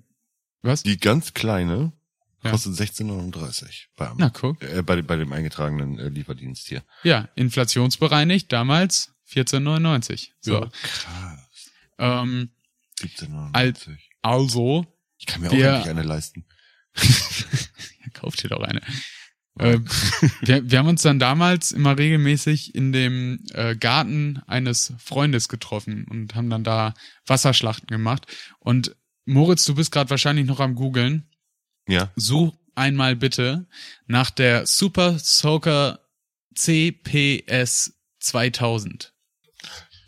was? 0.62 0.82
Die 0.82 0.98
ganz 0.98 1.32
kleine 1.32 1.92
Ja. 2.43 2.51
kostet 2.53 2.74
16,39 2.74 3.86
bei, 3.97 4.11
Na, 4.16 4.30
guck. 4.30 4.62
äh, 4.62 4.82
bei, 4.82 5.03
bei 5.03 5.16
dem 5.16 5.32
eingetragenen 5.32 5.99
äh, 5.99 6.09
Lieferdienst 6.09 6.68
hier. 6.68 6.82
Ja, 7.03 7.28
inflationsbereinigt, 7.34 8.51
damals 8.51 9.12
14,99. 9.30 10.28
So. 10.41 10.68
krass. 10.82 11.70
Ähm, 11.99 12.51
17,39. 12.99 13.99
also, 14.22 14.86
Ich 15.18 15.26
kann 15.26 15.43
mir 15.43 15.49
auch 15.51 15.53
endlich 15.53 15.88
eine 15.88 16.03
leisten. 16.03 16.47
kauft 18.14 18.43
ihr 18.45 18.51
doch 18.51 18.62
eine. 18.62 18.80
Äh, 19.59 19.78
wir, 20.41 20.70
wir 20.70 20.78
haben 20.78 20.88
uns 20.88 21.03
dann 21.03 21.18
damals 21.18 21.72
immer 21.72 21.99
regelmäßig 21.99 22.74
in 22.74 22.93
dem 22.93 23.45
äh, 23.53 23.76
Garten 23.76 24.41
eines 24.47 24.95
Freundes 24.99 25.49
getroffen 25.49 26.07
und 26.09 26.34
haben 26.34 26.51
dann 26.51 26.64
da 26.64 26.95
Wasserschlachten 27.26 27.88
gemacht. 27.88 28.26
Und 28.59 28.97
Moritz, 29.26 29.64
du 29.64 29.74
bist 29.74 29.93
gerade 29.93 30.11
wahrscheinlich 30.11 30.47
noch 30.47 30.61
am 30.61 30.74
googeln. 30.74 31.29
Ja. 31.91 32.11
Such 32.16 32.53
einmal 32.74 33.16
bitte 33.16 33.66
nach 34.07 34.30
der 34.30 34.66
Super 34.66 35.18
Soaker 35.18 36.01
CPS 36.55 37.95
2000. 38.20 39.12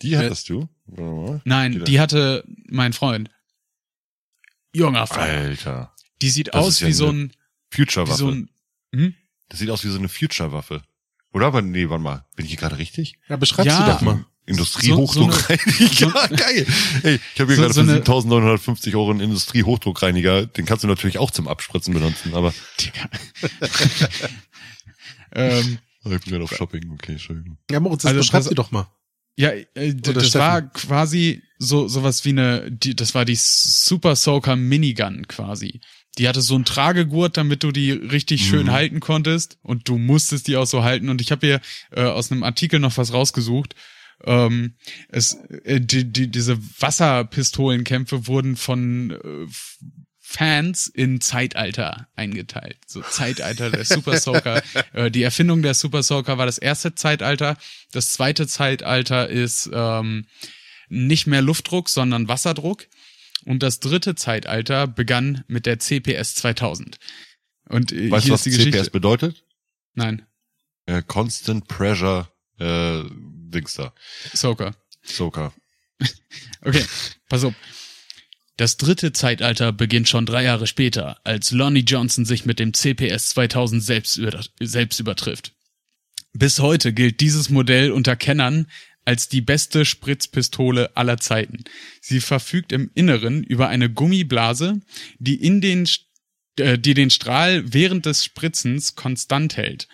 Die 0.03 0.17
hattest 0.17 0.49
du? 0.49 0.69
Nein, 1.45 1.85
die 1.85 2.01
hatte 2.01 2.45
mein 2.67 2.93
Freund. 2.93 3.31
Junger 4.75 5.07
Freund. 5.07 5.21
Alter. 5.23 5.95
Die 6.23 6.31
sieht 6.31 6.49
Das 6.49 6.55
aus 6.55 6.69
ist 6.75 6.81
ja 6.81 6.89
wie 6.89 6.93
so 6.93 7.09
eine 7.09 7.19
ein, 7.25 7.33
wie 7.71 7.77
Future-Waffe. 7.77 8.17
so 8.19 8.31
ein, 8.31 8.51
hm? 8.95 9.15
das 9.49 9.59
sieht 9.61 9.71
aus 9.71 9.85
wie 9.85 9.89
so 9.89 9.99
eine 9.99 10.09
Future-Waffe. 10.09 10.83
Oder? 11.33 11.47
Aber 11.47 11.63
nee, 11.63 11.89
warte 11.89 12.03
mal. 12.03 12.27
Bin 12.37 12.45
ich 12.47 12.53
hier 12.53 12.59
gerade 12.61 12.79
richtig? 12.79 13.19
ja, 13.29 13.37
beschreibst 13.37 13.67
Ja. 13.73 13.87
du 13.87 13.93
doch 13.93 14.01
mal. 14.03 14.25
Industriehochdruckreiniger. 14.47 16.29
Geil. 16.37 16.67
Hey, 17.03 17.21
ich 17.35 17.41
habe 17.41 17.55
hier 17.55 17.57
So- 17.57 17.63
gerade 17.63 17.75
so 17.75 17.81
für 17.85 17.91
eine- 17.91 17.93
7950 18.05 18.97
Euro 18.97 19.11
einen 19.11 19.21
Industriehochdruckreiniger. 19.21 20.47
Den 20.47 20.65
kannst 20.67 20.85
du 20.85 20.89
natürlich 20.89 21.19
auch 21.19 21.31
zum 21.31 21.47
Abspritzen 21.49 21.95
benutzen, 21.95 22.35
aber 22.35 22.53
Digga. 22.81 23.09
ähm, 25.35 25.79
ich 26.05 26.11
bin 26.11 26.21
gerade 26.33 26.45
auf 26.45 26.55
Shopping. 26.55 26.91
Okay, 26.93 27.13
Entschuldigung. 27.13 27.59
Ja, 27.71 27.81
Moritz, 27.81 28.05
Also, 28.05 28.19
also, 28.19 28.29
beschreib 28.29 28.43
sie 28.45 28.55
doch 28.55 28.71
mal. 28.71 28.89
Ja, 29.37 29.51
äh, 29.51 29.95
das 29.95 30.29
Steffen. 30.29 30.41
war 30.41 30.63
quasi 30.63 31.43
so 31.59 31.89
sowas 31.89 32.25
wie 32.25 32.31
eine, 32.31 32.71
die, 32.71 32.95
das 32.95 33.15
war 33.15 33.25
die 33.25 33.37
Super 33.39 34.15
Soaker 34.17 34.57
Minigun 34.57 35.27
quasi. 35.27 35.81
Die 36.19 36.29
hatte 36.29 36.43
so 36.43 36.55
einen 36.55 36.67
Tragegurt, 36.67 37.39
damit 37.39 37.63
du 37.63 37.73
die 37.73 37.91
richtig 37.93 38.47
schön 38.47 38.67
Mhm. 38.67 38.73
halten 38.73 39.01
konntest 39.01 39.57
und 39.63 39.89
du 39.89 39.97
musstest 39.97 40.49
die 40.49 40.57
auch 40.57 40.67
so 40.67 40.83
halten. 40.85 41.09
Und 41.09 41.23
ich 41.23 41.33
habe 41.33 41.47
hier 41.47 41.61
äh, 41.93 42.03
aus 42.03 42.31
einem 42.31 42.43
Artikel 42.43 42.79
noch 42.81 42.99
was 42.99 43.15
rausgesucht. 43.15 43.75
Ähm, 44.25 44.75
es, 45.09 45.35
äh, 45.65 45.81
die, 45.81 46.11
die, 46.11 46.29
diese 46.29 46.59
Wasserpistolenkämpfe 46.81 48.27
wurden 48.27 48.57
von 48.57 49.11
äh, 49.11 49.47
Fans 50.21 50.87
in 50.87 51.21
Zeitalter 51.21 52.09
eingeteilt. 52.17 52.79
So 52.87 53.03
Zeitalter 53.03 53.71
der 53.71 53.85
Super 53.85 54.19
Soaker. 54.19 54.63
äh, 54.95 55.11
die 55.11 55.23
Erfindung 55.23 55.63
der 55.63 55.75
Super 55.75 56.03
Soaker 56.03 56.39
war 56.39 56.47
das 56.47 56.59
erste 56.59 56.95
Zeitalter. 56.95 57.57
Das 57.93 58.13
zweite 58.13 58.47
Zeitalter 58.47 59.29
ist 59.29 59.69
ähm, 59.73 60.27
nicht 60.89 61.27
mehr 61.27 61.43
Luftdruck, 61.43 61.89
sondern 61.91 62.29
Wasserdruck. 62.29 62.87
Und 63.45 63.63
das 63.63 63.81
dritte 63.81 64.15
Zeitalter 64.15 64.87
begann 64.87 65.45
mit 65.49 65.67
der 65.67 65.79
CPS 65.79 66.37
2000. 66.37 66.99
Und 67.69 67.93
äh, 67.93 68.11
Weißt 68.11 68.29
du, 68.29 68.29
ist 68.29 68.33
was 68.33 68.43
die 68.45 68.51
CPS 68.53 68.65
Geschichte. 68.71 68.91
bedeutet? 68.91 69.45
Nein, 69.95 70.23
Äh, 70.87 71.03
Constant 71.03 71.69
Pressure 71.69 72.33
äh, 72.59 73.03
Dings 73.53 73.75
da. 73.75 73.93
Soaker. 74.33 74.75
Soaker. 75.05 75.53
Okay, 76.65 76.85
pass 77.29 77.43
auf. 77.43 77.55
Das 78.57 78.77
dritte 78.77 79.13
Zeitalter 79.13 79.73
beginnt 79.73 80.09
schon 80.09 80.27
drei 80.27 80.45
Jahre 80.45 80.69
später, 80.69 81.19
als 81.25 81.51
Lonnie 81.51 81.81
Johnson 81.81 82.25
sich 82.25 82.45
mit 82.45 82.61
dem 82.61 82.73
CPS 82.73 83.31
2000 83.31 83.83
selbst, 83.83 84.17
über, 84.17 84.41
selbst 84.61 85.01
übertrifft. 85.01 85.53
Bis 86.33 86.61
heute 86.61 86.93
gilt 86.93 87.21
dieses 87.21 87.51
Modell 87.51 87.91
unter 87.91 88.15
Kennern 88.15 88.67
als 89.05 89.29
die 89.29 89.41
beste 89.41 89.85
Spritzpistole 89.85 90.97
aller 90.97 91.19
Zeiten. 91.19 91.65
Sie 92.01 92.21
verfügt 92.21 92.73
im 92.73 92.91
Inneren 92.95 93.43
über 93.43 93.69
eine 93.69 93.91
Gummiblase, 93.91 94.81
die 95.19 95.35
in 95.35 95.61
den, 95.61 95.89
äh, 96.59 96.79
die 96.79 96.95
den 96.95 97.11
Strahl 97.11 97.73
während 97.73 98.07
des 98.07 98.25
Spritzens 98.25 98.95
konstant 98.95 99.57
hält. 99.57 99.89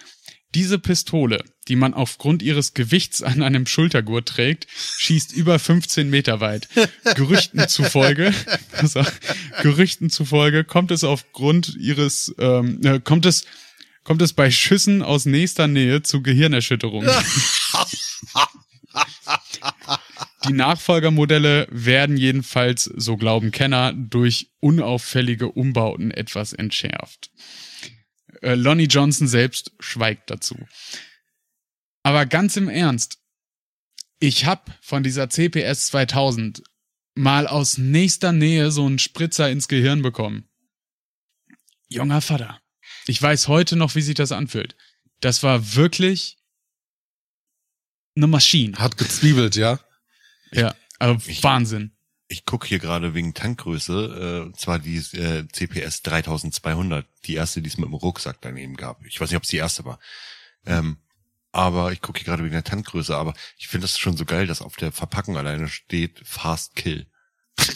Diese 0.54 0.78
Pistole, 0.78 1.44
die 1.68 1.76
man 1.76 1.92
aufgrund 1.92 2.42
ihres 2.42 2.72
Gewichts 2.72 3.22
an 3.22 3.42
einem 3.42 3.66
Schultergurt 3.66 4.26
trägt, 4.28 4.66
schießt 4.70 5.32
über 5.32 5.58
15 5.58 6.08
Meter 6.08 6.40
weit. 6.40 6.68
Gerüchten 7.14 7.68
zufolge, 7.68 8.32
also, 8.72 9.04
Gerüchten 9.62 10.08
zufolge 10.08 10.64
kommt 10.64 10.90
es 10.90 11.04
aufgrund 11.04 11.76
ihres, 11.76 12.34
ähm, 12.38 12.80
äh, 12.82 12.98
kommt 13.00 13.26
es, 13.26 13.44
kommt 14.04 14.22
es 14.22 14.32
bei 14.32 14.50
Schüssen 14.50 15.02
aus 15.02 15.26
nächster 15.26 15.66
Nähe 15.66 16.02
zu 16.02 16.22
Gehirnerschütterungen. 16.22 17.10
Die 20.46 20.52
Nachfolgermodelle 20.52 21.66
werden 21.70 22.16
jedenfalls, 22.16 22.84
so 22.84 23.16
glauben 23.16 23.50
Kenner, 23.50 23.92
durch 23.92 24.48
unauffällige 24.60 25.48
Umbauten 25.48 26.10
etwas 26.10 26.52
entschärft. 26.52 27.30
Äh, 28.42 28.54
Lonnie 28.54 28.86
Johnson 28.86 29.26
selbst 29.28 29.72
schweigt 29.80 30.30
dazu. 30.30 30.56
Aber 32.02 32.26
ganz 32.26 32.56
im 32.56 32.68
Ernst, 32.68 33.18
ich 34.20 34.46
hab 34.46 34.76
von 34.82 35.02
dieser 35.02 35.28
CPS 35.30 35.86
2000 35.86 36.62
mal 37.14 37.46
aus 37.46 37.78
nächster 37.78 38.32
Nähe 38.32 38.70
so 38.70 38.86
einen 38.86 38.98
Spritzer 38.98 39.50
ins 39.50 39.68
Gehirn 39.68 40.02
bekommen. 40.02 40.48
Junger 41.88 42.20
Vater. 42.20 42.60
Ich 43.06 43.20
weiß 43.20 43.48
heute 43.48 43.76
noch, 43.76 43.94
wie 43.94 44.02
sich 44.02 44.14
das 44.14 44.32
anfühlt. 44.32 44.76
Das 45.20 45.42
war 45.42 45.74
wirklich 45.74 46.36
eine 48.16 48.26
Maschine. 48.26 48.76
Hat 48.78 48.96
gezwiebelt, 48.98 49.56
ja? 49.56 49.80
Ja, 50.52 50.74
also 50.98 51.20
Ich- 51.28 51.42
Wahnsinn. 51.42 51.96
Ich 52.30 52.44
guck 52.44 52.66
hier 52.66 52.78
gerade 52.78 53.14
wegen 53.14 53.32
Tankgröße, 53.32 54.42
äh, 54.42 54.46
und 54.46 54.60
zwar 54.60 54.78
die 54.78 54.98
äh, 54.98 55.48
CPS 55.50 56.02
3200, 56.02 57.06
die 57.24 57.34
erste, 57.34 57.62
die 57.62 57.68
es 57.68 57.78
mit 57.78 57.88
dem 57.88 57.94
Rucksack 57.94 58.36
daneben 58.42 58.76
gab. 58.76 59.04
Ich 59.06 59.18
weiß 59.18 59.30
nicht, 59.30 59.38
ob 59.38 59.44
es 59.44 59.48
die 59.48 59.56
erste 59.56 59.86
war. 59.86 59.98
Ähm, 60.66 60.98
aber 61.52 61.90
ich 61.92 62.02
gucke 62.02 62.18
hier 62.18 62.26
gerade 62.26 62.44
wegen 62.44 62.52
der 62.52 62.64
Tankgröße, 62.64 63.16
aber 63.16 63.32
ich 63.56 63.68
finde 63.68 63.86
das 63.86 63.98
schon 63.98 64.18
so 64.18 64.26
geil, 64.26 64.46
dass 64.46 64.60
auf 64.60 64.76
der 64.76 64.92
Verpackung 64.92 65.38
alleine 65.38 65.68
steht 65.68 66.20
Fast 66.22 66.76
Kill. 66.76 67.06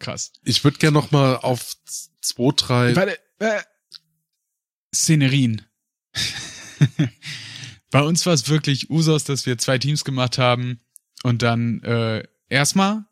Krass. 0.00 0.32
Ich 0.42 0.64
würde 0.64 0.78
gerne 0.78 0.98
noch 0.98 1.12
mal 1.12 1.36
auf 1.36 1.76
zwei, 2.20 2.52
drei. 2.56 2.96
Warte, 2.96 3.18
äh, 3.38 3.62
Szenerien. 4.92 5.64
Bei 7.90 8.02
uns 8.02 8.26
war 8.26 8.34
es 8.34 8.48
wirklich 8.48 8.90
Usos, 8.90 9.22
dass 9.24 9.46
wir 9.46 9.58
zwei 9.58 9.78
Teams 9.78 10.04
gemacht 10.04 10.38
haben 10.38 10.80
und 11.22 11.42
dann 11.42 11.82
äh, 11.82 12.22
erstmal 12.48 13.04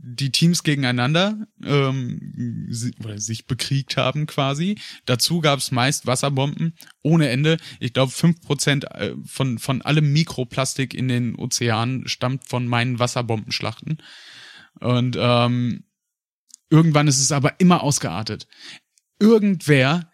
die 0.00 0.30
Teams 0.30 0.62
gegeneinander 0.62 1.46
ähm, 1.62 2.66
si- 2.70 2.94
oder 3.04 3.18
sich 3.18 3.46
bekriegt 3.46 3.96
haben 3.96 4.26
quasi. 4.26 4.78
Dazu 5.06 5.40
gab 5.40 5.58
es 5.58 5.70
meist 5.70 6.06
Wasserbomben 6.06 6.74
ohne 7.02 7.28
Ende. 7.28 7.58
Ich 7.80 7.92
glaube, 7.92 8.12
fünf 8.12 8.40
Prozent 8.40 8.84
äh, 8.92 9.14
von, 9.24 9.58
von 9.58 9.82
allem 9.82 10.12
Mikroplastik 10.12 10.94
in 10.94 11.08
den 11.08 11.34
Ozeanen 11.36 12.08
stammt 12.08 12.48
von 12.48 12.66
meinen 12.66 12.98
Wasserbombenschlachten. 12.98 13.98
Und 14.80 15.16
ähm, 15.18 15.84
irgendwann 16.70 17.08
ist 17.08 17.20
es 17.20 17.32
aber 17.32 17.58
immer 17.60 17.82
ausgeartet. 17.82 18.46
Irgendwer 19.18 20.10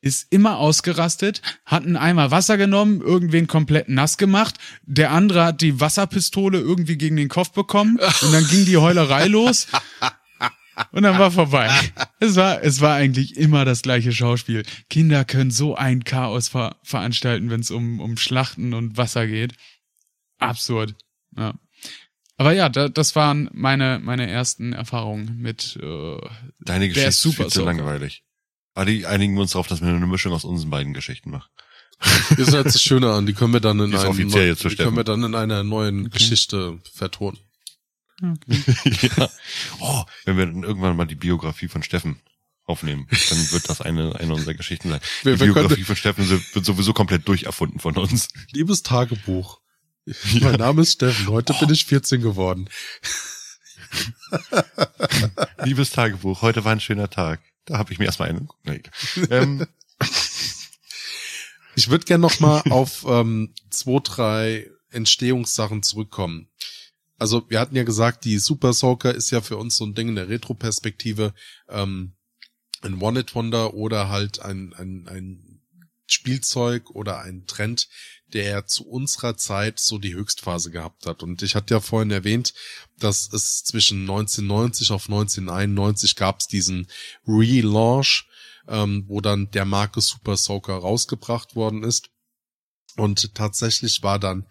ist 0.00 0.26
immer 0.30 0.58
ausgerastet, 0.58 1.42
hat 1.64 1.84
einen 1.84 1.96
Eimer 1.96 2.30
Wasser 2.30 2.56
genommen, 2.56 3.00
irgendwen 3.00 3.46
komplett 3.46 3.88
nass 3.88 4.16
gemacht, 4.16 4.56
der 4.82 5.10
andere 5.10 5.44
hat 5.44 5.60
die 5.60 5.80
Wasserpistole 5.80 6.58
irgendwie 6.58 6.96
gegen 6.96 7.16
den 7.16 7.28
Kopf 7.28 7.50
bekommen 7.50 7.98
und 7.98 8.32
dann 8.32 8.46
ging 8.46 8.64
die 8.64 8.76
Heulerei 8.76 9.26
los 9.28 9.66
und 10.92 11.02
dann 11.02 11.18
war 11.18 11.30
vorbei. 11.30 11.70
Es 12.20 12.36
war, 12.36 12.62
es 12.62 12.80
war 12.80 12.94
eigentlich 12.94 13.36
immer 13.36 13.64
das 13.64 13.82
gleiche 13.82 14.12
Schauspiel. 14.12 14.64
Kinder 14.88 15.24
können 15.24 15.50
so 15.50 15.74
ein 15.74 16.04
Chaos 16.04 16.48
ver 16.48 16.76
veranstalten, 16.82 17.50
wenn 17.50 17.60
es 17.60 17.70
um, 17.70 18.00
um 18.00 18.16
Schlachten 18.16 18.74
und 18.74 18.96
Wasser 18.96 19.26
geht. 19.26 19.54
Absurd. 20.38 20.94
Ja. 21.36 21.54
Aber 22.36 22.52
ja, 22.52 22.68
da, 22.68 22.88
das 22.88 23.16
waren 23.16 23.50
meine, 23.52 23.98
meine 23.98 24.30
ersten 24.30 24.72
Erfahrungen 24.72 25.38
mit 25.38 25.76
äh, 25.82 26.16
Deine 26.60 26.88
Geschichte 26.88 27.08
ist 27.08 27.34
viel 27.34 27.46
zu 27.48 27.64
langweilig. 27.64 28.22
Ali, 28.78 29.04
einigen 29.06 29.34
wir 29.34 29.42
uns 29.42 29.52
darauf, 29.52 29.66
dass 29.66 29.80
wir 29.80 29.88
eine 29.88 30.06
Mischung 30.06 30.32
aus 30.32 30.44
unseren 30.44 30.70
beiden 30.70 30.94
Geschichten 30.94 31.30
machen. 31.30 31.50
Das 32.36 32.52
hört 32.52 32.70
sich 32.70 32.80
schöner 32.82 33.14
an. 33.14 33.26
Die 33.26 33.32
können 33.34 33.52
wir 33.52 33.60
dann 33.60 33.80
in 33.80 33.92
ist 33.92 34.04
einem, 34.04 34.28
jetzt 34.30 34.62
für 34.62 34.68
die 34.68 34.76
können 34.76 34.96
wir 34.96 35.02
dann 35.04 35.24
in 35.24 35.34
einer 35.34 35.64
neuen 35.64 36.10
Geschichte 36.10 36.78
vertonen. 36.94 37.38
ja. 38.20 39.28
Oh, 39.80 40.04
wenn 40.24 40.36
wir 40.36 40.46
dann 40.46 40.62
irgendwann 40.62 40.96
mal 40.96 41.06
die 41.06 41.14
Biografie 41.16 41.68
von 41.68 41.82
Steffen 41.82 42.20
aufnehmen, 42.64 43.08
dann 43.30 43.50
wird 43.50 43.68
das 43.68 43.80
eine, 43.80 44.14
eine 44.16 44.34
unserer 44.34 44.54
Geschichten 44.54 44.90
sein. 44.90 45.00
Wir- 45.22 45.34
die 45.34 45.40
wir 45.40 45.46
Biografie 45.46 45.74
können- 45.74 45.84
von 45.86 45.96
Steffen 45.96 46.28
wird 46.28 46.64
sowieso 46.64 46.92
komplett 46.92 47.26
durcherfunden 47.26 47.80
von 47.80 47.96
uns. 47.96 48.28
Liebes 48.52 48.82
Tagebuch. 48.82 49.60
Mein 50.40 50.54
Name 50.56 50.82
ist 50.82 50.92
Steffen. 50.94 51.28
Heute 51.28 51.52
bin 51.54 51.70
ich 51.70 51.84
14 51.84 52.20
geworden. 52.22 52.68
Liebes 55.64 55.90
Tagebuch, 55.90 56.42
heute 56.42 56.64
war 56.64 56.72
ein 56.72 56.80
schöner 56.80 57.10
Tag. 57.10 57.40
Da 57.68 57.78
habe 57.78 57.92
ich 57.92 57.98
mir 57.98 58.06
erstmal 58.06 58.30
einen. 58.30 58.48
Nee. 58.64 58.82
ähm, 59.30 59.66
Ich 61.78 61.90
würde 61.90 62.06
gerne 62.06 62.22
noch 62.22 62.40
mal 62.40 62.60
auf 62.70 63.06
ähm, 63.08 63.54
zwei, 63.70 64.00
drei 64.02 64.70
Entstehungssachen 64.90 65.84
zurückkommen. 65.84 66.48
Also 67.18 67.48
wir 67.48 67.60
hatten 67.60 67.76
ja 67.76 67.84
gesagt, 67.84 68.24
die 68.24 68.40
Super 68.40 68.72
Soaker 68.72 69.14
ist 69.14 69.30
ja 69.30 69.40
für 69.40 69.56
uns 69.56 69.76
so 69.76 69.84
ein 69.84 69.94
Ding 69.94 70.08
in 70.08 70.16
der 70.16 70.28
Retro-Perspektive 70.28 71.34
ähm, 71.68 72.14
ein 72.82 73.00
One-Hit-Wonder 73.00 73.74
oder 73.74 74.08
halt 74.08 74.40
ein, 74.42 74.74
ein, 74.74 75.06
ein 75.06 75.60
Spielzeug 76.08 76.90
oder 76.90 77.20
ein 77.20 77.46
Trend, 77.46 77.88
der 78.32 78.66
zu 78.66 78.86
unserer 78.86 79.36
Zeit 79.36 79.78
so 79.78 79.98
die 79.98 80.14
Höchstphase 80.14 80.70
gehabt 80.70 81.06
hat. 81.06 81.22
Und 81.22 81.42
ich 81.42 81.54
hatte 81.54 81.74
ja 81.74 81.80
vorhin 81.80 82.10
erwähnt, 82.10 82.54
dass 82.98 83.32
es 83.32 83.64
zwischen 83.64 84.02
1990 84.02 84.90
auf 84.90 85.08
1991 85.08 86.16
gab 86.16 86.40
es 86.40 86.46
diesen 86.46 86.88
Relaunch, 87.26 88.28
ähm, 88.68 89.04
wo 89.08 89.20
dann 89.20 89.50
der 89.50 89.64
Marke 89.64 90.00
Super 90.00 90.36
Soaker 90.36 90.74
rausgebracht 90.74 91.56
worden 91.56 91.84
ist. 91.84 92.10
Und 92.96 93.34
tatsächlich 93.34 94.02
war 94.02 94.18
dann 94.18 94.46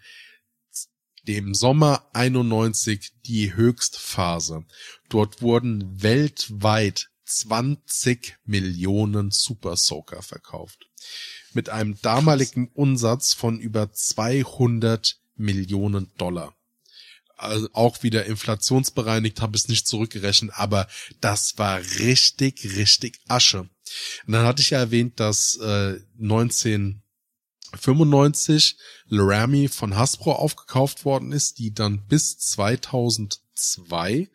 dem 1.28 1.54
Sommer 1.54 2.08
91 2.14 3.12
die 3.26 3.54
Höchstphase. 3.54 4.64
Dort 5.10 5.42
wurden 5.42 6.02
weltweit 6.02 7.10
20 7.26 8.38
Millionen 8.44 9.30
Super 9.30 9.76
Soaker 9.76 10.22
verkauft. 10.22 10.86
Mit 11.54 11.70
einem 11.70 11.98
damaligen 12.02 12.70
Umsatz 12.74 13.32
von 13.34 13.58
über 13.58 13.92
200 13.92 15.18
Millionen 15.36 16.10
Dollar. 16.18 16.54
Also 17.36 17.68
auch 17.72 18.02
wieder 18.02 18.26
inflationsbereinigt, 18.26 19.40
habe 19.40 19.56
es 19.56 19.68
nicht 19.68 19.86
zurückgerechnet, 19.86 20.50
aber 20.54 20.88
das 21.20 21.56
war 21.56 21.78
richtig, 22.00 22.76
richtig 22.76 23.20
Asche. 23.28 23.60
Und 23.60 24.32
dann 24.32 24.44
hatte 24.44 24.60
ich 24.60 24.70
ja 24.70 24.80
erwähnt, 24.80 25.20
dass 25.20 25.56
äh, 25.62 26.00
1995 26.20 28.76
Laramie 29.06 29.68
von 29.68 29.96
Hasbro 29.96 30.32
aufgekauft 30.32 31.04
worden 31.04 31.30
ist, 31.30 31.60
die 31.60 31.72
dann 31.72 32.04
bis 32.06 32.38
2002 32.38 34.28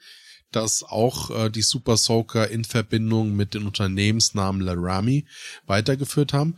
das 0.55 0.83
auch 0.83 1.31
äh, 1.31 1.49
die 1.49 1.61
Super 1.61 1.97
Soaker 1.97 2.47
in 2.47 2.63
Verbindung 2.63 3.35
mit 3.35 3.53
den 3.53 3.65
Unternehmensnamen 3.65 4.61
Laramie 4.61 5.25
weitergeführt 5.65 6.31
haben. 6.31 6.55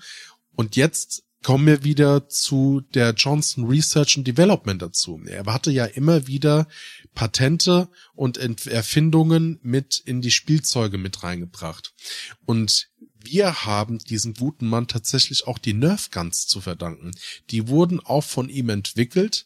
Und 0.55 0.75
jetzt 0.75 1.23
kommen 1.43 1.67
wir 1.67 1.83
wieder 1.83 2.27
zu 2.27 2.81
der 2.95 3.11
Johnson 3.11 3.65
Research 3.65 4.17
and 4.17 4.27
Development 4.27 4.81
dazu. 4.81 5.21
Er 5.27 5.45
hatte 5.45 5.69
ja 5.69 5.85
immer 5.85 6.25
wieder 6.25 6.67
Patente 7.13 7.87
und 8.15 8.37
Erfindungen 8.65 9.59
mit 9.61 10.01
in 10.05 10.21
die 10.21 10.31
Spielzeuge 10.31 10.97
mit 10.97 11.21
reingebracht. 11.21 11.93
Und 12.45 12.89
wir 13.23 13.65
haben 13.65 13.99
diesem 13.99 14.33
guten 14.33 14.67
Mann 14.67 14.87
tatsächlich 14.87 15.45
auch 15.45 15.59
die 15.59 15.73
Nerf 15.73 16.09
Guns 16.09 16.47
zu 16.47 16.61
verdanken. 16.61 17.11
Die 17.51 17.67
wurden 17.67 17.99
auch 17.99 18.23
von 18.23 18.49
ihm 18.49 18.69
entwickelt 18.69 19.45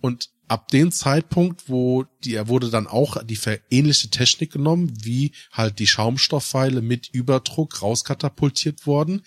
und 0.00 0.30
ab 0.48 0.68
dem 0.68 0.90
Zeitpunkt, 0.90 1.68
wo 1.68 2.04
die, 2.24 2.34
er 2.34 2.48
wurde 2.48 2.70
dann 2.70 2.86
auch 2.86 3.22
die 3.22 3.38
ähnliche 3.70 4.08
Technik 4.08 4.52
genommen, 4.52 4.92
wie 5.02 5.32
halt 5.52 5.78
die 5.78 5.86
Schaumstoffpfeile 5.86 6.80
mit 6.80 7.08
Überdruck 7.08 7.82
rauskatapultiert 7.82 8.86
worden. 8.86 9.22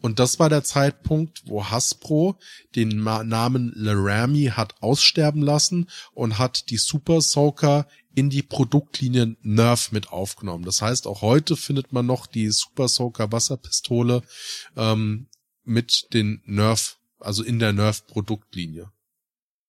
Und 0.00 0.18
das 0.18 0.38
war 0.38 0.48
der 0.48 0.64
Zeitpunkt, 0.64 1.42
wo 1.46 1.66
Hasbro 1.66 2.38
den 2.74 3.02
Namen 3.04 3.72
Laramie 3.74 4.50
hat 4.50 4.82
aussterben 4.82 5.42
lassen 5.42 5.88
und 6.12 6.38
hat 6.38 6.70
die 6.70 6.78
Super 6.78 7.20
Soaker 7.20 7.86
in 8.14 8.30
die 8.30 8.42
Produktlinie 8.42 9.36
Nerf 9.42 9.92
mit 9.92 10.10
aufgenommen. 10.10 10.64
Das 10.64 10.82
heißt, 10.82 11.06
auch 11.06 11.22
heute 11.22 11.56
findet 11.56 11.92
man 11.92 12.06
noch 12.06 12.26
die 12.26 12.50
Super 12.50 12.88
Soaker 12.88 13.30
Wasserpistole 13.30 14.22
ähm, 14.76 15.28
mit 15.64 16.12
den 16.12 16.42
Nerf, 16.44 16.98
also 17.18 17.44
in 17.44 17.58
der 17.58 17.72
Nerf 17.72 18.06
Produktlinie. 18.06 18.90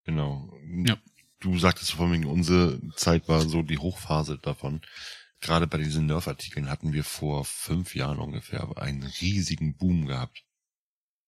Genau. 0.05 0.51
Ja. 0.86 0.97
Du 1.39 1.57
sagtest 1.57 1.93
vor 1.93 2.07
allem, 2.07 2.27
unsere 2.27 2.79
Zeit 2.95 3.27
war 3.27 3.41
so 3.41 3.63
die 3.63 3.79
Hochphase 3.79 4.38
davon. 4.38 4.82
Gerade 5.42 5.68
bei 5.68 5.78
diesen 5.78 6.06
Nerf-Artikeln 6.06 6.70
hatten 6.70 6.94
wir 6.94 7.04
vor 7.04 7.46
fünf 7.46 7.96
Jahren 7.96 8.20
ungefähr 8.20 8.78
einen 8.78 9.04
riesigen 9.04 9.76
Boom 9.76 10.06
gehabt. 10.06 10.44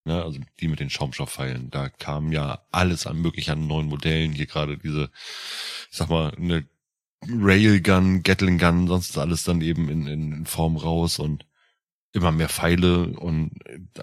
Ja, 0.06 0.24
also 0.24 0.40
die 0.60 0.68
mit 0.68 0.80
den 0.80 0.90
Schaumstoffpfeilen. 0.90 1.70
Da 1.70 1.90
kam 1.90 2.32
ja 2.32 2.66
alles 2.72 3.08
an 3.08 3.22
möglich 3.22 3.50
an 3.50 3.68
neuen 3.68 3.88
Modellen. 3.88 4.34
Hier 4.34 4.46
gerade 4.46 4.78
diese, 4.78 5.10
ich 5.90 5.98
sag 5.98 6.10
mal, 6.10 6.34
eine 6.36 6.68
Railgun, 7.28 8.22
Gatling 8.22 8.58
Gun, 8.58 8.88
sonst 8.88 9.18
alles 9.18 9.44
dann 9.44 9.62
eben 9.62 9.90
in, 9.90 10.08
in 10.08 10.46
Form 10.46 10.78
raus 10.78 11.20
und 11.20 11.46
immer 12.12 12.32
mehr 12.32 12.50
Pfeile 12.50 13.08
und 13.08 13.52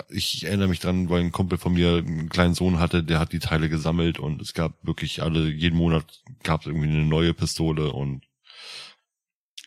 ich 0.08 0.44
erinnere 0.44 0.66
mich 0.68 0.80
dran, 0.80 1.08
weil 1.08 1.20
ein 1.20 1.30
Kumpel 1.30 1.58
von 1.58 1.74
mir 1.74 1.98
einen 1.98 2.28
kleinen 2.28 2.54
Sohn 2.54 2.80
hatte, 2.80 3.04
der 3.04 3.20
hat 3.20 3.32
die 3.32 3.38
Teile 3.38 3.68
gesammelt 3.68 4.18
und 4.18 4.42
es 4.42 4.52
gab 4.52 4.84
wirklich 4.84 5.22
alle, 5.22 5.48
jeden 5.48 5.76
Monat 5.76 6.22
gab 6.42 6.62
es 6.62 6.66
irgendwie 6.66 6.88
eine 6.88 7.04
neue 7.04 7.34
Pistole 7.34 7.92
und 7.92 8.26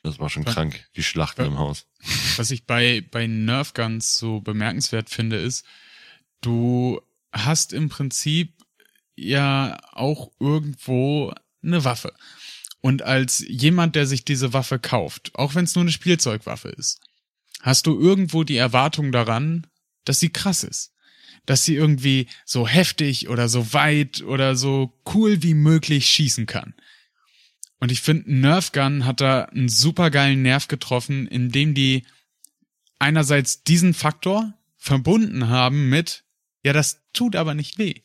das 0.03 0.19
war 0.19 0.29
schon 0.29 0.45
krank, 0.45 0.85
die 0.95 1.03
Schlachten 1.03 1.45
im 1.45 1.57
Haus. 1.57 1.87
Was 2.37 2.51
ich 2.51 2.65
bei, 2.65 3.03
bei 3.09 3.25
Nerf 3.25 3.73
Guns 3.73 4.17
so 4.17 4.41
bemerkenswert 4.41 5.09
finde, 5.09 5.37
ist, 5.37 5.65
du 6.41 7.01
hast 7.31 7.73
im 7.73 7.89
Prinzip 7.89 8.53
ja 9.15 9.79
auch 9.93 10.31
irgendwo 10.39 11.33
eine 11.63 11.85
Waffe. 11.85 12.13
Und 12.81 13.01
als 13.01 13.43
jemand, 13.47 13.95
der 13.95 14.05
sich 14.05 14.25
diese 14.25 14.51
Waffe 14.51 14.77
kauft, 14.77 15.31
auch 15.35 15.55
wenn 15.55 15.63
es 15.63 15.75
nur 15.75 15.83
eine 15.83 15.91
Spielzeugwaffe 15.91 16.67
ist, 16.67 16.99
hast 17.61 17.87
du 17.87 17.97
irgendwo 17.97 18.43
die 18.43 18.57
Erwartung 18.57 19.13
daran, 19.13 19.67
dass 20.03 20.19
sie 20.19 20.29
krass 20.29 20.63
ist. 20.63 20.91
Dass 21.45 21.63
sie 21.63 21.75
irgendwie 21.75 22.27
so 22.45 22.67
heftig 22.67 23.29
oder 23.29 23.47
so 23.47 23.71
weit 23.73 24.21
oder 24.21 24.57
so 24.57 24.93
cool 25.13 25.43
wie 25.43 25.53
möglich 25.53 26.07
schießen 26.07 26.45
kann. 26.45 26.73
Und 27.83 27.91
ich 27.91 27.99
finde, 27.99 28.33
Nerf 28.33 28.71
Gun 28.71 29.03
hat 29.03 29.19
da 29.19 29.43
einen 29.43 29.67
supergeilen 29.67 30.41
Nerv 30.41 30.69
getroffen, 30.69 31.27
indem 31.27 31.73
die 31.73 32.05
einerseits 32.97 33.65
diesen 33.65 33.93
Faktor 33.93 34.53
verbunden 34.77 35.49
haben 35.49 35.89
mit, 35.89 36.23
ja, 36.63 36.71
das 36.71 37.01
tut 37.11 37.35
aber 37.35 37.55
nicht 37.55 37.77
weh. 37.77 37.95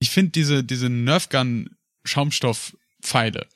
Ich 0.00 0.10
finde 0.10 0.32
diese, 0.32 0.64
diese 0.64 0.90
Nerf 0.90 1.28
Gun 1.28 1.76
Schaumstoffpfeile, 2.04 3.46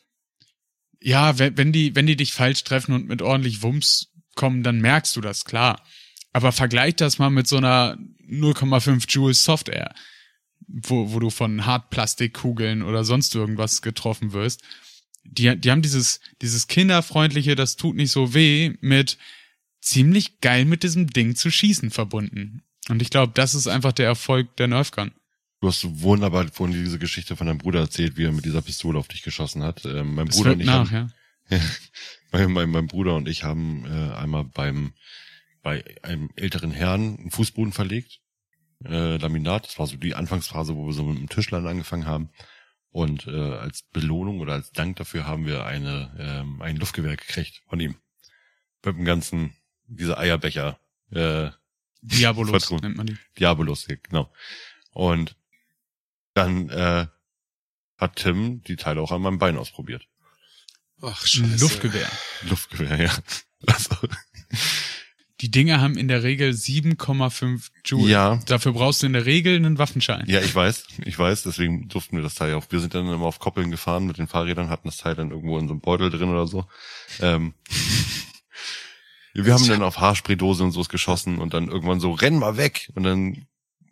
ja, 1.02 1.36
wenn, 1.36 1.56
wenn 1.56 1.72
die, 1.72 1.96
wenn 1.96 2.06
die 2.06 2.14
dich 2.14 2.32
falsch 2.32 2.62
treffen 2.62 2.94
und 2.94 3.08
mit 3.08 3.22
ordentlich 3.22 3.62
Wumms 3.62 4.12
kommen, 4.36 4.62
dann 4.62 4.80
merkst 4.80 5.16
du 5.16 5.20
das, 5.20 5.44
klar. 5.44 5.84
Aber 6.32 6.52
vergleich 6.52 6.94
das 6.94 7.18
mal 7.18 7.30
mit 7.30 7.48
so 7.48 7.56
einer 7.56 7.98
0,5 8.30 9.06
Joule 9.08 9.34
Soft 9.34 9.68
Air, 9.68 9.96
wo, 10.68 11.12
wo 11.12 11.20
du 11.20 11.30
von 11.30 11.66
Hartplastikkugeln 11.66 12.82
oder 12.82 13.04
sonst 13.04 13.34
irgendwas 13.34 13.82
getroffen 13.82 14.32
wirst. 14.32 14.62
Die, 15.24 15.56
die 15.58 15.70
haben 15.70 15.82
dieses, 15.82 16.20
dieses 16.42 16.68
kinderfreundliche, 16.68 17.56
das 17.56 17.76
tut 17.76 17.96
nicht 17.96 18.12
so 18.12 18.34
weh, 18.34 18.74
mit 18.80 19.18
ziemlich 19.80 20.40
geil 20.40 20.64
mit 20.64 20.82
diesem 20.82 21.08
Ding 21.08 21.36
zu 21.36 21.50
schießen 21.50 21.90
verbunden. 21.90 22.62
Und 22.88 23.02
ich 23.02 23.10
glaube, 23.10 23.32
das 23.34 23.54
ist 23.54 23.66
einfach 23.66 23.92
der 23.92 24.06
Erfolg 24.06 24.56
der 24.56 24.68
Nerfgun. 24.68 25.12
Du 25.60 25.68
hast 25.68 26.00
wunderbar 26.00 26.46
vorhin 26.52 26.76
diese 26.84 26.98
Geschichte 26.98 27.34
von 27.34 27.46
deinem 27.46 27.58
Bruder 27.58 27.80
erzählt, 27.80 28.16
wie 28.16 28.24
er 28.24 28.32
mit 28.32 28.44
dieser 28.44 28.62
Pistole 28.62 28.98
auf 28.98 29.08
dich 29.08 29.22
geschossen 29.22 29.62
hat. 29.62 29.84
Ähm, 29.84 30.14
mein 30.14 30.26
das 30.26 30.36
Bruder 30.36 30.52
und 30.52 30.60
ich 30.60 30.66
nach, 30.66 30.90
haben, 30.90 31.12
ja. 31.50 31.60
mein, 32.32 32.52
mein, 32.52 32.70
mein 32.70 32.86
Bruder 32.86 33.14
und 33.14 33.28
ich 33.28 33.42
haben 33.42 33.84
äh, 33.86 34.14
einmal 34.14 34.44
beim 34.44 34.92
bei 35.62 35.82
einem 36.02 36.30
älteren 36.36 36.70
Herrn 36.70 37.18
einen 37.18 37.30
Fußboden 37.32 37.72
verlegt, 37.72 38.20
äh, 38.84 39.16
Laminat. 39.16 39.66
Das 39.66 39.78
war 39.78 39.86
so 39.86 39.96
die 39.96 40.14
Anfangsphase, 40.14 40.76
wo 40.76 40.86
wir 40.86 40.92
so 40.92 41.04
mit 41.04 41.18
dem 41.18 41.28
Tischlern 41.28 41.66
angefangen 41.66 42.06
haben. 42.06 42.30
Und 42.90 43.26
äh, 43.26 43.54
als 43.54 43.82
Belohnung 43.82 44.40
oder 44.40 44.54
als 44.54 44.72
Dank 44.72 44.96
dafür 44.96 45.26
haben 45.26 45.46
wir 45.46 45.66
eine 45.66 46.16
ähm, 46.18 46.62
ein 46.62 46.76
Luftgewehr 46.76 47.16
gekriegt 47.16 47.62
von 47.68 47.78
ihm. 47.78 47.96
Mit 48.84 48.96
dem 48.96 49.04
ganzen 49.04 49.54
diese 49.86 50.18
Eierbecher. 50.18 50.78
Äh, 51.10 51.50
Diabolos 52.00 52.70
nennt 52.70 52.96
man 52.96 53.06
die. 53.06 53.18
Diabolos, 53.38 53.86
genau. 54.02 54.32
Und 54.92 55.36
dann 56.34 56.68
äh, 56.70 57.06
hat 57.96 58.16
Tim 58.16 58.62
die 58.62 58.76
Teile 58.76 59.00
auch 59.00 59.12
an 59.12 59.22
meinem 59.22 59.38
Bein 59.38 59.56
ausprobiert. 59.56 60.06
Ach, 61.02 61.26
scheiße. 61.26 61.58
Luftgewehr. 61.58 62.10
Luftgewehr, 62.42 63.00
ja. 63.00 63.12
Also. 63.66 63.96
Die 65.42 65.50
Dinge 65.50 65.80
haben 65.82 65.98
in 65.98 66.08
der 66.08 66.22
Regel 66.22 66.50
7,5 66.50 67.68
Joule. 67.84 68.10
Ja. 68.10 68.40
Dafür 68.46 68.72
brauchst 68.72 69.02
du 69.02 69.06
in 69.06 69.12
der 69.12 69.26
Regel 69.26 69.56
einen 69.56 69.76
Waffenschein. 69.76 70.24
Ja, 70.28 70.40
ich 70.40 70.54
weiß, 70.54 70.86
ich 71.04 71.18
weiß, 71.18 71.42
deswegen 71.42 71.88
durften 71.88 72.16
wir 72.16 72.22
das 72.22 72.34
Teil 72.36 72.54
auch. 72.54 72.64
Wir 72.70 72.80
sind 72.80 72.94
dann 72.94 73.06
immer 73.06 73.26
auf 73.26 73.38
Koppeln 73.38 73.70
gefahren 73.70 74.06
mit 74.06 74.16
den 74.16 74.28
Fahrrädern, 74.28 74.70
hatten 74.70 74.88
das 74.88 74.96
Teil 74.96 75.14
dann 75.14 75.30
irgendwo 75.30 75.58
in 75.58 75.68
so 75.68 75.74
einem 75.74 75.80
Beutel 75.82 76.10
drin 76.10 76.30
oder 76.30 76.46
so. 76.46 76.64
Ähm, 77.20 77.52
wir 79.34 79.52
haben 79.52 79.66
dann 79.66 79.82
auf 79.82 79.98
Haarspraydose 79.98 80.64
und 80.64 80.72
so's 80.72 80.88
geschossen 80.88 81.38
und 81.38 81.52
dann 81.52 81.68
irgendwann 81.68 82.00
so, 82.00 82.12
renn 82.12 82.38
mal 82.38 82.56
weg. 82.56 82.90
Und 82.94 83.02
dann 83.02 83.46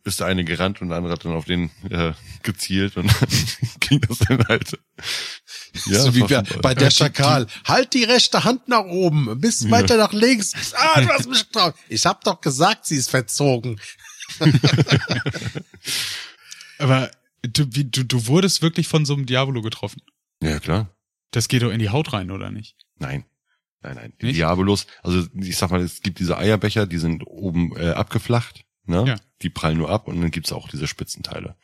ist 0.05 0.21
der 0.21 0.27
eine 0.27 0.45
gerannt 0.45 0.83
und 0.83 0.89
der 0.89 0.99
andere 0.99 1.15
hat 1.15 1.25
dann 1.25 1.33
auf 1.33 1.47
den 1.47 1.71
äh, 1.91 2.13
gezielt 2.43 2.97
und 2.97 3.07
dann 3.21 3.29
ging 3.81 4.01
das 4.03 4.19
dann 4.19 4.47
halt. 4.47 4.79
Ja, 5.87 6.01
so 6.01 6.15
wie 6.15 6.29
wir 6.29 6.45
bei 6.63 6.75
der 6.75 6.91
Schakal. 6.91 7.47
Halt 7.65 7.95
die 7.95 8.05
rechte 8.05 8.45
Hand 8.45 8.69
nach 8.69 8.85
oben, 8.85 9.41
bis 9.41 9.63
ja. 9.63 9.71
weiter 9.71 9.97
nach 9.97 10.13
links. 10.13 10.53
Ah, 10.75 11.01
du 11.01 11.09
hast 11.09 11.29
mich 11.29 11.47
getraut. 11.47 11.75
Ich 11.89 12.05
hab 12.05 12.23
doch 12.23 12.41
gesagt, 12.41 12.87
sie 12.87 12.97
ist 12.97 13.11
verzogen. 13.11 13.81
Aber 16.79 17.11
du, 17.43 17.67
wie, 17.71 17.85
du, 17.85 18.05
du 18.05 18.27
wurdest 18.27 18.63
wirklich 18.63 18.87
von 18.87 19.05
so 19.07 19.15
einem 19.15 19.27
Diabolo 19.27 19.63
getroffen. 19.63 20.03
Ja, 20.43 20.61
klar. 20.61 20.95
Das 21.31 21.49
geht 21.49 21.63
doch 21.63 21.71
in 21.71 21.79
die 21.81 21.89
Haut 21.89 22.13
rein, 22.13 22.31
oder 22.31 22.51
nicht? 22.51 22.77
Nein. 22.99 23.25
Nein, 23.81 23.97
nein. 23.97 24.13
Die 24.21 24.33
Diabolos, 24.33 24.87
also 25.03 25.27
ich 25.35 25.57
sag 25.57 25.71
mal, 25.71 25.81
es 25.81 26.01
gibt 26.01 26.19
diese 26.19 26.39
Eierbecher, 26.39 26.87
die 26.87 26.99
sind 26.99 27.23
oben 27.27 27.77
äh, 27.77 27.91
abgeflacht 27.91 28.65
Ne? 28.87 29.05
Ja. 29.07 29.17
Die 29.43 29.51
prallen 29.51 29.79
nur 29.79 29.91
ab 29.91 30.09
und 30.09 30.21
dann 30.21 30.31
gibt's 30.31 30.53
auch 30.53 30.69
diese 30.69 30.87
Spitzenteile. 30.87 31.57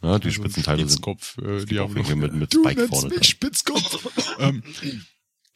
Ne? 0.00 0.20
Die 0.20 0.26
also 0.26 0.30
Spitzenteile 0.30 0.88
sind 0.88 1.06
äh, 1.42 1.64
die 1.64 1.80
auch 1.80 1.88
mit, 1.88 2.32
mit 2.32 2.54
Spike 2.54 2.88
vorne. 2.88 3.14
Mich 3.14 3.28
Spitzkopf. 3.28 4.08
ähm, 4.38 4.62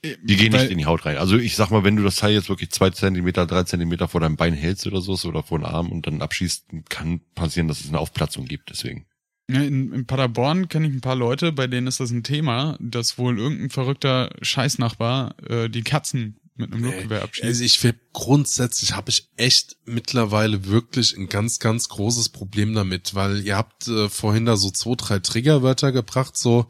die 0.05 0.37
gehen 0.37 0.53
nicht 0.53 0.71
in 0.71 0.79
die 0.79 0.87
Haut 0.87 1.07
rein. 1.07 1.17
Also 1.17 1.37
ich 1.37 1.55
sag 1.55 1.71
mal, 1.71 1.85
wenn 1.85 1.95
du 1.95 2.03
das 2.03 2.17
Teil 2.17 2.33
jetzt 2.33 2.49
wirklich 2.49 2.71
zwei 2.71 2.91
Zentimeter, 2.91 3.47
drei 3.47 3.63
Zentimeter 3.63 4.09
vor 4.09 4.21
deinem 4.21 4.37
Bein 4.37 4.53
hältst 4.53 4.87
oder 4.87 5.01
so 5.01 5.17
oder 5.29 5.45
vor 5.45 5.59
den 5.59 5.65
Arm 5.65 5.93
und 5.93 6.07
dann 6.07 6.23
abschießt, 6.23 6.67
kann 6.89 7.21
passieren, 7.37 7.69
dass 7.69 7.81
es 7.81 7.89
eine 7.89 8.01
Aufplatzung 8.01 8.47
gibt. 8.47 8.71
Deswegen. 8.71 9.07
Ja, 9.49 9.63
in, 9.63 9.93
in 9.93 10.07
Paderborn 10.07 10.69
kenne 10.69 10.89
ich 10.89 10.95
ein 10.95 11.01
paar 11.01 11.15
Leute, 11.15 11.53
bei 11.53 11.69
denen 11.69 11.87
ist 11.87 12.01
das 12.01 12.11
ein 12.11 12.25
Thema, 12.25 12.77
dass 12.81 13.19
wohl 13.19 13.39
irgendein 13.39 13.71
verrückter 13.71 14.31
Scheißnachbar 14.41 15.37
äh, 15.49 15.69
die 15.69 15.83
Katzen 15.83 16.41
mit 16.55 16.73
einem 16.73 16.85
Luftgewehr 16.85 17.23
abschießen. 17.23 17.49
Also 17.49 17.65
ich 17.65 17.79
finde 17.79 18.01
grundsätzlich 18.13 18.95
habe 18.95 19.11
ich 19.11 19.29
echt 19.37 19.77
mittlerweile 19.85 20.67
wirklich 20.67 21.17
ein 21.17 21.29
ganz, 21.29 21.59
ganz 21.59 21.89
großes 21.89 22.29
Problem 22.29 22.75
damit, 22.75 23.15
weil 23.15 23.45
ihr 23.45 23.57
habt 23.57 23.89
äh, 23.89 24.09
vorhin 24.09 24.47
da 24.47 24.57
so 24.57 24.71
zwei, 24.71 24.95
drei 24.97 25.19
Triggerwörter 25.19 25.93
gebracht, 25.93 26.37
so 26.37 26.69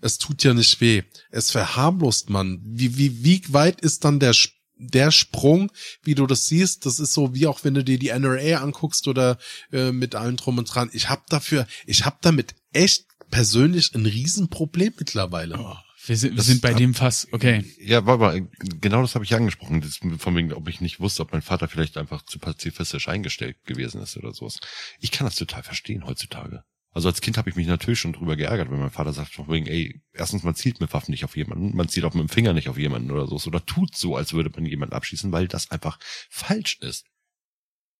es 0.00 0.18
tut 0.18 0.44
ja 0.44 0.54
nicht 0.54 0.80
weh. 0.80 1.02
Es 1.30 1.50
verharmlost 1.50 2.30
man. 2.30 2.60
Wie, 2.64 2.96
wie, 2.96 3.24
wie 3.24 3.42
weit 3.52 3.80
ist 3.80 4.04
dann 4.04 4.20
der 4.20 4.34
der 4.80 5.10
Sprung, 5.10 5.72
wie 6.04 6.14
du 6.14 6.28
das 6.28 6.46
siehst, 6.46 6.86
das 6.86 7.00
ist 7.00 7.12
so 7.12 7.34
wie 7.34 7.48
auch 7.48 7.64
wenn 7.64 7.74
du 7.74 7.82
dir 7.82 7.98
die 7.98 8.10
NRA 8.16 8.62
anguckst 8.62 9.08
oder 9.08 9.36
äh, 9.72 9.90
mit 9.90 10.14
allem 10.14 10.36
drum 10.36 10.58
und 10.58 10.72
dran. 10.72 10.88
Ich 10.92 11.08
habe 11.08 11.22
dafür, 11.28 11.66
ich 11.84 12.04
habe 12.04 12.18
damit 12.20 12.54
echt 12.72 13.06
persönlich 13.28 13.92
ein 13.94 14.06
Riesenproblem 14.06 14.94
mittlerweile. 14.96 15.58
Oh. 15.58 15.87
Wir 16.08 16.16
sind, 16.16 16.36
wir 16.36 16.42
sind 16.42 16.62
bei 16.62 16.70
hab, 16.70 16.78
dem 16.78 16.94
Fass, 16.94 17.28
okay. 17.32 17.64
Ja, 17.80 18.06
war 18.06 18.14
aber 18.14 18.40
genau 18.80 19.02
das 19.02 19.14
habe 19.14 19.24
ich 19.24 19.34
angesprochen. 19.34 19.82
Das, 19.82 19.96
von 19.96 20.36
wegen, 20.36 20.54
ob 20.54 20.66
ich 20.68 20.80
nicht 20.80 21.00
wusste, 21.00 21.22
ob 21.22 21.32
mein 21.32 21.42
Vater 21.42 21.68
vielleicht 21.68 21.98
einfach 21.98 22.22
zu 22.22 22.38
pazifistisch 22.38 23.08
eingestellt 23.08 23.56
gewesen 23.64 24.00
ist 24.00 24.16
oder 24.16 24.32
sowas. 24.32 24.58
Ich 25.00 25.10
kann 25.10 25.26
das 25.26 25.36
total 25.36 25.62
verstehen 25.62 26.06
heutzutage. 26.06 26.64
Also 26.92 27.08
als 27.08 27.20
Kind 27.20 27.36
habe 27.36 27.50
ich 27.50 27.56
mich 27.56 27.66
natürlich 27.66 28.00
schon 28.00 28.14
drüber 28.14 28.36
geärgert, 28.36 28.70
wenn 28.70 28.80
mein 28.80 28.90
Vater 28.90 29.12
sagt, 29.12 29.34
von 29.34 29.48
wegen, 29.48 29.66
ey, 29.66 30.00
erstens, 30.14 30.42
man 30.42 30.54
zielt 30.54 30.80
mit 30.80 30.92
Waffen 30.94 31.10
nicht 31.10 31.24
auf 31.24 31.36
jemanden, 31.36 31.76
man 31.76 31.88
zielt 31.88 32.06
auch 32.06 32.14
mit 32.14 32.22
dem 32.22 32.30
Finger 32.30 32.54
nicht 32.54 32.70
auf 32.70 32.78
jemanden 32.78 33.10
oder 33.10 33.26
so, 33.26 33.36
oder 33.46 33.64
tut 33.64 33.94
so, 33.94 34.16
als 34.16 34.32
würde 34.32 34.50
man 34.50 34.64
jemanden 34.64 34.94
abschießen, 34.94 35.30
weil 35.30 35.46
das 35.46 35.70
einfach 35.70 35.98
falsch 36.30 36.78
ist. 36.80 37.04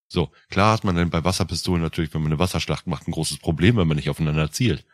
So, 0.08 0.32
klar 0.48 0.72
hat 0.72 0.84
man 0.84 0.96
dann 0.96 1.10
bei 1.10 1.22
Wasserpistolen 1.22 1.82
natürlich, 1.82 2.14
wenn 2.14 2.22
man 2.22 2.32
eine 2.32 2.38
Wasserschlacht 2.38 2.86
macht, 2.86 3.06
ein 3.06 3.12
großes 3.12 3.38
Problem, 3.38 3.76
wenn 3.76 3.86
man 3.86 3.98
nicht 3.98 4.08
aufeinander 4.08 4.50
zielt. 4.50 4.86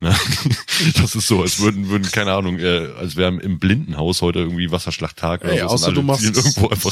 Ne? 0.00 0.14
Das 0.96 1.14
ist 1.14 1.28
so, 1.28 1.42
als 1.42 1.60
würden, 1.60 1.88
würden 1.88 2.10
keine 2.10 2.32
Ahnung, 2.32 2.58
äh, 2.58 2.88
als 2.98 3.16
wäre 3.16 3.34
im 3.40 3.58
Blindenhaus 3.58 4.22
heute 4.22 4.40
irgendwie 4.40 4.70
Wasserschlachttag. 4.70 5.44
Ey, 5.44 5.62
außer, 5.62 5.92
du 5.92 6.02
machst, 6.02 6.24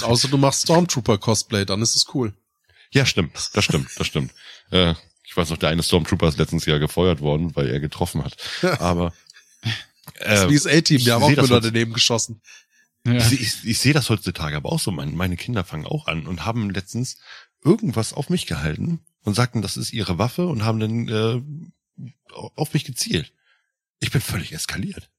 außer 0.04 0.28
du 0.28 0.38
machst 0.38 0.62
Stormtrooper-Cosplay, 0.62 1.64
dann 1.64 1.82
ist 1.82 1.96
es 1.96 2.06
cool. 2.14 2.32
Ja, 2.92 3.04
stimmt, 3.04 3.50
das 3.54 3.64
stimmt, 3.64 3.88
das 3.96 4.06
stimmt. 4.06 4.32
Äh, 4.70 4.94
ich 5.24 5.36
weiß 5.36 5.50
noch, 5.50 5.56
der 5.56 5.70
eine 5.70 5.82
Stormtrooper 5.82 6.28
ist 6.28 6.38
letztens 6.38 6.66
Jahr 6.66 6.78
gefeuert 6.78 7.20
worden, 7.20 7.56
weil 7.56 7.68
er 7.68 7.80
getroffen 7.80 8.22
hat. 8.24 8.36
Aber 8.78 9.12
äh, 10.18 10.48
wie 10.48 10.54
das 10.54 10.66
A-Team, 10.66 10.98
die 10.98 11.10
haben 11.10 11.22
auch 11.22 11.30
wieder 11.30 11.60
daneben 11.60 11.92
geschossen. 11.92 12.40
Ja. 13.06 13.14
Ich, 13.14 13.32
ich, 13.32 13.64
ich 13.64 13.78
sehe 13.78 13.92
das 13.92 14.10
heutzutage 14.10 14.56
aber 14.56 14.70
auch 14.70 14.78
so. 14.78 14.92
Meine, 14.92 15.12
meine 15.12 15.36
Kinder 15.36 15.64
fangen 15.64 15.86
auch 15.86 16.06
an 16.06 16.26
und 16.26 16.44
haben 16.44 16.70
letztens 16.70 17.18
irgendwas 17.64 18.12
auf 18.12 18.30
mich 18.30 18.46
gehalten 18.46 19.00
und 19.24 19.34
sagten, 19.34 19.62
das 19.62 19.76
ist 19.76 19.92
ihre 19.92 20.18
Waffe 20.18 20.46
und 20.46 20.64
haben 20.64 20.80
dann 20.80 21.08
äh, 21.08 21.42
auf 22.30 22.72
mich 22.72 22.84
gezielt. 22.84 23.32
Ich 24.00 24.10
bin 24.10 24.20
völlig 24.20 24.52
eskaliert. 24.52 25.10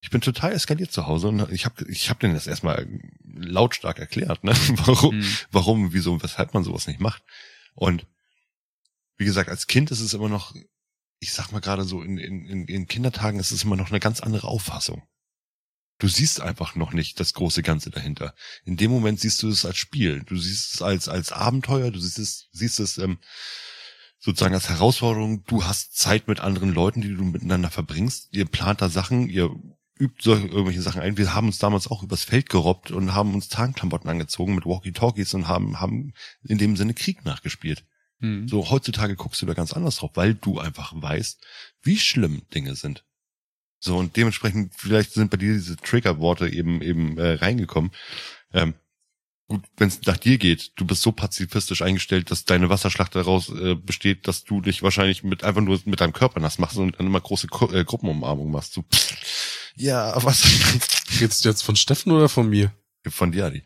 Ich 0.00 0.10
bin 0.10 0.20
total 0.20 0.52
eskaliert 0.52 0.90
zu 0.92 1.06
Hause 1.06 1.28
und 1.28 1.50
ich 1.52 1.64
habe 1.64 1.84
ich 1.88 2.10
hab 2.10 2.18
denen 2.18 2.34
das 2.34 2.48
erstmal 2.48 2.88
lautstark 3.24 3.98
erklärt, 4.00 4.42
ne? 4.42 4.52
warum, 4.84 5.18
mhm. 5.18 5.26
warum, 5.50 5.92
wieso, 5.92 6.20
weshalb 6.22 6.54
man 6.54 6.64
sowas 6.64 6.86
nicht 6.86 7.00
macht. 7.00 7.22
Und 7.74 8.06
wie 9.16 9.24
gesagt, 9.24 9.48
als 9.48 9.68
Kind 9.68 9.90
ist 9.90 10.00
es 10.00 10.14
immer 10.14 10.28
noch, 10.28 10.54
ich 11.20 11.32
sag 11.32 11.52
mal 11.52 11.60
gerade 11.60 11.84
so, 11.84 12.02
in, 12.02 12.18
in, 12.18 12.66
in 12.66 12.86
Kindertagen 12.88 13.38
ist 13.38 13.52
es 13.52 13.62
immer 13.62 13.76
noch 13.76 13.90
eine 13.90 14.00
ganz 14.00 14.20
andere 14.20 14.48
Auffassung. 14.48 15.06
Du 15.98 16.08
siehst 16.08 16.40
einfach 16.40 16.74
noch 16.74 16.92
nicht 16.92 17.20
das 17.20 17.32
große 17.32 17.62
Ganze 17.62 17.90
dahinter. 17.90 18.34
In 18.64 18.76
dem 18.76 18.90
Moment 18.90 19.20
siehst 19.20 19.40
du 19.42 19.48
es 19.48 19.64
als 19.64 19.76
Spiel. 19.76 20.24
Du 20.24 20.36
siehst 20.36 20.74
es 20.74 20.82
als, 20.82 21.08
als 21.08 21.30
Abenteuer, 21.30 21.92
du 21.92 22.00
siehst 22.00 22.18
es, 22.18 22.48
siehst 22.50 22.80
es 22.80 22.98
ähm, 22.98 23.20
sozusagen 24.22 24.54
als 24.54 24.68
Herausforderung. 24.68 25.44
Du 25.46 25.64
hast 25.64 25.98
Zeit 25.98 26.28
mit 26.28 26.40
anderen 26.40 26.72
Leuten, 26.72 27.00
die 27.00 27.14
du 27.14 27.24
miteinander 27.24 27.70
verbringst. 27.70 28.28
Ihr 28.30 28.46
plant 28.46 28.80
da 28.80 28.88
Sachen, 28.88 29.28
ihr 29.28 29.50
übt 29.98 30.22
solche, 30.22 30.46
irgendwelche 30.46 30.80
Sachen 30.80 31.02
ein. 31.02 31.18
Wir 31.18 31.34
haben 31.34 31.48
uns 31.48 31.58
damals 31.58 31.88
auch 31.88 32.02
übers 32.02 32.24
Feld 32.24 32.48
gerobbt 32.48 32.92
und 32.92 33.14
haben 33.14 33.34
uns 33.34 33.48
Tarnklamotten 33.48 34.08
angezogen 34.08 34.54
mit 34.54 34.64
Walkie-Talkies 34.64 35.34
und 35.34 35.48
haben, 35.48 35.80
haben 35.80 36.14
in 36.44 36.58
dem 36.58 36.76
Sinne 36.76 36.94
Krieg 36.94 37.24
nachgespielt. 37.24 37.84
Mhm. 38.20 38.46
So, 38.48 38.70
heutzutage 38.70 39.16
guckst 39.16 39.42
du 39.42 39.46
da 39.46 39.54
ganz 39.54 39.72
anders 39.72 39.96
drauf, 39.96 40.12
weil 40.14 40.34
du 40.34 40.60
einfach 40.60 40.92
weißt, 40.94 41.44
wie 41.82 41.98
schlimm 41.98 42.42
Dinge 42.54 42.76
sind. 42.76 43.04
So, 43.80 43.96
und 43.98 44.16
dementsprechend, 44.16 44.72
vielleicht 44.76 45.12
sind 45.12 45.32
bei 45.32 45.36
dir 45.36 45.52
diese 45.52 45.76
Triggerworte 45.76 46.48
eben, 46.48 46.80
eben 46.80 47.18
äh, 47.18 47.34
reingekommen. 47.34 47.90
Ähm, 48.52 48.74
gut, 49.52 49.64
wenn 49.76 49.88
es 49.88 50.02
nach 50.06 50.16
dir 50.16 50.38
geht, 50.38 50.72
du 50.76 50.84
bist 50.84 51.02
so 51.02 51.12
pazifistisch 51.12 51.82
eingestellt, 51.82 52.30
dass 52.30 52.44
deine 52.44 52.68
Wasserschlacht 52.68 53.14
daraus 53.14 53.48
äh, 53.48 53.74
besteht, 53.74 54.26
dass 54.26 54.44
du 54.44 54.60
dich 54.60 54.82
wahrscheinlich 54.82 55.22
mit 55.22 55.44
einfach 55.44 55.60
nur 55.60 55.80
mit 55.84 56.00
deinem 56.00 56.12
Körper 56.12 56.40
nass 56.40 56.58
machst 56.58 56.76
und 56.76 56.98
dann 56.98 57.06
immer 57.06 57.20
große 57.20 57.46
Ko 57.48 57.70
äh, 57.72 57.84
Gruppenumarmung 57.84 58.50
machst. 58.50 58.74
So, 58.74 58.82
pff, 58.82 59.16
ja, 59.76 60.12
was? 60.22 60.42
Geht's 61.18 61.42
jetzt 61.44 61.62
von 61.62 61.76
Steffen 61.76 62.12
oder 62.12 62.28
von 62.28 62.48
mir? 62.48 62.72
Von 63.08 63.32
dir, 63.32 63.46
Adi. 63.46 63.62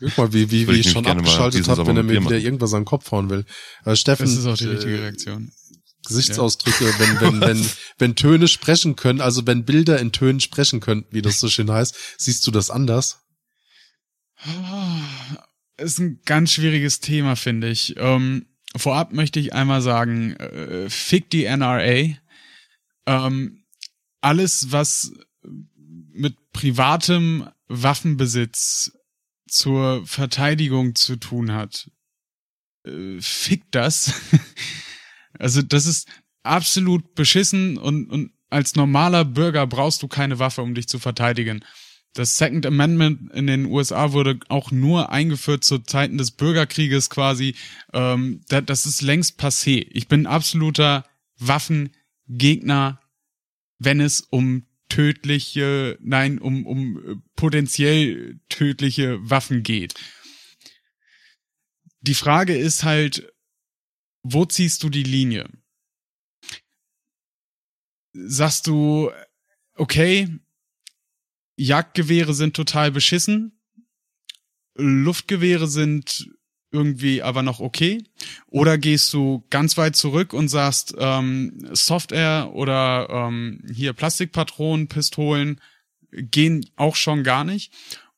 Guck 0.00 0.18
mal, 0.18 0.32
wie, 0.32 0.50
wie, 0.50 0.66
wie 0.68 0.80
ich 0.80 0.90
schon 0.90 1.06
abgeschaltet 1.06 1.68
habe, 1.68 1.86
wenn 1.86 1.96
er 1.96 2.02
mir 2.02 2.20
wieder 2.20 2.38
irgendwas 2.38 2.74
an 2.74 2.80
den 2.80 2.86
Kopf 2.86 3.10
hauen 3.12 3.30
will. 3.30 3.44
Also 3.84 3.96
Steffen. 3.96 4.26
Das 4.26 4.36
ist 4.36 4.46
auch 4.46 4.56
die 4.56 4.66
richtige 4.66 5.00
Reaktion. 5.00 5.52
Gesichtsausdrücke, 6.06 6.84
ja. 6.84 6.98
wenn, 6.98 7.20
wenn, 7.20 7.40
wenn, 7.40 7.70
wenn 7.98 8.16
Töne 8.16 8.48
sprechen 8.48 8.96
können, 8.96 9.20
also 9.20 9.46
wenn 9.46 9.64
Bilder 9.64 9.98
in 10.00 10.12
Tönen 10.12 10.40
sprechen 10.40 10.80
könnten, 10.80 11.14
wie 11.14 11.22
das 11.22 11.40
so 11.40 11.48
schön 11.48 11.70
heißt, 11.70 11.96
siehst 12.18 12.46
du 12.46 12.50
das 12.50 12.70
anders? 12.70 13.23
Ist 15.76 15.98
ein 15.98 16.20
ganz 16.24 16.52
schwieriges 16.52 17.00
Thema, 17.00 17.36
finde 17.36 17.68
ich. 17.68 17.94
Ähm, 17.96 18.46
vorab 18.76 19.12
möchte 19.12 19.40
ich 19.40 19.52
einmal 19.52 19.82
sagen, 19.82 20.34
äh, 20.36 20.88
fick 20.88 21.30
die 21.30 21.44
NRA. 21.44 22.16
Ähm, 23.06 23.64
alles, 24.20 24.72
was 24.72 25.12
mit 26.12 26.36
privatem 26.52 27.48
Waffenbesitz 27.68 28.92
zur 29.48 30.06
Verteidigung 30.06 30.94
zu 30.94 31.16
tun 31.16 31.52
hat, 31.52 31.90
äh, 32.86 33.20
fick 33.20 33.70
das. 33.70 34.14
also 35.38 35.62
das 35.62 35.86
ist 35.86 36.08
absolut 36.42 37.14
beschissen 37.14 37.76
und, 37.78 38.10
und 38.10 38.32
als 38.50 38.76
normaler 38.76 39.24
Bürger 39.24 39.66
brauchst 39.66 40.02
du 40.02 40.08
keine 40.08 40.38
Waffe, 40.38 40.62
um 40.62 40.74
dich 40.74 40.86
zu 40.86 40.98
verteidigen. 40.98 41.64
Das 42.14 42.38
Second 42.38 42.64
Amendment 42.64 43.32
in 43.32 43.48
den 43.48 43.66
USA 43.66 44.12
wurde 44.12 44.38
auch 44.48 44.70
nur 44.70 45.10
eingeführt 45.10 45.64
zu 45.64 45.80
Zeiten 45.80 46.16
des 46.16 46.30
Bürgerkrieges 46.30 47.10
quasi. 47.10 47.56
Ähm, 47.92 48.40
das 48.48 48.86
ist 48.86 49.02
längst 49.02 49.40
passé. 49.40 49.86
Ich 49.90 50.06
bin 50.06 50.26
absoluter 50.26 51.04
Waffengegner, 51.38 53.00
wenn 53.80 54.00
es 54.00 54.20
um 54.20 54.64
tödliche, 54.88 55.98
nein, 56.00 56.38
um, 56.38 56.66
um 56.66 56.98
äh, 57.04 57.16
potenziell 57.34 58.38
tödliche 58.48 59.18
Waffen 59.28 59.64
geht. 59.64 59.94
Die 62.00 62.14
Frage 62.14 62.56
ist 62.56 62.84
halt, 62.84 63.32
wo 64.22 64.44
ziehst 64.44 64.84
du 64.84 64.88
die 64.88 65.02
Linie? 65.02 65.48
Sagst 68.12 68.68
du, 68.68 69.10
okay, 69.74 70.28
Jagdgewehre 71.56 72.34
sind 72.34 72.54
total 72.54 72.90
beschissen, 72.90 73.58
Luftgewehre 74.76 75.68
sind 75.68 76.28
irgendwie 76.74 77.22
aber 77.22 77.42
noch 77.42 77.60
okay? 77.60 78.02
Oder 78.48 78.76
gehst 78.76 79.12
du 79.14 79.44
ganz 79.48 79.78
weit 79.78 79.94
zurück 79.96 80.32
und 80.32 80.48
sagst, 80.48 80.94
ähm, 80.98 81.68
Software 81.72 82.50
oder 82.52 83.08
ähm, 83.08 83.62
hier 83.72 83.92
Plastikpatronen, 83.92 84.88
Pistolen 84.88 85.60
gehen 86.10 86.66
auch 86.76 86.96
schon 86.96 87.22
gar 87.22 87.44
nicht? 87.44 87.72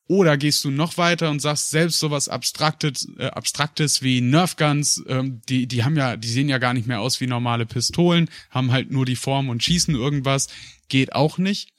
Oder 0.09 0.37
gehst 0.37 0.63
du 0.63 0.71
noch 0.71 0.97
weiter 0.97 1.29
und 1.29 1.41
sagst 1.41 1.69
selbst 1.69 1.99
sowas 1.99 2.29
Abstraktes, 2.29 3.07
äh, 3.17 3.27
Abstraktes 3.27 4.01
wie 4.01 4.21
Nerfguns, 4.21 5.03
ähm, 5.07 5.41
die, 5.49 5.67
die 5.67 5.83
haben 5.83 5.97
ja, 5.97 6.15
die 6.17 6.29
sehen 6.29 6.49
ja 6.49 6.57
gar 6.57 6.73
nicht 6.73 6.87
mehr 6.87 7.01
aus 7.01 7.19
wie 7.21 7.27
normale 7.27 7.65
Pistolen, 7.65 8.29
haben 8.49 8.71
halt 8.71 8.89
nur 8.89 9.05
die 9.05 9.17
Form 9.17 9.49
und 9.49 9.63
schießen 9.63 9.93
irgendwas, 9.93 10.47
geht 10.87 11.13
auch 11.13 11.37
nicht. 11.37 11.73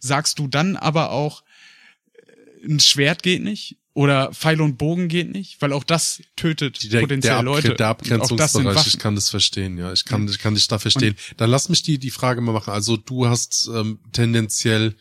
Sagst 0.00 0.38
du 0.38 0.48
dann 0.48 0.76
aber 0.76 1.10
auch, 1.10 1.42
äh, 2.14 2.66
ein 2.66 2.80
Schwert 2.80 3.22
geht 3.22 3.42
nicht? 3.42 3.78
Oder 3.96 4.32
Pfeil 4.32 4.60
und 4.60 4.76
Bogen 4.76 5.06
geht 5.06 5.30
nicht, 5.30 5.62
weil 5.62 5.72
auch 5.72 5.84
das 5.84 6.20
tötet 6.34 6.92
der, 6.92 7.00
potenziell 7.00 7.34
der 7.34 7.42
Leute. 7.44 7.74
Der 7.74 7.88
Abgrenzungsbereich, 7.88 8.88
ich 8.88 8.98
kann 8.98 9.14
das 9.14 9.30
verstehen, 9.30 9.78
ja. 9.78 9.92
Ich 9.92 10.04
kann, 10.04 10.26
ich 10.26 10.40
kann 10.40 10.56
dich 10.56 10.66
da 10.66 10.80
verstehen. 10.80 11.14
Und 11.30 11.40
Dann 11.40 11.48
lass 11.48 11.68
mich 11.68 11.84
die, 11.84 11.98
die 11.98 12.10
Frage 12.10 12.40
mal 12.40 12.50
machen. 12.50 12.72
Also 12.72 12.96
du 12.96 13.28
hast 13.28 13.70
ähm, 13.72 14.00
tendenziell 14.10 14.96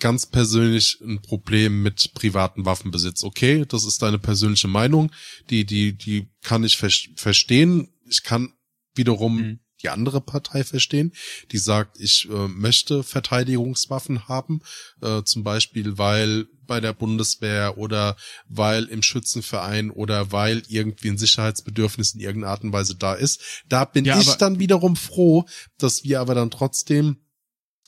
ganz 0.00 0.26
persönlich 0.26 0.98
ein 1.00 1.22
Problem 1.22 1.84
mit 1.84 2.14
privaten 2.14 2.64
Waffenbesitz. 2.64 3.22
Okay, 3.22 3.64
das 3.66 3.84
ist 3.84 4.02
deine 4.02 4.18
persönliche 4.18 4.66
Meinung. 4.66 5.12
Die, 5.48 5.64
die, 5.64 5.92
die 5.96 6.28
kann 6.42 6.64
ich 6.64 6.78
ver 6.78 6.90
verstehen. 7.14 7.94
Ich 8.08 8.24
kann 8.24 8.52
wiederum 8.96 9.36
mhm 9.36 9.60
die 9.86 9.90
andere 9.90 10.20
Partei 10.20 10.64
verstehen, 10.64 11.12
die 11.52 11.58
sagt, 11.58 12.00
ich 12.00 12.28
äh, 12.28 12.48
möchte 12.48 13.04
Verteidigungswaffen 13.04 14.26
haben, 14.26 14.60
äh, 15.00 15.22
zum 15.22 15.44
Beispiel 15.44 15.96
weil 15.96 16.46
bei 16.66 16.80
der 16.80 16.92
Bundeswehr 16.92 17.78
oder 17.78 18.16
weil 18.48 18.84
im 18.86 19.00
Schützenverein 19.02 19.92
oder 19.92 20.32
weil 20.32 20.64
irgendwie 20.66 21.10
ein 21.10 21.18
Sicherheitsbedürfnis 21.18 22.14
in 22.14 22.20
irgendeiner 22.20 22.50
Art 22.50 22.64
und 22.64 22.72
Weise 22.72 22.96
da 22.96 23.14
ist. 23.14 23.40
Da 23.68 23.84
bin 23.84 24.04
ja, 24.04 24.18
ich 24.18 24.34
dann 24.34 24.58
wiederum 24.58 24.96
froh, 24.96 25.44
dass 25.78 26.02
wir 26.02 26.20
aber 26.20 26.34
dann 26.34 26.50
trotzdem 26.50 27.18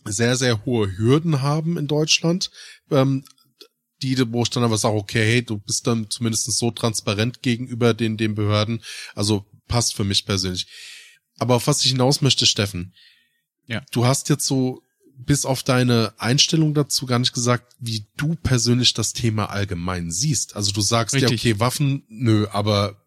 sehr, 0.05 0.37
sehr 0.37 0.65
hohe 0.65 0.97
Hürden 0.97 1.43
haben 1.43 1.77
in 1.77 1.89
Deutschland, 1.89 2.53
ähm, 2.93 3.25
die, 4.03 4.17
wo 4.33 4.43
ich 4.43 4.51
dann 4.51 4.63
aber 4.63 4.79
sage, 4.79 4.95
okay, 4.95 5.25
hey, 5.25 5.43
du 5.43 5.59
bist 5.59 5.89
dann 5.89 6.09
zumindest 6.09 6.45
so 6.53 6.71
transparent 6.71 7.43
gegenüber 7.43 7.93
den, 7.93 8.17
den 8.17 8.37
Behörden. 8.37 8.85
Also 9.17 9.45
passt 9.67 9.97
für 9.97 10.05
mich 10.05 10.25
persönlich. 10.25 10.69
Aber 11.39 11.57
auf 11.57 11.67
was 11.67 11.85
ich 11.85 11.93
hinaus 11.93 12.21
möchte, 12.21 12.47
Steffen. 12.47 12.93
Ja. 13.67 13.83
Du 13.91 14.07
hast 14.07 14.29
jetzt 14.29 14.47
so 14.47 14.83
bis 15.19 15.45
auf 15.45 15.63
deine 15.63 16.15
Einstellung 16.19 16.75
dazu 16.75 17.05
gar 17.07 17.19
nicht 17.19 17.33
gesagt, 17.33 17.75
wie 17.81 18.07
du 18.17 18.37
persönlich 18.37 18.95
das 18.95 19.13
Thema 19.13 19.51
allgemein 19.51 20.11
siehst. 20.11 20.55
Also 20.57 20.73
du 20.73 20.81
sagst 20.81 21.15
Richtig. 21.15 21.43
ja, 21.43 21.53
okay, 21.53 21.61
Waffen, 21.61 22.05
nö, 22.09 22.47
aber. 22.53 23.03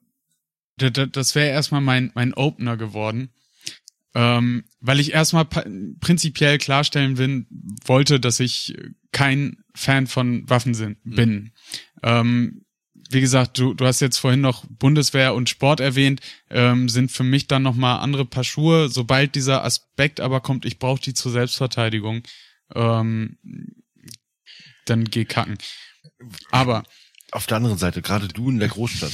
Das 0.77 1.35
wäre 1.35 1.49
erstmal 1.49 1.81
mein, 1.81 2.11
mein 2.15 2.33
Opener 2.33 2.75
geworden. 2.75 3.29
Ähm, 4.13 4.65
weil 4.81 4.99
ich 4.99 5.13
erstmal 5.13 5.45
prinzipiell 5.45 6.57
klarstellen 6.57 7.15
bin, 7.15 7.47
wollte, 7.85 8.19
dass 8.19 8.41
ich 8.41 8.75
kein 9.13 9.63
Fan 9.73 10.07
von 10.07 10.49
Waffen 10.49 10.73
sind, 10.73 11.05
mhm. 11.05 11.15
bin. 11.15 11.31
Mhm. 11.31 11.51
Ähm, 12.03 12.65
wie 13.13 13.21
gesagt, 13.21 13.57
du, 13.57 13.73
du 13.73 13.85
hast 13.85 13.99
jetzt 13.99 14.17
vorhin 14.17 14.41
noch 14.41 14.65
Bundeswehr 14.67 15.33
und 15.33 15.49
Sport 15.49 15.79
erwähnt, 15.79 16.21
ähm, 16.49 16.89
sind 16.89 17.11
für 17.11 17.23
mich 17.23 17.47
dann 17.47 17.63
nochmal 17.63 17.99
andere 17.99 18.25
Paar 18.25 18.43
Schuhe. 18.43 18.89
Sobald 18.89 19.35
dieser 19.35 19.63
Aspekt 19.63 20.19
aber 20.19 20.41
kommt, 20.41 20.65
ich 20.65 20.79
brauche 20.79 21.01
die 21.01 21.13
zur 21.13 21.31
Selbstverteidigung, 21.31 22.23
ähm, 22.73 23.37
dann 24.85 25.05
geh 25.05 25.25
kacken. 25.25 25.57
Aber 26.51 26.83
auf 27.31 27.47
der 27.47 27.57
anderen 27.57 27.77
Seite, 27.77 28.01
gerade 28.01 28.27
du 28.27 28.49
in 28.49 28.59
der 28.59 28.69
Großstadt, 28.69 29.13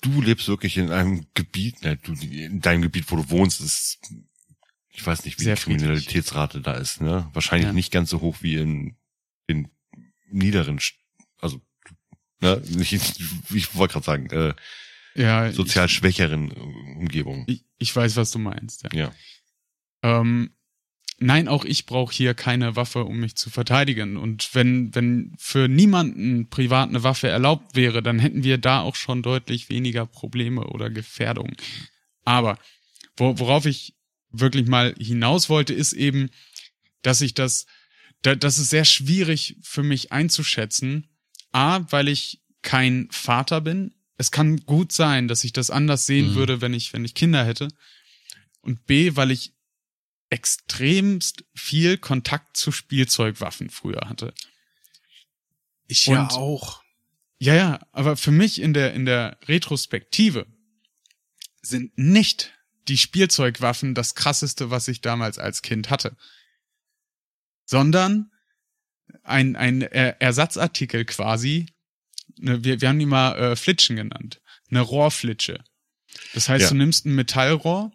du 0.00 0.20
lebst 0.20 0.48
wirklich 0.48 0.76
in 0.76 0.90
einem 0.90 1.26
Gebiet, 1.34 1.82
ne, 1.82 1.96
du, 1.96 2.12
in 2.12 2.60
deinem 2.60 2.82
Gebiet, 2.82 3.10
wo 3.10 3.16
du 3.16 3.30
wohnst, 3.30 3.60
ist, 3.60 4.00
ich 4.90 5.06
weiß 5.06 5.24
nicht, 5.24 5.40
wie 5.40 5.44
die 5.44 5.54
Kriminalitätsrate 5.54 6.60
da 6.60 6.74
ist, 6.74 7.00
ne? 7.00 7.30
Wahrscheinlich 7.32 7.68
ja. 7.68 7.72
nicht 7.72 7.92
ganz 7.92 8.10
so 8.10 8.20
hoch 8.20 8.38
wie 8.40 8.56
in, 8.56 8.96
in 9.46 9.68
niederen, 10.30 10.78
also 10.78 11.01
Ne? 12.42 12.62
Ich, 12.80 12.92
ich 12.92 13.74
wollte 13.74 13.94
gerade 13.94 14.04
sagen, 14.04 14.30
äh, 14.30 14.54
ja, 15.14 15.52
sozial 15.52 15.88
schwächeren 15.88 16.50
äh, 16.50 16.98
Umgebungen. 16.98 17.44
Ich, 17.46 17.64
ich 17.78 17.94
weiß, 17.94 18.16
was 18.16 18.30
du 18.30 18.38
meinst. 18.38 18.82
Ja. 18.82 18.90
Ja. 18.92 19.12
Ähm, 20.02 20.50
nein, 21.18 21.48
auch 21.48 21.64
ich 21.64 21.86
brauche 21.86 22.12
hier 22.14 22.34
keine 22.34 22.76
Waffe, 22.76 23.04
um 23.04 23.20
mich 23.20 23.36
zu 23.36 23.50
verteidigen. 23.50 24.16
Und 24.16 24.54
wenn, 24.54 24.94
wenn 24.94 25.34
für 25.38 25.68
niemanden 25.68 26.48
privat 26.48 26.88
eine 26.88 27.02
Waffe 27.02 27.28
erlaubt 27.28 27.76
wäre, 27.76 28.02
dann 28.02 28.18
hätten 28.18 28.42
wir 28.42 28.58
da 28.58 28.80
auch 28.80 28.96
schon 28.96 29.22
deutlich 29.22 29.68
weniger 29.68 30.06
Probleme 30.06 30.66
oder 30.66 30.90
Gefährdungen. 30.90 31.56
Aber 32.24 32.58
wo, 33.16 33.38
worauf 33.38 33.66
ich 33.66 33.94
wirklich 34.30 34.66
mal 34.66 34.94
hinaus 34.98 35.48
wollte, 35.48 35.74
ist 35.74 35.92
eben, 35.92 36.30
dass 37.02 37.20
ich 37.20 37.34
das, 37.34 37.66
da, 38.22 38.34
das 38.34 38.58
ist 38.58 38.70
sehr 38.70 38.84
schwierig 38.84 39.56
für 39.62 39.82
mich 39.82 40.10
einzuschätzen. 40.10 41.08
A, 41.52 41.80
weil 41.90 42.08
ich 42.08 42.40
kein 42.62 43.08
Vater 43.10 43.60
bin. 43.60 43.94
Es 44.16 44.30
kann 44.30 44.58
gut 44.66 44.92
sein, 44.92 45.28
dass 45.28 45.44
ich 45.44 45.52
das 45.52 45.70
anders 45.70 46.06
sehen 46.06 46.30
Mhm. 46.30 46.34
würde, 46.34 46.60
wenn 46.60 46.74
ich, 46.74 46.92
wenn 46.92 47.04
ich 47.04 47.14
Kinder 47.14 47.44
hätte. 47.44 47.68
Und 48.60 48.86
B, 48.86 49.16
weil 49.16 49.30
ich 49.30 49.52
extremst 50.30 51.44
viel 51.54 51.98
Kontakt 51.98 52.56
zu 52.56 52.72
Spielzeugwaffen 52.72 53.68
früher 53.70 54.08
hatte. 54.08 54.32
Ich 55.88 56.06
ja 56.06 56.22
Und- 56.22 56.32
auch. 56.32 56.82
Ja, 57.38 57.54
ja, 57.54 57.80
aber 57.92 58.16
für 58.16 58.30
mich 58.30 58.60
in 58.60 58.72
der, 58.72 58.94
in 58.94 59.04
der 59.04 59.36
Retrospektive 59.46 60.46
sind 61.60 61.96
nicht 61.98 62.52
die 62.88 62.96
Spielzeugwaffen 62.98 63.94
das 63.94 64.14
krasseste, 64.14 64.70
was 64.70 64.88
ich 64.88 65.00
damals 65.00 65.38
als 65.38 65.60
Kind 65.62 65.90
hatte. 65.90 66.16
Sondern 67.64 68.31
ein, 69.22 69.56
ein 69.56 69.82
Er- 69.82 70.20
Ersatzartikel 70.20 71.04
quasi, 71.04 71.66
ne, 72.38 72.62
wir, 72.64 72.80
wir 72.80 72.88
haben 72.88 72.98
die 72.98 73.06
mal 73.06 73.32
äh, 73.36 73.56
Flitschen 73.56 73.96
genannt, 73.96 74.40
eine 74.70 74.80
Rohrflitsche. 74.80 75.62
Das 76.34 76.48
heißt, 76.48 76.62
Ja. 76.62 76.68
du 76.70 76.74
nimmst 76.76 77.06
ein 77.06 77.14
Metallrohr, 77.14 77.90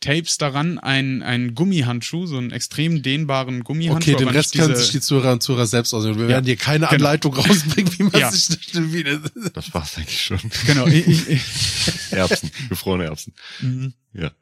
tapest 0.00 0.42
daran 0.42 0.78
einen, 0.80 1.22
einen 1.22 1.54
Gummihandschuh, 1.54 2.26
so 2.26 2.36
einen 2.36 2.50
extrem 2.50 3.02
dehnbaren 3.02 3.62
Gummihandschuh. 3.62 4.12
Okay, 4.14 4.18
den 4.24 4.28
Rest 4.34 4.54
nicht 4.54 4.60
können 4.62 4.74
diese- 4.74 4.82
sich 4.84 4.92
die 4.92 5.00
Zuhörer 5.00 5.32
und 5.32 5.42
Zuhörer 5.42 5.66
selbst 5.66 5.94
aussuchen. 5.94 6.16
Wir 6.16 6.24
Ja, 6.24 6.28
werden 6.30 6.44
hier 6.46 6.56
keine 6.56 6.86
genau. 6.86 6.90
Anleitung 6.92 7.34
rausbringen, 7.34 7.92
wie 7.98 8.02
man 8.04 8.20
Ja. 8.20 8.30
sich 8.32 8.48
das 8.48 8.92
wieder. 8.92 9.18
Das 9.54 9.72
war's 9.72 9.96
eigentlich 9.96 10.20
schon. 10.20 10.40
Genau, 10.66 10.86
ich, 10.88 11.06
ich, 11.06 11.28
ich, 11.28 11.42
Erbsen, 12.10 12.50
gefrorene 12.68 13.04
Erbsen. 13.04 13.32
Mhm. 13.60 13.94
Ja. 14.12 14.32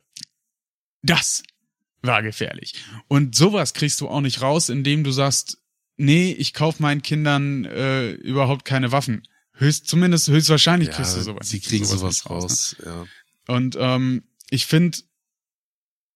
Das 1.03 1.43
war 2.03 2.22
gefährlich. 2.22 2.74
Und 3.09 3.34
sowas 3.34 3.74
kriegst 3.74 4.01
du 4.01 4.09
auch 4.09 4.20
nicht 4.22 4.41
raus, 4.41 4.68
indem 4.70 5.05
du 5.05 5.12
sagst, 5.12 5.59
nee, 6.01 6.33
ich 6.33 6.55
kauf 6.55 6.81
meinen 6.81 7.03
Kindern 7.03 7.65
äh, 7.67 8.13
überhaupt 8.13 8.65
keine 8.65 8.91
Waffen. 8.91 9.23
Höchst, 9.53 9.87
zumindest 9.87 10.29
höchstwahrscheinlich 10.29 10.91
kriegst 10.91 11.17
du 11.17 11.21
sowas. 11.21 11.49
sie 11.49 11.61
kriegen 11.61 11.85
sowas, 11.85 12.25
nicht 12.25 12.31
ne? 12.31 12.37
raus. 12.37 12.77
Ja. 12.85 13.07
Und 13.47 13.77
ähm, 13.79 14.23
ich 14.49 14.67
finde, 14.67 14.99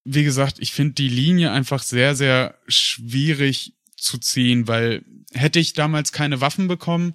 wie 0.05 0.24
gesagt, 0.24 0.57
ich 0.59 0.72
finde 0.72 0.95
die 0.95 1.09
Linie 1.09 1.53
einfach 1.53 1.82
sehr, 1.82 2.16
sehr 2.16 2.59
schwierig 2.66 3.74
zu 3.97 4.18
ziehen, 4.18 4.66
weil 4.66 5.05
hätte 5.32 5.61
ich 5.61 5.74
damals 5.74 6.12
keine 6.12 6.41
Waffen 6.41 6.66
bekommen, 6.66 7.14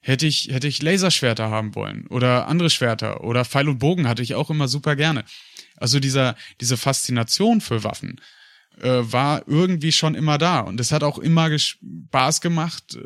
hätte 0.00 0.26
ich, 0.26 0.48
hätte 0.48 0.66
ich 0.66 0.82
Laserschwerter 0.82 1.50
haben 1.50 1.74
wollen 1.76 2.06
oder 2.08 2.48
andere 2.48 2.70
Schwerter 2.70 3.22
oder 3.22 3.44
Pfeil 3.44 3.68
und 3.68 3.78
Bogen 3.78 4.08
hatte 4.08 4.22
ich 4.22 4.34
auch 4.34 4.50
immer 4.50 4.66
super 4.66 4.96
gerne. 4.96 5.24
Also 5.76 6.00
dieser, 6.00 6.36
diese 6.60 6.76
Faszination 6.76 7.60
für 7.60 7.84
Waffen 7.84 8.20
äh, 8.80 9.12
war 9.12 9.46
irgendwie 9.46 9.92
schon 9.92 10.14
immer 10.14 10.38
da 10.38 10.60
und 10.60 10.80
es 10.80 10.92
hat 10.92 11.02
auch 11.02 11.18
immer 11.18 11.56
Spaß 11.58 12.40
gemacht, 12.40 12.96
äh, 12.96 13.00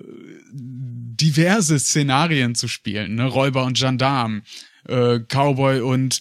diverse 0.53 1.79
Szenarien 1.79 2.55
zu 2.55 2.69
spielen, 2.69 3.17
ne? 3.17 3.27
Räuber 3.27 3.65
und 3.65 3.77
Gendarm, 3.77 4.43
äh, 4.87 5.21
Cowboy 5.21 5.81
und 5.81 6.21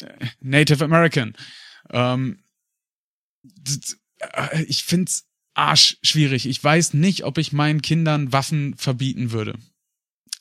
äh, 0.00 0.26
Native 0.40 0.84
American. 0.84 1.34
Ähm, 1.90 2.42
äh, 4.18 4.62
ich 4.64 4.84
find's 4.84 5.26
arsch 5.54 5.98
schwierig. 6.02 6.46
Ich 6.46 6.62
weiß 6.62 6.94
nicht, 6.94 7.24
ob 7.24 7.38
ich 7.38 7.52
meinen 7.52 7.82
Kindern 7.82 8.32
Waffen 8.32 8.74
verbieten 8.76 9.32
würde. 9.32 9.58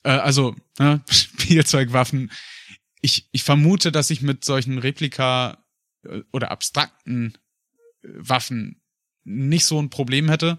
Äh, 0.04 0.12
also 0.12 0.56
ne, 0.78 1.04
Spielzeugwaffen. 1.10 2.32
Ich, 3.02 3.28
ich 3.32 3.44
vermute, 3.44 3.92
dass 3.92 4.10
ich 4.10 4.22
mit 4.22 4.44
solchen 4.44 4.78
Replika 4.78 5.64
oder 6.32 6.52
abstrakten 6.52 7.38
Waffen 8.04 8.82
nicht 9.24 9.66
so 9.66 9.82
ein 9.82 9.90
Problem 9.90 10.30
hätte. 10.30 10.58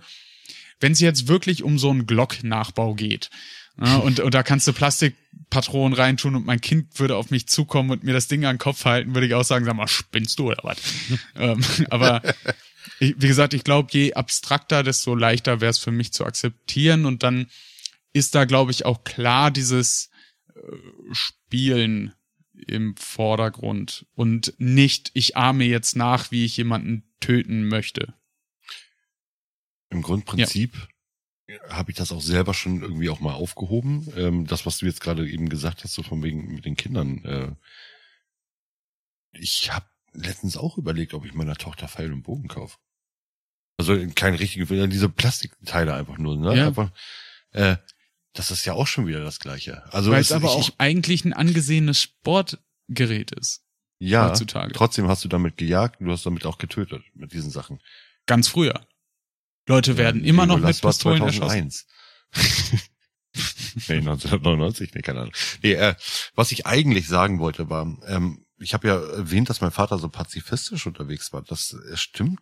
Wenn 0.78 0.92
es 0.92 1.00
jetzt 1.00 1.28
wirklich 1.28 1.62
um 1.62 1.78
so 1.78 1.90
einen 1.90 2.06
Glock-Nachbau 2.06 2.94
geht, 2.94 3.30
ja, 3.80 3.96
und, 3.98 4.20
und 4.20 4.34
da 4.34 4.42
kannst 4.42 4.66
du 4.66 4.72
Plastikpatronen 4.72 5.96
reintun 5.96 6.36
und 6.36 6.46
mein 6.46 6.60
Kind 6.60 6.98
würde 6.98 7.16
auf 7.16 7.30
mich 7.30 7.48
zukommen 7.48 7.90
und 7.90 8.04
mir 8.04 8.12
das 8.12 8.28
Ding 8.28 8.44
an 8.44 8.56
den 8.56 8.60
Kopf 8.60 8.84
halten, 8.84 9.14
würde 9.14 9.26
ich 9.26 9.34
auch 9.34 9.44
sagen, 9.44 9.64
sag 9.64 9.74
mal, 9.74 9.88
spinnst 9.88 10.38
du 10.38 10.48
oder 10.48 10.62
was? 10.62 10.78
ähm, 11.36 11.62
aber 11.90 12.22
ich, 12.98 13.14
wie 13.18 13.28
gesagt, 13.28 13.54
ich 13.54 13.64
glaube, 13.64 13.88
je 13.92 14.14
abstrakter, 14.14 14.82
desto 14.82 15.14
leichter 15.14 15.60
wäre 15.60 15.70
es 15.70 15.78
für 15.78 15.92
mich 15.92 16.12
zu 16.12 16.24
akzeptieren 16.24 17.06
und 17.06 17.22
dann 17.22 17.46
ist 18.12 18.34
da, 18.34 18.44
glaube 18.44 18.72
ich, 18.72 18.84
auch 18.84 19.04
klar 19.04 19.50
dieses 19.50 20.10
äh, 20.54 20.60
Spielen 21.12 22.12
im 22.66 22.96
Vordergrund 22.96 24.06
und 24.14 24.54
nicht, 24.58 25.10
ich 25.14 25.36
ahme 25.36 25.64
jetzt 25.64 25.96
nach, 25.96 26.30
wie 26.30 26.44
ich 26.44 26.56
jemanden 26.56 27.04
töten 27.20 27.68
möchte. 27.68 28.14
Im 29.90 30.02
Grundprinzip 30.02 30.88
habe 31.68 31.90
ich 31.90 31.96
das 31.96 32.12
auch 32.12 32.20
selber 32.20 32.54
schon 32.54 32.82
irgendwie 32.82 33.10
auch 33.10 33.20
mal 33.20 33.34
aufgehoben. 33.34 34.12
Ähm, 34.16 34.46
das, 34.46 34.66
was 34.66 34.78
du 34.78 34.86
jetzt 34.86 35.00
gerade 35.00 35.28
eben 35.28 35.48
gesagt 35.48 35.82
hast, 35.82 35.94
so 35.94 36.02
von 36.02 36.22
wegen 36.22 36.54
mit 36.54 36.64
den 36.64 36.76
Kindern. 36.76 37.24
Äh, 37.24 37.52
ich 39.32 39.72
habe 39.72 39.86
letztens 40.12 40.56
auch 40.56 40.78
überlegt, 40.78 41.14
ob 41.14 41.24
ich 41.24 41.34
meiner 41.34 41.56
Tochter 41.56 41.88
Pfeil 41.88 42.12
und 42.12 42.22
Bogen 42.22 42.48
kaufe. 42.48 42.78
Also 43.78 43.96
kein 44.14 44.34
richtiger, 44.34 44.86
diese 44.86 45.08
Plastikteile 45.08 45.94
einfach 45.94 46.18
nur, 46.18 46.36
ne? 46.36 46.56
Ja. 46.56 46.66
Einfach, 46.68 46.92
äh, 47.52 47.76
das 48.32 48.50
ist 48.50 48.64
ja 48.64 48.74
auch 48.74 48.86
schon 48.86 49.06
wieder 49.06 49.22
das 49.22 49.38
Gleiche. 49.38 49.82
Also 49.92 50.10
Weil 50.10 50.20
es 50.20 50.32
aber 50.32 50.46
ich, 50.46 50.50
auch 50.50 50.70
eigentlich 50.78 51.24
ein 51.24 51.32
angesehenes 51.32 52.00
Sportgerät 52.00 53.32
ist. 53.32 53.62
ja, 53.98 54.28
heutzutage. 54.28 54.72
trotzdem 54.72 55.08
hast 55.08 55.24
du 55.24 55.28
damit 55.28 55.56
gejagt 55.56 56.00
und 56.00 56.06
du 56.06 56.12
hast 56.12 56.26
damit 56.26 56.46
auch 56.46 56.58
getötet 56.58 57.02
mit 57.14 57.32
diesen 57.32 57.50
Sachen. 57.50 57.80
Ganz 58.26 58.48
früher. 58.48 58.86
Leute 59.66 59.96
werden 59.96 60.24
immer 60.24 60.46
noch 60.46 60.58
mit 60.58 60.80
Pistolen 60.80 61.22
erschossen. 61.22 61.70
2001. 61.70 61.86
nee, 63.88 63.96
1999, 63.96 64.94
nee, 64.94 65.02
keine 65.02 65.20
Ahnung. 65.20 65.34
Nee, 65.62 65.72
äh, 65.74 65.94
was 66.34 66.52
ich 66.52 66.66
eigentlich 66.66 67.08
sagen 67.08 67.38
wollte 67.40 67.68
war, 67.68 67.98
ähm, 68.06 68.46
ich 68.58 68.74
habe 68.74 68.88
ja 68.88 68.94
erwähnt, 68.94 69.48
dass 69.48 69.60
mein 69.60 69.70
Vater 69.70 69.98
so 69.98 70.08
pazifistisch 70.08 70.86
unterwegs 70.86 71.32
war. 71.32 71.42
Das 71.42 71.72
äh, 71.72 71.96
stimmt 71.96 72.40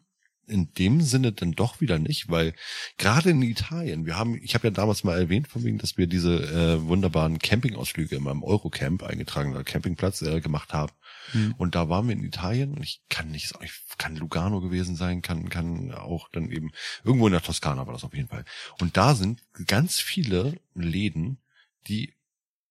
in 0.49 0.73
dem 0.75 1.01
Sinne 1.01 1.33
dann 1.33 1.53
doch 1.53 1.81
wieder 1.81 1.99
nicht, 1.99 2.29
weil 2.29 2.55
gerade 2.97 3.31
in 3.31 3.43
Italien, 3.43 4.07
wir 4.07 4.17
haben, 4.17 4.39
ich 4.43 4.55
habe 4.55 4.69
ja 4.69 4.71
damals 4.71 5.05
mal 5.05 5.19
erwähnt, 5.19 5.49
von 5.49 5.65
wegen, 5.65 5.79
dass 5.79 5.97
wir 5.97 6.07
diese 6.07 6.37
äh, 6.37 6.87
wunderbaren 6.87 7.39
Campingausflüge 7.39 8.17
in 8.17 8.23
meinem 8.23 8.43
Eurocamp, 8.43 9.03
eingetragener 9.03 9.65
Campingplatz, 9.65 10.23
äh, 10.23 10.41
gemacht 10.41 10.73
haben. 10.73 10.93
Hm. 11.33 11.55
Und 11.59 11.75
da 11.75 11.89
waren 11.89 12.09
wir 12.09 12.15
in 12.15 12.25
Italien 12.25 12.75
und 12.75 12.83
ich 12.83 13.03
kann 13.09 13.31
nicht 13.31 13.53
ich 13.63 13.73
kann 13.99 14.17
Lugano 14.17 14.61
gewesen 14.61 14.97
sein, 14.97 15.23
kann, 15.23 15.49
kann 15.49 15.93
auch 15.93 16.29
dann 16.31 16.51
eben 16.51 16.71
irgendwo 17.05 17.27
in 17.27 17.33
der 17.33 17.43
Toskana 17.43 17.87
war 17.87 17.93
das 17.93 18.05
auf 18.05 18.15
jeden 18.15 18.29
Fall. 18.29 18.45
Und 18.81 18.97
da 18.97 19.15
sind 19.15 19.43
ganz 19.67 20.01
viele 20.01 20.55
Läden, 20.75 21.39
die 21.87 22.15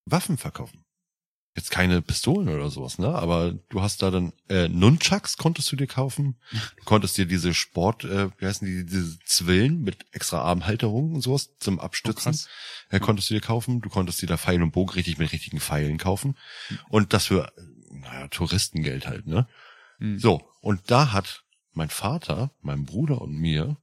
Waffen 0.06 0.38
verkaufen. 0.38 0.87
Jetzt 1.58 1.72
keine 1.72 2.04
Pistolen 2.04 2.50
oder 2.50 2.70
sowas, 2.70 3.00
ne? 3.00 3.08
Aber 3.10 3.52
du 3.70 3.82
hast 3.82 4.04
da 4.04 4.12
dann 4.12 4.32
äh, 4.48 4.68
Nunchucks 4.70 5.38
konntest 5.38 5.72
du 5.72 5.76
dir 5.76 5.88
kaufen. 5.88 6.38
Du 6.52 6.84
konntest 6.86 7.18
dir 7.18 7.26
diese 7.26 7.56
Sport, 7.56 8.04
äh, 8.04 8.30
wie 8.38 8.46
heißen 8.46 8.66
die, 8.68 8.86
diese 8.86 9.18
Zwillen 9.26 9.82
mit 9.82 10.06
extra 10.12 10.42
Armhalterungen 10.44 11.16
und 11.16 11.22
sowas 11.22 11.50
zum 11.60 11.80
Oh, 11.80 11.82
Abstützen. 11.82 12.32
krass. 12.32 12.48
äh, 12.90 13.00
konntest 13.00 13.32
du 13.32 13.34
dir 13.34 13.42
kaufen. 13.42 13.82
Du 13.82 13.90
konntest 13.90 14.22
dir 14.22 14.28
da 14.28 14.38
Pfeil 14.38 14.62
und 14.62 14.70
Bogen 14.72 14.92
richtig 14.92 15.18
mit 15.18 15.32
richtigen 15.32 15.60
Pfeilen 15.60 15.98
kaufen. 15.98 16.38
Und 16.90 17.12
das 17.14 17.26
für, 17.26 17.52
naja, 17.90 18.28
Touristengeld 18.28 19.08
halt, 19.08 19.26
ne? 19.26 19.48
Hm. 19.98 20.20
So, 20.20 20.48
und 20.62 20.92
da 20.92 21.12
hat 21.12 21.44
mein 21.74 21.90
Vater, 21.90 22.52
mein 22.62 22.86
Bruder 22.86 23.20
und 23.20 23.34
mir, 23.34 23.78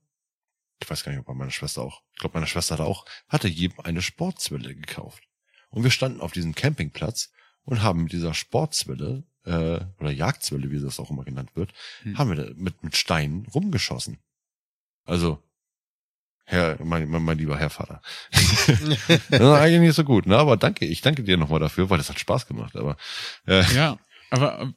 ich 0.81 0.89
weiß 0.89 1.03
gar 1.03 1.11
nicht, 1.11 1.19
ob 1.21 1.27
bei 1.27 1.35
meiner 1.35 1.51
Schwester 1.51 1.83
auch, 1.83 2.03
ich 2.13 2.21
glaube, 2.21 2.35
meine 2.35 2.47
Schwester 2.47 2.75
hat 2.79 2.87
auch, 2.87 3.05
hatte 3.29 3.49
jedem 3.49 3.81
eine 3.81 4.01
Sportzwille 4.01 4.77
gekauft. 4.77 5.25
Und 5.71 5.83
wir 5.83 5.91
standen 5.91 6.21
auf 6.21 6.31
diesem 6.31 6.55
Campingplatz 6.55 7.33
und 7.65 7.83
haben 7.83 8.05
mit 8.05 8.13
dieser 8.13 8.35
Sportzwille, 8.35 9.25
äh, 9.45 9.81
oder 10.01 10.11
Jagdzwille, 10.11 10.71
wie 10.71 10.81
das 10.81 10.99
auch 11.01 11.11
immer 11.11 11.25
genannt 11.25 11.51
wird, 11.55 11.73
Hm. 12.03 12.19
haben 12.19 12.31
wir 12.31 12.37
da 12.37 12.51
mit, 12.57 12.83
mit 12.83 12.97
Steinen 12.97 13.47
rumgeschossen. 13.55 14.19
Also, 15.05 15.43
Herr, 16.47 16.79
mein, 16.85 17.09
mein, 17.09 17.23
mein 17.23 17.39
lieber 17.39 17.59
Herr 17.59 17.71
Vater. 17.71 18.03
das 18.31 18.69
ist 18.69 19.41
eigentlich 19.41 19.81
nicht 19.81 19.95
so 19.97 20.05
gut, 20.05 20.27
ne? 20.27 20.37
Aber 20.37 20.57
danke, 20.59 20.85
ich 20.85 21.01
danke 21.01 21.23
dir 21.23 21.37
nochmal 21.39 21.61
dafür, 21.61 21.89
weil 21.89 21.99
das 21.99 22.11
hat 22.11 22.21
Spaß 22.21 22.47
gemacht. 22.47 22.77
Aber 22.77 22.97
äh, 23.47 23.65
Ja, 23.75 23.99
aber 24.31 24.73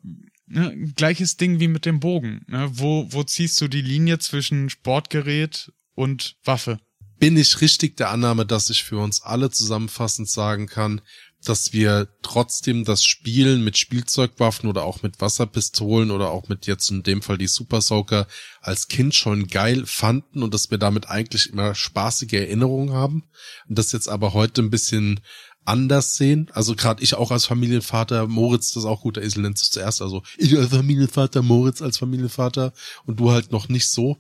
ne, 0.46 0.92
gleiches 0.96 1.36
Ding 1.36 1.60
wie 1.60 1.68
mit 1.68 1.86
dem 1.86 2.00
Bogen. 2.00 2.46
Ne? 2.48 2.70
Wo, 2.72 3.12
wo 3.12 3.24
ziehst 3.24 3.60
du 3.60 3.68
die 3.68 3.82
Linie 3.82 4.20
zwischen 4.20 4.70
Sportgerät 4.70 5.74
und 5.94 6.38
Waffe? 6.46 6.80
Bin 7.20 7.36
ich 7.36 7.60
richtig 7.60 7.98
der 7.98 8.12
Annahme, 8.12 8.46
dass 8.46 8.70
ich 8.70 8.84
für 8.86 9.00
uns 9.00 9.22
alle 9.22 9.50
zusammenfassend 9.50 10.30
sagen 10.30 10.68
kann, 10.68 11.02
dass 11.48 11.74
wir 11.74 12.08
trotzdem 12.22 12.84
das 12.84 13.04
Spielen 13.04 13.64
mit 13.64 13.78
Spielzeugwaffen 13.78 14.70
oder 14.70 14.84
auch 14.84 15.02
mit 15.02 15.22
Wasserpistolen 15.22 16.12
oder 16.12 16.30
auch 16.30 16.50
mit 16.50 16.68
jetzt 16.68 16.92
in 16.92 17.04
dem 17.04 17.22
Fall 17.22 17.38
die 17.38 17.48
Super 17.48 17.82
Soaker 17.82 18.28
als 18.62 18.88
Kind 18.88 19.16
schon 19.16 19.48
geil 19.48 19.86
fanden 19.86 20.44
und 20.44 20.54
dass 20.54 20.72
wir 20.72 20.78
damit 20.78 21.10
eigentlich 21.10 21.50
immer 21.52 21.74
spaßige 21.76 22.34
Erinnerungen 22.34 22.94
haben 22.94 23.24
und 23.68 23.78
das 23.78 23.92
jetzt 23.92 24.10
aber 24.10 24.34
heute 24.34 24.62
ein 24.62 24.70
bisschen 24.70 25.22
anders 25.64 26.16
sehen. 26.16 26.50
Also 26.54 26.76
gerade 26.76 27.04
ich 27.04 27.16
auch 27.16 27.32
als 27.32 27.46
Familienvater, 27.46 28.28
Moritz, 28.28 28.74
das 28.74 28.84
ist 28.84 28.90
auch 28.90 29.02
gut, 29.02 29.18
der 29.18 29.24
Esel 29.24 29.44
nennt 29.44 29.58
es 29.58 29.70
zuerst. 29.70 30.02
Also 30.02 30.24
ich 30.38 30.58
als 30.58 30.70
Familienvater, 30.70 31.42
Moritz 31.42 31.82
als 31.82 31.98
Familienvater 31.98 32.74
und 33.06 33.20
du 33.20 33.32
halt 33.32 33.52
noch 33.52 33.70
nicht 33.70 33.90
so. 33.90 34.18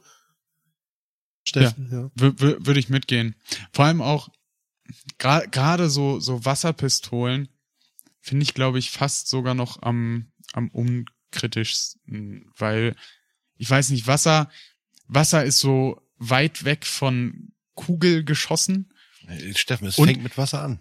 Steffen, 1.43 1.89
ja. 1.89 2.25
ja. 2.25 2.33
Würde 2.39 2.79
ich 2.79 2.89
mitgehen. 2.89 3.35
Vor 3.71 3.85
allem 3.85 4.01
auch 4.01 4.27
gerade 5.17 5.49
gra 5.49 5.89
so 5.89 6.19
so 6.19 6.45
Wasserpistolen 6.45 7.49
finde 8.19 8.43
ich, 8.43 8.53
glaube 8.53 8.79
ich, 8.79 8.91
fast 8.91 9.27
sogar 9.29 9.53
noch 9.53 9.81
am 9.81 10.31
am 10.53 10.69
unkritischsten, 10.69 12.51
weil 12.57 12.95
ich 13.55 13.69
weiß 13.69 13.89
nicht, 13.89 14.07
Wasser 14.07 14.49
Wasser 15.07 15.43
ist 15.45 15.59
so 15.59 16.01
weit 16.17 16.65
weg 16.65 16.85
von 16.85 17.53
Kugel 17.75 18.23
geschossen. 18.23 18.93
Steffen, 19.55 19.87
es 19.87 19.95
fängt 19.95 20.23
mit 20.23 20.37
Wasser 20.37 20.63
an. 20.63 20.79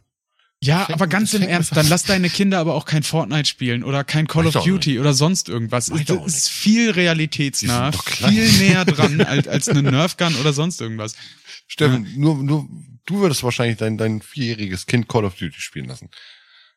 Ja, 0.63 0.89
aber 0.91 1.07
ganz 1.07 1.35
im 1.35 1.43
Ernst, 1.43 1.77
dann 1.77 1.89
lass 1.89 2.05
deine 2.05 2.31
Kinder 2.31 2.59
aber 2.59 2.75
auch 2.75 2.87
kein 2.87 3.03
Fortnite 3.03 3.47
spielen 3.47 3.85
oder 3.85 4.05
kein 4.05 4.27
Call 4.27 4.47
of 4.47 4.55
Duty 4.65 4.99
oder 4.99 5.13
sonst 5.13 5.49
irgendwas. 5.49 5.87
Das 5.87 6.27
ist 6.27 6.49
viel 6.49 6.91
realitätsnah, 6.91 7.93
viel 7.93 8.51
näher 8.53 8.85
dran 8.87 9.21
als, 9.21 9.47
als 9.49 9.69
eine 9.69 9.83
Nerfgun 9.83 10.35
oder 10.37 10.53
sonst 10.53 10.81
irgendwas. 10.81 11.15
Steffen, 11.69 12.07
ja. 12.07 12.13
nur, 12.17 12.43
nur, 12.43 12.69
du 13.05 13.21
würdest 13.21 13.43
wahrscheinlich 13.43 13.77
dein, 13.77 13.99
dein 13.99 14.23
vierjähriges 14.23 14.87
Kind 14.87 15.09
Call 15.09 15.25
of 15.27 15.35
Duty 15.35 15.61
spielen 15.61 15.87
lassen. 15.87 16.11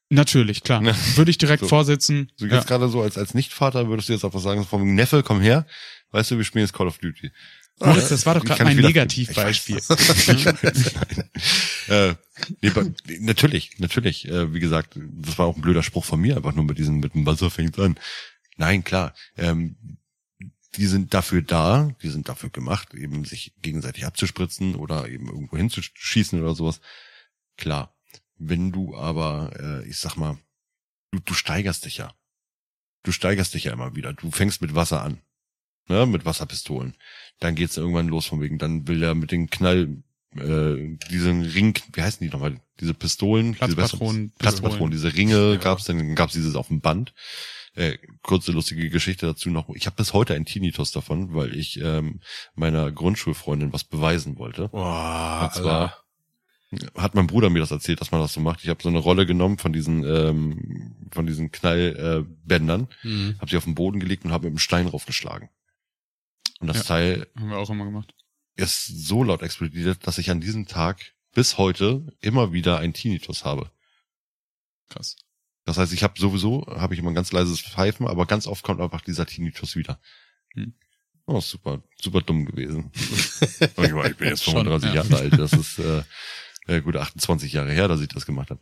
Natürlich, 0.09 0.63
klar. 0.63 0.83
Ja. 0.83 0.95
Würde 1.15 1.31
ich 1.31 1.37
direkt 1.37 1.61
so. 1.61 1.67
vorsitzen. 1.67 2.31
So 2.35 2.45
jetzt 2.45 2.53
ja. 2.53 2.63
gerade 2.63 2.89
so 2.89 3.01
als, 3.01 3.17
als 3.17 3.33
Nichtvater 3.33 3.87
würdest 3.87 4.09
du 4.09 4.13
jetzt 4.13 4.25
einfach 4.25 4.39
sagen, 4.39 4.65
vom 4.65 4.95
Neffe, 4.95 5.23
komm 5.23 5.39
her, 5.39 5.67
weißt 6.11 6.31
du, 6.31 6.37
wir 6.37 6.43
spielen 6.43 6.65
jetzt 6.65 6.73
Call 6.73 6.87
of 6.87 6.97
Duty. 6.97 7.31
Moritz, 7.79 8.09
das 8.09 8.25
war 8.25 8.35
doch 8.35 8.43
gerade 8.43 8.63
mein 8.63 8.77
Negativbeispiel. 8.77 9.77
äh, 11.87 12.13
nee, 12.61 12.71
natürlich, 13.19 13.79
natürlich. 13.79 14.27
Äh, 14.27 14.53
wie 14.53 14.59
gesagt, 14.59 14.97
das 14.97 15.37
war 15.37 15.45
auch 15.45 15.55
ein 15.55 15.61
blöder 15.61 15.83
Spruch 15.83 16.03
von 16.05 16.19
mir, 16.19 16.35
einfach 16.37 16.53
nur 16.53 16.65
mit 16.65 16.77
diesem, 16.77 16.99
mit 16.99 17.13
dem 17.13 17.25
Wasser 17.25 17.49
fängt 17.49 17.79
an. 17.79 17.97
Nein, 18.57 18.83
klar. 18.83 19.13
Ähm, 19.37 19.77
die 20.75 20.87
sind 20.87 21.13
dafür 21.13 21.41
da, 21.41 21.95
die 22.03 22.09
sind 22.09 22.29
dafür 22.29 22.49
gemacht, 22.49 22.93
eben 22.93 23.25
sich 23.25 23.53
gegenseitig 23.61 24.05
abzuspritzen 24.05 24.75
oder 24.75 25.07
eben 25.07 25.27
irgendwo 25.27 25.57
hinzuschießen 25.57 26.39
oder 26.41 26.55
sowas. 26.55 26.81
Klar. 27.57 27.95
Wenn 28.37 28.71
du 28.71 28.95
aber, 28.95 29.51
äh, 29.59 29.87
ich 29.87 29.97
sag 29.97 30.15
mal, 30.15 30.37
du, 31.11 31.19
du 31.19 31.33
steigerst 31.33 31.85
dich 31.85 31.97
ja. 31.97 32.13
Du 33.03 33.11
steigerst 33.11 33.53
dich 33.53 33.65
ja 33.65 33.73
immer 33.73 33.95
wieder. 33.95 34.13
Du 34.13 34.31
fängst 34.31 34.61
mit 34.61 34.75
Wasser 34.75 35.01
an 35.01 35.21
ne, 35.89 36.05
mit 36.05 36.25
Wasserpistolen. 36.25 36.95
Dann 37.39 37.55
geht's 37.55 37.77
irgendwann 37.77 38.07
los 38.07 38.25
von 38.25 38.41
wegen, 38.41 38.57
dann 38.57 38.87
will 38.87 39.03
er 39.03 39.15
mit 39.15 39.31
den 39.31 39.49
Knall, 39.49 39.97
äh, 40.35 40.97
diesen 41.09 41.43
Ring, 41.43 41.77
wie 41.93 42.01
heißen 42.01 42.25
die 42.25 42.31
nochmal, 42.31 42.59
diese 42.79 42.93
Pistolen, 42.93 43.55
Platzpatronen, 43.55 44.27
diese 44.27 44.37
Platzpatronen, 44.37 44.91
diese 44.91 45.13
Ringe 45.15 45.53
ja. 45.53 45.55
gab's, 45.57 45.85
dann 45.85 46.15
gab's 46.15 46.33
dieses 46.33 46.55
auf 46.55 46.67
dem 46.67 46.81
Band. 46.81 47.13
Äh, 47.75 47.97
kurze 48.23 48.51
lustige 48.51 48.89
Geschichte 48.89 49.25
dazu 49.25 49.49
noch. 49.49 49.69
Ich 49.75 49.85
habe 49.85 49.95
bis 49.95 50.13
heute 50.13 50.33
ein 50.33 50.45
Tinnitus 50.45 50.91
davon, 50.91 51.33
weil 51.33 51.55
ich 51.55 51.79
ähm, 51.79 52.19
meiner 52.55 52.91
Grundschulfreundin 52.91 53.71
was 53.73 53.83
beweisen 53.83 54.37
wollte. 54.37 54.69
Boah, 54.69 55.43
Und 55.43 55.61
zwar 55.61 56.03
Alter. 56.71 56.91
hat 57.01 57.15
mein 57.15 57.27
Bruder 57.27 57.49
mir 57.49 57.59
das 57.59 57.71
erzählt, 57.71 58.01
dass 58.01 58.11
man 58.11 58.21
das 58.21 58.33
so 58.33 58.41
macht. 58.41 58.63
Ich 58.63 58.69
habe 58.69 58.81
so 58.81 58.89
eine 58.89 58.97
Rolle 58.97 59.25
genommen 59.25 59.59
von 59.59 59.71
diesen 59.71 60.03
ähm, 60.03 60.95
von 61.11 61.27
diesen 61.27 61.51
Knallbändern, 61.51 62.87
äh, 63.03 63.07
mhm. 63.07 63.35
habe 63.39 63.49
sie 63.49 63.57
auf 63.57 63.65
den 63.65 63.75
Boden 63.75 63.99
gelegt 63.99 64.25
und 64.25 64.31
habe 64.31 64.45
mit 64.45 64.51
einem 64.51 64.59
Stein 64.59 64.87
draufgeschlagen. 64.87 65.49
Und 66.59 66.67
das 66.67 66.77
ja, 66.77 66.83
Teil 66.83 67.27
haben 67.35 67.49
wir 67.49 67.57
auch 67.57 67.69
immer 67.69 67.85
gemacht. 67.85 68.13
ist 68.55 68.85
so 68.85 69.23
laut 69.23 69.41
explodiert, 69.41 70.05
dass 70.05 70.17
ich 70.17 70.29
an 70.29 70.41
diesem 70.41 70.67
Tag 70.67 71.13
bis 71.33 71.57
heute 71.57 72.05
immer 72.21 72.51
wieder 72.53 72.79
ein 72.79 72.93
Tinnitus 72.93 73.45
habe. 73.45 73.71
Krass. 74.89 75.15
Das 75.65 75.77
heißt, 75.77 75.93
ich 75.93 76.03
habe 76.03 76.19
sowieso, 76.19 76.65
habe 76.67 76.93
ich 76.93 76.99
immer 76.99 77.11
ein 77.11 77.15
ganz 77.15 77.31
leises 77.31 77.61
Pfeifen, 77.61 78.07
aber 78.07 78.25
ganz 78.25 78.47
oft 78.47 78.63
kommt 78.63 78.81
einfach 78.81 79.01
dieser 79.01 79.25
Tinnitus 79.25 79.75
wieder. 79.75 79.99
Hm. 80.53 80.73
Oh, 81.25 81.41
super, 81.41 81.83
super 82.01 82.21
dumm 82.21 82.45
gewesen. 82.45 82.91
ich 82.95 84.17
bin 84.17 84.27
jetzt 84.29 84.43
35 84.45 84.93
Jahre 84.93 85.15
alt. 85.15 85.37
Das 85.37 85.53
ist 85.53 85.77
äh, 85.77 86.03
äh, 86.65 86.81
gut 86.81 86.95
28 86.95 87.53
Jahre 87.53 87.71
her, 87.71 87.87
dass 87.87 88.01
ich 88.01 88.07
das 88.07 88.25
gemacht 88.25 88.49
habe. 88.49 88.59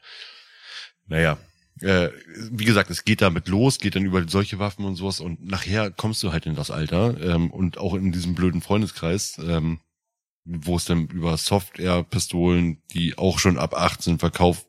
Naja, 1.06 1.38
äh, 1.82 2.10
wie 2.52 2.66
gesagt, 2.66 2.90
es 2.90 3.04
geht 3.06 3.22
damit 3.22 3.48
los, 3.48 3.80
geht 3.80 3.96
dann 3.96 4.06
über 4.06 4.28
solche 4.28 4.60
Waffen 4.60 4.86
und 4.86 4.96
sowas 4.96 5.20
und 5.20 5.46
nachher 5.46 5.92
kommst 5.92 6.24
du 6.24 6.32
halt 6.32 6.46
in 6.46 6.56
das 6.56 6.72
Alter 6.72 7.20
ähm, 7.22 7.52
und 7.52 7.78
auch 7.78 7.94
in 7.94 8.12
diesem 8.12 8.36
blöden 8.36 8.62
Freundeskreis, 8.62 9.40
ähm, 9.44 9.80
wo 10.46 10.78
es 10.78 10.86
dann 10.86 11.08
über 11.08 11.38
Software-Pistolen, 11.38 12.82
die 12.94 13.18
auch 13.18 13.40
schon 13.40 13.58
ab 13.58 13.74
18 13.74 14.20
verkauft 14.20 14.66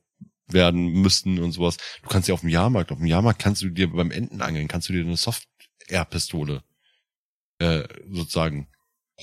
werden 0.49 0.87
müssten 0.89 1.39
und 1.39 1.53
sowas. 1.53 1.77
Du 2.03 2.09
kannst 2.09 2.29
ja 2.29 2.35
auf 2.35 2.41
dem 2.41 2.49
Jahrmarkt, 2.49 2.91
auf 2.91 2.99
dem 2.99 3.07
Jahrmarkt 3.07 3.39
kannst 3.39 3.63
du 3.63 3.69
dir 3.69 3.91
beim 3.91 4.11
Entenangeln, 4.11 4.67
kannst 4.69 4.89
du 4.89 4.93
dir 4.93 5.03
eine 5.03 5.17
Software-Pistole 5.17 6.63
äh, 7.59 7.85
sozusagen 8.11 8.69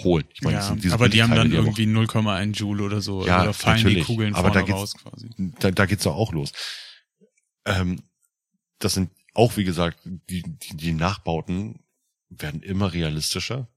holen. 0.03 0.25
Ich 0.33 0.41
meine, 0.41 0.57
ja, 0.57 0.93
aber 0.93 1.09
die 1.09 1.23
haben 1.23 1.33
dann 1.33 1.49
die 1.49 1.55
irgendwie 1.55 1.85
0,1 1.85 2.53
Joule 2.53 2.83
oder 2.83 3.01
so. 3.01 3.25
Ja, 3.25 3.43
oder 3.43 3.53
fallen 3.53 3.77
natürlich. 3.77 3.99
die 3.99 4.03
Kugeln 4.03 4.35
aber 4.35 4.51
vorne 4.51 4.67
da 4.67 4.73
raus 4.73 4.93
quasi. 4.95 5.29
Da, 5.59 5.71
da 5.71 5.85
geht's 5.85 6.03
doch 6.03 6.15
auch 6.15 6.33
los. 6.33 6.51
Ähm, 7.65 8.01
das 8.79 8.93
sind 8.93 9.11
auch, 9.33 9.57
wie 9.57 9.63
gesagt, 9.63 9.99
die, 10.03 10.43
die, 10.43 10.77
die 10.77 10.93
Nachbauten 10.93 11.83
werden 12.29 12.61
immer 12.61 12.93
realistischer. 12.93 13.67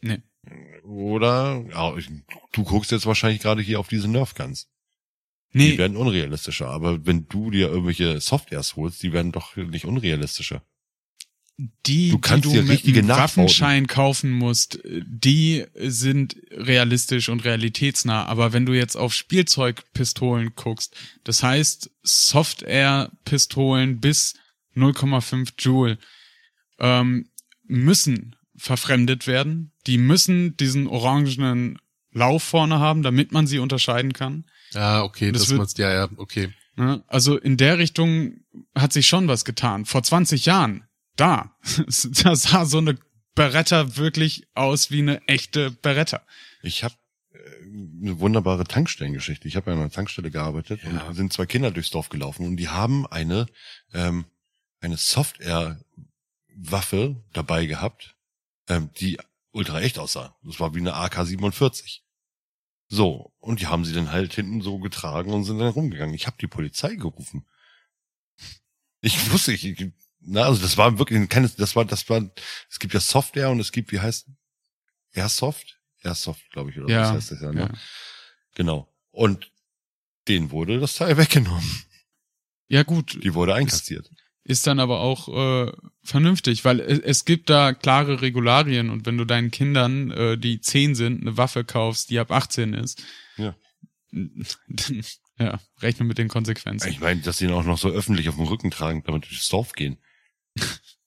Nee. 0.00 0.22
Oder 0.84 1.64
du 2.52 2.64
guckst 2.64 2.90
jetzt 2.90 3.06
wahrscheinlich 3.06 3.42
gerade 3.42 3.62
hier 3.62 3.80
auf 3.80 3.88
diese 3.88 4.08
Nerfguns. 4.08 4.70
Nee. 5.52 5.72
Die 5.72 5.78
werden 5.78 5.96
unrealistischer. 5.96 6.68
Aber 6.68 7.04
wenn 7.06 7.26
du 7.28 7.50
dir 7.50 7.68
irgendwelche 7.68 8.20
Softwares 8.20 8.76
holst, 8.76 9.02
die 9.02 9.12
werden 9.12 9.32
doch 9.32 9.56
nicht 9.56 9.86
unrealistischer 9.86 10.62
die, 11.58 12.10
du 12.10 12.18
kannst 12.18 12.48
die 12.48 12.54
du 12.56 12.62
mit 12.62 12.84
einem 12.86 13.08
Waffenschein 13.08 13.88
kaufen 13.88 14.30
musst, 14.30 14.78
die 14.84 15.64
sind 15.74 16.36
realistisch 16.52 17.28
und 17.28 17.44
realitätsnah. 17.44 18.26
Aber 18.26 18.52
wenn 18.52 18.64
du 18.64 18.74
jetzt 18.74 18.96
auf 18.96 19.12
Spielzeugpistolen 19.12 20.52
guckst, 20.54 20.94
das 21.24 21.42
heißt 21.42 21.90
Software-Pistolen 22.04 23.98
bis 23.98 24.34
0,5 24.76 25.54
Joule, 25.58 25.98
ähm, 26.78 27.28
müssen 27.64 28.36
verfremdet 28.56 29.26
werden. 29.26 29.72
Die 29.86 29.98
müssen 29.98 30.56
diesen 30.56 30.86
orangenen 30.86 31.78
Lauf 32.12 32.44
vorne 32.44 32.78
haben, 32.78 33.02
damit 33.02 33.32
man 33.32 33.48
sie 33.48 33.58
unterscheiden 33.58 34.12
kann. 34.12 34.44
Ja, 34.72 35.02
okay, 35.02 35.32
das, 35.32 35.46
das 35.46 35.50
wird, 35.50 35.78
ja, 35.78 35.92
ja, 35.92 36.08
okay. 36.16 36.52
Also 37.08 37.36
in 37.36 37.56
der 37.56 37.78
Richtung 37.78 38.44
hat 38.76 38.92
sich 38.92 39.08
schon 39.08 39.26
was 39.26 39.44
getan. 39.44 39.84
Vor 39.84 40.04
20 40.04 40.46
Jahren 40.46 40.87
da. 41.20 41.56
da 42.22 42.36
sah 42.36 42.64
so 42.64 42.78
eine 42.78 42.98
Beretta 43.34 43.96
wirklich 43.96 44.48
aus 44.54 44.90
wie 44.90 45.00
eine 45.00 45.26
echte 45.28 45.70
Beretta. 45.70 46.22
Ich 46.62 46.82
habe 46.82 46.94
äh, 47.32 47.38
eine 48.02 48.20
wunderbare 48.20 48.64
Tankstellengeschichte. 48.64 49.46
Ich 49.46 49.56
habe 49.56 49.70
ja 49.70 49.76
an 49.76 49.82
einer 49.82 49.90
Tankstelle 49.90 50.30
gearbeitet 50.30 50.80
ja. 50.82 51.06
und 51.06 51.14
sind 51.14 51.32
zwei 51.32 51.46
Kinder 51.46 51.70
durchs 51.70 51.90
Dorf 51.90 52.08
gelaufen 52.08 52.46
und 52.46 52.56
die 52.56 52.68
haben 52.68 53.06
eine 53.06 53.46
ähm, 53.92 54.24
eine 54.80 54.96
Software-Waffe 54.96 57.22
dabei 57.32 57.66
gehabt, 57.66 58.16
ähm, 58.68 58.90
die 59.00 59.18
ultra 59.50 59.80
echt 59.80 59.98
aussah. 59.98 60.36
Das 60.42 60.60
war 60.60 60.72
wie 60.74 60.80
eine 60.80 60.94
AK-47. 60.94 62.02
So, 62.88 63.32
und 63.38 63.60
die 63.60 63.66
haben 63.66 63.84
sie 63.84 63.92
dann 63.92 64.12
halt 64.12 64.34
hinten 64.34 64.62
so 64.62 64.78
getragen 64.78 65.32
und 65.32 65.44
sind 65.44 65.58
dann 65.58 65.68
rumgegangen. 65.68 66.14
Ich 66.14 66.26
habe 66.26 66.38
die 66.40 66.46
Polizei 66.46 66.94
gerufen. 66.94 67.46
Ich 69.00 69.30
wusste, 69.30 69.52
ich, 69.52 69.92
na, 70.20 70.42
also 70.42 70.60
das 70.60 70.76
war 70.76 70.98
wirklich 70.98 71.28
keines, 71.28 71.56
das 71.56 71.76
war, 71.76 71.84
das 71.84 72.08
war, 72.08 72.28
es 72.70 72.78
gibt 72.78 72.94
ja 72.94 73.00
Software 73.00 73.50
und 73.50 73.60
es 73.60 73.72
gibt, 73.72 73.92
wie 73.92 74.00
heißt, 74.00 74.26
Airsoft? 75.12 75.78
Airsoft, 76.02 76.50
glaube 76.50 76.70
ich, 76.70 76.78
oder 76.78 76.92
ja, 76.92 77.02
was 77.02 77.10
heißt 77.10 77.30
das 77.32 77.40
ja, 77.40 77.52
ne? 77.52 77.60
Ja. 77.60 77.70
Genau. 78.54 78.92
Und 79.10 79.50
denen 80.28 80.50
wurde 80.50 80.78
das 80.80 80.96
Teil 80.96 81.16
weggenommen. 81.16 81.84
Ja, 82.68 82.82
gut. 82.82 83.18
Die 83.22 83.34
wurde 83.34 83.54
einkassiert. 83.54 84.06
Ist, 84.06 84.20
ist 84.44 84.66
dann 84.66 84.78
aber 84.80 85.00
auch 85.00 85.28
äh, 85.28 85.72
vernünftig, 86.02 86.64
weil 86.64 86.80
es, 86.80 86.98
es 86.98 87.24
gibt 87.24 87.50
da 87.50 87.72
klare 87.72 88.20
Regularien 88.20 88.90
und 88.90 89.06
wenn 89.06 89.16
du 89.16 89.24
deinen 89.24 89.50
Kindern, 89.50 90.10
äh, 90.10 90.38
die 90.38 90.60
zehn 90.60 90.94
sind, 90.94 91.22
eine 91.22 91.36
Waffe 91.36 91.64
kaufst, 91.64 92.10
die 92.10 92.18
ab 92.18 92.30
18 92.30 92.74
ist, 92.74 93.02
ja. 93.36 93.54
ja, 95.38 95.60
rechne 95.80 96.06
mit 96.06 96.18
den 96.18 96.28
Konsequenzen. 96.28 96.88
Ich 96.88 97.00
meine, 97.00 97.20
dass 97.20 97.38
sie 97.38 97.46
ihn 97.46 97.52
auch 97.52 97.64
noch 97.64 97.78
so 97.78 97.88
öffentlich 97.88 98.28
auf 98.28 98.36
dem 98.36 98.46
Rücken 98.46 98.70
tragen, 98.70 99.02
damit 99.04 99.24
durchs 99.24 99.48
Dorf 99.48 99.72
gehen. 99.72 99.98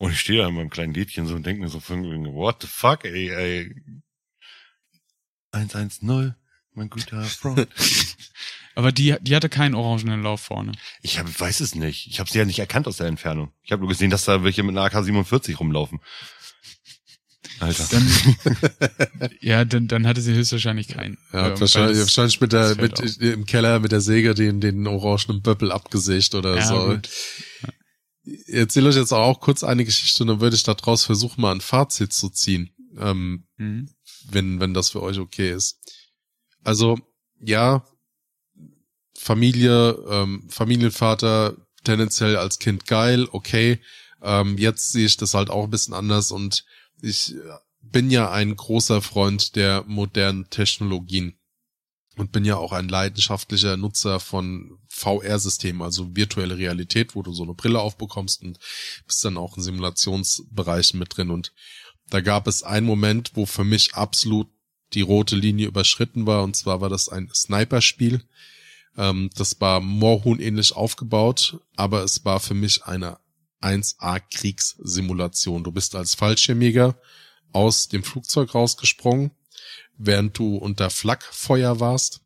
Und 0.01 0.13
ich 0.13 0.19
stehe 0.19 0.41
da 0.41 0.47
in 0.47 0.55
meinem 0.55 0.71
kleinen 0.71 0.95
Lädchen 0.95 1.27
so 1.27 1.35
und 1.35 1.45
denke 1.45 1.61
mir 1.61 1.69
so 1.69 1.79
von 1.79 2.03
what 2.33 2.57
the 2.61 2.67
fuck, 2.67 3.05
ey, 3.05 3.29
ey. 3.29 3.75
110, 5.51 6.33
mein 6.73 6.89
guter 6.89 7.23
Freund. 7.23 7.67
Aber 8.75 8.91
die, 8.91 9.15
die 9.21 9.35
hatte 9.35 9.47
keinen 9.47 9.75
orangenen 9.75 10.23
Lauf 10.23 10.41
vorne. 10.41 10.71
Ich 11.03 11.19
hab, 11.19 11.39
weiß 11.39 11.59
es 11.59 11.75
nicht. 11.75 12.07
Ich 12.07 12.19
habe 12.19 12.27
sie 12.27 12.39
ja 12.39 12.45
nicht 12.45 12.57
erkannt 12.57 12.87
aus 12.87 12.97
der 12.97 13.05
Entfernung. 13.05 13.51
Ich 13.61 13.71
habe 13.71 13.81
nur 13.81 13.89
gesehen, 13.89 14.09
dass 14.09 14.25
da 14.25 14.43
welche 14.43 14.63
mit 14.63 14.75
einer 14.75 14.85
AK-47 14.85 15.57
rumlaufen. 15.57 15.99
Alter. 17.59 17.85
Dann, 17.91 19.29
ja, 19.39 19.65
dann, 19.65 19.87
dann 19.87 20.07
hatte 20.07 20.21
sie 20.21 20.33
höchstwahrscheinlich 20.33 20.87
keinen. 20.87 21.19
Ja, 21.31 21.49
ähm, 21.49 21.59
wahrscheinlich, 21.59 21.99
wahrscheinlich 21.99 22.41
mit 22.41 22.53
der, 22.53 22.75
mit, 22.75 22.99
im 23.19 23.45
Keller 23.45 23.79
mit 23.79 23.91
der 23.91 24.01
Säge 24.01 24.33
den, 24.33 24.61
den 24.61 24.87
orangenen 24.87 25.43
Böppel 25.43 25.71
abgesägt 25.71 26.33
oder 26.33 26.55
ja, 26.55 26.65
so. 26.65 26.87
Gut. 26.87 27.07
Erzähle 28.47 28.89
euch 28.89 28.95
jetzt 28.95 29.13
auch 29.13 29.39
kurz 29.39 29.63
eine 29.63 29.85
Geschichte 29.85 30.23
und 30.23 30.27
dann 30.27 30.41
würde 30.41 30.55
ich 30.55 30.63
daraus 30.63 31.05
versuchen, 31.05 31.41
mal 31.41 31.53
ein 31.53 31.61
Fazit 31.61 32.13
zu 32.13 32.29
ziehen. 32.29 32.71
Ähm, 32.97 33.45
mhm. 33.57 33.89
wenn, 34.29 34.59
wenn 34.59 34.73
das 34.73 34.89
für 34.89 35.01
euch 35.01 35.17
okay 35.17 35.51
ist. 35.51 35.79
Also, 36.63 36.99
ja, 37.39 37.85
Familie, 39.17 39.91
ähm, 40.09 40.47
Familienvater, 40.49 41.55
tendenziell 41.83 42.35
als 42.37 42.59
Kind 42.59 42.85
geil, 42.87 43.27
okay. 43.31 43.79
Ähm, 44.21 44.57
jetzt 44.57 44.91
sehe 44.91 45.05
ich 45.05 45.17
das 45.17 45.33
halt 45.33 45.49
auch 45.49 45.63
ein 45.63 45.69
bisschen 45.69 45.93
anders 45.93 46.31
und 46.31 46.65
ich 47.01 47.35
bin 47.81 48.11
ja 48.11 48.31
ein 48.31 48.55
großer 48.55 49.01
Freund 49.01 49.55
der 49.55 49.83
modernen 49.87 50.49
Technologien 50.49 51.39
und 52.17 52.31
bin 52.31 52.43
ja 52.43 52.57
auch 52.57 52.71
ein 52.73 52.89
leidenschaftlicher 52.89 53.77
Nutzer 53.77 54.19
von 54.19 54.77
VR-Systemen, 54.89 55.81
also 55.81 56.15
virtuelle 56.15 56.57
Realität, 56.57 57.15
wo 57.15 57.23
du 57.23 57.33
so 57.33 57.43
eine 57.43 57.53
Brille 57.53 57.79
aufbekommst 57.79 58.43
und 58.43 58.59
bist 59.07 59.23
dann 59.23 59.37
auch 59.37 59.57
in 59.57 59.63
Simulationsbereichen 59.63 60.99
mit 60.99 61.15
drin. 61.15 61.29
Und 61.29 61.53
da 62.09 62.21
gab 62.21 62.47
es 62.47 62.63
einen 62.63 62.85
Moment, 62.85 63.31
wo 63.35 63.45
für 63.45 63.63
mich 63.63 63.95
absolut 63.95 64.49
die 64.93 65.01
rote 65.01 65.37
Linie 65.37 65.67
überschritten 65.67 66.25
war, 66.25 66.43
und 66.43 66.55
zwar 66.55 66.81
war 66.81 66.89
das 66.89 67.07
ein 67.07 67.29
Sniper-Spiel. 67.33 68.21
Ähm, 68.97 69.29
das 69.35 69.59
war 69.61 69.79
Moorhuhn 69.79 70.39
ähnlich 70.39 70.75
aufgebaut, 70.75 71.59
aber 71.77 72.03
es 72.03 72.25
war 72.25 72.41
für 72.41 72.53
mich 72.53 72.83
eine 72.83 73.17
1A 73.61 74.19
Kriegssimulation. 74.19 75.63
Du 75.63 75.71
bist 75.71 75.95
als 75.95 76.15
Fallschirmjäger 76.15 76.97
aus 77.53 77.87
dem 77.87 78.03
Flugzeug 78.03 78.53
rausgesprungen, 78.53 79.31
während 80.05 80.37
du 80.37 80.57
unter 80.57 80.89
Flakfeuer 80.89 81.79
warst 81.79 82.21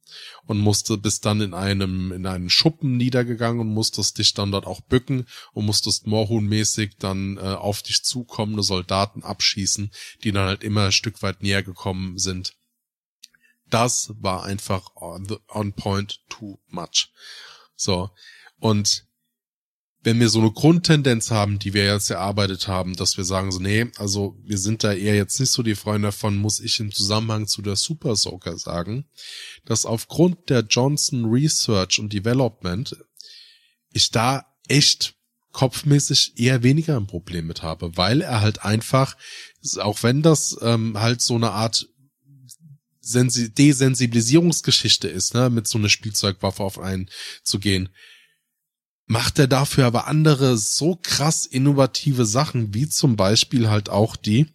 und 0.45 0.59
musste 0.59 0.97
bis 0.97 1.19
dann 1.19 1.41
in 1.41 1.53
einem 1.53 2.11
in 2.11 2.25
einen 2.25 2.49
Schuppen 2.49 2.97
niedergegangen 2.97 3.59
und 3.59 3.73
musstest 3.73 4.17
dich 4.17 4.33
dann 4.33 4.51
dort 4.51 4.65
auch 4.65 4.81
bücken 4.81 5.27
und 5.53 5.65
musstest 5.65 6.07
Moorhuhn-mäßig 6.07 6.93
dann 6.99 7.37
äh, 7.37 7.41
auf 7.41 7.81
dich 7.81 8.03
zukommende 8.03 8.63
Soldaten 8.63 9.23
abschießen, 9.23 9.91
die 10.23 10.31
dann 10.31 10.47
halt 10.47 10.63
immer 10.63 10.85
ein 10.85 10.91
Stück 10.91 11.21
weit 11.21 11.43
näher 11.43 11.63
gekommen 11.63 12.17
sind. 12.17 12.53
Das 13.69 14.13
war 14.19 14.43
einfach 14.43 14.95
on, 14.95 15.25
the, 15.27 15.37
on 15.49 15.73
point 15.73 16.21
too 16.29 16.59
much. 16.67 17.09
So. 17.75 18.09
Und 18.59 19.05
wenn 20.05 20.19
wir 20.19 20.29
so 20.29 20.39
eine 20.39 20.51
Grundtendenz 20.51 21.31
haben, 21.31 21.57
die 21.57 21.73
wir 21.73 21.85
jetzt 21.85 22.11
erarbeitet 22.11 22.67
haben, 22.67 22.95
dass 22.95 23.17
wir 23.17 23.23
sagen 23.23 23.51
so, 23.51 23.59
nee, 23.59 23.87
also 23.97 24.37
wir 24.43 24.59
sind 24.59 24.83
da 24.83 24.93
eher 24.93 25.15
jetzt 25.15 25.39
nicht 25.39 25.49
so 25.49 25.63
die 25.63 25.73
Freunde 25.73 26.09
davon, 26.09 26.37
muss 26.37 26.59
ich 26.59 26.79
im 26.79 26.91
Zusammenhang 26.91 27.47
zu 27.47 27.63
der 27.63 27.75
Super 27.75 28.15
Soaker 28.15 28.55
sagen, 28.59 29.09
dass 29.65 29.83
aufgrund 29.83 30.51
der 30.51 30.59
Johnson 30.61 31.25
Research 31.25 31.97
und 31.99 32.13
Development 32.13 32.95
ich 33.93 34.11
da 34.11 34.45
echt 34.67 35.15
kopfmäßig 35.51 36.33
eher 36.35 36.61
weniger 36.61 36.97
ein 36.97 37.07
Problem 37.07 37.47
mit 37.47 37.63
habe, 37.63 37.97
weil 37.97 38.21
er 38.21 38.41
halt 38.41 38.63
einfach, 38.63 39.17
auch 39.79 40.03
wenn 40.03 40.21
das 40.21 40.55
ähm, 40.61 40.99
halt 40.99 41.21
so 41.21 41.33
eine 41.33 41.49
Art 41.49 41.87
Sensi 43.01 43.51
Desensibilisierungsgeschichte 43.51 45.07
ist, 45.07 45.33
ne, 45.33 45.49
mit 45.49 45.67
so 45.67 45.79
einer 45.79 45.89
Spielzeugwaffe 45.89 46.61
auf 46.61 46.77
einen 46.77 47.09
zu 47.43 47.57
gehen, 47.57 47.89
macht 49.07 49.39
er 49.39 49.47
dafür 49.47 49.85
aber 49.85 50.07
andere 50.07 50.57
so 50.57 50.99
krass 51.01 51.45
innovative 51.45 52.25
Sachen, 52.25 52.73
wie 52.73 52.89
zum 52.89 53.15
Beispiel 53.15 53.69
halt 53.69 53.89
auch 53.89 54.15
die 54.15 54.47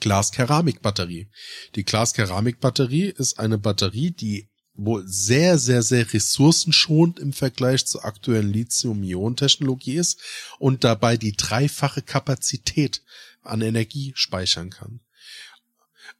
Glas-Keramik-Batterie. 0.00 1.28
Die 1.74 1.84
Glas-Keramik-Batterie 1.84 3.06
ist 3.16 3.38
eine 3.38 3.58
Batterie, 3.58 4.10
die 4.10 4.50
wohl 4.74 5.04
sehr, 5.06 5.58
sehr, 5.58 5.82
sehr 5.82 6.12
ressourcenschonend 6.12 7.18
im 7.20 7.32
Vergleich 7.32 7.86
zur 7.86 8.04
aktuellen 8.04 8.52
Lithium-Ionen-Technologie 8.52 9.94
ist 9.94 10.20
und 10.58 10.84
dabei 10.84 11.16
die 11.16 11.32
dreifache 11.32 12.02
Kapazität 12.02 13.02
an 13.42 13.60
Energie 13.60 14.12
speichern 14.16 14.70
kann. 14.70 15.00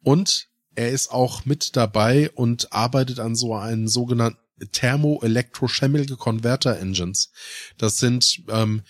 Und 0.03 0.49
er 0.77 0.91
ist 0.91 1.11
auch 1.11 1.45
mit 1.45 1.77
dabei 1.77 2.31
und 2.31 2.73
arbeitet 2.73 3.21
an 3.21 3.35
so 3.35 3.55
einen 3.55 3.89
sogenannten 3.89 4.44
thermoelektrochemische 4.73 6.17
Converter 6.17 6.79
Engines. 6.79 7.31
Das 7.79 7.99
sind 7.99 8.43
ähm, 8.49 8.83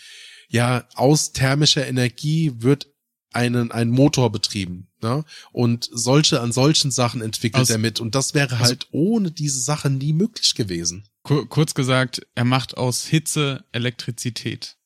ja 0.48 0.86
aus 0.94 1.32
thermischer 1.32 1.86
Energie 1.86 2.52
wird 2.56 2.88
einen 3.32 3.72
ein 3.72 3.90
Motor 3.90 4.30
betrieben, 4.30 4.88
ne? 5.02 5.24
Und 5.52 5.88
solche 5.92 6.40
an 6.40 6.52
solchen 6.52 6.90
Sachen 6.90 7.20
entwickelt 7.20 7.62
aus, 7.62 7.70
er 7.70 7.78
mit 7.78 8.00
und 8.00 8.14
das 8.14 8.34
wäre 8.34 8.60
halt 8.60 8.86
also, 8.86 8.92
ohne 8.92 9.32
diese 9.32 9.60
Sache 9.60 9.90
nie 9.90 10.12
möglich 10.12 10.54
gewesen. 10.54 11.08
Kurz 11.24 11.74
gesagt, 11.74 12.26
er 12.34 12.44
macht 12.44 12.76
aus 12.76 13.06
Hitze 13.06 13.64
Elektrizität. 13.72 14.76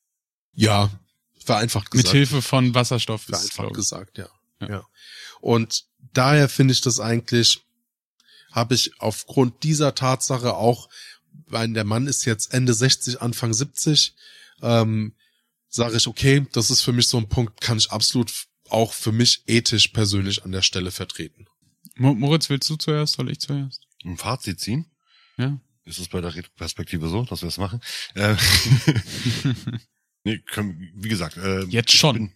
Ja, 0.53 0.89
vereinfacht 1.43 1.91
gesagt. 1.91 2.07
Mit 2.07 2.13
Hilfe 2.13 2.41
von 2.41 2.73
Wasserstoff. 2.73 3.23
Vereinfacht 3.23 3.73
gesagt, 3.73 4.17
ja. 4.17 4.29
ja. 4.61 4.69
ja. 4.69 4.87
Und 5.41 5.85
daher 6.13 6.49
finde 6.49 6.71
ich 6.71 6.81
das 6.81 6.99
eigentlich 6.99 7.61
habe 8.51 8.75
ich 8.75 8.99
aufgrund 8.99 9.63
dieser 9.63 9.95
Tatsache 9.95 10.55
auch, 10.55 10.89
weil 11.47 11.71
der 11.73 11.83
Mann 11.83 12.07
ist 12.07 12.25
jetzt 12.25 12.53
Ende 12.53 12.73
60, 12.73 13.21
Anfang 13.21 13.53
70, 13.53 14.15
ähm, 14.61 15.13
sage 15.67 15.97
ich, 15.97 16.07
okay, 16.07 16.45
das 16.51 16.71
ist 16.71 16.81
für 16.81 16.93
mich 16.93 17.07
so 17.07 17.17
ein 17.17 17.29
Punkt, 17.29 17.61
kann 17.61 17.77
ich 17.77 17.91
absolut 17.91 18.31
auch 18.69 18.93
für 18.93 19.11
mich 19.11 19.43
ethisch 19.47 19.89
persönlich 19.89 20.43
an 20.43 20.51
der 20.51 20.61
Stelle 20.61 20.91
vertreten. 20.91 21.47
Moritz, 21.95 22.49
willst 22.49 22.69
du 22.69 22.75
zuerst, 22.75 23.15
soll 23.15 23.29
ich 23.31 23.39
zuerst? 23.39 23.87
Ein 24.05 24.17
Fazit 24.17 24.59
ziehen? 24.59 24.85
Ja. 25.37 25.59
Ist 25.85 25.99
es 25.99 26.07
bei 26.07 26.21
der 26.21 26.31
Perspektive 26.55 27.09
so, 27.09 27.23
dass 27.23 27.41
wir 27.41 27.49
es 27.49 27.57
machen? 27.57 27.81
Äh, 28.13 28.35
nee, 30.23 30.37
können, 30.39 30.91
wie 30.95 31.09
gesagt. 31.09 31.37
Äh, 31.37 31.63
Jetzt 31.65 31.91
schon. 31.91 32.31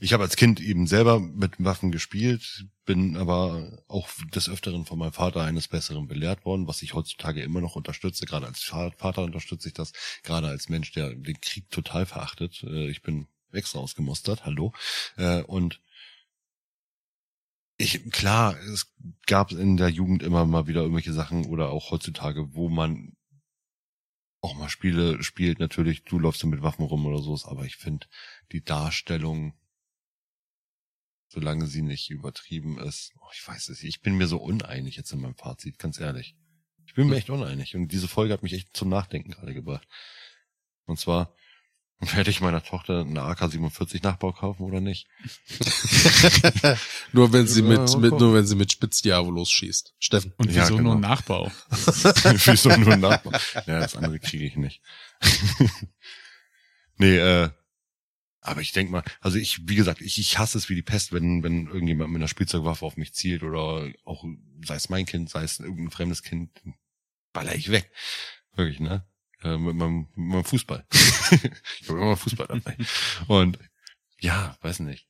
Ich 0.00 0.12
habe 0.12 0.22
als 0.22 0.36
Kind 0.36 0.60
eben 0.60 0.86
selber 0.86 1.20
mit 1.20 1.52
Waffen 1.58 1.92
gespielt, 1.92 2.66
bin 2.84 3.16
aber 3.16 3.82
auch 3.88 4.08
des 4.34 4.48
Öfteren 4.48 4.86
von 4.86 4.98
meinem 4.98 5.12
Vater 5.12 5.42
eines 5.42 5.68
Besseren 5.68 6.06
belehrt 6.06 6.44
worden, 6.44 6.66
was 6.68 6.82
ich 6.82 6.94
heutzutage 6.94 7.42
immer 7.42 7.60
noch 7.60 7.76
unterstütze. 7.76 8.26
Gerade 8.26 8.46
als 8.46 8.62
Vater 8.62 9.22
unterstütze 9.22 9.68
ich 9.68 9.74
das, 9.74 9.92
gerade 10.22 10.48
als 10.48 10.68
Mensch, 10.68 10.92
der 10.92 11.14
den 11.14 11.40
Krieg 11.40 11.70
total 11.70 12.06
verachtet. 12.06 12.62
Äh, 12.62 12.88
ich 12.88 13.02
bin 13.02 13.26
extra 13.52 13.78
ausgemustert, 13.78 14.44
hallo. 14.44 14.72
Äh, 15.16 15.42
und 15.42 15.80
ich, 17.78 18.10
klar, 18.10 18.58
es 18.72 18.94
gab 19.26 19.52
in 19.52 19.76
der 19.76 19.90
Jugend 19.90 20.22
immer 20.22 20.46
mal 20.46 20.66
wieder 20.66 20.80
irgendwelche 20.80 21.12
Sachen 21.12 21.46
oder 21.46 21.70
auch 21.70 21.90
heutzutage, 21.90 22.54
wo 22.54 22.68
man 22.68 23.16
auch 24.40 24.54
mal 24.54 24.68
Spiele 24.68 25.22
spielt, 25.22 25.58
natürlich, 25.58 26.04
du 26.04 26.18
läufst 26.18 26.44
mit 26.44 26.62
Waffen 26.62 26.84
rum 26.84 27.04
oder 27.04 27.20
so, 27.20 27.38
aber 27.44 27.64
ich 27.64 27.76
finde 27.76 28.06
die 28.52 28.62
Darstellung 28.62 29.54
solange 31.28 31.66
sie 31.66 31.82
nicht 31.82 32.10
übertrieben 32.10 32.78
ist. 32.78 33.12
Oh, 33.20 33.28
ich 33.32 33.46
weiß 33.46 33.68
es 33.68 33.82
nicht. 33.82 33.96
Ich 33.96 34.02
bin 34.02 34.16
mir 34.16 34.26
so 34.26 34.38
uneinig 34.38 34.96
jetzt 34.96 35.12
in 35.12 35.20
meinem 35.20 35.36
Fazit, 35.36 35.78
ganz 35.78 36.00
ehrlich. 36.00 36.36
Ich 36.86 36.94
bin 36.94 37.08
mir 37.08 37.16
echt 37.16 37.30
uneinig. 37.30 37.74
Und 37.74 37.88
diese 37.92 38.08
Folge 38.08 38.32
hat 38.32 38.42
mich 38.42 38.52
echt 38.52 38.76
zum 38.76 38.88
Nachdenken 38.88 39.32
gerade 39.32 39.54
gebracht. 39.54 39.86
Und 40.86 40.98
zwar, 40.98 41.34
werde 41.98 42.30
ich 42.30 42.40
meiner 42.40 42.62
Tochter 42.62 43.00
eine 43.00 43.22
AK-47 43.22 44.02
Nachbau 44.02 44.32
kaufen 44.32 44.64
oder 44.64 44.80
nicht? 44.80 45.08
nur 47.12 47.32
wenn 47.32 47.46
sie 47.46 47.62
mit, 47.62 47.96
mit, 47.98 48.12
nur 48.12 48.34
wenn 48.34 48.46
sie 48.46 48.54
mit 48.54 48.70
Spitzdiavolos 48.70 49.50
schießt. 49.50 49.94
Steffen. 49.98 50.32
Und 50.36 50.48
wieso 50.48 50.58
ja, 50.58 50.68
genau. 50.68 50.82
nur 50.82 50.96
Nachbau? 50.96 51.50
wieso 51.70 52.76
nur 52.76 52.96
Nachbau? 52.96 53.32
Ja, 53.66 53.80
das 53.80 53.96
andere 53.96 54.20
kriege 54.20 54.44
ich 54.44 54.56
nicht. 54.56 54.82
nee, 56.98 57.16
äh, 57.16 57.50
aber 58.46 58.60
ich 58.60 58.72
denk 58.72 58.90
mal, 58.90 59.02
also 59.20 59.38
ich, 59.38 59.68
wie 59.68 59.74
gesagt, 59.74 60.00
ich, 60.00 60.18
ich 60.18 60.38
hasse 60.38 60.56
es 60.56 60.68
wie 60.68 60.74
die 60.74 60.82
Pest, 60.82 61.12
wenn, 61.12 61.42
wenn 61.42 61.66
irgendjemand 61.66 62.10
mit 62.10 62.20
einer 62.20 62.28
Spielzeugwaffe 62.28 62.84
auf 62.84 62.96
mich 62.96 63.12
zielt 63.12 63.42
oder 63.42 63.90
auch, 64.04 64.24
sei 64.64 64.76
es 64.76 64.88
mein 64.88 65.06
Kind, 65.06 65.30
sei 65.30 65.42
es 65.42 65.58
irgendein 65.58 65.90
fremdes 65.90 66.22
Kind, 66.22 66.50
baller 67.32 67.54
ich 67.54 67.70
weg. 67.70 67.90
Wirklich, 68.54 68.80
ne? 68.80 69.06
Äh, 69.42 69.58
mit, 69.58 69.74
meinem, 69.76 70.08
mit 70.14 70.26
meinem 70.28 70.44
Fußball. 70.44 70.86
ich 70.92 71.88
habe 71.88 72.00
immer 72.00 72.16
Fußball 72.16 72.46
dabei. 72.46 72.76
Und 73.26 73.58
ja, 74.20 74.56
weiß 74.62 74.80
nicht. 74.80 75.06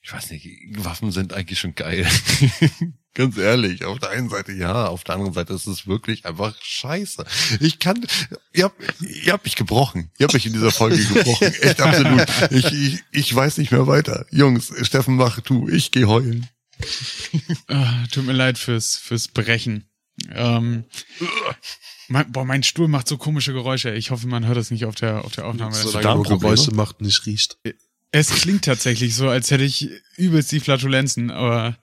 Ich 0.00 0.12
weiß 0.12 0.30
nicht, 0.30 0.46
Waffen 0.84 1.12
sind 1.12 1.32
eigentlich 1.32 1.58
schon 1.58 1.74
geil. 1.74 2.06
Ganz 3.14 3.36
ehrlich, 3.36 3.84
auf 3.84 4.00
der 4.00 4.10
einen 4.10 4.28
Seite 4.28 4.52
ja, 4.52 4.86
auf 4.86 5.04
der 5.04 5.14
anderen 5.14 5.32
Seite 5.32 5.52
ist 5.54 5.66
es 5.66 5.86
wirklich 5.86 6.26
einfach 6.26 6.54
scheiße. 6.60 7.24
Ich 7.60 7.78
kann, 7.78 8.04
ihr 8.52 8.64
habt, 8.64 8.82
ihr 9.00 9.32
habt 9.32 9.44
mich 9.44 9.54
gebrochen. 9.54 10.10
Ihr 10.18 10.24
habt 10.24 10.34
mich 10.34 10.46
in 10.46 10.52
dieser 10.52 10.72
Folge 10.72 10.96
gebrochen. 11.14 11.54
Echt 11.60 11.80
absolut. 11.80 12.26
Ich, 12.50 12.72
ich, 12.72 13.04
ich 13.12 13.34
weiß 13.34 13.58
nicht 13.58 13.70
mehr 13.70 13.86
weiter. 13.86 14.26
Jungs, 14.30 14.72
Steffen, 14.82 15.16
mach 15.16 15.40
du, 15.40 15.68
ich 15.68 15.92
geh 15.92 16.06
heulen. 16.06 16.48
Uh, 17.70 18.06
tut 18.10 18.26
mir 18.26 18.32
leid 18.32 18.58
fürs, 18.58 18.96
fürs 18.96 19.28
Brechen. 19.28 19.88
Ähm, 20.32 20.84
Mein, 22.08 22.30
boah, 22.32 22.44
mein 22.44 22.62
Stuhl 22.62 22.88
macht 22.88 23.08
so 23.08 23.16
komische 23.16 23.52
Geräusche. 23.52 23.92
Ich 23.94 24.10
hoffe, 24.10 24.26
man 24.26 24.46
hört 24.46 24.58
das 24.58 24.70
nicht 24.70 24.84
auf 24.84 24.94
der, 24.94 25.24
auf 25.24 25.32
der 25.32 25.46
Aufnahme. 25.46 25.74
Nur 25.82 26.22
Geräusche 26.24 26.72
macht, 26.72 27.00
nicht 27.00 27.24
riecht. 27.26 27.58
Es 28.10 28.30
klingt 28.30 28.64
tatsächlich 28.64 29.14
so, 29.16 29.28
als 29.28 29.50
hätte 29.50 29.64
ich 29.64 29.88
übelst 30.16 30.52
die 30.52 30.60
Flatulenzen, 30.60 31.30
aber 31.30 31.76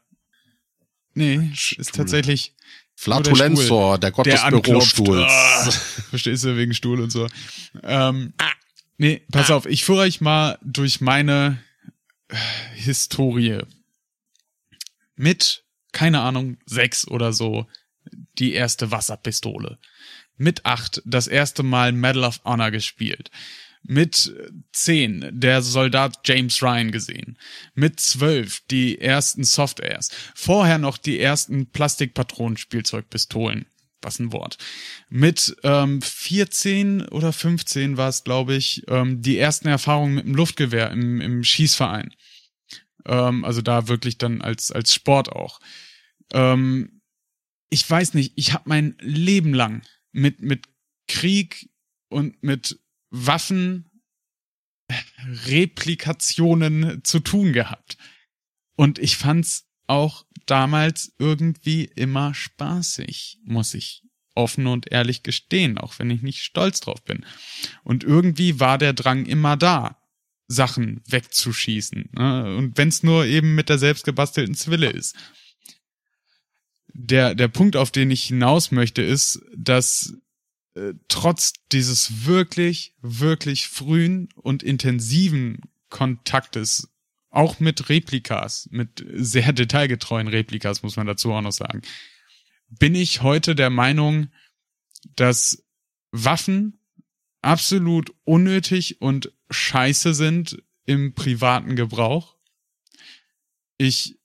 nee, 1.14 1.52
ist 1.54 1.96
tatsächlich 1.96 2.54
Flatulenzor, 2.96 3.98
der, 3.98 4.12
der 4.12 4.12
Gott 4.12 4.26
der 4.28 4.52
des 4.52 4.62
Bürostuhls. 4.62 5.26
Ah, 5.28 5.72
verstehst 6.10 6.44
du, 6.44 6.56
wegen 6.56 6.74
Stuhl 6.74 7.02
und 7.02 7.10
so. 7.12 7.28
Ähm, 7.84 8.34
nee, 8.98 9.22
pass 9.32 9.50
auf, 9.50 9.66
ich 9.66 9.84
führe 9.84 10.02
euch 10.02 10.22
mal 10.22 10.60
durch 10.64 11.02
meine 11.02 11.64
äh, 12.28 12.36
Historie. 12.76 13.62
Mit, 15.16 15.64
keine 15.92 16.22
Ahnung, 16.22 16.58
sechs 16.66 17.08
oder 17.08 17.34
so, 17.34 17.66
die 18.38 18.54
erste 18.54 18.92
Wasserpistole. 18.92 19.80
Mit 20.38 20.66
acht 20.66 21.02
das 21.06 21.28
erste 21.28 21.64
Mal 21.64 21.92
Medal 21.92 22.24
of 22.24 22.42
Honor 22.44 22.72
gespielt. 22.72 23.32
Mit 23.84 24.34
zehn 24.72 25.28
der 25.32 25.62
Soldat 25.62 26.20
James 26.26 26.62
Ryan 26.62 26.92
gesehen. 26.92 27.38
Mit 27.74 28.00
zwölf 28.00 28.62
die 28.70 29.02
ersten 29.02 29.44
Softairs. 29.44 30.10
Vorher 30.36 30.78
noch 30.78 30.98
die 30.98 31.20
ersten 31.20 31.68
Plastikpatronenspielzeugpistolen. 31.68 33.66
Was 34.04 34.20
ein 34.20 34.32
Wort. 34.32 34.58
Mit 35.10 35.56
ähm, 35.64 36.02
14 36.02 37.08
oder 37.10 37.34
15 37.34 37.98
war 37.98 38.10
es, 38.10 38.24
glaube 38.24 38.56
ich, 38.56 38.84
ähm, 38.88 39.22
die 39.22 39.38
ersten 39.38 39.68
Erfahrungen 39.68 40.16
mit 40.16 40.26
dem 40.26 40.36
Luftgewehr 40.36 40.90
im, 40.92 41.22
im 41.22 41.44
Schießverein. 41.44 42.14
Ähm, 43.06 43.46
also 43.46 43.62
da 43.62 43.88
wirklich 43.88 44.18
dann 44.18 44.42
als, 44.42 44.72
als 44.72 44.94
Sport 44.94 45.32
auch. 45.32 45.60
Ähm, 46.34 47.02
ich 47.70 47.90
weiß 47.90 48.16
nicht, 48.16 48.34
ich 48.36 48.54
habe 48.54 48.64
mein 48.68 48.96
Leben 49.00 49.54
lang 49.54 49.84
mit, 50.12 50.42
mit 50.42 50.66
Krieg 51.08 51.70
und 52.10 52.42
mit 52.44 52.80
Waffen 53.12 53.92
Replikationen 55.46 57.04
zu 57.04 57.20
tun 57.20 57.54
gehabt. 57.54 57.98
Und 58.76 59.00
ich 59.00 59.18
fand's 59.18 59.68
auch 59.88 60.26
damals 60.46 61.14
irgendwie 61.20 61.86
immer 61.86 62.34
spaßig, 62.34 63.40
muss 63.44 63.74
ich 63.74 64.04
offen 64.34 64.68
und 64.68 64.92
ehrlich 64.92 65.24
gestehen, 65.24 65.78
auch 65.78 66.00
wenn 66.00 66.10
ich 66.10 66.22
nicht 66.22 66.42
stolz 66.44 66.80
drauf 66.80 67.04
bin. 67.04 67.26
Und 67.84 68.04
irgendwie 68.04 68.60
war 68.60 68.78
der 68.78 68.94
Drang 68.94 69.26
immer 69.26 69.58
da, 69.58 70.02
Sachen 70.48 71.02
wegzuschießen. 71.08 72.10
Ne? 72.14 72.56
Und 72.58 72.78
wenn's 72.78 73.04
nur 73.04 73.26
eben 73.26 73.56
mit 73.56 73.70
der 73.70 73.78
selbstgebastelten 73.78 74.56
Zwille 74.56 74.90
ist. 74.90 75.16
Der, 76.94 77.36
der 77.36 77.48
Punkt, 77.48 77.76
auf 77.76 77.92
den 77.92 78.12
ich 78.12 78.24
hinaus 78.24 78.72
möchte, 78.72 79.02
ist, 79.02 79.42
dass 79.56 80.14
äh, 80.76 80.94
trotz 81.08 81.54
dieses 81.72 82.26
wirklich, 82.26 82.96
wirklich 83.02 83.68
frühen 83.68 84.30
und 84.36 84.64
intensiven 84.64 85.62
Kontaktes, 85.90 86.90
auch 87.30 87.60
mit 87.60 87.90
Replikas, 87.90 88.68
mit 88.72 89.06
sehr 89.14 89.54
detailgetreuen 89.54 90.28
Replikas, 90.28 90.84
muss 90.84 90.96
man 90.96 91.08
dazu 91.08 91.32
auch 91.34 91.42
noch 91.42 91.52
sagen, 91.52 91.82
bin 92.70 92.96
ich 92.96 93.22
heute 93.22 93.56
der 93.56 93.70
Meinung, 93.70 94.32
dass 95.16 95.66
Waffen 96.12 96.80
absolut 97.42 98.14
unnötig 98.24 99.02
und 99.02 99.34
scheiße 99.50 100.14
sind 100.14 100.64
im 100.86 101.14
privaten 101.14 101.76
Gebrauch. 101.76 102.38
Ich 103.78 104.20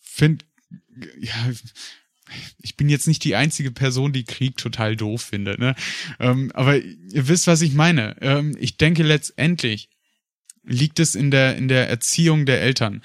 finde, 0.00 0.44
ja, 1.18 1.50
ich 2.58 2.76
bin 2.76 2.88
jetzt 2.88 3.06
nicht 3.06 3.24
die 3.24 3.36
einzige 3.36 3.70
Person, 3.70 4.12
die 4.12 4.24
Krieg 4.24 4.56
total 4.56 4.96
doof 4.96 5.22
findet, 5.22 5.58
ne? 5.58 5.74
Ähm, 6.18 6.50
aber 6.54 6.78
ihr 6.78 7.28
wisst, 7.28 7.46
was 7.46 7.62
ich 7.62 7.74
meine. 7.74 8.16
Ähm, 8.20 8.56
ich 8.58 8.76
denke 8.76 9.02
letztendlich 9.02 9.90
liegt 10.62 10.98
es 10.98 11.14
in 11.14 11.30
der 11.30 11.56
in 11.56 11.68
der 11.68 11.88
Erziehung 11.88 12.46
der 12.46 12.62
Eltern. 12.62 13.02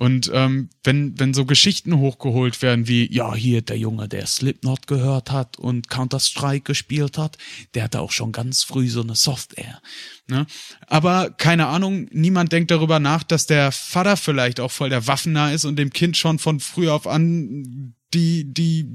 Und 0.00 0.30
ähm, 0.32 0.70
wenn, 0.82 1.18
wenn 1.20 1.34
so 1.34 1.44
Geschichten 1.44 1.98
hochgeholt 1.98 2.62
werden 2.62 2.88
wie, 2.88 3.12
ja, 3.12 3.34
hier 3.34 3.60
der 3.60 3.76
Junge, 3.76 4.08
der 4.08 4.26
Slipknot 4.26 4.86
gehört 4.86 5.30
hat 5.30 5.58
und 5.58 5.90
Counter-Strike 5.90 6.62
gespielt 6.62 7.18
hat, 7.18 7.36
der 7.74 7.84
hatte 7.84 8.00
auch 8.00 8.10
schon 8.10 8.32
ganz 8.32 8.62
früh 8.62 8.88
so 8.88 9.02
eine 9.02 9.14
Software. 9.14 9.82
Ne? 10.26 10.46
Aber 10.86 11.28
keine 11.28 11.66
Ahnung, 11.66 12.08
niemand 12.12 12.50
denkt 12.50 12.70
darüber 12.70 12.98
nach, 12.98 13.24
dass 13.24 13.44
der 13.44 13.72
Vater 13.72 14.16
vielleicht 14.16 14.58
auch 14.58 14.70
voll 14.70 14.88
der 14.88 15.06
Waffennah 15.06 15.52
ist 15.52 15.66
und 15.66 15.76
dem 15.76 15.90
Kind 15.90 16.16
schon 16.16 16.38
von 16.38 16.60
früh 16.60 16.88
auf 16.88 17.06
an 17.06 17.94
die, 18.14 18.52
die, 18.52 18.86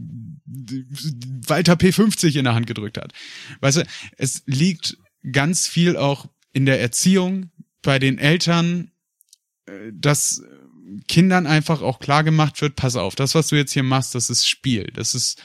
Walter 1.47 1.73
P50 1.73 2.37
in 2.37 2.45
der 2.45 2.55
Hand 2.55 2.67
gedrückt 2.67 2.97
hat. 2.97 3.13
Weißt 3.61 3.77
du, 3.77 3.85
es 4.17 4.43
liegt 4.45 4.97
ganz 5.31 5.67
viel 5.67 5.97
auch 5.97 6.27
in 6.53 6.65
der 6.65 6.79
Erziehung 6.79 7.51
bei 7.81 7.99
den 7.99 8.17
Eltern, 8.17 8.91
äh, 9.65 9.91
dass 9.93 10.41
Kindern 11.07 11.47
einfach 11.47 11.81
auch 11.81 11.99
klar 11.99 12.23
gemacht 12.23 12.61
wird, 12.61 12.75
pass 12.75 12.95
auf, 12.95 13.15
das, 13.15 13.35
was 13.35 13.47
du 13.47 13.55
jetzt 13.55 13.73
hier 13.73 13.83
machst, 13.83 14.15
das 14.15 14.29
ist 14.29 14.47
Spiel, 14.47 14.91
das 14.93 15.15
ist 15.15 15.41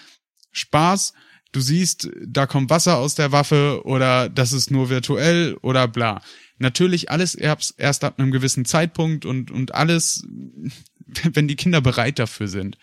Spaß, 0.52 1.14
du 1.52 1.60
siehst, 1.60 2.10
da 2.24 2.46
kommt 2.46 2.70
Wasser 2.70 2.98
aus 2.98 3.14
der 3.14 3.32
Waffe 3.32 3.82
oder 3.84 4.28
das 4.28 4.52
ist 4.52 4.70
nur 4.70 4.90
virtuell 4.90 5.56
oder 5.62 5.88
bla. 5.88 6.22
Natürlich 6.58 7.10
alles 7.10 7.34
erst, 7.34 7.74
erst 7.78 8.04
ab 8.04 8.18
einem 8.18 8.30
gewissen 8.30 8.64
Zeitpunkt 8.64 9.24
und, 9.24 9.50
und 9.50 9.74
alles, 9.74 10.26
wenn 11.32 11.48
die 11.48 11.56
Kinder 11.56 11.80
bereit 11.80 12.18
dafür 12.18 12.48
sind. 12.48 12.76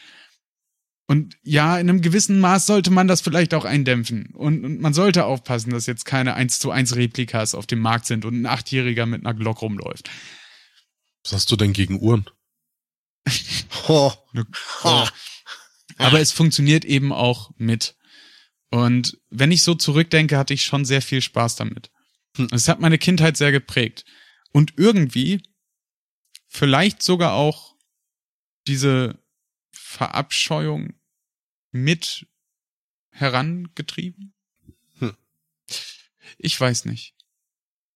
Und 1.10 1.38
ja, 1.42 1.80
in 1.80 1.90
einem 1.90 2.02
gewissen 2.02 2.40
Maß 2.42 2.66
sollte 2.66 2.92
man 2.92 3.08
das 3.08 3.22
vielleicht 3.22 3.54
auch 3.54 3.64
eindämpfen. 3.64 4.34
Und, 4.36 4.66
und 4.66 4.82
man 4.82 4.94
sollte 4.94 5.24
aufpassen, 5.24 5.70
dass 5.70 5.86
jetzt 5.86 6.04
keine 6.04 6.34
1 6.34 6.60
zu 6.60 6.70
1 6.70 6.98
Replikas 6.98 7.56
auf 7.56 7.66
dem 7.66 7.80
Markt 7.80 8.06
sind 8.06 8.26
und 8.26 8.42
ein 8.42 8.46
Achtjähriger 8.46 9.06
mit 9.06 9.26
einer 9.26 9.34
Glock 9.34 9.62
rumläuft. 9.62 10.10
Was 11.24 11.32
hast 11.32 11.52
du 11.52 11.56
denn 11.56 11.72
gegen 11.72 12.02
Uhren? 12.02 12.30
oh. 13.88 14.12
Oh. 14.84 15.08
Aber 15.98 16.20
es 16.20 16.34
funktioniert 16.34 16.84
eben 16.84 17.14
auch 17.14 17.52
mit. 17.58 17.96
Und 18.70 19.18
wenn 19.30 19.52
ich 19.54 19.64
so 19.64 19.76
zurückdenke, 19.76 20.38
hatte 20.38 20.54
ich 20.54 20.66
schon 20.66 20.84
sehr 20.84 21.02
viel 21.02 21.22
Spaß 21.22 21.56
damit. 21.56 21.90
Hm. 22.36 22.50
Es 22.52 22.68
hat 22.68 22.82
meine 22.82 22.98
Kindheit 22.98 23.38
sehr 23.38 23.54
geprägt. 23.54 24.04
Und 24.52 24.74
irgendwie 24.76 25.42
vielleicht 26.50 27.02
sogar 27.02 27.34
auch 27.34 27.76
diese 28.68 29.18
Verabscheuung 29.72 30.97
mit 31.72 32.28
herangetrieben? 33.12 34.34
Hm. 35.00 35.16
Ich 36.38 36.60
weiß 36.60 36.86
nicht. 36.86 37.16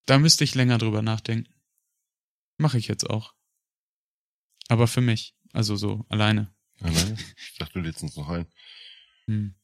Da 0.05 0.17
müsste 0.19 0.43
ich 0.43 0.55
länger 0.55 0.77
drüber 0.77 1.01
nachdenken. 1.01 1.53
Mache 2.57 2.77
ich 2.77 2.87
jetzt 2.87 3.09
auch. 3.09 3.33
Aber 4.67 4.87
für 4.87 5.01
mich. 5.01 5.35
Also 5.53 5.75
so, 5.75 6.05
alleine. 6.09 6.53
Alleine? 6.79 7.17
Ich 7.37 7.57
dachte, 7.57 7.73
du 7.73 7.79
lädst 7.81 8.01
uns 8.03 8.15
noch 8.15 8.29
ein. 8.29 8.47
Hm. 9.25 9.55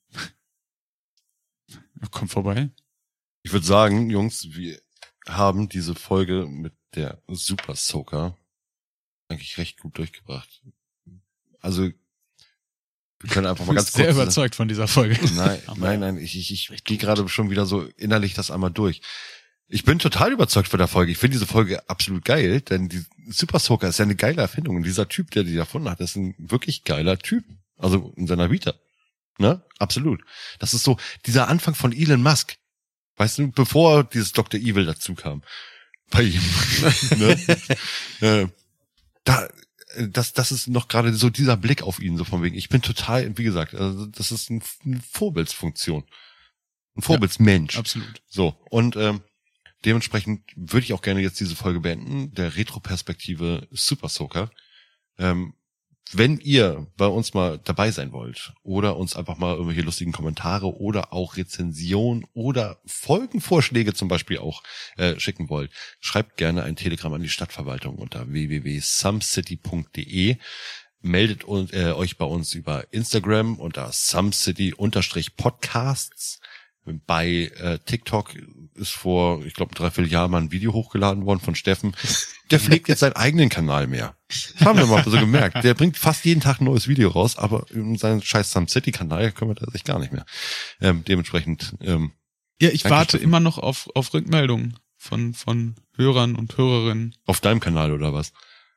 Komm 2.12 2.30
vorbei. 2.30 2.70
Ich 3.44 3.52
würde 3.52 3.66
sagen, 3.66 4.10
Jungs, 4.10 4.54
wir 4.54 4.82
haben 5.28 5.70
diese 5.70 5.96
Folge 5.96 6.46
mit 6.48 6.74
der 6.96 7.22
Super 7.28 7.76
Soaker 7.76 8.38
eigentlich 9.30 9.58
recht 9.58 9.80
gut 9.80 9.98
durchgebracht. 9.98 10.64
Also 11.60 11.92
wir 13.19 13.30
können 13.30 13.48
einfach 13.48 13.65
mal 13.65 13.73
ganz 13.73 13.91
kurz. 13.91 14.03
Sehr 14.03 14.11
überzeugt 14.11 14.56
von 14.56 14.68
dieser 14.68 14.88
Folge. 14.88 15.18
Nein, 15.35 15.60
nein, 15.77 15.99
nein. 15.99 16.18
Ich, 16.18 16.38
ich, 16.38 16.69
ich 16.69 16.84
gehe 16.84 16.98
gerade 16.98 17.27
schon 17.30 17.49
wieder 17.49 17.65
so 17.65 17.84
innerlich 17.98 18.35
das 18.35 18.52
einmal 18.52 18.72
durch. 18.72 19.02
Ich 19.69 19.84
bin 19.84 19.99
total 19.99 20.31
überzeugt 20.31 20.69
von 20.69 20.77
der 20.77 20.88
Folge. 20.88 21.11
Ich 21.11 21.18
finde 21.18 21.34
diese 21.34 21.48
Folge 21.48 21.89
absolut 21.89 22.23
geil, 22.23 22.61
denn 22.61 22.88
die 22.88 23.03
Super 23.30 23.60
Soaker 23.60 23.89
ist 23.89 23.99
ja 23.99 24.06
eine 24.06 24.15
geile 24.15 24.41
Erfindung. 24.41 24.77
Und 24.77 24.84
dieser 24.84 25.10
Typ, 25.10 25.31
der 25.31 25.44
die 25.44 25.57
erfunden 25.57 25.89
hat, 25.89 25.99
ist 25.99 26.15
ein 26.15 26.35
wirklich 26.38 26.84
geiler 26.84 27.18
Typ. 27.18 27.44
Also 27.77 28.14
in 28.15 28.27
seiner 28.27 28.49
Vita. 28.49 28.76
Ne? 29.39 29.61
Absolut. 29.77 30.22
Das 30.60 30.73
ist 30.73 30.84
so 30.84 30.98
dieser 31.26 31.48
Anfang 31.48 31.76
von 31.76 31.91
Elon 31.91 32.22
Musk. 32.22 32.56
Weißt 33.18 33.39
du, 33.39 33.52
bevor 33.52 34.03
dieses 34.03 34.31
Dr. 34.31 34.60
Evil 34.60 34.85
dazu 34.85 35.15
kam. 35.15 35.44
Bei 36.11 36.22
ihm. 36.23 36.41
ne? 37.18 37.38
äh, 38.22 38.48
da, 39.23 39.49
das, 39.95 40.34
das 40.34 40.51
ist 40.51 40.68
noch 40.68 40.88
gerade 40.88 41.14
so 41.14 41.30
dieser 41.30 41.57
Blick 41.57 41.81
auf 41.81 41.99
ihn, 41.99 42.18
so 42.18 42.23
von 42.23 42.43
wegen, 42.43 42.55
ich 42.55 42.69
bin 42.69 42.81
total, 42.81 43.38
wie 43.38 43.43
gesagt, 43.43 43.73
also 43.73 44.05
das 44.05 44.31
ist 44.31 44.49
ein, 44.49 44.61
eine 44.85 44.99
Vorbildsfunktion. 45.01 46.03
Ein 46.95 47.01
Vorbildsmensch. 47.01 47.76
Ja, 47.76 47.80
absolut. 47.80 48.22
So, 48.27 48.59
und 48.69 48.95
ähm, 48.95 49.22
dementsprechend 49.85 50.43
würde 50.55 50.84
ich 50.84 50.93
auch 50.93 51.01
gerne 51.01 51.22
jetzt 51.22 51.39
diese 51.39 51.55
Folge 51.55 51.80
beenden, 51.80 52.34
der 52.34 52.55
Retroperspektive 52.55 53.68
Super 53.72 54.09
Soaker. 54.09 54.49
Ähm, 55.18 55.53
wenn 56.14 56.40
ihr 56.40 56.88
bei 56.98 57.08
uns 57.08 57.34
mal 57.34 57.60
dabei 57.64 57.92
sein 57.92 58.12
wollt 58.12 58.52
oder 58.64 58.98
uns 58.98 59.16
einfach 59.16 59.38
mal 59.38 59.54
irgendwelche 59.54 59.82
lustigen 59.82 60.12
Kommentare 60.12 60.76
oder 60.78 61.14
auch 61.14 61.38
Rezension 61.38 62.26
oder 62.34 62.82
Folgenvorschläge 62.86 63.94
zum 63.94 64.08
Beispiel 64.08 64.40
auch 64.40 64.64
äh, 64.98 65.20
schicken 65.20 65.50
wollt, 65.50 65.72
schreibt 66.00 66.38
gerne 66.38 66.64
ein 66.64 66.76
Telegramm 66.76 67.14
an 67.14 67.22
die 67.22 67.30
Stadtverwaltung 67.30 67.98
unter 67.98 68.32
www.sumcity.de 68.32 70.38
meldet 71.02 71.44
uns, 71.44 71.74
äh, 71.74 71.92
euch 71.94 72.18
bei 72.18 72.26
uns 72.26 72.54
über 72.54 72.86
Instagram 72.92 73.60
unter 73.60 73.92
SumCity-Podcasts. 73.92 76.40
Bei 77.05 77.51
äh, 77.59 77.80
TikTok 77.80 78.35
ist 78.76 78.91
vor, 78.91 79.43
ich 79.45 79.53
glaube, 79.53 79.76
drei, 79.76 79.91
vier 79.91 80.05
Jahren 80.05 80.31
mal 80.31 80.41
ein 80.41 80.51
Video 80.51 80.73
hochgeladen 80.73 81.26
worden 81.26 81.39
von 81.39 81.55
Steffen. 81.55 81.95
Der 82.51 82.59
pflegt 82.59 82.88
jetzt 82.88 82.99
seinen 82.99 83.15
eigenen 83.15 83.49
Kanal 83.49 83.88
mehr. 83.88 84.15
Das 84.30 84.53
haben 84.65 84.80
wir 84.80 84.85
mal 84.85 85.03
so 85.03 85.11
gemerkt. 85.11 85.64
Der 85.64 85.73
bringt 85.73 85.97
fast 85.97 86.26
jeden 86.26 86.41
Tag 86.41 86.61
ein 86.61 86.65
neues 86.65 86.88
Video 86.88 87.09
raus, 87.09 87.38
aber 87.38 87.65
in 87.72 87.97
seinen 87.97 88.22
scheiß 88.22 88.51
Sam 88.51 88.68
City 88.68 88.91
Kanal 88.91 89.31
kümmert 89.31 89.61
er 89.61 89.72
sich 89.72 89.84
gar 89.84 89.99
nicht 89.99 90.14
mehr. 90.14 90.26
Ähm, 90.80 91.03
dementsprechend. 91.05 91.76
Ähm, 91.81 92.14
ja, 92.61 92.69
ich 92.69 92.85
warte 92.85 93.11
Steffen. 93.11 93.26
immer 93.26 93.39
noch 93.39 93.57
auf, 93.57 93.89
auf 93.93 94.14
Rückmeldungen 94.14 94.77
von, 94.97 95.34
von 95.34 95.76
Hörern 95.95 96.35
und 96.35 96.57
Hörerinnen. 96.57 97.15
Auf 97.26 97.41
deinem 97.41 97.59
Kanal 97.59 97.91
oder 97.91 98.14
was? 98.14 98.34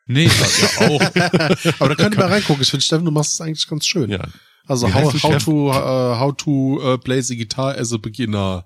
Nee, 0.06 0.24
ja 0.26 0.88
auch. 0.88 1.00
aber 1.78 1.88
da 1.90 1.94
könnt 1.94 2.16
ihr 2.16 2.18
mal 2.20 2.28
reingucken. 2.28 2.62
Ich 2.62 2.70
finde, 2.70 2.84
Steffen, 2.84 3.04
du 3.04 3.10
machst 3.10 3.34
es 3.34 3.40
eigentlich 3.40 3.66
ganz 3.68 3.86
schön. 3.86 4.10
Ja. 4.10 4.26
Also 4.66 4.92
how, 4.92 5.12
how 5.22 5.38
to 5.38 5.70
uh, 5.70 6.18
how 6.18 6.32
to 6.32 6.80
uh, 6.82 6.96
play 6.98 7.20
the 7.20 7.36
guitar 7.36 7.74
as 7.74 7.92
a 7.92 7.98
beginner. 7.98 8.64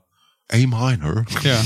A 0.53 0.67
minor. 0.67 1.25
Ja. 1.43 1.63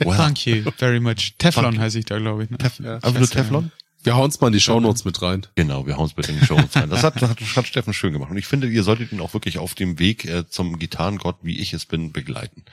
well, 0.06 0.16
Thank 0.16 0.46
you 0.46 0.70
very 0.78 1.00
much. 1.00 1.34
Teflon 1.38 1.78
heiße 1.78 1.98
ich 1.98 2.06
da, 2.06 2.18
glaube 2.18 2.44
ich. 2.44 2.50
Ne? 2.50 2.56
Tef 2.56 2.80
ja, 2.80 2.98
Aber 3.02 3.18
nur 3.18 3.28
Teflon? 3.28 3.72
Wir 4.02 4.16
hauen's 4.16 4.40
mal 4.40 4.48
in 4.48 4.52
die 4.52 4.60
Shownotes 4.60 5.04
mit 5.04 5.20
rein. 5.22 5.46
Genau, 5.54 5.86
wir 5.86 5.96
hauen's 5.96 6.16
mit 6.16 6.28
in 6.28 6.38
die 6.38 6.44
Shownotes 6.44 6.76
rein. 6.76 6.90
Das 6.90 7.02
hat, 7.02 7.20
hat, 7.22 7.40
hat 7.40 7.66
Steffen 7.66 7.94
schön 7.94 8.12
gemacht. 8.12 8.30
Und 8.30 8.36
ich 8.36 8.46
finde, 8.46 8.68
ihr 8.68 8.82
solltet 8.82 9.12
ihn 9.12 9.20
auch 9.20 9.32
wirklich 9.32 9.58
auf 9.58 9.74
dem 9.74 9.98
Weg 9.98 10.26
äh, 10.26 10.48
zum 10.48 10.78
Gitarrengott, 10.78 11.38
wie 11.42 11.58
ich 11.58 11.72
es 11.72 11.86
bin, 11.86 12.12
begleiten. 12.12 12.64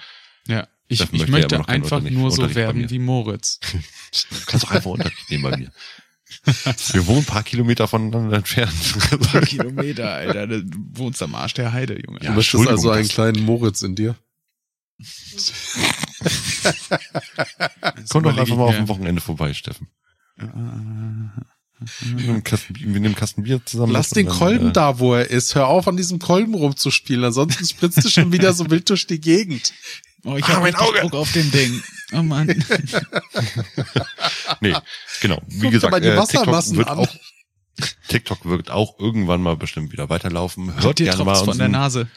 Ja, 0.47 0.67
ich, 0.89 0.99
ich 0.99 1.11
möchte, 1.11 1.31
möchte 1.31 1.69
einfach 1.69 2.01
nur 2.01 2.31
so 2.31 2.53
werden 2.53 2.89
wie 2.89 2.99
Moritz. 2.99 3.59
du 3.61 3.77
kannst 4.45 4.65
doch 4.65 4.71
einfach 4.71 4.91
Unterricht 4.91 5.29
nehmen 5.29 5.43
bei 5.43 5.57
mir. 5.57 5.71
Wir 6.93 7.07
wohnen 7.07 7.19
ein 7.19 7.25
paar 7.25 7.43
Kilometer 7.43 7.87
voneinander 7.87 8.37
entfernt. 8.37 8.73
Ein 9.11 9.19
paar 9.19 9.41
Kilometer, 9.41 10.13
Alter. 10.13 10.47
Du 10.47 10.61
wohnst 10.93 11.21
am 11.21 11.35
Arsch 11.35 11.53
der 11.53 11.73
Heide, 11.73 12.01
Junge. 12.01 12.19
Ja, 12.21 12.29
du 12.31 12.35
möchtest 12.37 12.67
also 12.67 12.89
einen 12.91 13.07
kleinen 13.07 13.43
Moritz 13.45 13.81
in 13.81 13.95
dir. 13.95 14.15
Komm 18.09 18.23
doch 18.23 18.37
einfach 18.37 18.55
mal 18.55 18.65
auf 18.65 18.75
dem 18.75 18.87
Wochenende 18.87 19.21
vorbei, 19.21 19.53
Steffen. 19.53 19.87
Wir 21.99 22.27
nehmen, 22.27 22.43
Kasten, 22.43 22.75
wir 22.77 22.99
nehmen 22.99 23.15
Kasten 23.15 23.43
Bier 23.43 23.59
zusammen. 23.65 23.91
Lass 23.91 24.11
den 24.11 24.27
Kolben 24.27 24.69
äh, 24.69 24.73
da, 24.73 24.99
wo 24.99 25.15
er 25.15 25.29
ist. 25.29 25.55
Hör 25.55 25.67
auf, 25.67 25.87
an 25.87 25.97
diesem 25.97 26.19
Kolben 26.19 26.53
rumzuspielen. 26.53 27.23
Ansonsten 27.23 27.65
spritzt 27.65 28.03
du 28.03 28.09
schon 28.09 28.31
wieder 28.31 28.53
so 28.53 28.69
wild 28.69 28.87
durch 28.89 29.07
die 29.07 29.19
Gegend. 29.19 29.73
Oh, 30.23 30.37
ich 30.37 30.45
ah, 30.45 30.57
habe 30.57 30.77
Auge. 30.79 30.99
Druck 31.01 31.13
auf 31.13 31.31
dem 31.31 31.51
Ding. 31.51 31.81
Oh 32.13 32.21
Mann. 32.21 32.47
nee, 34.61 34.75
genau. 35.21 35.41
Wie 35.47 35.61
Guck 35.61 35.71
gesagt, 35.71 36.05
äh, 36.05 36.15
TikTok 36.25 36.75
wird 36.75 36.87
an. 36.87 36.99
auch 36.99 37.15
TikTok 38.07 38.45
wird 38.45 38.69
auch 38.69 38.99
irgendwann 38.99 39.41
mal 39.41 39.55
bestimmt 39.55 39.91
wieder 39.91 40.09
weiterlaufen. 40.09 40.81
Hört 40.81 40.97
gerne 40.97 41.23
mal 41.23 41.35
von 41.35 41.57
der 41.57 41.69
Nase. 41.69 42.07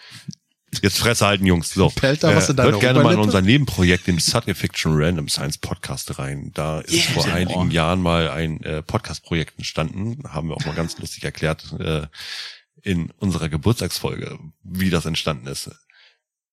Jetzt 0.82 0.98
Fresse 0.98 1.26
halten, 1.26 1.46
Jungs. 1.46 1.70
So. 1.72 1.92
In 2.02 2.08
äh, 2.08 2.16
hört 2.20 2.80
gerne 2.80 3.02
mal 3.02 3.14
in 3.14 3.20
unser 3.20 3.40
Nebenprojekt, 3.40 4.06
den 4.06 4.18
Science 4.18 4.58
Fiction 4.58 4.92
Random 4.96 5.28
Science 5.28 5.58
Podcast 5.58 6.18
rein. 6.18 6.50
Da 6.54 6.80
ist 6.80 6.92
yeah. 6.92 7.12
vor 7.12 7.26
einigen 7.26 7.70
Jahren 7.70 8.02
mal 8.02 8.28
ein 8.30 8.62
äh, 8.62 8.82
Podcast-Projekt 8.82 9.58
entstanden. 9.58 10.22
Haben 10.28 10.48
wir 10.48 10.56
auch 10.56 10.64
mal 10.66 10.74
ganz 10.74 10.98
lustig 10.98 11.24
erklärt 11.24 11.74
äh, 11.78 12.06
in 12.82 13.10
unserer 13.18 13.48
Geburtstagsfolge, 13.48 14.38
wie 14.62 14.90
das 14.90 15.06
entstanden 15.06 15.46
ist. 15.46 15.70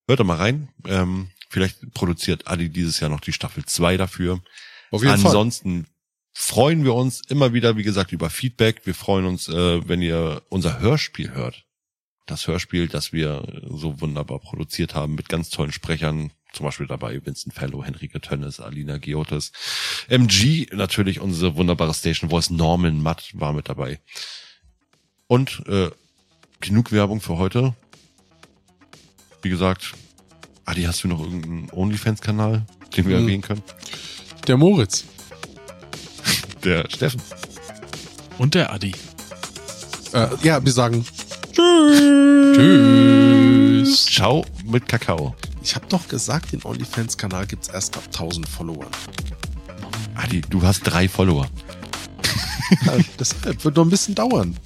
Hört 0.08 0.20
da 0.20 0.24
mal 0.24 0.38
rein. 0.38 0.70
Ähm, 0.86 1.30
vielleicht 1.52 1.94
produziert 1.94 2.48
Adi 2.48 2.70
dieses 2.70 3.00
Jahr 3.00 3.10
noch 3.10 3.20
die 3.20 3.34
Staffel 3.34 3.66
2 3.66 3.98
dafür. 3.98 4.42
Auf 4.90 5.04
jeden 5.04 5.14
Ansonsten 5.14 5.84
Fall. 5.84 5.94
freuen 6.34 6.84
wir 6.84 6.94
uns 6.94 7.22
immer 7.28 7.54
wieder, 7.54 7.78
wie 7.78 7.84
gesagt, 7.84 8.12
über 8.12 8.30
Feedback. 8.30 8.82
Wir 8.86 8.96
freuen 8.96 9.26
uns, 9.26 9.48
äh, 9.48 9.88
wenn 9.88 10.02
ihr 10.02 10.42
unser 10.50 10.80
Hörspiel 10.80 11.32
hört 11.34 11.66
das 12.32 12.48
Hörspiel, 12.48 12.88
das 12.88 13.14
wir 13.14 13.44
so 13.70 14.00
wunderbar 14.02 14.40
produziert 14.40 14.96
haben 14.96 15.16
mit 15.16 15.30
ganz 15.30 15.50
tollen 15.50 15.72
Sprechern, 15.72 16.32
zum 16.54 16.66
Beispiel 16.66 16.88
dabei 16.88 17.24
Vincent 17.26 17.54
Fellow, 17.54 17.84
Henrike 17.84 18.22
Tönnes, 18.22 18.60
Alina 18.60 18.98
Giotis, 18.98 19.52
MG, 20.08 20.68
natürlich 20.72 21.20
unsere 21.20 21.56
wunderbare 21.56 21.94
Station 21.94 22.30
Voice, 22.30 22.50
Norman 22.50 23.02
Matt 23.02 23.32
war 23.34 23.54
mit 23.54 23.70
dabei. 23.70 24.00
Und 25.28 25.64
äh, 25.68 25.92
genug 26.60 26.92
Werbung 26.92 27.22
für 27.22 27.38
heute. 27.38 27.74
Wie 29.42 29.50
gesagt, 29.50 29.94
Adi, 30.66 30.84
hast 30.84 31.04
du 31.04 31.08
noch 31.08 31.20
irgendeinen 31.20 31.70
OnlyFans-Kanal, 31.72 32.66
den 32.96 33.08
wir 33.08 33.18
hm. 33.18 33.24
erwähnen 33.24 33.42
können? 33.42 33.64
Der 34.48 34.58
Moritz. 34.58 35.06
Der 36.64 36.90
Steffen. 36.90 37.22
Und 38.38 38.56
der 38.56 38.72
Adi. 38.72 38.94
Äh, 40.14 40.28
ja, 40.44 40.64
wir 40.64 40.72
sagen 40.72 41.06
Tschüss. 41.52 42.56
Tschüss. 42.56 44.06
Ciao 44.06 44.46
mit 44.66 44.88
Kakao. 44.88 45.36
Ich 45.64 45.76
habe 45.76 45.86
doch 45.90 46.08
gesagt, 46.08 46.54
den 46.54 46.64
OnlyFans-Kanal 46.64 47.46
gibt's 47.48 47.68
erst 47.68 47.98
ab 47.98 48.04
1000 48.08 48.48
Followern. 48.48 48.90
Adi, 50.16 50.42
du 50.42 50.62
hast 50.64 50.82
drei 50.82 51.08
Follower. 51.08 51.48
Ja, 52.86 52.94
deshalb 53.20 53.64
wird 53.64 53.76
noch 53.76 53.84
ein 53.84 53.90
bisschen 53.90 54.16
dauern. 54.16 54.58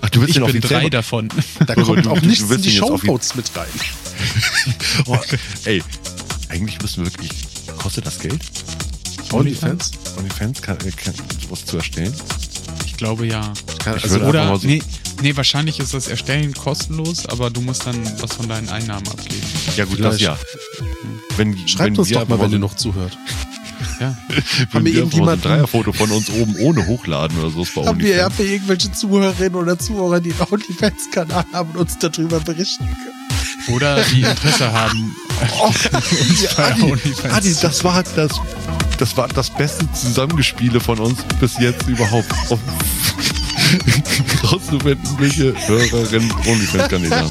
Ach, 0.00 0.10
du 0.10 0.20
willst 0.20 0.36
ich 0.36 0.44
bin 0.44 0.60
drei 0.60 0.90
davon. 0.90 1.28
Da 1.66 1.74
kommt 1.74 2.06
auch 2.06 2.20
nichts 2.20 2.50
in 2.50 2.62
die 2.62 2.70
Shownotes 2.70 3.34
mit 3.34 3.50
rein. 3.56 3.66
oh, 5.06 5.18
ey, 5.64 5.82
eigentlich 6.48 6.80
müssen 6.80 7.04
wir 7.04 7.12
wirklich. 7.12 7.30
Kostet 7.78 8.06
das 8.06 8.18
Geld? 8.18 8.40
OnlyFans? 9.32 9.92
OnlyFans 10.16 10.62
kann, 10.62 10.78
kann 10.78 11.14
sowas 11.42 11.64
zu 11.64 11.76
erstellen? 11.76 12.14
Ich 12.86 12.96
glaube 12.96 13.26
ja. 13.26 13.52
Ich 13.68 13.78
kann, 13.78 13.94
also, 13.94 14.20
oder, 14.20 14.56
so 14.56 14.66
nee, 14.66 14.82
Nee, 15.20 15.36
wahrscheinlich 15.36 15.80
ist 15.80 15.94
das 15.94 16.06
Erstellen 16.06 16.54
kostenlos, 16.54 17.26
aber 17.26 17.50
du 17.50 17.60
musst 17.60 17.86
dann 17.86 17.96
was 18.20 18.34
von 18.34 18.48
deinen 18.48 18.68
Einnahmen 18.68 19.06
abgeben. 19.08 19.42
Ja 19.76 19.84
gut, 19.84 19.96
Vielleicht. 19.96 20.14
das 20.14 20.20
ja. 20.20 20.38
Wenn, 21.36 21.56
Schreibt 21.66 21.92
wenn 21.92 21.98
uns 21.98 22.10
doch 22.10 22.28
mal, 22.28 22.40
wenn 22.40 22.52
ihr 22.52 22.58
noch 22.58 22.74
zuhört. 22.74 23.18
Ja. 24.00 24.16
Haben 24.72 24.84
wir 24.84 24.94
irgendjemand 24.94 25.44
ein 25.44 25.50
Dreierfoto 25.50 25.92
von 25.92 26.10
uns 26.10 26.30
oben 26.30 26.54
ohne 26.56 26.86
hochladen 26.86 27.36
oder 27.38 27.50
so 27.50 27.62
ist 27.62 27.74
bei 27.74 27.84
haben 27.84 27.98
wir, 27.98 28.24
haben 28.24 28.38
wir 28.38 28.46
irgendwelche 28.46 28.92
Zuhörerinnen 28.92 29.56
oder 29.56 29.78
Zuhörer, 29.78 30.20
die 30.20 30.32
einen 30.32 30.46
OnlyFans-Kanal 30.50 31.44
haben 31.52 31.70
und 31.70 31.78
uns 31.78 31.98
darüber 31.98 32.38
berichten 32.40 32.86
können? 32.86 33.17
Oder 33.68 34.02
die 34.04 34.22
Interesse 34.22 34.72
haben. 34.72 35.14
Oh, 35.60 35.66
uns 35.66 36.42
ja, 36.42 36.50
Adi, 36.58 36.94
Adi, 37.30 37.56
das 37.60 37.84
war 37.84 38.02
das, 38.02 38.32
das 38.98 39.16
war 39.16 39.28
das 39.28 39.50
beste 39.50 39.90
Zusammengespiele 39.92 40.80
von 40.80 40.98
uns 40.98 41.22
bis 41.40 41.58
jetzt 41.58 41.86
überhaupt. 41.86 42.28
rauszufinden, 44.44 45.18
welche 45.18 45.54
Hörerinnen 45.66 46.30
OnlyFans-Kandidaten 46.46 47.28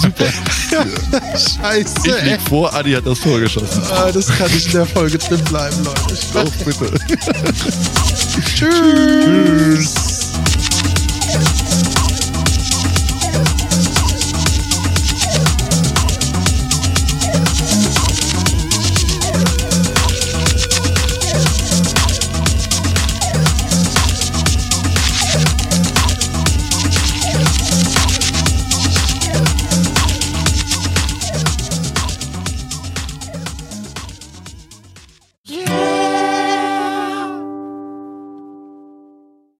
Super. 0.00 0.26
Scheiße. 1.32 1.94
Ich 2.04 2.22
lieg 2.24 2.40
vor, 2.48 2.72
Adi 2.74 2.92
hat 2.92 3.06
das 3.06 3.20
Tor 3.20 3.40
geschossen. 3.40 3.82
Ah, 3.90 4.12
das 4.12 4.28
kann 4.28 4.50
nicht 4.52 4.66
in 4.66 4.72
der 4.72 4.86
Folge 4.86 5.18
drin 5.18 5.42
bleiben, 5.44 5.76
Leute. 5.84 6.16
Doch, 6.32 6.52
bitte. 6.64 6.92
Tschüss. 8.54 8.54
Tschüss. 8.54 10.13